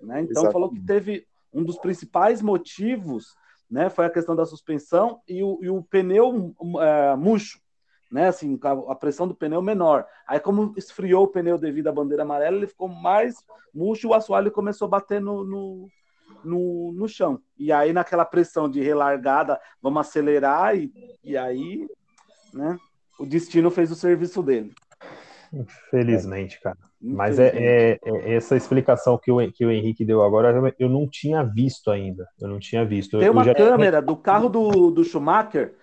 Né? 0.00 0.22
Então 0.22 0.44
Exatamente. 0.44 0.52
falou 0.52 0.70
que 0.70 0.80
teve 0.80 1.26
um 1.52 1.62
dos 1.62 1.78
principais 1.78 2.40
motivos 2.40 3.34
né? 3.70 3.88
Foi 3.88 4.04
a 4.04 4.10
questão 4.10 4.34
da 4.34 4.44
suspensão 4.44 5.20
e 5.28 5.42
o, 5.42 5.58
e 5.62 5.70
o 5.70 5.82
pneu 5.82 6.54
é, 6.80 7.14
murcho, 7.14 7.60
né? 8.10 8.28
Assim, 8.28 8.58
a 8.88 8.94
pressão 8.94 9.28
do 9.28 9.34
pneu 9.34 9.62
menor. 9.62 10.06
Aí, 10.26 10.40
como 10.40 10.74
esfriou 10.76 11.24
o 11.24 11.28
pneu 11.28 11.56
devido 11.56 11.88
à 11.88 11.92
bandeira 11.92 12.22
amarela, 12.22 12.56
ele 12.56 12.66
ficou 12.66 12.88
mais 12.88 13.36
murcho 13.74 14.06
e 14.06 14.10
o 14.10 14.14
assoalho 14.14 14.50
começou 14.50 14.86
a 14.86 14.90
bater 14.90 15.20
no, 15.20 15.44
no, 15.44 15.88
no, 16.44 16.92
no 16.92 17.08
chão. 17.08 17.40
E 17.56 17.70
aí, 17.70 17.92
naquela 17.92 18.24
pressão 18.24 18.68
de 18.68 18.80
relargada, 18.80 19.60
vamos 19.80 20.00
acelerar, 20.00 20.76
e, 20.76 20.92
e 21.22 21.36
aí, 21.36 21.86
né? 22.52 22.76
O 23.18 23.26
destino 23.26 23.70
fez 23.70 23.90
o 23.90 23.94
serviço 23.94 24.42
dele. 24.42 24.72
Infelizmente, 25.52 26.60
cara. 26.60 26.78
Mas 27.00 27.38
é, 27.38 27.48
é, 27.48 27.98
é, 28.04 28.34
essa 28.34 28.56
explicação 28.56 29.18
que 29.18 29.30
o, 29.30 29.52
que 29.52 29.64
o 29.64 29.70
Henrique 29.70 30.04
deu 30.04 30.22
agora, 30.22 30.74
eu 30.78 30.88
não 30.88 31.08
tinha 31.08 31.42
visto 31.42 31.90
ainda. 31.90 32.26
Eu 32.40 32.48
não 32.48 32.58
tinha 32.58 32.84
visto. 32.84 33.18
Tem 33.18 33.30
uma 33.30 33.44
já... 33.44 33.54
câmera 33.54 34.02
do 34.02 34.16
carro 34.16 34.48
do, 34.48 34.90
do 34.90 35.02
Schumacher, 35.02 35.74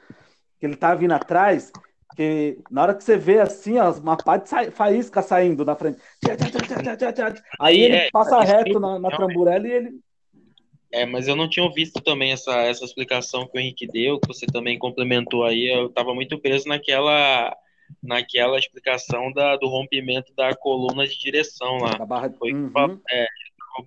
que 0.59 0.65
ele 0.65 0.75
tá 0.75 0.93
vindo 0.93 1.13
atrás, 1.13 1.71
que 2.18 2.57
na 2.72 2.82
hora 2.82 2.95
que 2.95 3.03
você 3.03 3.15
vê 3.15 3.39
assim, 3.39 3.78
ó, 3.78 3.91
uma 3.91 4.18
pá 4.18 4.38
de 4.38 4.49
sa... 4.49 4.72
faísca 4.72 5.22
saindo 5.22 5.63
na 5.63 5.76
frente. 5.76 5.99
Aí 7.59 7.80
ele 7.80 7.95
é, 7.95 8.09
passa 8.09 8.41
reto 8.41 8.80
na, 8.80 8.97
na 8.97 9.11
tramburela 9.11 9.68
e 9.68 9.72
ele. 9.72 9.99
É, 10.91 11.05
mas 11.05 11.28
eu 11.28 11.36
não 11.36 11.47
tinha 11.47 11.70
visto 11.72 12.01
também 12.01 12.32
essa, 12.32 12.53
essa 12.61 12.84
explicação 12.84 13.45
que 13.47 13.55
o 13.55 13.61
Henrique 13.61 13.86
deu, 13.86 14.20
que 14.20 14.28
você 14.28 14.47
também 14.47 14.80
complementou 14.80 15.43
aí. 15.43 15.68
Eu 15.68 15.89
tava 15.89 16.15
muito 16.15 16.39
preso 16.39 16.68
naquela 16.68 17.55
naquela 18.03 18.57
explicação 18.57 19.32
da, 19.32 19.55
do 19.55 19.68
rompimento 19.68 20.34
da 20.36 20.53
coluna 20.55 21.05
de 21.05 21.18
direção 21.20 21.78
lá. 21.78 22.03
barra... 22.03 22.32
Foi, 22.32 22.51
uhum. 22.51 22.99
é, 23.11 23.28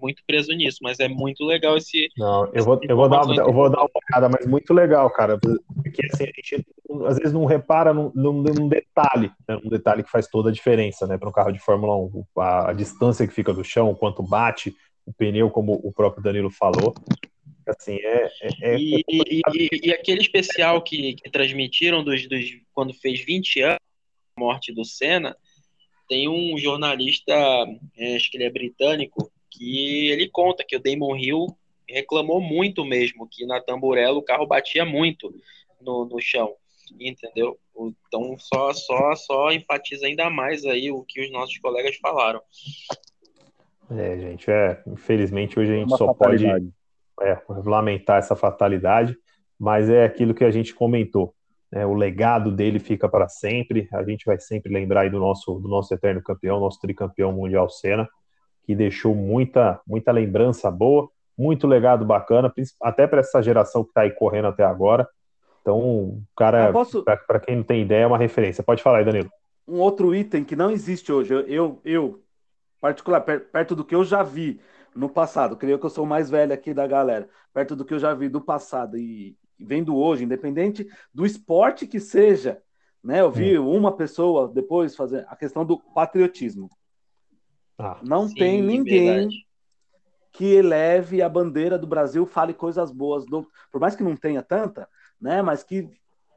muito 0.01 0.23
preso 0.27 0.53
nisso, 0.53 0.79
mas 0.83 1.01
é 1.01 1.09
muito 1.09 1.45
legal 1.45 1.77
esse. 1.77 2.09
Não, 2.17 2.51
eu 2.53 2.65
vou, 2.65 2.81
eu 2.83 2.97
vou, 2.97 3.09
dar, 3.09 3.23
eu 3.27 3.53
vou 3.53 3.71
dar 3.71 3.81
uma 3.81 3.91
olhada, 4.11 4.29
mas 4.29 4.47
muito 4.47 4.73
legal, 4.75 5.11
cara. 5.11 5.39
Porque 5.39 6.07
assim, 6.13 6.25
a 6.25 6.27
gente 6.27 6.67
às 7.07 7.19
vezes 7.19 7.33
não 7.33 7.45
repara 7.45 7.95
num, 7.95 8.11
num, 8.15 8.69
detalhe, 8.69 9.31
né? 9.49 9.59
um 9.65 9.69
detalhe 9.69 10.03
que 10.03 10.11
faz 10.11 10.27
toda 10.27 10.51
a 10.51 10.53
diferença, 10.53 11.07
né? 11.07 11.17
Para 11.17 11.29
um 11.29 11.33
carro 11.33 11.53
de 11.53 11.59
Fórmula 11.59 11.97
1, 11.97 12.25
a, 12.39 12.71
a, 12.71 12.73
distância 12.73 13.27
que 13.27 13.35
fica 13.35 13.53
do 13.53 13.65
chão, 13.65 13.91
o 13.91 13.97
quanto 13.97 14.23
bate, 14.23 14.75
o 15.07 15.13
pneu, 15.13 15.51
como 15.51 15.73
o 15.73 15.93
próprio 15.93 16.23
Danilo 16.23 16.51
falou. 16.51 16.95
Assim, 17.67 17.97
é, 17.97 18.27
é, 18.43 18.73
é 18.73 18.79
e, 18.79 19.05
e, 19.09 19.41
e, 19.53 19.69
e, 19.85 19.93
aquele 19.93 20.21
especial 20.21 20.83
que, 20.83 21.15
que 21.15 21.31
transmitiram 21.31 22.03
dos, 22.03 22.29
dos, 22.29 22.45
quando 22.73 22.93
fez 22.93 23.25
20 23.25 23.63
anos 23.63 23.79
a 24.37 24.41
morte 24.41 24.73
do 24.73 24.85
Senna, 24.85 25.37
tem 26.09 26.29
um 26.29 26.59
jornalista, 26.59 27.33
é, 27.97 28.17
acho 28.17 28.31
que 28.31 28.37
ele 28.37 28.45
é 28.45 28.51
britânico, 28.51 29.31
que 29.51 30.11
ele 30.11 30.29
conta 30.29 30.65
que 30.67 30.77
o 30.77 30.81
Damon 30.81 31.17
Hill 31.17 31.47
reclamou 31.89 32.41
muito 32.41 32.85
mesmo, 32.85 33.29
que 33.29 33.45
na 33.47 33.61
tamburela 33.61 34.17
o 34.17 34.23
carro 34.23 34.47
batia 34.47 34.85
muito 34.85 35.35
no, 35.81 36.05
no 36.05 36.21
chão, 36.21 36.55
entendeu? 36.99 37.59
Então 38.07 38.37
só, 38.39 38.73
só, 38.73 39.15
só 39.15 39.53
enfatiza 39.53 40.07
ainda 40.07 40.31
mais 40.31 40.65
aí 40.65 40.91
o 40.91 41.03
que 41.03 41.21
os 41.21 41.31
nossos 41.33 41.59
colegas 41.59 41.97
falaram. 41.97 42.41
É, 43.91 44.19
gente, 44.19 44.51
é, 44.51 44.81
infelizmente 44.87 45.59
hoje 45.59 45.73
a 45.73 45.77
gente 45.77 45.89
Uma 45.89 45.99
só 45.99 46.15
pode 46.15 46.47
é, 46.47 47.39
lamentar 47.65 48.19
essa 48.19 48.37
fatalidade, 48.37 49.17
mas 49.59 49.91
é 49.91 50.05
aquilo 50.05 50.35
que 50.35 50.45
a 50.45 50.51
gente 50.51 50.75
comentou. 50.75 51.35
Né, 51.73 51.87
o 51.87 51.95
legado 51.95 52.51
dele 52.51 52.79
fica 52.79 53.09
para 53.09 53.29
sempre. 53.29 53.89
A 53.93 54.03
gente 54.03 54.25
vai 54.25 54.39
sempre 54.39 54.73
lembrar 54.73 55.03
aí 55.03 55.11
do 55.11 55.19
nosso, 55.19 55.59
do 55.59 55.69
nosso 55.69 55.93
eterno 55.95 56.23
campeão, 56.23 56.61
nosso 56.61 56.81
tricampeão 56.81 57.33
mundial 57.33 57.69
Senna, 57.69 58.09
que 58.65 58.75
deixou 58.75 59.15
muita, 59.15 59.81
muita 59.87 60.13
lembrança 60.13 60.71
boa, 60.71 61.09
muito 61.37 61.67
legado 61.67 62.05
bacana, 62.05 62.53
até 62.83 63.07
para 63.07 63.21
essa 63.21 63.43
geração 63.43 63.83
que 63.83 63.91
está 63.91 64.03
aí 64.03 64.11
correndo 64.11 64.49
até 64.49 64.65
agora. 64.65 65.09
Então, 65.63 65.79
o 65.79 66.23
cara, 66.37 66.73
posso... 66.73 67.03
para 67.03 67.41
quem 67.41 67.57
não 67.57 67.63
tem 67.63 67.83
ideia, 67.83 68.05
é 68.05 68.07
uma 68.07 68.19
referência. 68.19 68.65
Pode 68.65 68.83
falar 68.83 68.99
aí, 68.99 69.05
Danilo. 69.05 69.31
Um 69.67 69.79
outro 69.79 70.15
item 70.15 70.45
que 70.45 70.57
não 70.57 70.71
existe 70.71 71.13
hoje, 71.13 71.33
eu, 71.33 71.79
eu, 71.85 72.23
particular, 72.81 73.21
perto 73.21 73.75
do 73.75 73.85
que 73.85 73.95
eu 73.95 74.05
já 74.05 74.23
vi 74.23 74.61
no 74.95 75.09
passado, 75.09 75.57
creio 75.57 75.79
que 75.79 75.87
eu 75.87 75.91
sou 75.91 76.05
o 76.05 76.09
mais 76.09 76.29
velho 76.29 76.53
aqui 76.53 76.75
da 76.75 76.87
galera, 76.87 77.29
perto 77.55 77.77
do 77.77 77.85
que 77.85 77.95
eu 77.95 77.99
já 77.99 78.13
vi 78.13 78.29
do 78.29 78.41
passado 78.41 78.99
e, 78.99 79.37
vendo 79.59 79.97
hoje, 79.97 80.25
independente 80.25 80.89
do 81.15 81.25
esporte 81.25 81.87
que 81.87 82.01
seja, 82.01 82.61
né? 83.03 83.21
Eu 83.21 83.31
vi 83.31 83.59
uma 83.59 83.97
pessoa 83.97 84.49
depois 84.49 84.97
fazer 84.97 85.25
a 85.29 85.37
questão 85.37 85.65
do 85.65 85.79
patriotismo. 85.79 86.69
Ah, 87.81 87.99
não 88.03 88.29
sim, 88.29 88.35
tem 88.35 88.63
ninguém 88.63 89.05
verdade. 89.05 89.47
que 90.33 90.45
eleve 90.55 91.23
a 91.23 91.29
bandeira 91.29 91.79
do 91.79 91.87
Brasil, 91.87 92.27
fale 92.27 92.55
coisas 92.55 92.91
boas, 92.91 93.25
do, 93.27 93.47
por 93.73 93.81
mais 93.81 93.97
que 93.97 94.03
não 94.03 94.17
tenha 94.17 94.43
tanta, 94.43 94.89
né? 95.21 95.43
Mas 95.43 95.63
que 95.63 95.89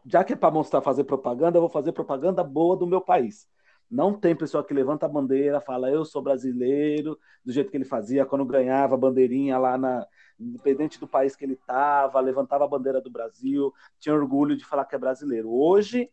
já 0.05 0.23
que 0.23 0.33
é 0.33 0.35
para 0.35 0.51
mostrar, 0.51 0.81
fazer 0.81 1.05
propaganda, 1.05 1.57
eu 1.57 1.61
vou 1.61 1.69
fazer 1.69 1.91
propaganda 1.91 2.43
boa 2.43 2.75
do 2.75 2.87
meu 2.87 2.99
país. 3.01 3.47
Não 3.89 4.13
tem 4.13 4.35
pessoa 4.35 4.63
que 4.63 4.73
levanta 4.73 5.05
a 5.05 5.09
bandeira, 5.09 5.61
fala 5.61 5.89
eu 5.89 6.03
sou 6.03 6.21
brasileiro, 6.21 7.17
do 7.45 7.51
jeito 7.51 7.69
que 7.69 7.77
ele 7.77 7.85
fazia 7.85 8.25
quando 8.25 8.43
ganhava 8.45 8.95
a 8.95 8.97
bandeirinha 8.97 9.57
lá 9.57 9.77
na, 9.77 10.05
independente 10.39 10.99
do 10.99 11.07
país 11.07 11.35
que 11.35 11.45
ele 11.45 11.53
estava, 11.53 12.19
levantava 12.19 12.65
a 12.65 12.67
bandeira 12.67 12.99
do 12.99 13.11
Brasil, 13.11 13.71
tinha 13.99 14.15
orgulho 14.15 14.57
de 14.57 14.65
falar 14.65 14.85
que 14.85 14.95
é 14.95 14.97
brasileiro. 14.97 15.49
Hoje 15.49 16.09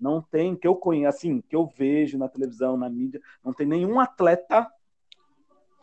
não 0.00 0.22
tem 0.22 0.54
que 0.56 0.66
eu 0.66 0.74
conheço, 0.74 1.16
assim, 1.16 1.40
que 1.40 1.56
eu 1.56 1.66
vejo 1.66 2.18
na 2.18 2.28
televisão, 2.28 2.76
na 2.76 2.88
mídia, 2.88 3.20
não 3.44 3.52
tem 3.52 3.66
nenhum 3.66 3.98
atleta 4.00 4.66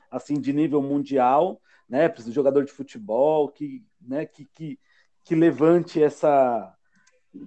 assim 0.10 0.40
de 0.40 0.54
nível 0.54 0.82
mundial, 0.82 1.60
né, 1.90 2.12
jogador 2.30 2.64
de 2.64 2.72
futebol 2.72 3.50
que, 3.50 3.84
né, 4.02 4.26
que, 4.26 4.46
que, 4.54 4.80
que 5.24 5.36
levante 5.36 6.02
essa 6.02 6.72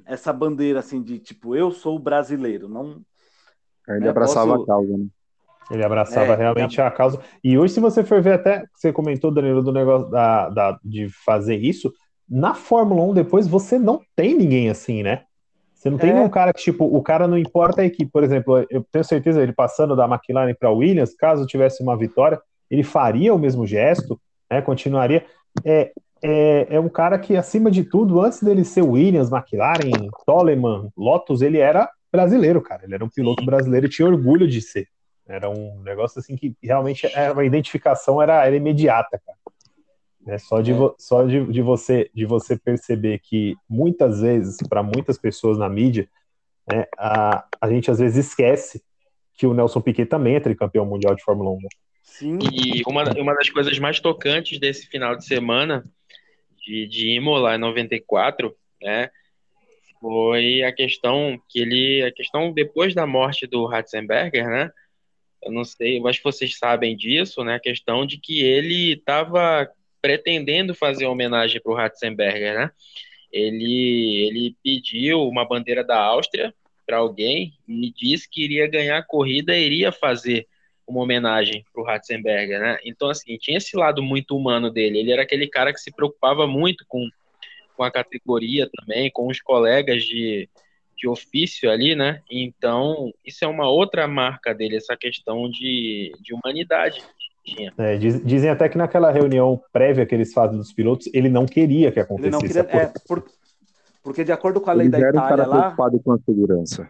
essa 0.04 0.34
bandeira 0.34 0.80
assim 0.80 1.02
de 1.02 1.18
tipo 1.18 1.56
eu 1.56 1.70
sou 1.70 1.98
brasileiro, 1.98 2.68
não 2.68 3.02
ele 3.88 4.00
né, 4.00 4.10
abraçava 4.10 4.52
posso... 4.52 4.62
a 4.64 4.66
causa, 4.66 4.98
né? 4.98 5.06
Ele 5.70 5.84
abraçava 5.84 6.32
é, 6.32 6.36
realmente 6.36 6.80
é... 6.80 6.84
a 6.84 6.90
causa. 6.90 7.20
E 7.44 7.58
hoje, 7.58 7.74
se 7.74 7.80
você 7.80 8.02
for 8.02 8.22
ver 8.22 8.34
até, 8.34 8.64
você 8.74 8.92
comentou, 8.92 9.30
Danilo, 9.30 9.62
do 9.62 9.72
negócio 9.72 10.08
da, 10.08 10.48
da, 10.48 10.80
de 10.82 11.08
fazer 11.10 11.56
isso, 11.56 11.92
na 12.28 12.54
Fórmula 12.54 13.02
1 13.02 13.14
depois 13.14 13.46
você 13.46 13.78
não 13.78 14.00
tem 14.16 14.34
ninguém 14.34 14.70
assim, 14.70 15.02
né? 15.02 15.24
Você 15.78 15.90
não 15.90 15.96
tem 15.96 16.10
é. 16.10 16.20
um 16.20 16.28
cara 16.28 16.52
que, 16.52 16.60
tipo, 16.60 16.84
o 16.84 17.00
cara 17.00 17.28
não 17.28 17.38
importa 17.38 17.82
a 17.82 17.84
equipe. 17.84 18.10
Por 18.10 18.24
exemplo, 18.24 18.66
eu 18.68 18.84
tenho 18.90 19.04
certeza, 19.04 19.40
ele 19.40 19.52
passando 19.52 19.94
da 19.94 20.06
McLaren 20.06 20.52
para 20.52 20.72
Williams, 20.72 21.14
caso 21.14 21.46
tivesse 21.46 21.84
uma 21.84 21.96
vitória, 21.96 22.40
ele 22.68 22.82
faria 22.82 23.32
o 23.32 23.38
mesmo 23.38 23.64
gesto, 23.64 24.20
né? 24.50 24.60
Continuaria. 24.60 25.24
É, 25.64 25.92
é, 26.20 26.66
é 26.68 26.80
um 26.80 26.88
cara 26.88 27.16
que, 27.16 27.36
acima 27.36 27.70
de 27.70 27.84
tudo, 27.84 28.20
antes 28.20 28.42
dele 28.42 28.64
ser 28.64 28.82
Williams, 28.82 29.30
McLaren, 29.30 30.10
Toleman, 30.26 30.90
Lotus, 30.96 31.42
ele 31.42 31.58
era 31.58 31.88
brasileiro, 32.10 32.60
cara. 32.60 32.82
Ele 32.84 32.96
era 32.96 33.04
um 33.04 33.08
piloto 33.08 33.44
brasileiro 33.44 33.86
e 33.86 33.90
tinha 33.90 34.08
orgulho 34.08 34.48
de 34.48 34.60
ser. 34.60 34.88
Era 35.28 35.48
um 35.48 35.80
negócio 35.84 36.18
assim 36.18 36.34
que 36.34 36.56
realmente 36.60 37.06
a 37.06 37.44
identificação 37.44 38.20
era, 38.20 38.44
era 38.44 38.56
imediata, 38.56 39.20
cara. 39.24 39.38
É 40.28 40.36
só 40.36 40.60
de, 40.60 40.72
é. 40.72 40.76
só 40.98 41.24
de, 41.24 41.44
de, 41.46 41.62
você, 41.62 42.10
de 42.14 42.26
você 42.26 42.56
perceber 42.56 43.18
que 43.18 43.56
muitas 43.68 44.20
vezes, 44.20 44.58
para 44.68 44.82
muitas 44.82 45.16
pessoas 45.16 45.56
na 45.56 45.68
mídia, 45.68 46.08
né, 46.70 46.84
a, 46.98 47.46
a 47.58 47.70
gente 47.70 47.90
às 47.90 47.98
vezes 47.98 48.26
esquece 48.26 48.82
que 49.32 49.46
o 49.46 49.54
Nelson 49.54 49.80
Piquet 49.80 50.06
também 50.06 50.34
é 50.34 50.40
tricampeão 50.40 50.84
mundial 50.84 51.14
de 51.14 51.22
Fórmula 51.22 51.50
1. 51.50 51.54
Né? 51.54 51.68
Sim. 52.02 52.38
E 52.52 52.82
uma, 52.86 53.04
uma 53.18 53.34
das 53.34 53.48
coisas 53.48 53.78
mais 53.78 54.00
tocantes 54.00 54.60
desse 54.60 54.86
final 54.86 55.16
de 55.16 55.24
semana, 55.24 55.82
de, 56.58 56.86
de 56.86 57.10
Imola 57.12 57.56
94, 57.56 58.54
né, 58.82 59.10
foi 59.98 60.62
a 60.62 60.72
questão 60.72 61.40
que 61.48 61.60
ele, 61.60 62.02
a 62.02 62.12
questão 62.12 62.52
depois 62.52 62.94
da 62.94 63.06
morte 63.06 63.46
do 63.46 63.64
Ratzenberger, 63.64 64.46
né, 64.46 64.70
eu 65.42 65.52
não 65.52 65.64
sei, 65.64 65.98
eu 65.98 66.06
acho 66.06 66.18
que 66.18 66.24
vocês 66.24 66.58
sabem 66.58 66.96
disso, 66.96 67.44
né? 67.44 67.54
A 67.54 67.60
questão 67.60 68.04
de 68.04 68.18
que 68.18 68.42
ele 68.42 68.94
estava 68.94 69.70
pretendendo 70.01 70.74
fazer 70.74 71.07
homenagem 71.07 71.61
para 71.61 71.72
o 71.72 71.74
Ratzenberger, 71.74 72.55
né? 72.55 72.70
Ele, 73.32 74.26
ele 74.26 74.57
pediu 74.62 75.22
uma 75.22 75.47
bandeira 75.47 75.85
da 75.85 75.98
Áustria 75.98 76.55
para 76.86 76.98
alguém 76.98 77.52
e 77.68 77.93
disse 77.93 78.28
que 78.31 78.43
iria 78.43 78.66
ganhar 78.66 78.98
a 78.98 79.02
corrida 79.02 79.55
e 79.56 79.64
iria 79.64 79.93
fazer 79.93 80.47
uma 80.86 81.02
homenagem 81.02 81.64
para 81.70 81.82
o 81.82 81.85
Ratzenberger, 81.85 82.59
né? 82.59 82.78
Então, 82.82 83.10
assim, 83.10 83.36
tinha 83.36 83.59
esse 83.59 83.77
lado 83.77 84.02
muito 84.02 84.35
humano 84.35 84.70
dele. 84.70 84.98
Ele 84.98 85.12
era 85.12 85.22
aquele 85.22 85.47
cara 85.47 85.72
que 85.72 85.81
se 85.81 85.93
preocupava 85.93 86.47
muito 86.47 86.85
com, 86.89 87.06
com 87.77 87.85
a 87.85 87.90
categoria 87.90 88.68
também, 88.74 89.10
com 89.10 89.28
os 89.28 89.40
colegas 89.40 90.02
de, 90.02 90.48
de 90.97 91.06
ofício 91.06 91.70
ali, 91.70 91.94
né? 91.94 92.22
Então, 92.31 93.12
isso 93.22 93.44
é 93.44 93.48
uma 93.48 93.68
outra 93.68 94.09
marca 94.09 94.55
dele, 94.55 94.77
essa 94.77 94.97
questão 94.97 95.51
de, 95.51 96.12
de 96.20 96.32
humanidade. 96.32 97.02
É, 97.76 97.96
diz, 97.96 98.24
dizem 98.24 98.50
até 98.50 98.68
que 98.68 98.78
naquela 98.78 99.10
reunião 99.10 99.60
prévia 99.72 100.06
que 100.06 100.14
eles 100.14 100.32
fazem 100.32 100.56
dos 100.56 100.72
pilotos, 100.72 101.08
ele 101.12 101.28
não 101.28 101.46
queria 101.46 101.92
que 101.92 102.00
acontecesse. 102.00 102.44
Ele 102.44 102.62
não 102.62 102.64
queria, 102.66 102.82
é, 102.82 102.92
por, 103.06 103.24
porque 104.02 104.24
de 104.24 104.32
acordo 104.32 104.60
com 104.60 104.70
a 104.70 104.72
lei 104.72 104.86
Eles 104.86 105.00
da 105.00 105.08
Itália 105.10 105.46
lá... 105.46 105.60
preocupado 105.60 106.00
com 106.00 106.12
a 106.12 106.18
segurança. 106.18 106.88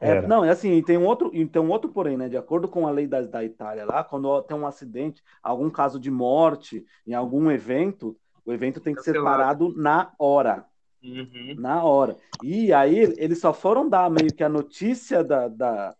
É, 0.00 0.26
não, 0.26 0.42
é 0.42 0.48
assim, 0.48 0.82
tem 0.82 0.96
um 0.96 1.04
outro, 1.04 1.30
tem 1.30 1.60
um 1.60 1.70
outro 1.70 1.90
porém, 1.90 2.16
né? 2.16 2.28
De 2.28 2.36
acordo 2.36 2.66
com 2.66 2.86
a 2.86 2.90
lei 2.90 3.06
da, 3.06 3.20
da 3.20 3.44
Itália 3.44 3.84
lá, 3.84 4.02
quando 4.02 4.42
tem 4.42 4.56
um 4.56 4.66
acidente, 4.66 5.22
algum 5.42 5.68
caso 5.68 6.00
de 6.00 6.10
morte 6.10 6.84
em 7.06 7.12
algum 7.12 7.50
evento, 7.50 8.16
o 8.44 8.52
evento 8.52 8.80
tem 8.80 8.94
que 8.94 9.02
ser 9.02 9.22
parado 9.22 9.74
na 9.76 10.10
hora. 10.18 10.64
Uhum. 11.02 11.54
Na 11.58 11.84
hora. 11.84 12.16
E 12.42 12.72
aí 12.72 13.14
eles 13.18 13.40
só 13.40 13.52
foram 13.52 13.88
dar 13.88 14.10
meio 14.10 14.34
que 14.34 14.42
a 14.42 14.48
notícia 14.48 15.22
da, 15.22 15.48
da, 15.48 15.94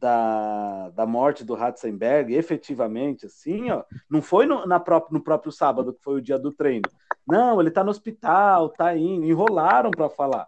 da, 0.00 0.90
da 0.90 1.06
morte 1.06 1.44
do 1.44 1.54
Ratzenberg, 1.54 2.34
efetivamente, 2.34 3.26
assim, 3.26 3.70
ó, 3.70 3.82
não 4.08 4.22
foi 4.22 4.46
no, 4.46 4.66
na 4.66 4.78
próprio, 4.78 5.14
no 5.14 5.22
próprio 5.22 5.52
sábado, 5.52 5.92
que 5.92 6.02
foi 6.02 6.14
o 6.14 6.22
dia 6.22 6.38
do 6.38 6.52
treino. 6.52 6.88
Não, 7.26 7.60
ele 7.60 7.70
tá 7.70 7.84
no 7.84 7.90
hospital, 7.90 8.70
tá 8.70 8.96
indo, 8.96 9.26
enrolaram 9.26 9.90
para 9.90 10.08
falar. 10.08 10.46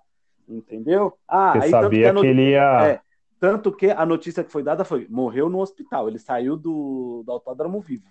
Entendeu? 0.49 1.17
Ah, 1.29 1.53
Você 1.53 1.65
aí 1.65 1.71
sabia 1.71 2.09
tanto 2.09 2.21
que, 2.21 2.27
que 2.27 2.31
ele 2.31 2.51
ia. 2.51 2.87
É, 2.87 3.01
tanto 3.39 3.73
que 3.73 3.91
a 3.91 4.05
notícia 4.05 4.43
que 4.43 4.51
foi 4.51 4.63
dada 4.63 4.85
foi: 4.85 5.07
morreu 5.09 5.49
no 5.49 5.61
hospital, 5.61 6.09
ele 6.09 6.19
saiu 6.19 6.57
do, 6.57 7.23
do 7.25 7.33
autódromo 7.33 7.81
vivo. 7.81 8.07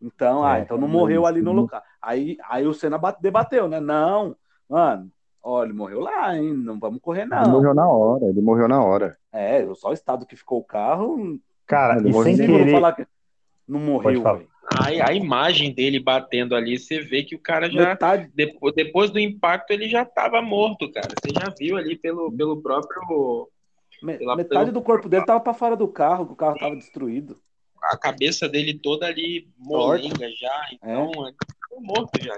Então, 0.00 0.44
ah, 0.44 0.56
é, 0.56 0.60
ah, 0.60 0.62
então 0.62 0.78
não 0.78 0.88
morreu 0.88 1.26
ali 1.26 1.42
no 1.42 1.52
local. 1.52 1.82
Aí, 2.00 2.36
aí 2.48 2.66
o 2.66 2.74
Senna 2.74 2.98
debateu, 3.20 3.68
né? 3.68 3.80
Não, 3.80 4.36
mano, 4.68 5.10
olha, 5.46 5.68
ele 5.68 5.76
morreu 5.76 6.00
lá, 6.00 6.36
hein? 6.36 6.52
Não 6.52 6.78
vamos 6.78 7.00
correr, 7.00 7.24
não. 7.24 7.42
Ele 7.42 7.50
morreu 7.50 7.74
na 7.74 7.88
hora, 7.88 8.24
ele 8.26 8.40
morreu 8.40 8.68
na 8.68 8.82
hora. 8.82 9.16
É, 9.32 9.66
só 9.74 9.90
o 9.90 9.92
estado 9.92 10.26
que 10.26 10.36
ficou 10.36 10.58
o 10.58 10.64
carro. 10.64 11.38
Cara, 11.66 11.98
ele 11.98 12.10
e 12.10 12.22
sem 12.22 12.36
querer... 12.36 12.72
falar 12.72 12.92
que 12.92 13.06
não 13.66 13.80
morreu, 13.80 14.22
a, 14.26 14.86
a, 14.86 15.12
imagem 15.12 15.72
dele 15.72 16.00
batendo 16.00 16.54
ali, 16.54 16.78
você 16.78 17.00
vê 17.00 17.22
que 17.22 17.34
o 17.34 17.38
cara 17.38 17.70
já. 17.70 17.90
Metade... 17.90 18.30
Depois, 18.34 18.74
depois 18.74 19.10
do 19.10 19.18
impacto, 19.18 19.70
ele 19.70 19.88
já 19.88 20.02
estava 20.02 20.42
morto, 20.42 20.90
cara. 20.90 21.08
Você 21.08 21.32
já 21.32 21.52
viu 21.58 21.76
ali 21.76 21.96
pelo, 21.96 22.30
pelo 22.32 22.60
próprio. 22.60 23.48
Metade 24.02 24.48
pelo... 24.48 24.72
do 24.72 24.82
corpo 24.82 25.08
dele 25.08 25.24
tava 25.24 25.40
para 25.40 25.54
fora 25.54 25.76
do 25.76 25.88
carro, 25.88 26.26
que 26.26 26.32
o 26.32 26.36
carro 26.36 26.58
tava 26.58 26.76
destruído 26.76 27.36
a 27.90 27.96
cabeça 27.96 28.48
dele 28.48 28.74
toda 28.74 29.06
ali 29.06 29.48
molenga 29.58 30.28
já, 30.32 30.68
então 30.72 31.10
é. 31.26 31.32
morto 31.80 32.22
já. 32.22 32.36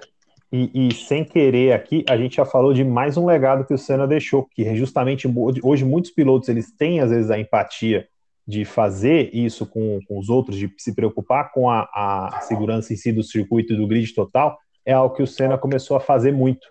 E, 0.50 0.88
e, 0.88 0.94
sem 0.94 1.24
querer 1.24 1.72
aqui, 1.72 2.04
a 2.08 2.16
gente 2.16 2.36
já 2.36 2.44
falou 2.46 2.72
de 2.72 2.82
mais 2.82 3.18
um 3.18 3.26
legado 3.26 3.66
que 3.66 3.74
o 3.74 3.78
Senna 3.78 4.06
deixou, 4.06 4.46
que 4.46 4.64
é 4.64 4.74
justamente 4.74 5.28
hoje 5.62 5.84
muitos 5.84 6.10
pilotos 6.10 6.48
eles 6.48 6.72
têm 6.72 7.00
às 7.00 7.10
vezes 7.10 7.30
a 7.30 7.38
empatia 7.38 8.08
de 8.46 8.64
fazer 8.64 9.28
isso 9.34 9.66
com, 9.66 10.00
com 10.08 10.18
os 10.18 10.30
outros, 10.30 10.56
de 10.56 10.72
se 10.78 10.94
preocupar 10.94 11.52
com 11.52 11.68
a, 11.68 11.82
a, 11.94 12.40
segurança 12.40 12.94
em 12.94 12.96
si 12.96 13.12
do 13.12 13.22
circuito 13.22 13.74
e 13.74 13.76
do 13.76 13.86
grid 13.86 14.14
total, 14.14 14.56
é 14.86 14.92
algo 14.94 15.14
que 15.14 15.22
o 15.22 15.26
Senna 15.26 15.58
começou 15.58 15.98
a 15.98 16.00
fazer 16.00 16.32
muito. 16.32 16.66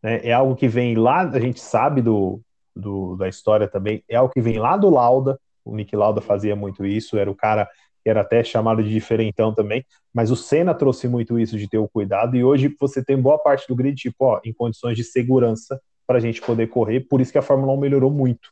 Né? 0.00 0.20
É 0.22 0.32
algo 0.32 0.54
que 0.54 0.68
vem 0.68 0.94
lá, 0.94 1.22
a 1.22 1.40
gente 1.40 1.58
sabe 1.58 2.00
do, 2.00 2.40
do, 2.74 3.16
da 3.16 3.28
história 3.28 3.66
também, 3.66 4.04
é 4.08 4.14
algo 4.14 4.32
que 4.32 4.40
vem 4.40 4.58
lá 4.58 4.76
do 4.76 4.88
Lauda, 4.88 5.40
o 5.64 5.74
Nick 5.74 5.96
Lauda 5.96 6.20
fazia 6.20 6.54
muito 6.54 6.86
isso, 6.86 7.18
era 7.18 7.28
o 7.28 7.34
cara 7.34 7.68
que 8.08 8.10
era 8.10 8.22
até 8.22 8.42
chamado 8.42 8.82
de 8.82 8.88
diferentão 8.88 9.52
também, 9.52 9.84
mas 10.14 10.30
o 10.30 10.36
Senna 10.36 10.72
trouxe 10.72 11.06
muito 11.06 11.38
isso 11.38 11.58
de 11.58 11.68
ter 11.68 11.76
o 11.76 11.86
cuidado, 11.86 12.36
e 12.38 12.42
hoje 12.42 12.74
você 12.80 13.04
tem 13.04 13.20
boa 13.20 13.38
parte 13.38 13.68
do 13.68 13.76
grid, 13.76 13.94
tipo, 13.94 14.24
ó, 14.24 14.40
em 14.42 14.50
condições 14.50 14.96
de 14.96 15.04
segurança 15.04 15.78
para 16.06 16.16
a 16.16 16.20
gente 16.20 16.40
poder 16.40 16.68
correr, 16.68 17.00
por 17.00 17.20
isso 17.20 17.30
que 17.30 17.36
a 17.36 17.42
Fórmula 17.42 17.70
1 17.74 17.76
melhorou 17.76 18.10
muito. 18.10 18.48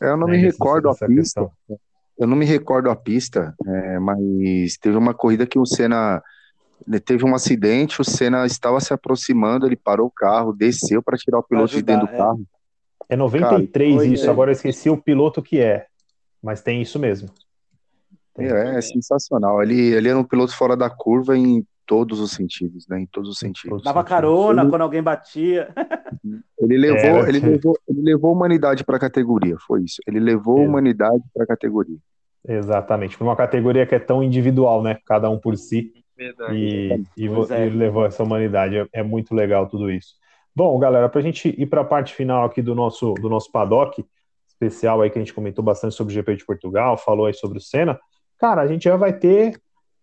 Eu 0.00 0.16
não 0.16 0.28
né, 0.28 0.36
me 0.36 0.38
recordo 0.38 0.88
a 0.88 0.94
pista. 0.94 1.08
Questão. 1.14 1.50
Eu 2.16 2.28
não 2.28 2.36
me 2.36 2.46
recordo 2.46 2.88
a 2.88 2.94
pista, 2.94 3.52
é, 3.66 3.98
mas 3.98 4.76
teve 4.80 4.96
uma 4.96 5.12
corrida 5.12 5.46
que 5.46 5.58
o 5.58 5.66
Senna 5.66 6.22
teve 7.04 7.24
um 7.24 7.34
acidente, 7.34 8.00
o 8.00 8.04
Senna 8.04 8.46
estava 8.46 8.78
se 8.78 8.94
aproximando, 8.94 9.66
ele 9.66 9.76
parou 9.76 10.06
o 10.06 10.12
carro, 10.12 10.52
desceu 10.52 11.02
para 11.02 11.18
tirar 11.18 11.40
o 11.40 11.42
piloto 11.42 11.74
ajudar, 11.74 11.92
de 11.94 11.98
dentro 11.98 12.06
do 12.06 12.14
é. 12.14 12.16
carro. 12.24 12.46
É 13.08 13.16
93 13.16 13.96
Cara, 13.96 14.06
isso, 14.06 14.26
é. 14.26 14.30
agora 14.30 14.50
eu 14.50 14.52
esqueci 14.52 14.88
o 14.88 14.96
piloto 14.96 15.42
que 15.42 15.60
é, 15.60 15.86
mas 16.40 16.62
tem 16.62 16.80
isso 16.80 17.00
mesmo. 17.00 17.28
É, 18.38 18.76
é, 18.76 18.80
sensacional. 18.80 19.62
Ele, 19.62 19.92
ele 19.94 20.08
era 20.08 20.18
um 20.18 20.24
piloto 20.24 20.56
fora 20.56 20.76
da 20.76 20.90
curva 20.90 21.36
em 21.36 21.64
todos 21.86 22.20
os 22.20 22.32
sentidos, 22.32 22.86
né? 22.88 23.00
Em 23.00 23.06
todos 23.06 23.30
os 23.30 23.38
sentidos. 23.38 23.82
Dava 23.82 24.02
carona 24.02 24.62
ele, 24.62 24.70
quando 24.70 24.82
alguém 24.82 25.02
batia. 25.02 25.72
Ele 26.58 26.78
levou, 26.78 27.24
é. 27.24 27.28
ele 27.28 27.38
levou, 27.38 27.78
ele 27.86 28.00
levou 28.00 28.30
a 28.30 28.32
humanidade 28.32 28.82
para 28.82 28.96
a 28.96 28.98
categoria, 28.98 29.56
foi 29.66 29.82
isso. 29.82 30.00
Ele 30.06 30.18
levou 30.18 30.58
a 30.58 30.62
humanidade 30.62 31.22
para 31.32 31.44
a 31.44 31.46
categoria. 31.46 31.98
Exatamente. 32.48 33.16
Para 33.16 33.26
uma 33.26 33.36
categoria 33.36 33.86
que 33.86 33.94
é 33.94 33.98
tão 33.98 34.22
individual, 34.22 34.82
né? 34.82 34.98
Cada 35.06 35.28
um 35.28 35.38
por 35.38 35.56
si. 35.56 35.92
Verdade. 36.16 36.56
E, 36.56 37.04
e 37.16 37.26
é. 37.50 37.66
ele 37.66 37.76
levou 37.76 38.06
essa 38.06 38.22
humanidade. 38.22 38.78
É, 38.78 38.88
é, 38.94 39.02
muito 39.02 39.34
legal 39.34 39.68
tudo 39.68 39.90
isso. 39.90 40.14
Bom, 40.54 40.76
galera, 40.78 41.08
para 41.08 41.20
a 41.20 41.22
gente 41.22 41.54
ir 41.56 41.66
para 41.66 41.82
a 41.82 41.84
parte 41.84 42.14
final 42.14 42.44
aqui 42.44 42.62
do 42.62 42.74
nosso, 42.74 43.12
do 43.14 43.28
nosso 43.28 43.52
paddock 43.52 44.04
especial 44.48 45.02
aí 45.02 45.10
que 45.10 45.18
a 45.18 45.22
gente 45.22 45.34
comentou 45.34 45.62
bastante 45.62 45.94
sobre 45.94 46.12
o 46.12 46.14
GP 46.14 46.36
de 46.36 46.46
Portugal, 46.46 46.96
falou 46.96 47.26
aí 47.26 47.34
sobre 47.34 47.58
o 47.58 47.60
Senna. 47.60 48.00
Cara, 48.38 48.62
a 48.62 48.66
gente 48.66 48.84
já 48.84 48.96
vai 48.96 49.12
ter 49.12 49.60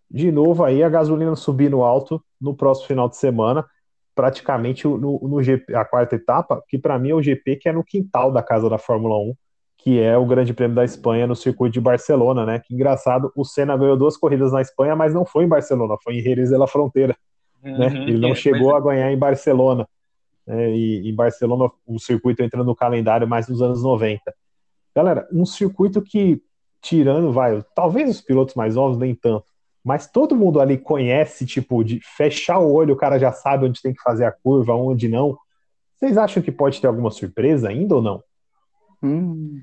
de 0.10 0.31
novo 0.31 0.64
aí 0.64 0.84
a 0.84 0.89
gasolina 0.89 1.35
subindo 1.35 1.81
alto 1.81 2.23
no 2.39 2.55
próximo 2.55 2.88
final 2.88 3.10
de 3.10 3.18
semana, 3.18 3.65
praticamente 4.14 4.88
no, 4.88 5.19
no 5.19 5.41
GP, 5.41 5.73
a 5.76 5.84
quarta 5.84 6.15
etapa, 6.15 6.64
que 6.68 6.77
para 6.77 6.99
mim 6.99 7.10
é 7.10 7.15
o 7.15 7.22
GP 7.22 7.55
que 7.55 7.69
é 7.69 7.73
no 7.73 7.84
quintal 7.84 8.31
da 8.31 8.43
casa 8.43 8.69
da 8.69 8.77
Fórmula 8.77 9.18
1, 9.18 9.34
que 9.77 9.99
é 9.99 10.18
o 10.18 10.26
Grande 10.26 10.53
Prêmio 10.53 10.76
da 10.76 10.85
Espanha 10.85 11.27
no 11.27 11.35
circuito 11.35 11.73
de 11.73 11.81
Barcelona, 11.81 12.45
né? 12.45 12.60
Que 12.60 12.73
engraçado, 12.73 13.31
o 13.35 13.43
Senna 13.43 13.76
ganhou 13.76 13.97
duas 13.97 14.15
corridas 14.15 14.51
na 14.51 14.61
Espanha, 14.61 14.95
mas 14.95 15.14
não 15.14 15.26
foi 15.26 15.45
em 15.45 15.47
Barcelona, 15.47 15.95
foi 16.01 16.15
em 16.15 16.22
Jerez 16.22 16.49
de 16.49 16.57
la 16.57 16.68
Fronteira. 16.68 17.15
Uhum, 17.64 17.77
né? 17.77 17.88
Ele 18.07 18.18
não 18.18 18.30
é, 18.30 18.35
chegou 18.35 18.76
a 18.76 18.80
ganhar 18.80 19.11
em 19.11 19.18
Barcelona. 19.18 19.88
Né? 20.45 20.72
E 20.72 21.10
em 21.10 21.15
Barcelona 21.15 21.69
o 21.85 21.99
circuito 21.99 22.43
entra 22.43 22.64
no 22.64 22.76
calendário 22.76 23.27
mais 23.27 23.47
nos 23.47 23.61
anos 23.61 23.84
90. 23.84 24.22
Galera, 24.95 25.27
um 25.31 25.45
circuito 25.45 26.01
que, 26.01 26.41
tirando, 26.84 27.31
vai, 27.31 27.64
talvez 27.73 28.10
os 28.10 28.22
pilotos 28.22 28.53
mais 28.53 28.76
novos 28.76 28.97
nem 28.97 29.15
tanto, 29.15 29.45
mas 29.84 30.05
todo 30.05 30.35
mundo 30.35 30.60
ali 30.60 30.77
conhece, 30.77 31.45
tipo, 31.45 31.84
de 31.84 31.99
fechar 32.03 32.60
o 32.60 32.72
olho, 32.72 32.93
o 32.93 32.97
cara 32.97 33.18
já 33.18 33.31
sabe 33.31 33.65
onde 33.65 33.81
tem 33.81 33.93
que 33.93 34.01
fazer 34.01 34.26
a 34.26 34.31
curva, 34.31 34.73
onde 34.73 35.07
não. 35.07 35.38
Vocês 35.95 36.18
acham 36.18 36.43
que 36.43 36.51
pode 36.51 36.80
ter 36.80 36.88
alguma 36.88 37.10
surpresa 37.10 37.69
ainda 37.69 37.95
ou 37.95 38.01
não? 38.01 38.23
Hum. 39.01 39.61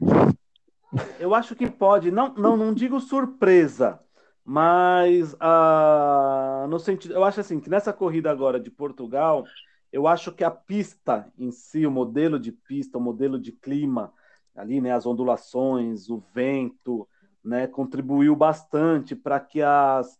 Eu 1.18 1.34
acho 1.34 1.54
que 1.54 1.70
pode, 1.70 2.10
não, 2.10 2.34
não, 2.34 2.56
não 2.56 2.74
digo 2.74 3.00
surpresa, 3.00 4.00
mas 4.44 5.34
uh, 5.34 6.66
no 6.68 6.78
sentido, 6.78 7.14
eu 7.14 7.22
acho 7.22 7.40
assim 7.40 7.60
que 7.60 7.70
nessa 7.70 7.92
corrida 7.92 8.30
agora 8.30 8.58
de 8.58 8.70
Portugal, 8.70 9.44
eu 9.92 10.06
acho 10.06 10.32
que 10.32 10.42
a 10.42 10.50
pista 10.50 11.30
em 11.38 11.50
si, 11.50 11.86
o 11.86 11.90
modelo 11.90 12.38
de 12.38 12.50
pista, 12.50 12.98
o 12.98 13.00
modelo 13.00 13.38
de 13.38 13.52
clima 13.52 14.12
ali, 14.54 14.80
né, 14.80 14.92
as 14.92 15.06
ondulações, 15.06 16.08
o 16.08 16.22
vento, 16.34 17.08
né, 17.42 17.66
contribuiu 17.66 18.36
bastante 18.36 19.14
para 19.14 19.40
que 19.40 19.62
as, 19.62 20.18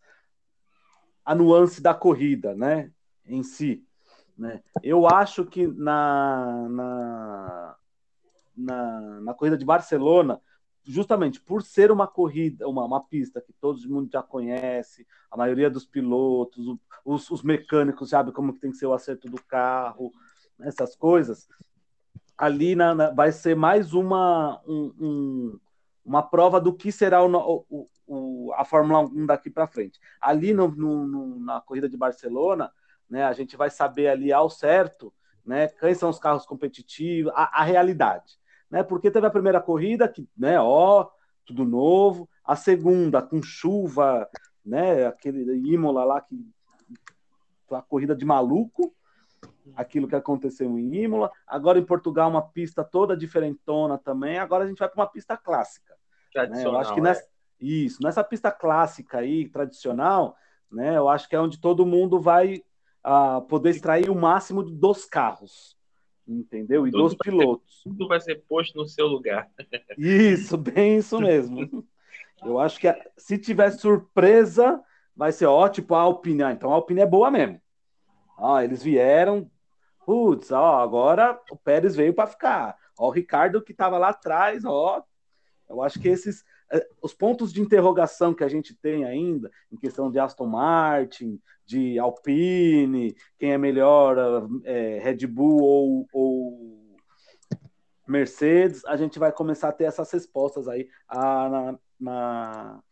a 1.24 1.34
nuance 1.34 1.80
da 1.80 1.94
corrida, 1.94 2.54
né, 2.54 2.90
em 3.26 3.42
si. 3.42 3.84
Né? 4.36 4.62
Eu 4.82 5.06
acho 5.06 5.44
que 5.44 5.66
na, 5.66 6.68
na, 6.68 7.76
na, 8.56 9.20
na 9.20 9.34
corrida 9.34 9.58
de 9.58 9.64
Barcelona, 9.64 10.40
justamente 10.82 11.40
por 11.40 11.62
ser 11.62 11.92
uma 11.92 12.06
corrida, 12.06 12.66
uma, 12.66 12.84
uma 12.84 13.00
pista 13.02 13.40
que 13.40 13.52
todo 13.52 13.78
mundo 13.88 14.10
já 14.10 14.22
conhece, 14.22 15.06
a 15.30 15.36
maioria 15.36 15.70
dos 15.70 15.84
pilotos, 15.84 16.78
os, 17.04 17.30
os 17.30 17.42
mecânicos 17.42 18.10
sabem 18.10 18.32
como 18.32 18.52
tem 18.52 18.70
que 18.70 18.78
ser 18.78 18.86
o 18.86 18.94
acerto 18.94 19.28
do 19.28 19.42
carro, 19.44 20.12
essas 20.58 20.96
coisas, 20.96 21.48
ali 22.40 22.74
na, 22.74 22.94
na, 22.94 23.10
vai 23.10 23.30
ser 23.30 23.54
mais 23.54 23.92
uma, 23.92 24.62
um, 24.66 24.94
um, 24.98 25.60
uma 26.02 26.22
prova 26.22 26.58
do 26.58 26.72
que 26.72 26.90
será 26.90 27.22
o, 27.22 27.66
o, 27.68 27.88
o 28.06 28.52
a 28.54 28.64
Fórmula 28.64 29.00
1 29.00 29.26
daqui 29.26 29.50
para 29.50 29.66
frente. 29.66 30.00
Ali 30.18 30.54
no, 30.54 30.68
no, 30.68 31.38
na 31.38 31.60
corrida 31.60 31.86
de 31.86 31.98
Barcelona, 31.98 32.72
né, 33.10 33.24
a 33.24 33.34
gente 33.34 33.58
vai 33.58 33.68
saber 33.68 34.08
ali 34.08 34.32
ao 34.32 34.48
certo 34.48 35.12
né, 35.44 35.68
quem 35.68 35.94
são 35.94 36.08
os 36.08 36.18
carros 36.18 36.46
competitivos, 36.46 37.30
a, 37.36 37.60
a 37.60 37.62
realidade. 37.62 38.40
Né, 38.70 38.82
porque 38.82 39.10
teve 39.10 39.26
a 39.26 39.30
primeira 39.30 39.60
corrida, 39.60 40.08
que, 40.08 40.26
né, 40.34 40.58
ó, 40.58 41.10
tudo 41.44 41.66
novo, 41.66 42.26
a 42.42 42.56
segunda 42.56 43.20
com 43.20 43.42
chuva, 43.42 44.26
né, 44.64 45.06
aquele 45.06 45.42
Imola 45.70 46.04
lá, 46.04 46.20
que 46.22 46.42
a 47.70 47.82
corrida 47.82 48.16
de 48.16 48.24
maluco, 48.24 48.94
aquilo 49.74 50.08
que 50.08 50.14
aconteceu 50.14 50.78
em 50.78 50.94
Imola. 50.94 51.30
Agora 51.46 51.78
em 51.78 51.84
Portugal, 51.84 52.30
uma 52.30 52.42
pista 52.42 52.84
toda 52.84 53.16
diferentona 53.16 53.98
também. 53.98 54.38
Agora 54.38 54.64
a 54.64 54.66
gente 54.66 54.78
vai 54.78 54.88
para 54.88 55.00
uma 55.00 55.10
pista 55.10 55.36
clássica. 55.36 55.94
Né? 56.34 56.64
Eu 56.64 56.76
acho 56.78 56.94
que 56.94 57.00
nessa, 57.00 57.22
é. 57.22 57.26
isso, 57.60 58.02
nessa 58.02 58.22
pista 58.22 58.50
clássica 58.50 59.18
aí, 59.18 59.48
tradicional, 59.48 60.36
né? 60.70 60.96
Eu 60.96 61.08
acho 61.08 61.28
que 61.28 61.34
é 61.34 61.40
onde 61.40 61.60
todo 61.60 61.86
mundo 61.86 62.20
vai 62.20 62.62
uh, 63.04 63.42
poder 63.42 63.70
extrair 63.70 64.10
o 64.10 64.14
máximo 64.14 64.62
dos 64.62 65.04
carros. 65.04 65.76
Entendeu? 66.26 66.86
E 66.86 66.92
tudo 66.92 67.02
dos 67.02 67.14
pilotos. 67.14 67.82
Ser, 67.82 67.88
tudo 67.88 68.06
vai 68.06 68.20
ser 68.20 68.44
posto 68.48 68.78
no 68.78 68.86
seu 68.86 69.06
lugar. 69.06 69.50
Isso, 69.98 70.56
bem 70.56 70.98
isso 70.98 71.18
mesmo. 71.18 71.84
Eu 72.44 72.58
acho 72.58 72.78
que 72.78 72.86
se 73.16 73.36
tiver 73.36 73.70
surpresa, 73.72 74.80
vai 75.16 75.32
ser 75.32 75.46
ó, 75.46 75.68
tipo 75.68 75.94
a 75.94 76.00
Alpine. 76.00 76.44
Ah, 76.44 76.52
então 76.52 76.70
a 76.70 76.74
Alpine 76.74 77.00
é 77.00 77.06
boa 77.06 77.30
mesmo. 77.30 77.60
Ah, 78.40 78.64
eles 78.64 78.82
vieram, 78.82 79.50
putz, 80.06 80.50
ó, 80.50 80.80
agora 80.80 81.40
o 81.50 81.56
Pérez 81.56 81.94
veio 81.94 82.14
para 82.14 82.26
ficar. 82.26 82.76
Ó, 82.98 83.08
o 83.08 83.10
Ricardo 83.10 83.62
que 83.62 83.72
estava 83.72 83.98
lá 83.98 84.08
atrás, 84.08 84.64
ó. 84.64 85.04
Eu 85.68 85.82
acho 85.82 86.00
que 86.00 86.08
esses 86.08 86.44
eh, 86.72 86.88
os 87.02 87.12
pontos 87.12 87.52
de 87.52 87.60
interrogação 87.60 88.32
que 88.32 88.44
a 88.44 88.48
gente 88.48 88.74
tem 88.74 89.04
ainda 89.04 89.50
em 89.72 89.76
questão 89.76 90.10
de 90.10 90.18
Aston 90.18 90.46
Martin, 90.46 91.40
de 91.66 91.98
Alpine, 91.98 93.14
quem 93.38 93.52
é 93.52 93.58
melhor, 93.58 94.48
é, 94.64 94.98
Red 94.98 95.26
Bull 95.26 95.62
ou, 95.62 96.08
ou, 96.12 96.80
Mercedes, 98.06 98.84
a 98.86 98.96
gente 98.96 99.20
vai 99.20 99.30
começar 99.30 99.68
a 99.68 99.72
ter 99.72 99.84
essas 99.84 100.10
respostas 100.10 100.66
aí 100.66 100.88
a, 101.06 101.48
na, 101.48 101.78
na, 102.00 102.82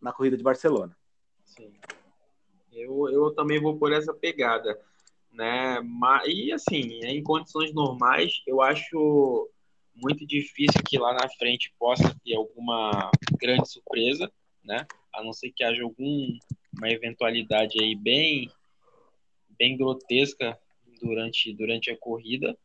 na 0.00 0.12
corrida 0.12 0.38
de 0.38 0.42
Barcelona. 0.42 0.96
Sim. 1.44 1.74
Eu, 2.74 3.08
eu 3.08 3.34
também 3.34 3.60
vou 3.60 3.78
por 3.78 3.92
essa 3.92 4.12
pegada, 4.12 4.78
né? 5.32 5.80
Mas, 5.80 6.28
e 6.28 6.52
assim, 6.52 7.00
em 7.04 7.22
condições 7.22 7.72
normais, 7.72 8.42
eu 8.46 8.60
acho 8.60 9.50
muito 9.94 10.26
difícil 10.26 10.82
que 10.84 10.98
lá 10.98 11.12
na 11.14 11.28
frente 11.38 11.72
possa 11.78 12.14
ter 12.24 12.34
alguma 12.34 13.10
grande 13.38 13.70
surpresa, 13.70 14.30
né? 14.62 14.86
A 15.12 15.22
não 15.22 15.32
ser 15.32 15.52
que 15.52 15.62
haja 15.62 15.82
alguma 15.82 16.38
eventualidade 16.84 17.80
aí 17.80 17.94
bem 17.94 18.50
bem 19.56 19.76
grotesca 19.76 20.58
durante 21.00 21.52
durante 21.52 21.90
a 21.90 21.96
corrida, 21.96 22.56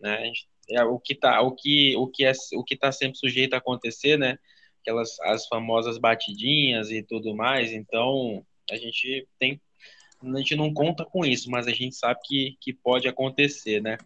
né? 0.00 0.30
É 0.70 0.84
o 0.84 0.98
que 1.00 1.14
tá 1.14 1.40
o 1.40 1.52
que 1.52 1.96
o 1.96 2.06
que 2.06 2.24
é 2.24 2.32
o 2.54 2.62
que 2.62 2.76
tá 2.76 2.92
sempre 2.92 3.18
sujeito 3.18 3.54
a 3.54 3.58
acontecer, 3.58 4.16
né? 4.16 4.38
Aquelas 4.80 5.18
as 5.20 5.46
famosas 5.48 5.98
batidinhas 5.98 6.90
e 6.90 7.02
tudo 7.02 7.34
mais. 7.34 7.72
Então, 7.72 8.46
a 8.72 8.76
gente 8.76 9.26
tem 9.38 9.60
a 10.20 10.38
gente 10.38 10.56
não 10.56 10.74
conta 10.74 11.04
com 11.04 11.24
isso, 11.24 11.48
mas 11.48 11.68
a 11.68 11.70
gente 11.70 11.94
sabe 11.94 12.18
que, 12.24 12.56
que 12.60 12.72
pode 12.72 13.06
acontecer, 13.06 13.80
né? 13.80 13.96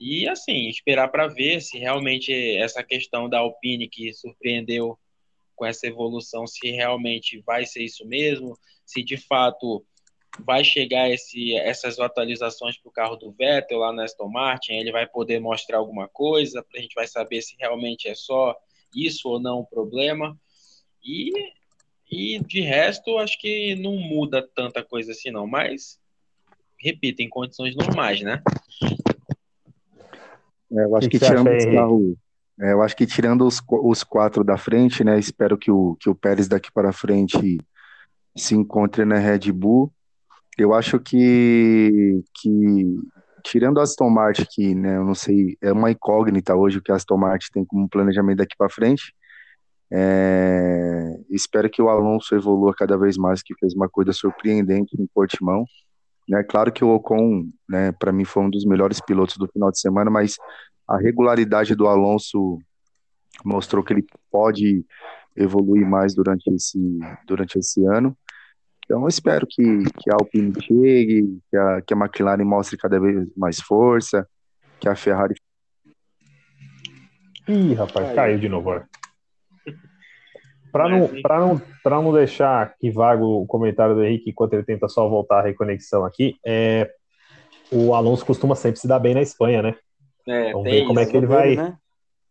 E 0.00 0.26
assim, 0.28 0.68
esperar 0.68 1.08
para 1.08 1.26
ver 1.26 1.60
se 1.60 1.78
realmente 1.78 2.32
essa 2.56 2.82
questão 2.82 3.28
da 3.28 3.40
Alpine 3.40 3.88
que 3.88 4.12
surpreendeu 4.14 4.98
com 5.54 5.64
essa 5.64 5.86
evolução, 5.86 6.46
se 6.46 6.70
realmente 6.70 7.40
vai 7.40 7.66
ser 7.66 7.82
isso 7.82 8.06
mesmo, 8.06 8.58
se 8.84 9.02
de 9.02 9.16
fato 9.16 9.84
vai 10.40 10.62
chegar 10.62 11.10
esse, 11.10 11.54
essas 11.54 11.98
atualizações 11.98 12.78
para 12.78 12.88
o 12.88 12.92
carro 12.92 13.16
do 13.16 13.32
Vettel 13.32 13.78
lá 13.78 13.92
na 13.92 14.04
Aston 14.04 14.28
Martin, 14.28 14.74
ele 14.74 14.92
vai 14.92 15.06
poder 15.06 15.40
mostrar 15.40 15.78
alguma 15.78 16.08
coisa, 16.08 16.64
a 16.74 16.78
gente 16.78 16.94
vai 16.94 17.06
saber 17.06 17.40
se 17.40 17.56
realmente 17.58 18.06
é 18.06 18.14
só 18.14 18.54
isso 18.94 19.28
ou 19.28 19.40
não 19.40 19.60
o 19.60 19.66
problema. 19.66 20.38
E, 21.02 21.32
e 22.10 22.38
de 22.40 22.60
resto, 22.60 23.18
acho 23.18 23.38
que 23.40 23.74
não 23.76 23.96
muda 23.96 24.46
tanta 24.54 24.82
coisa 24.82 25.12
assim 25.12 25.30
não, 25.30 25.46
mas 25.46 25.98
repito, 26.78 27.22
em 27.22 27.28
condições 27.28 27.74
normais, 27.74 28.20
né? 28.20 28.42
É, 30.72 30.84
eu 30.84 30.96
acho 30.96 31.08
que, 31.08 31.18
que 31.18 31.24
tirando 31.24 31.50
os 31.50 32.16
é, 32.58 32.72
eu 32.72 32.82
acho 32.82 32.96
que 32.96 33.06
tirando 33.06 33.46
os, 33.46 33.60
os 33.68 34.02
quatro 34.02 34.42
da 34.42 34.56
frente, 34.56 35.04
né? 35.04 35.18
Espero 35.18 35.58
que 35.58 35.70
o, 35.70 35.94
que 36.00 36.08
o 36.08 36.14
Pérez 36.14 36.48
daqui 36.48 36.72
para 36.72 36.92
frente 36.92 37.58
se 38.34 38.54
encontre 38.54 39.04
na 39.04 39.18
Red 39.18 39.52
Bull. 39.52 39.92
Eu 40.56 40.72
acho 40.72 40.98
que, 40.98 42.22
que 42.34 42.96
tirando 43.44 43.78
a 43.78 43.82
Aston 43.82 44.08
Martin, 44.08 44.46
que 44.50 44.74
né, 44.74 44.96
eu 44.96 45.04
não 45.04 45.14
sei, 45.14 45.58
é 45.60 45.70
uma 45.70 45.90
incógnita 45.90 46.54
hoje 46.54 46.78
o 46.78 46.82
que 46.82 46.90
a 46.90 46.94
Aston 46.94 47.18
Martin 47.18 47.48
tem 47.52 47.64
como 47.64 47.88
planejamento 47.88 48.38
daqui 48.38 48.56
para 48.56 48.70
frente. 48.70 49.14
É, 49.92 51.20
espero 51.30 51.70
que 51.70 51.80
o 51.80 51.88
Alonso 51.88 52.34
evolua 52.34 52.74
cada 52.74 52.96
vez 52.96 53.16
mais, 53.16 53.42
que 53.42 53.54
fez 53.54 53.74
uma 53.74 53.88
coisa 53.88 54.12
surpreendente 54.12 54.96
em 55.00 55.06
Portimão. 55.06 55.64
Né, 56.28 56.42
claro 56.42 56.72
que 56.72 56.84
o 56.84 56.92
Ocon, 56.94 57.48
né, 57.68 57.92
para 57.92 58.12
mim, 58.12 58.24
foi 58.24 58.42
um 58.42 58.50
dos 58.50 58.64
melhores 58.64 59.00
pilotos 59.00 59.36
do 59.36 59.46
final 59.46 59.70
de 59.70 59.78
semana, 59.78 60.10
mas 60.10 60.36
a 60.88 60.96
regularidade 60.98 61.74
do 61.74 61.86
Alonso 61.86 62.58
mostrou 63.44 63.82
que 63.84 63.92
ele 63.92 64.04
pode 64.30 64.84
evoluir 65.36 65.86
mais 65.86 66.14
durante 66.14 66.48
esse, 66.50 66.78
durante 67.26 67.58
esse 67.58 67.84
ano. 67.86 68.16
Então, 68.84 69.06
espero 69.08 69.46
que, 69.48 69.62
que 69.98 70.10
a 70.10 70.14
Alpine 70.14 70.52
chegue, 70.62 71.40
que 71.50 71.56
a, 71.56 71.82
que 71.82 71.92
a 71.92 71.96
McLaren 71.96 72.44
mostre 72.44 72.76
cada 72.76 72.98
vez 73.00 73.28
mais 73.36 73.60
força, 73.60 74.26
que 74.80 74.88
a 74.88 74.94
Ferrari. 74.94 75.34
Ih, 77.48 77.74
rapaz, 77.74 78.14
caiu 78.14 78.38
de 78.38 78.48
novo. 78.48 78.70
Para 80.76 81.40
não, 81.40 81.60
não, 81.84 82.02
não 82.02 82.12
deixar 82.12 82.74
que 82.78 82.90
vago 82.90 83.42
o 83.42 83.46
comentário 83.46 83.94
do 83.94 84.04
Henrique 84.04 84.30
enquanto 84.30 84.52
ele 84.52 84.64
tenta 84.64 84.88
só 84.88 85.08
voltar 85.08 85.38
a 85.38 85.42
reconexão 85.42 86.04
aqui, 86.04 86.36
é, 86.44 86.90
o 87.70 87.94
Alonso 87.94 88.26
costuma 88.26 88.54
sempre 88.54 88.80
se 88.80 88.86
dar 88.86 88.98
bem 88.98 89.14
na 89.14 89.22
Espanha, 89.22 89.62
né? 89.62 89.74
É, 90.28 90.52
Vamos 90.52 90.70
ver 90.70 90.86
como 90.86 91.00
é 91.00 91.06
que 91.06 91.16
ele 91.16 91.26
vai. 91.26 91.56
Né? 91.56 91.76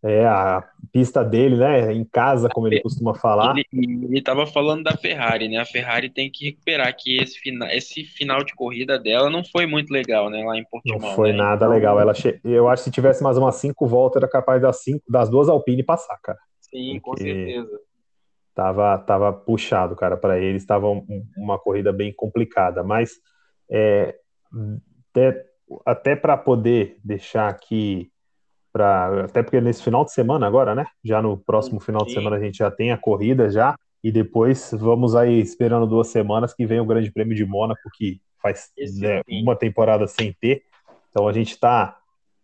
É, 0.03 0.23
a 0.23 0.63
pista 0.91 1.23
dele, 1.23 1.55
né? 1.55 1.91
Em 1.91 2.05
casa, 2.05 2.47
como 2.47 2.67
ele 2.67 2.79
costuma 2.79 3.15
falar. 3.15 3.55
Ele 3.73 4.19
estava 4.19 4.45
falando 4.45 4.83
da 4.83 4.95
Ferrari, 4.95 5.47
né? 5.47 5.57
A 5.57 5.65
Ferrari 5.65 6.09
tem 6.09 6.29
que 6.29 6.45
recuperar 6.45 6.95
que 6.95 7.17
esse, 7.17 7.39
fina, 7.39 7.73
esse 7.73 8.03
final 8.03 8.43
de 8.43 8.53
corrida 8.53 8.99
dela 8.99 9.31
não 9.31 9.43
foi 9.43 9.65
muito 9.65 9.91
legal, 9.91 10.29
né? 10.29 10.43
Lá 10.43 10.57
em 10.57 10.65
Portimão. 10.65 10.99
Não 10.99 11.15
foi 11.15 11.31
né? 11.31 11.39
nada 11.39 11.65
então... 11.65 11.69
legal. 11.69 11.99
Ela 11.99 12.13
che... 12.13 12.39
Eu 12.43 12.67
acho 12.67 12.83
que 12.83 12.89
se 12.89 12.93
tivesse 12.93 13.23
mais 13.23 13.35
umas 13.35 13.55
cinco 13.55 13.87
voltas, 13.87 14.21
era 14.21 14.31
capaz 14.31 14.61
das, 14.61 14.83
cinco, 14.83 15.03
das 15.09 15.27
duas 15.27 15.49
Alpine 15.49 15.81
passar, 15.81 16.19
cara. 16.21 16.37
Sim, 16.61 16.99
com 16.99 17.17
certeza. 17.17 17.79
Tava, 18.55 18.97
tava 18.97 19.33
puxado, 19.33 19.95
cara, 19.95 20.17
para 20.17 20.39
eles. 20.39 20.63
Estava 20.63 20.87
uma 21.37 21.59
corrida 21.59 21.91
bem 21.91 22.13
complicada, 22.13 22.83
mas 22.83 23.11
é, 23.69 24.15
até, 25.11 25.45
até 25.85 26.15
para 26.15 26.37
poder 26.37 26.97
deixar 27.03 27.49
aqui 27.49 28.11
Pra, 28.75 29.23
até 29.23 29.41
porque 29.41 29.61
nesse 29.61 29.81
final 29.81 30.03
de 30.03 30.11
semana 30.11 30.45
agora, 30.45 30.75
né? 30.75 30.85
Já 31.01 31.21
no 31.21 31.37
próximo 31.37 31.79
final 31.79 32.01
Sim. 32.01 32.07
de 32.07 32.13
semana 32.13 32.35
a 32.35 32.39
gente 32.41 32.57
já 32.57 32.69
tem 32.69 32.91
a 32.91 32.97
corrida 32.97 33.49
já. 33.49 33.73
E 34.03 34.11
depois 34.11 34.69
vamos 34.77 35.15
aí 35.15 35.39
esperando 35.39 35.87
duas 35.87 36.09
semanas 36.09 36.53
que 36.53 36.65
vem 36.65 36.81
o 36.81 36.85
Grande 36.85 37.09
Prêmio 37.09 37.33
de 37.33 37.45
Mônaco, 37.45 37.89
que 37.93 38.19
faz 38.43 38.73
né, 38.99 39.21
uma 39.29 39.55
temporada 39.55 40.05
sem 40.07 40.33
ter. 40.33 40.63
Então 41.09 41.25
a 41.25 41.31
gente 41.31 41.51
está 41.51 41.97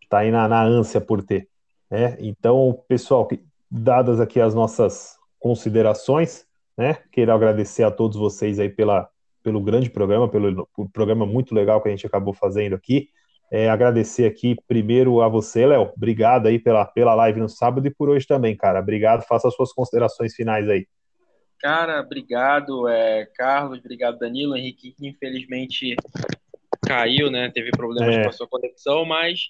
tá 0.09 0.19
aí 0.19 0.31
na, 0.31 0.47
na 0.47 0.63
ânsia 0.63 1.01
por 1.01 1.21
ter. 1.21 1.49
Né? 1.89 2.15
Então, 2.21 2.81
pessoal, 2.87 3.27
dadas 3.69 4.21
aqui 4.21 4.39
as 4.39 4.55
nossas 4.55 5.17
considerações, 5.41 6.45
né? 6.77 6.99
Quero 7.11 7.33
agradecer 7.33 7.83
a 7.83 7.91
todos 7.91 8.15
vocês 8.15 8.59
aí 8.59 8.69
pela, 8.69 9.09
pelo 9.43 9.59
grande 9.59 9.89
programa, 9.89 10.29
pelo, 10.29 10.67
pelo 10.67 10.89
programa 10.89 11.25
muito 11.25 11.53
legal 11.53 11.81
que 11.81 11.89
a 11.89 11.91
gente 11.91 12.05
acabou 12.05 12.33
fazendo 12.33 12.75
aqui. 12.75 13.09
É, 13.51 13.69
agradecer 13.69 14.25
aqui 14.25 14.55
primeiro 14.67 15.19
a 15.19 15.27
você, 15.27 15.65
Léo. 15.65 15.91
Obrigado 15.97 16.47
aí 16.47 16.57
pela, 16.57 16.85
pela 16.85 17.13
live 17.15 17.41
no 17.41 17.49
sábado 17.49 17.85
e 17.85 17.89
por 17.89 18.07
hoje 18.07 18.25
também, 18.25 18.55
cara. 18.55 18.79
Obrigado. 18.79 19.23
Faça 19.23 19.47
as 19.47 19.55
suas 19.55 19.73
considerações 19.73 20.33
finais 20.33 20.69
aí. 20.69 20.87
Cara, 21.59 21.99
obrigado, 21.99 22.87
é, 22.87 23.27
Carlos. 23.35 23.79
Obrigado, 23.79 24.19
Danilo. 24.19 24.55
Henrique, 24.55 24.95
infelizmente 25.01 25.95
caiu, 26.87 27.29
né? 27.29 27.51
Teve 27.53 27.71
problemas 27.71 28.15
é. 28.15 28.23
com 28.23 28.29
a 28.29 28.31
sua 28.31 28.47
conexão, 28.47 29.05
mas 29.05 29.49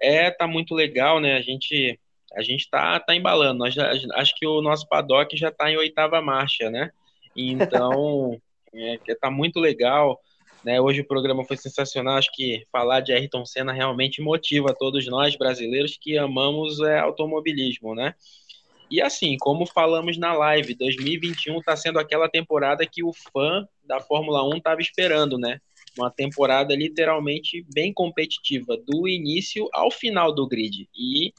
é, 0.00 0.30
tá 0.30 0.46
muito 0.46 0.74
legal, 0.74 1.18
né? 1.18 1.36
A 1.36 1.42
gente 1.42 1.98
a 2.34 2.42
gente 2.42 2.68
tá, 2.70 2.98
tá 3.00 3.14
embalando. 3.14 3.58
Nós 3.58 3.74
já, 3.74 3.90
acho 4.14 4.34
que 4.36 4.46
o 4.46 4.60
nosso 4.60 4.88
paddock 4.88 5.36
já 5.36 5.50
tá 5.50 5.70
em 5.70 5.76
oitava 5.76 6.20
marcha, 6.20 6.70
né? 6.70 6.90
Então, 7.36 8.40
é, 8.74 8.98
tá 9.20 9.30
muito 9.30 9.58
legal. 9.58 10.20
Né? 10.64 10.80
Hoje 10.80 11.00
o 11.00 11.06
programa 11.06 11.44
foi 11.44 11.56
sensacional. 11.56 12.16
Acho 12.16 12.30
que 12.32 12.64
falar 12.70 13.00
de 13.00 13.12
Ayrton 13.12 13.44
Senna 13.44 13.72
realmente 13.72 14.20
motiva 14.20 14.74
todos 14.78 15.06
nós 15.06 15.36
brasileiros 15.36 15.96
que 16.00 16.18
amamos 16.18 16.80
é, 16.80 16.98
automobilismo, 16.98 17.94
né? 17.94 18.14
E 18.90 19.00
assim, 19.00 19.36
como 19.38 19.66
falamos 19.66 20.18
na 20.18 20.32
live, 20.32 20.74
2021 20.74 21.58
está 21.58 21.76
sendo 21.76 22.00
aquela 22.00 22.28
temporada 22.28 22.84
que 22.84 23.04
o 23.04 23.12
fã 23.12 23.66
da 23.84 24.00
Fórmula 24.00 24.42
1 24.48 24.56
estava 24.56 24.80
esperando, 24.80 25.38
né? 25.38 25.60
Uma 25.96 26.10
temporada 26.10 26.74
literalmente 26.74 27.64
bem 27.72 27.92
competitiva, 27.92 28.76
do 28.76 29.06
início 29.06 29.68
ao 29.72 29.92
final 29.92 30.34
do 30.34 30.46
grid. 30.46 30.88
E 30.92 31.32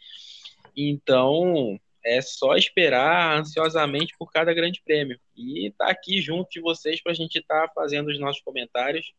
então 0.76 1.80
é 2.04 2.22
só 2.22 2.56
esperar 2.56 3.38
ansiosamente 3.38 4.16
por 4.18 4.32
cada 4.32 4.54
grande 4.54 4.82
prêmio. 4.84 5.20
E 5.36 5.68
estar 5.68 5.86
tá 5.86 5.92
aqui 5.92 6.22
junto 6.22 6.50
de 6.50 6.60
vocês 6.60 7.02
para 7.02 7.12
a 7.12 7.16
gente 7.16 7.38
estar 7.38 7.68
tá 7.68 7.74
fazendo 7.74 8.10
os 8.10 8.20
nossos 8.20 8.42
comentários. 8.42 9.14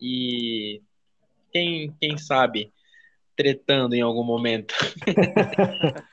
E 0.00 0.82
quem, 1.52 1.94
quem 2.00 2.16
sabe 2.16 2.72
tretando 3.36 3.94
em 3.94 4.00
algum 4.00 4.24
momento. 4.24 4.74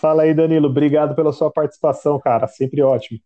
Fala 0.00 0.22
aí, 0.22 0.32
Danilo. 0.32 0.68
Obrigado 0.68 1.14
pela 1.14 1.32
sua 1.32 1.50
participação, 1.50 2.18
cara. 2.18 2.46
Sempre 2.46 2.82
ótimo. 2.82 3.20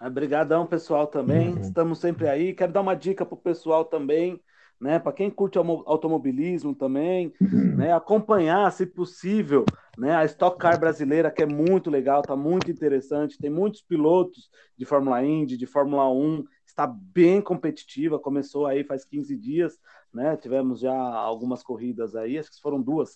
Obrigadão, 0.00 0.66
pessoal, 0.66 1.06
também. 1.06 1.50
Uhum. 1.50 1.60
Estamos 1.60 1.98
sempre 1.98 2.28
aí. 2.28 2.54
Quero 2.54 2.72
dar 2.72 2.80
uma 2.80 2.96
dica 2.96 3.24
para 3.24 3.34
o 3.34 3.40
pessoal 3.40 3.84
também 3.84 4.40
né? 4.80 4.98
Para 4.98 5.12
quem 5.12 5.30
curte 5.30 5.58
automobilismo 5.58 6.74
também, 6.74 7.32
uhum. 7.40 7.76
né? 7.76 7.92
Acompanhar, 7.92 8.72
se 8.72 8.86
possível, 8.86 9.64
né? 9.98 10.16
A 10.16 10.24
Stock 10.24 10.58
Car 10.58 10.80
brasileira, 10.80 11.30
que 11.30 11.42
é 11.42 11.46
muito 11.46 11.90
legal, 11.90 12.22
tá 12.22 12.34
muito 12.34 12.70
interessante. 12.70 13.36
Tem 13.38 13.50
muitos 13.50 13.82
pilotos 13.82 14.50
de 14.76 14.86
Fórmula 14.86 15.22
Indy, 15.22 15.58
de 15.58 15.66
Fórmula 15.66 16.10
1, 16.10 16.44
está 16.66 16.86
bem 16.86 17.42
competitiva. 17.42 18.18
Começou 18.18 18.66
aí 18.66 18.82
faz 18.82 19.04
15 19.04 19.36
dias, 19.36 19.78
né? 20.12 20.36
Tivemos 20.36 20.80
já 20.80 20.96
algumas 20.96 21.62
corridas 21.62 22.16
aí, 22.16 22.38
acho 22.38 22.50
que 22.50 22.60
foram 22.62 22.80
duas 22.80 23.14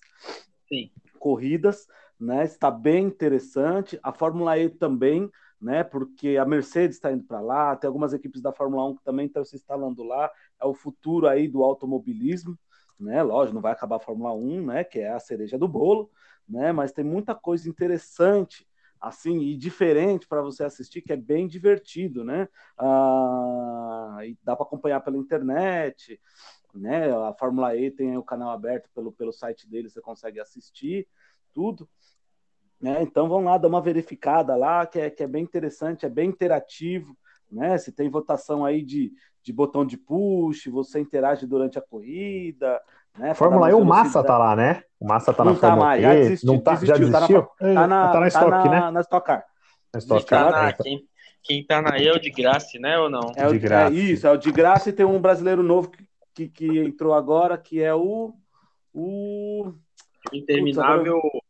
Sim. 0.68 0.90
corridas, 1.18 1.86
né? 2.20 2.44
Está 2.44 2.70
bem 2.70 3.06
interessante. 3.06 3.98
A 4.02 4.12
Fórmula 4.12 4.58
E 4.58 4.68
também 4.68 5.30
né? 5.60 5.84
Porque 5.84 6.36
a 6.36 6.44
Mercedes 6.44 6.96
está 6.96 7.12
indo 7.12 7.24
para 7.24 7.40
lá, 7.40 7.76
tem 7.76 7.88
algumas 7.88 8.12
equipes 8.12 8.42
da 8.42 8.52
Fórmula 8.52 8.86
1 8.88 8.96
que 8.96 9.04
também 9.04 9.26
estão 9.26 9.44
se 9.44 9.56
instalando 9.56 10.02
lá. 10.02 10.30
É 10.60 10.66
o 10.66 10.74
futuro 10.74 11.26
aí 11.26 11.48
do 11.48 11.62
automobilismo, 11.62 12.58
né? 12.98 13.22
Lógico, 13.22 13.54
não 13.54 13.62
vai 13.62 13.72
acabar 13.72 13.96
a 13.96 14.00
Fórmula 14.00 14.32
1, 14.34 14.66
né? 14.66 14.84
Que 14.84 15.00
é 15.00 15.12
a 15.12 15.18
cereja 15.18 15.58
do 15.58 15.68
bolo, 15.68 16.10
né? 16.48 16.72
Mas 16.72 16.92
tem 16.92 17.04
muita 17.04 17.34
coisa 17.34 17.68
interessante 17.68 18.66
assim 19.00 19.40
e 19.40 19.56
diferente 19.56 20.26
para 20.26 20.40
você 20.40 20.64
assistir 20.64 21.02
que 21.02 21.12
é 21.12 21.16
bem 21.16 21.46
divertido, 21.46 22.24
né? 22.24 22.48
Ah, 22.78 24.18
e 24.22 24.36
dá 24.42 24.56
para 24.56 24.64
acompanhar 24.64 25.00
pela 25.00 25.18
internet, 25.18 26.18
né? 26.74 27.10
A 27.12 27.34
Fórmula 27.34 27.76
E 27.76 27.90
tem 27.90 28.16
o 28.16 28.22
canal 28.22 28.50
aberto 28.50 28.88
pelo, 28.94 29.12
pelo 29.12 29.32
site 29.32 29.68
deles, 29.68 29.92
você 29.92 30.00
consegue 30.00 30.40
assistir 30.40 31.06
tudo. 31.52 31.88
Né? 32.80 33.02
Então 33.02 33.28
vão 33.28 33.44
lá 33.44 33.56
dar 33.56 33.68
uma 33.68 33.80
verificada 33.80 34.56
lá, 34.56 34.86
que 34.86 35.00
é, 35.00 35.10
que 35.10 35.22
é 35.22 35.26
bem 35.26 35.42
interessante, 35.42 36.04
é 36.04 36.08
bem 36.08 36.28
interativo. 36.28 37.16
Né? 37.50 37.78
Se 37.78 37.92
tem 37.92 38.10
votação 38.10 38.64
aí 38.64 38.82
de, 38.82 39.12
de 39.42 39.52
botão 39.52 39.86
de 39.86 39.96
push, 39.96 40.66
você 40.66 41.00
interage 41.00 41.46
durante 41.46 41.78
a 41.78 41.82
corrida. 41.82 42.80
Né? 43.16 43.32
Fórmula 43.34 43.70
E, 43.70 43.74
o 43.74 43.84
Massa 43.84 44.24
tá 44.24 44.36
lá, 44.36 44.56
né? 44.56 44.82
O 44.98 45.06
Massa 45.06 45.32
tá 45.32 45.44
não 45.44 45.52
na 45.52 45.58
tá 45.58 45.68
Fórmula 45.68 45.86
mais, 45.86 46.02
já 46.02 46.14
desistiu, 46.14 46.52
não 46.52 46.60
tá, 46.60 46.72
desistiu, 46.72 46.96
já 46.96 47.04
desistiu? 47.04 47.42
Tá 47.42 47.66
na, 47.66 47.74
tá 47.74 47.86
na, 47.86 48.08
tá 48.08 48.20
na 48.20 48.28
Stock, 48.28 48.50
tá 48.50 48.64
na, 48.64 48.70
né? 48.70 48.90
Na 48.90 49.00
Stock 49.00 49.26
Car. 49.26 49.44
Na 49.92 49.98
Stock 49.98 50.26
Car. 50.26 50.50
Tá 50.50 50.62
na, 50.62 50.72
quem, 50.72 51.08
quem 51.42 51.64
tá 51.64 51.80
na 51.80 51.98
E 51.98 52.08
é 52.08 52.12
o 52.12 52.18
de 52.18 52.30
graça, 52.30 52.78
né, 52.78 52.98
ou 52.98 53.08
não? 53.08 53.32
É, 53.36 53.46
o, 53.46 53.52
de 53.52 53.58
graça. 53.60 53.94
É 53.94 53.98
isso, 53.98 54.26
é 54.26 54.30
o 54.32 54.36
de 54.36 54.50
graça 54.50 54.90
e 54.90 54.92
tem 54.92 55.06
um 55.06 55.20
brasileiro 55.20 55.62
novo 55.62 55.90
que, 55.90 56.04
que, 56.34 56.48
que 56.48 56.78
entrou 56.80 57.14
agora, 57.14 57.56
que 57.56 57.80
é 57.80 57.94
o... 57.94 58.34
o... 58.92 59.72
Interminável... 60.32 61.20
Putz, 61.20 61.43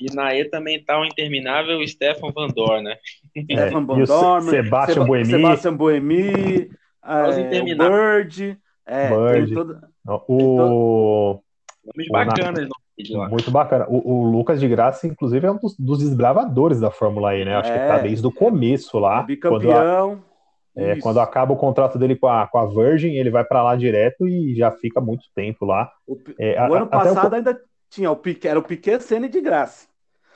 e 0.00 0.14
na 0.14 0.34
E 0.34 0.44
também 0.44 0.82
tá 0.82 1.00
o 1.00 1.04
interminável 1.04 1.86
Stefan 1.86 2.30
Van 2.32 2.48
Dorn, 2.48 2.82
né? 2.82 2.96
Stefan 3.36 3.84
Van 3.84 4.04
Dorn, 4.04 4.50
Sebastian 4.50 5.06
Boemi. 5.06 5.24
Sebastian 5.26 5.76
Boemi. 5.76 6.70
é, 7.04 7.60
o 7.60 7.64
Bird, 7.64 8.58
é, 8.86 9.08
Bird. 9.08 9.54
Todo... 9.54 9.78
O... 10.28 11.40
Nomes 11.84 12.08
bacanas, 12.10 12.68
muito 13.30 13.50
bacana. 13.50 13.86
O, 13.88 14.12
o, 14.12 14.30
Lucas 14.30 14.60
de 14.60 14.68
Graça, 14.68 15.06
inclusive, 15.06 15.46
é 15.46 15.50
um 15.50 15.56
dos, 15.56 15.76
dos 15.78 15.98
desbravadores 16.00 16.80
da 16.80 16.90
Fórmula 16.90 17.36
E, 17.36 17.44
né? 17.44 17.56
Acho 17.56 17.70
é, 17.70 17.78
que 17.78 17.86
tá 17.86 17.98
desde 17.98 18.26
o 18.26 18.32
começo 18.32 18.98
lá. 18.98 19.22
Bicampeão. 19.22 20.22
Quando, 20.74 20.86
a, 20.86 20.90
é, 20.90 20.96
quando 20.96 21.20
acaba 21.20 21.52
o 21.52 21.56
contrato 21.56 21.98
dele 21.98 22.16
com 22.16 22.26
a, 22.26 22.46
com 22.46 22.58
a 22.58 22.66
Virgin, 22.66 23.12
ele 23.12 23.30
vai 23.30 23.44
para 23.44 23.62
lá 23.62 23.76
direto 23.76 24.26
e 24.26 24.54
já 24.54 24.70
fica 24.70 25.00
muito 25.00 25.24
tempo 25.34 25.64
lá. 25.64 25.90
O, 26.06 26.16
é, 26.38 26.60
o 26.68 26.74
ano 26.74 26.86
passado 26.86 27.32
o... 27.32 27.36
ainda 27.36 27.58
tinha 27.90 28.10
o 28.10 28.16
Piquet, 28.16 28.48
era 28.48 28.58
o 28.58 28.62
Piquet 28.62 29.00
Senna 29.00 29.28
de 29.28 29.40
Graça. 29.40 29.87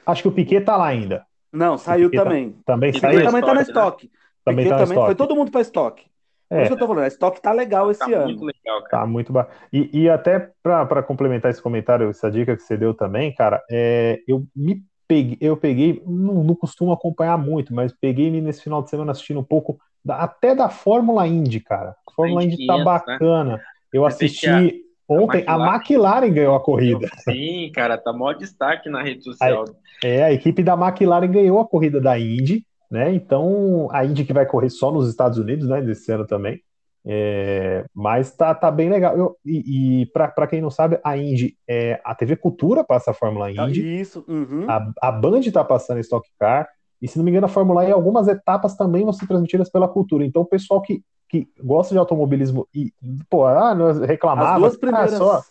Acho 0.06 0.22
que 0.22 0.28
o 0.28 0.32
Piquet 0.32 0.60
tá 0.62 0.76
lá 0.76 0.86
ainda. 0.86 1.24
Não, 1.52 1.76
saiu 1.76 2.10
tá- 2.10 2.24
também. 2.24 2.52
Tá, 2.52 2.72
também 2.72 2.92
Piquet 2.92 3.12
saiu. 3.12 3.24
também 3.24 3.42
tá 3.42 3.54
na 3.54 3.62
estoque. 3.62 4.06
Né? 4.06 4.12
Também, 4.44 4.68
tá 4.68 4.78
também 4.78 4.98
foi 4.98 5.14
todo 5.14 5.36
mundo 5.36 5.50
para 5.50 5.60
estoque. 5.60 6.06
Por 6.48 6.58
é. 6.58 6.62
isso 6.62 6.68
que 6.68 6.74
eu 6.74 6.78
tô 6.78 6.86
falando, 6.86 7.04
a 7.04 7.08
estoque 7.08 7.40
tá 7.40 7.52
legal 7.52 7.90
esse 7.90 8.00
tá 8.00 8.06
ano. 8.06 8.26
Muito 8.26 8.44
legal, 8.44 8.82
cara. 8.82 9.02
Tá 9.02 9.06
muito 9.06 9.32
bacana. 9.32 9.56
E, 9.72 10.02
e 10.02 10.10
até 10.10 10.50
para 10.62 11.02
complementar 11.02 11.50
esse 11.50 11.62
comentário, 11.62 12.10
essa 12.10 12.30
dica 12.30 12.54
que 12.54 12.62
você 12.62 12.76
deu 12.76 12.92
também, 12.92 13.34
cara, 13.34 13.62
é, 13.70 14.20
eu 14.28 14.44
me 14.54 14.82
peguei, 15.08 15.38
eu 15.40 15.56
peguei, 15.56 16.02
não, 16.06 16.44
não 16.44 16.54
costumo 16.54 16.92
acompanhar 16.92 17.38
muito, 17.38 17.74
mas 17.74 17.92
peguei 17.92 18.30
nesse 18.40 18.62
final 18.62 18.82
de 18.82 18.90
semana 18.90 19.12
assistindo 19.12 19.40
um 19.40 19.44
pouco 19.44 19.78
da, 20.04 20.16
até 20.16 20.54
da 20.54 20.68
Fórmula 20.68 21.26
Indy, 21.26 21.60
cara. 21.60 21.94
A 22.06 22.12
Fórmula 22.12 22.44
Indy 22.44 22.66
tá 22.66 22.76
né? 22.76 22.84
bacana. 22.84 23.56
Né? 23.56 23.62
Eu 23.92 24.04
assisti 24.04 24.82
ontem, 25.12 25.44
a 25.46 25.54
McLaren, 25.54 25.70
a 25.70 25.76
McLaren 25.76 26.32
ganhou 26.32 26.54
a 26.54 26.60
corrida. 26.60 27.08
Sim, 27.24 27.70
cara, 27.74 27.98
tá 27.98 28.12
maior 28.12 28.34
destaque 28.34 28.88
na 28.88 29.02
rede 29.02 29.24
social. 29.24 29.64
é, 30.02 30.24
a 30.24 30.32
equipe 30.32 30.62
da 30.62 30.74
McLaren 30.74 31.30
ganhou 31.30 31.60
a 31.60 31.66
corrida 31.66 32.00
da 32.00 32.18
Indy 32.18 32.64
né? 32.92 33.10
Então, 33.14 33.88
a 33.90 34.04
Indy 34.04 34.22
que 34.22 34.34
vai 34.34 34.44
correr 34.44 34.68
só 34.68 34.92
nos 34.92 35.08
Estados 35.08 35.38
Unidos, 35.38 35.66
né, 35.66 35.80
desse 35.80 36.12
ano 36.12 36.26
também. 36.26 36.60
É, 37.04 37.86
mas 37.94 38.36
tá, 38.36 38.54
tá 38.54 38.70
bem 38.70 38.90
legal. 38.90 39.16
Eu, 39.16 39.34
e, 39.46 40.02
e 40.02 40.06
para 40.06 40.46
quem 40.46 40.60
não 40.60 40.70
sabe, 40.70 41.00
a 41.02 41.16
Indy, 41.16 41.56
é, 41.66 41.98
a 42.04 42.14
TV 42.14 42.36
Cultura 42.36 42.84
passa 42.84 43.10
a 43.10 43.14
Fórmula 43.14 43.46
ah, 43.46 43.50
Indy. 43.50 43.98
Isso. 43.98 44.22
Uhum. 44.28 44.66
A, 44.68 44.92
a 45.00 45.10
Band 45.10 45.40
tá 45.50 45.64
passando 45.64 46.00
Stock 46.00 46.28
Car. 46.38 46.68
E 47.00 47.08
se 47.08 47.16
não 47.16 47.24
me 47.24 47.30
engano, 47.30 47.46
a 47.46 47.48
Fórmula 47.48 47.82
E, 47.86 47.90
algumas 47.90 48.28
etapas 48.28 48.76
também 48.76 49.04
vão 49.04 49.12
ser 49.12 49.26
transmitidas 49.26 49.70
pela 49.70 49.88
cultura. 49.88 50.22
Então, 50.22 50.42
o 50.42 50.46
pessoal 50.46 50.82
que, 50.82 51.02
que 51.32 51.48
gosta 51.58 51.94
de 51.94 51.98
automobilismo 51.98 52.68
e, 52.74 52.92
pô, 53.30 53.46
ah, 53.46 53.74
reclamava. 54.06 54.52
As 54.52 54.60
duas 54.60 54.76
primeiras. 54.76 55.14
Ah, 55.14 55.16
só, 55.16 55.42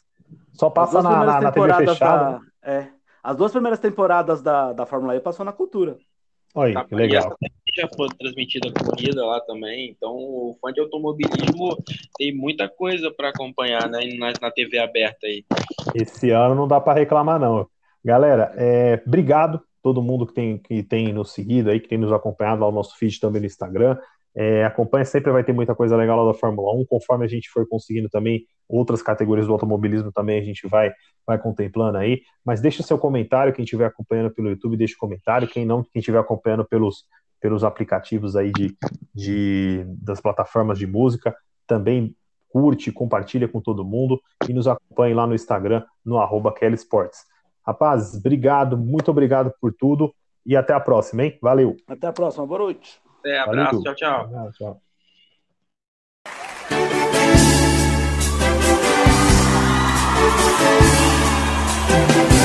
só 0.54 0.70
passa 0.70 1.02
na, 1.02 1.26
na, 1.26 1.42
na, 1.42 1.52
TV 1.52 1.74
fechada. 1.74 2.40
Da, 2.62 2.72
é, 2.72 2.88
as 3.24 3.36
duas 3.36 3.52
primeiras 3.52 3.80
temporadas 3.80 4.44
da, 4.44 4.74
da 4.74 4.86
Fórmula 4.86 5.16
E 5.16 5.20
passou 5.20 5.44
na 5.44 5.52
cultura. 5.52 5.98
Oi, 6.54 6.74
tá, 6.74 6.86
que 6.86 6.94
legal. 6.94 7.36
já 7.76 7.90
foi 7.96 8.10
transmitida 8.10 8.70
a 8.70 8.86
corrida 8.86 9.26
lá 9.26 9.42
também, 9.42 9.90
então 9.90 10.12
o 10.12 10.56
fã 10.62 10.72
de 10.72 10.82
automobilismo 10.82 11.76
tem 12.16 12.36
muita 12.36 12.70
coisa 12.70 13.10
para 13.10 13.30
acompanhar 13.30 13.90
né, 13.90 14.02
na, 14.20 14.34
na 14.40 14.52
TV 14.52 14.78
aberta 14.78 15.26
aí. 15.26 15.44
Esse 15.96 16.30
ano 16.30 16.54
não 16.54 16.68
dá 16.68 16.80
para 16.80 17.00
reclamar 17.00 17.40
não. 17.40 17.68
Galera, 18.06 18.54
é, 18.56 19.02
obrigado 19.08 19.60
todo 19.82 20.04
mundo 20.04 20.28
que 20.28 20.34
tem, 20.34 20.58
que 20.60 20.84
tem 20.84 21.12
nos 21.12 21.32
seguido 21.32 21.72
aí, 21.72 21.80
que 21.80 21.88
tem 21.88 21.98
nos 21.98 22.12
acompanhado 22.12 22.62
lá 22.62 22.68
no 22.68 22.76
nosso 22.76 22.96
feed 22.98 23.20
também 23.20 23.42
no 23.42 23.48
Instagram. 23.48 23.98
É, 24.36 24.64
acompanha, 24.64 25.04
sempre 25.04 25.32
vai 25.32 25.44
ter 25.44 25.52
muita 25.52 25.76
coisa 25.76 25.96
legal 25.98 26.24
lá 26.24 26.32
da 26.32 26.38
Fórmula 26.38 26.74
1, 26.80 26.86
conforme 26.86 27.26
a 27.26 27.28
gente 27.28 27.50
for 27.50 27.68
conseguindo 27.68 28.10
também 28.10 28.46
outras 28.68 29.02
categorias 29.02 29.48
do 29.48 29.54
automobilismo 29.54 30.12
também 30.12 30.40
a 30.40 30.44
gente 30.44 30.66
vai, 30.68 30.92
vai 31.28 31.38
contemplando 31.38 31.98
aí. 31.98 32.22
Mas 32.46 32.62
deixa 32.62 32.82
seu 32.82 32.98
comentário, 32.98 33.54
quem 33.54 33.64
estiver 33.64 33.86
acompanhando 33.86 34.34
pelo 34.34 34.50
YouTube, 34.50 34.78
deixa 34.78 34.96
o 34.96 35.00
comentário, 35.00 35.48
quem 35.48 35.66
não, 35.66 35.84
quem 35.84 36.00
estiver 36.00 36.20
acompanhando 36.20 36.66
pelos, 36.66 37.06
pelos 37.42 37.64
aplicativos 37.64 38.36
aí 38.36 38.52
de, 38.52 38.76
de, 39.14 39.84
das 40.02 40.22
plataformas 40.22 40.80
de 40.80 40.88
música, 40.88 41.36
também 41.68 42.16
curte, 42.50 42.92
compartilha 42.92 43.48
com 43.48 43.62
todo 43.62 43.86
mundo 43.86 44.20
e 44.48 44.54
nos 44.54 44.68
acompanhe 44.68 45.14
lá 45.14 45.26
no 45.26 45.36
Instagram, 45.36 45.84
no 46.06 46.18
arroba 46.18 46.54
Kelly 46.54 46.76
Sports. 46.76 47.26
Rapaz, 47.66 48.16
obrigado, 48.16 48.78
muito 48.78 49.12
obrigado 49.12 49.54
por 49.60 49.74
tudo 49.74 50.14
e 50.46 50.56
até 50.56 50.74
a 50.74 50.80
próxima, 50.80 51.24
hein? 51.24 51.38
Valeu. 51.42 51.76
Até 51.88 52.08
a 52.08 52.14
próxima, 52.14 52.46
boa 52.46 52.60
noite. 52.60 53.11
É, 53.26 53.40
abraço, 53.40 53.82
tchau, 53.84 53.96
tchau. 53.96 54.52
tchau. 54.54 54.82
O 61.92 61.94
Ayrton 61.94 62.41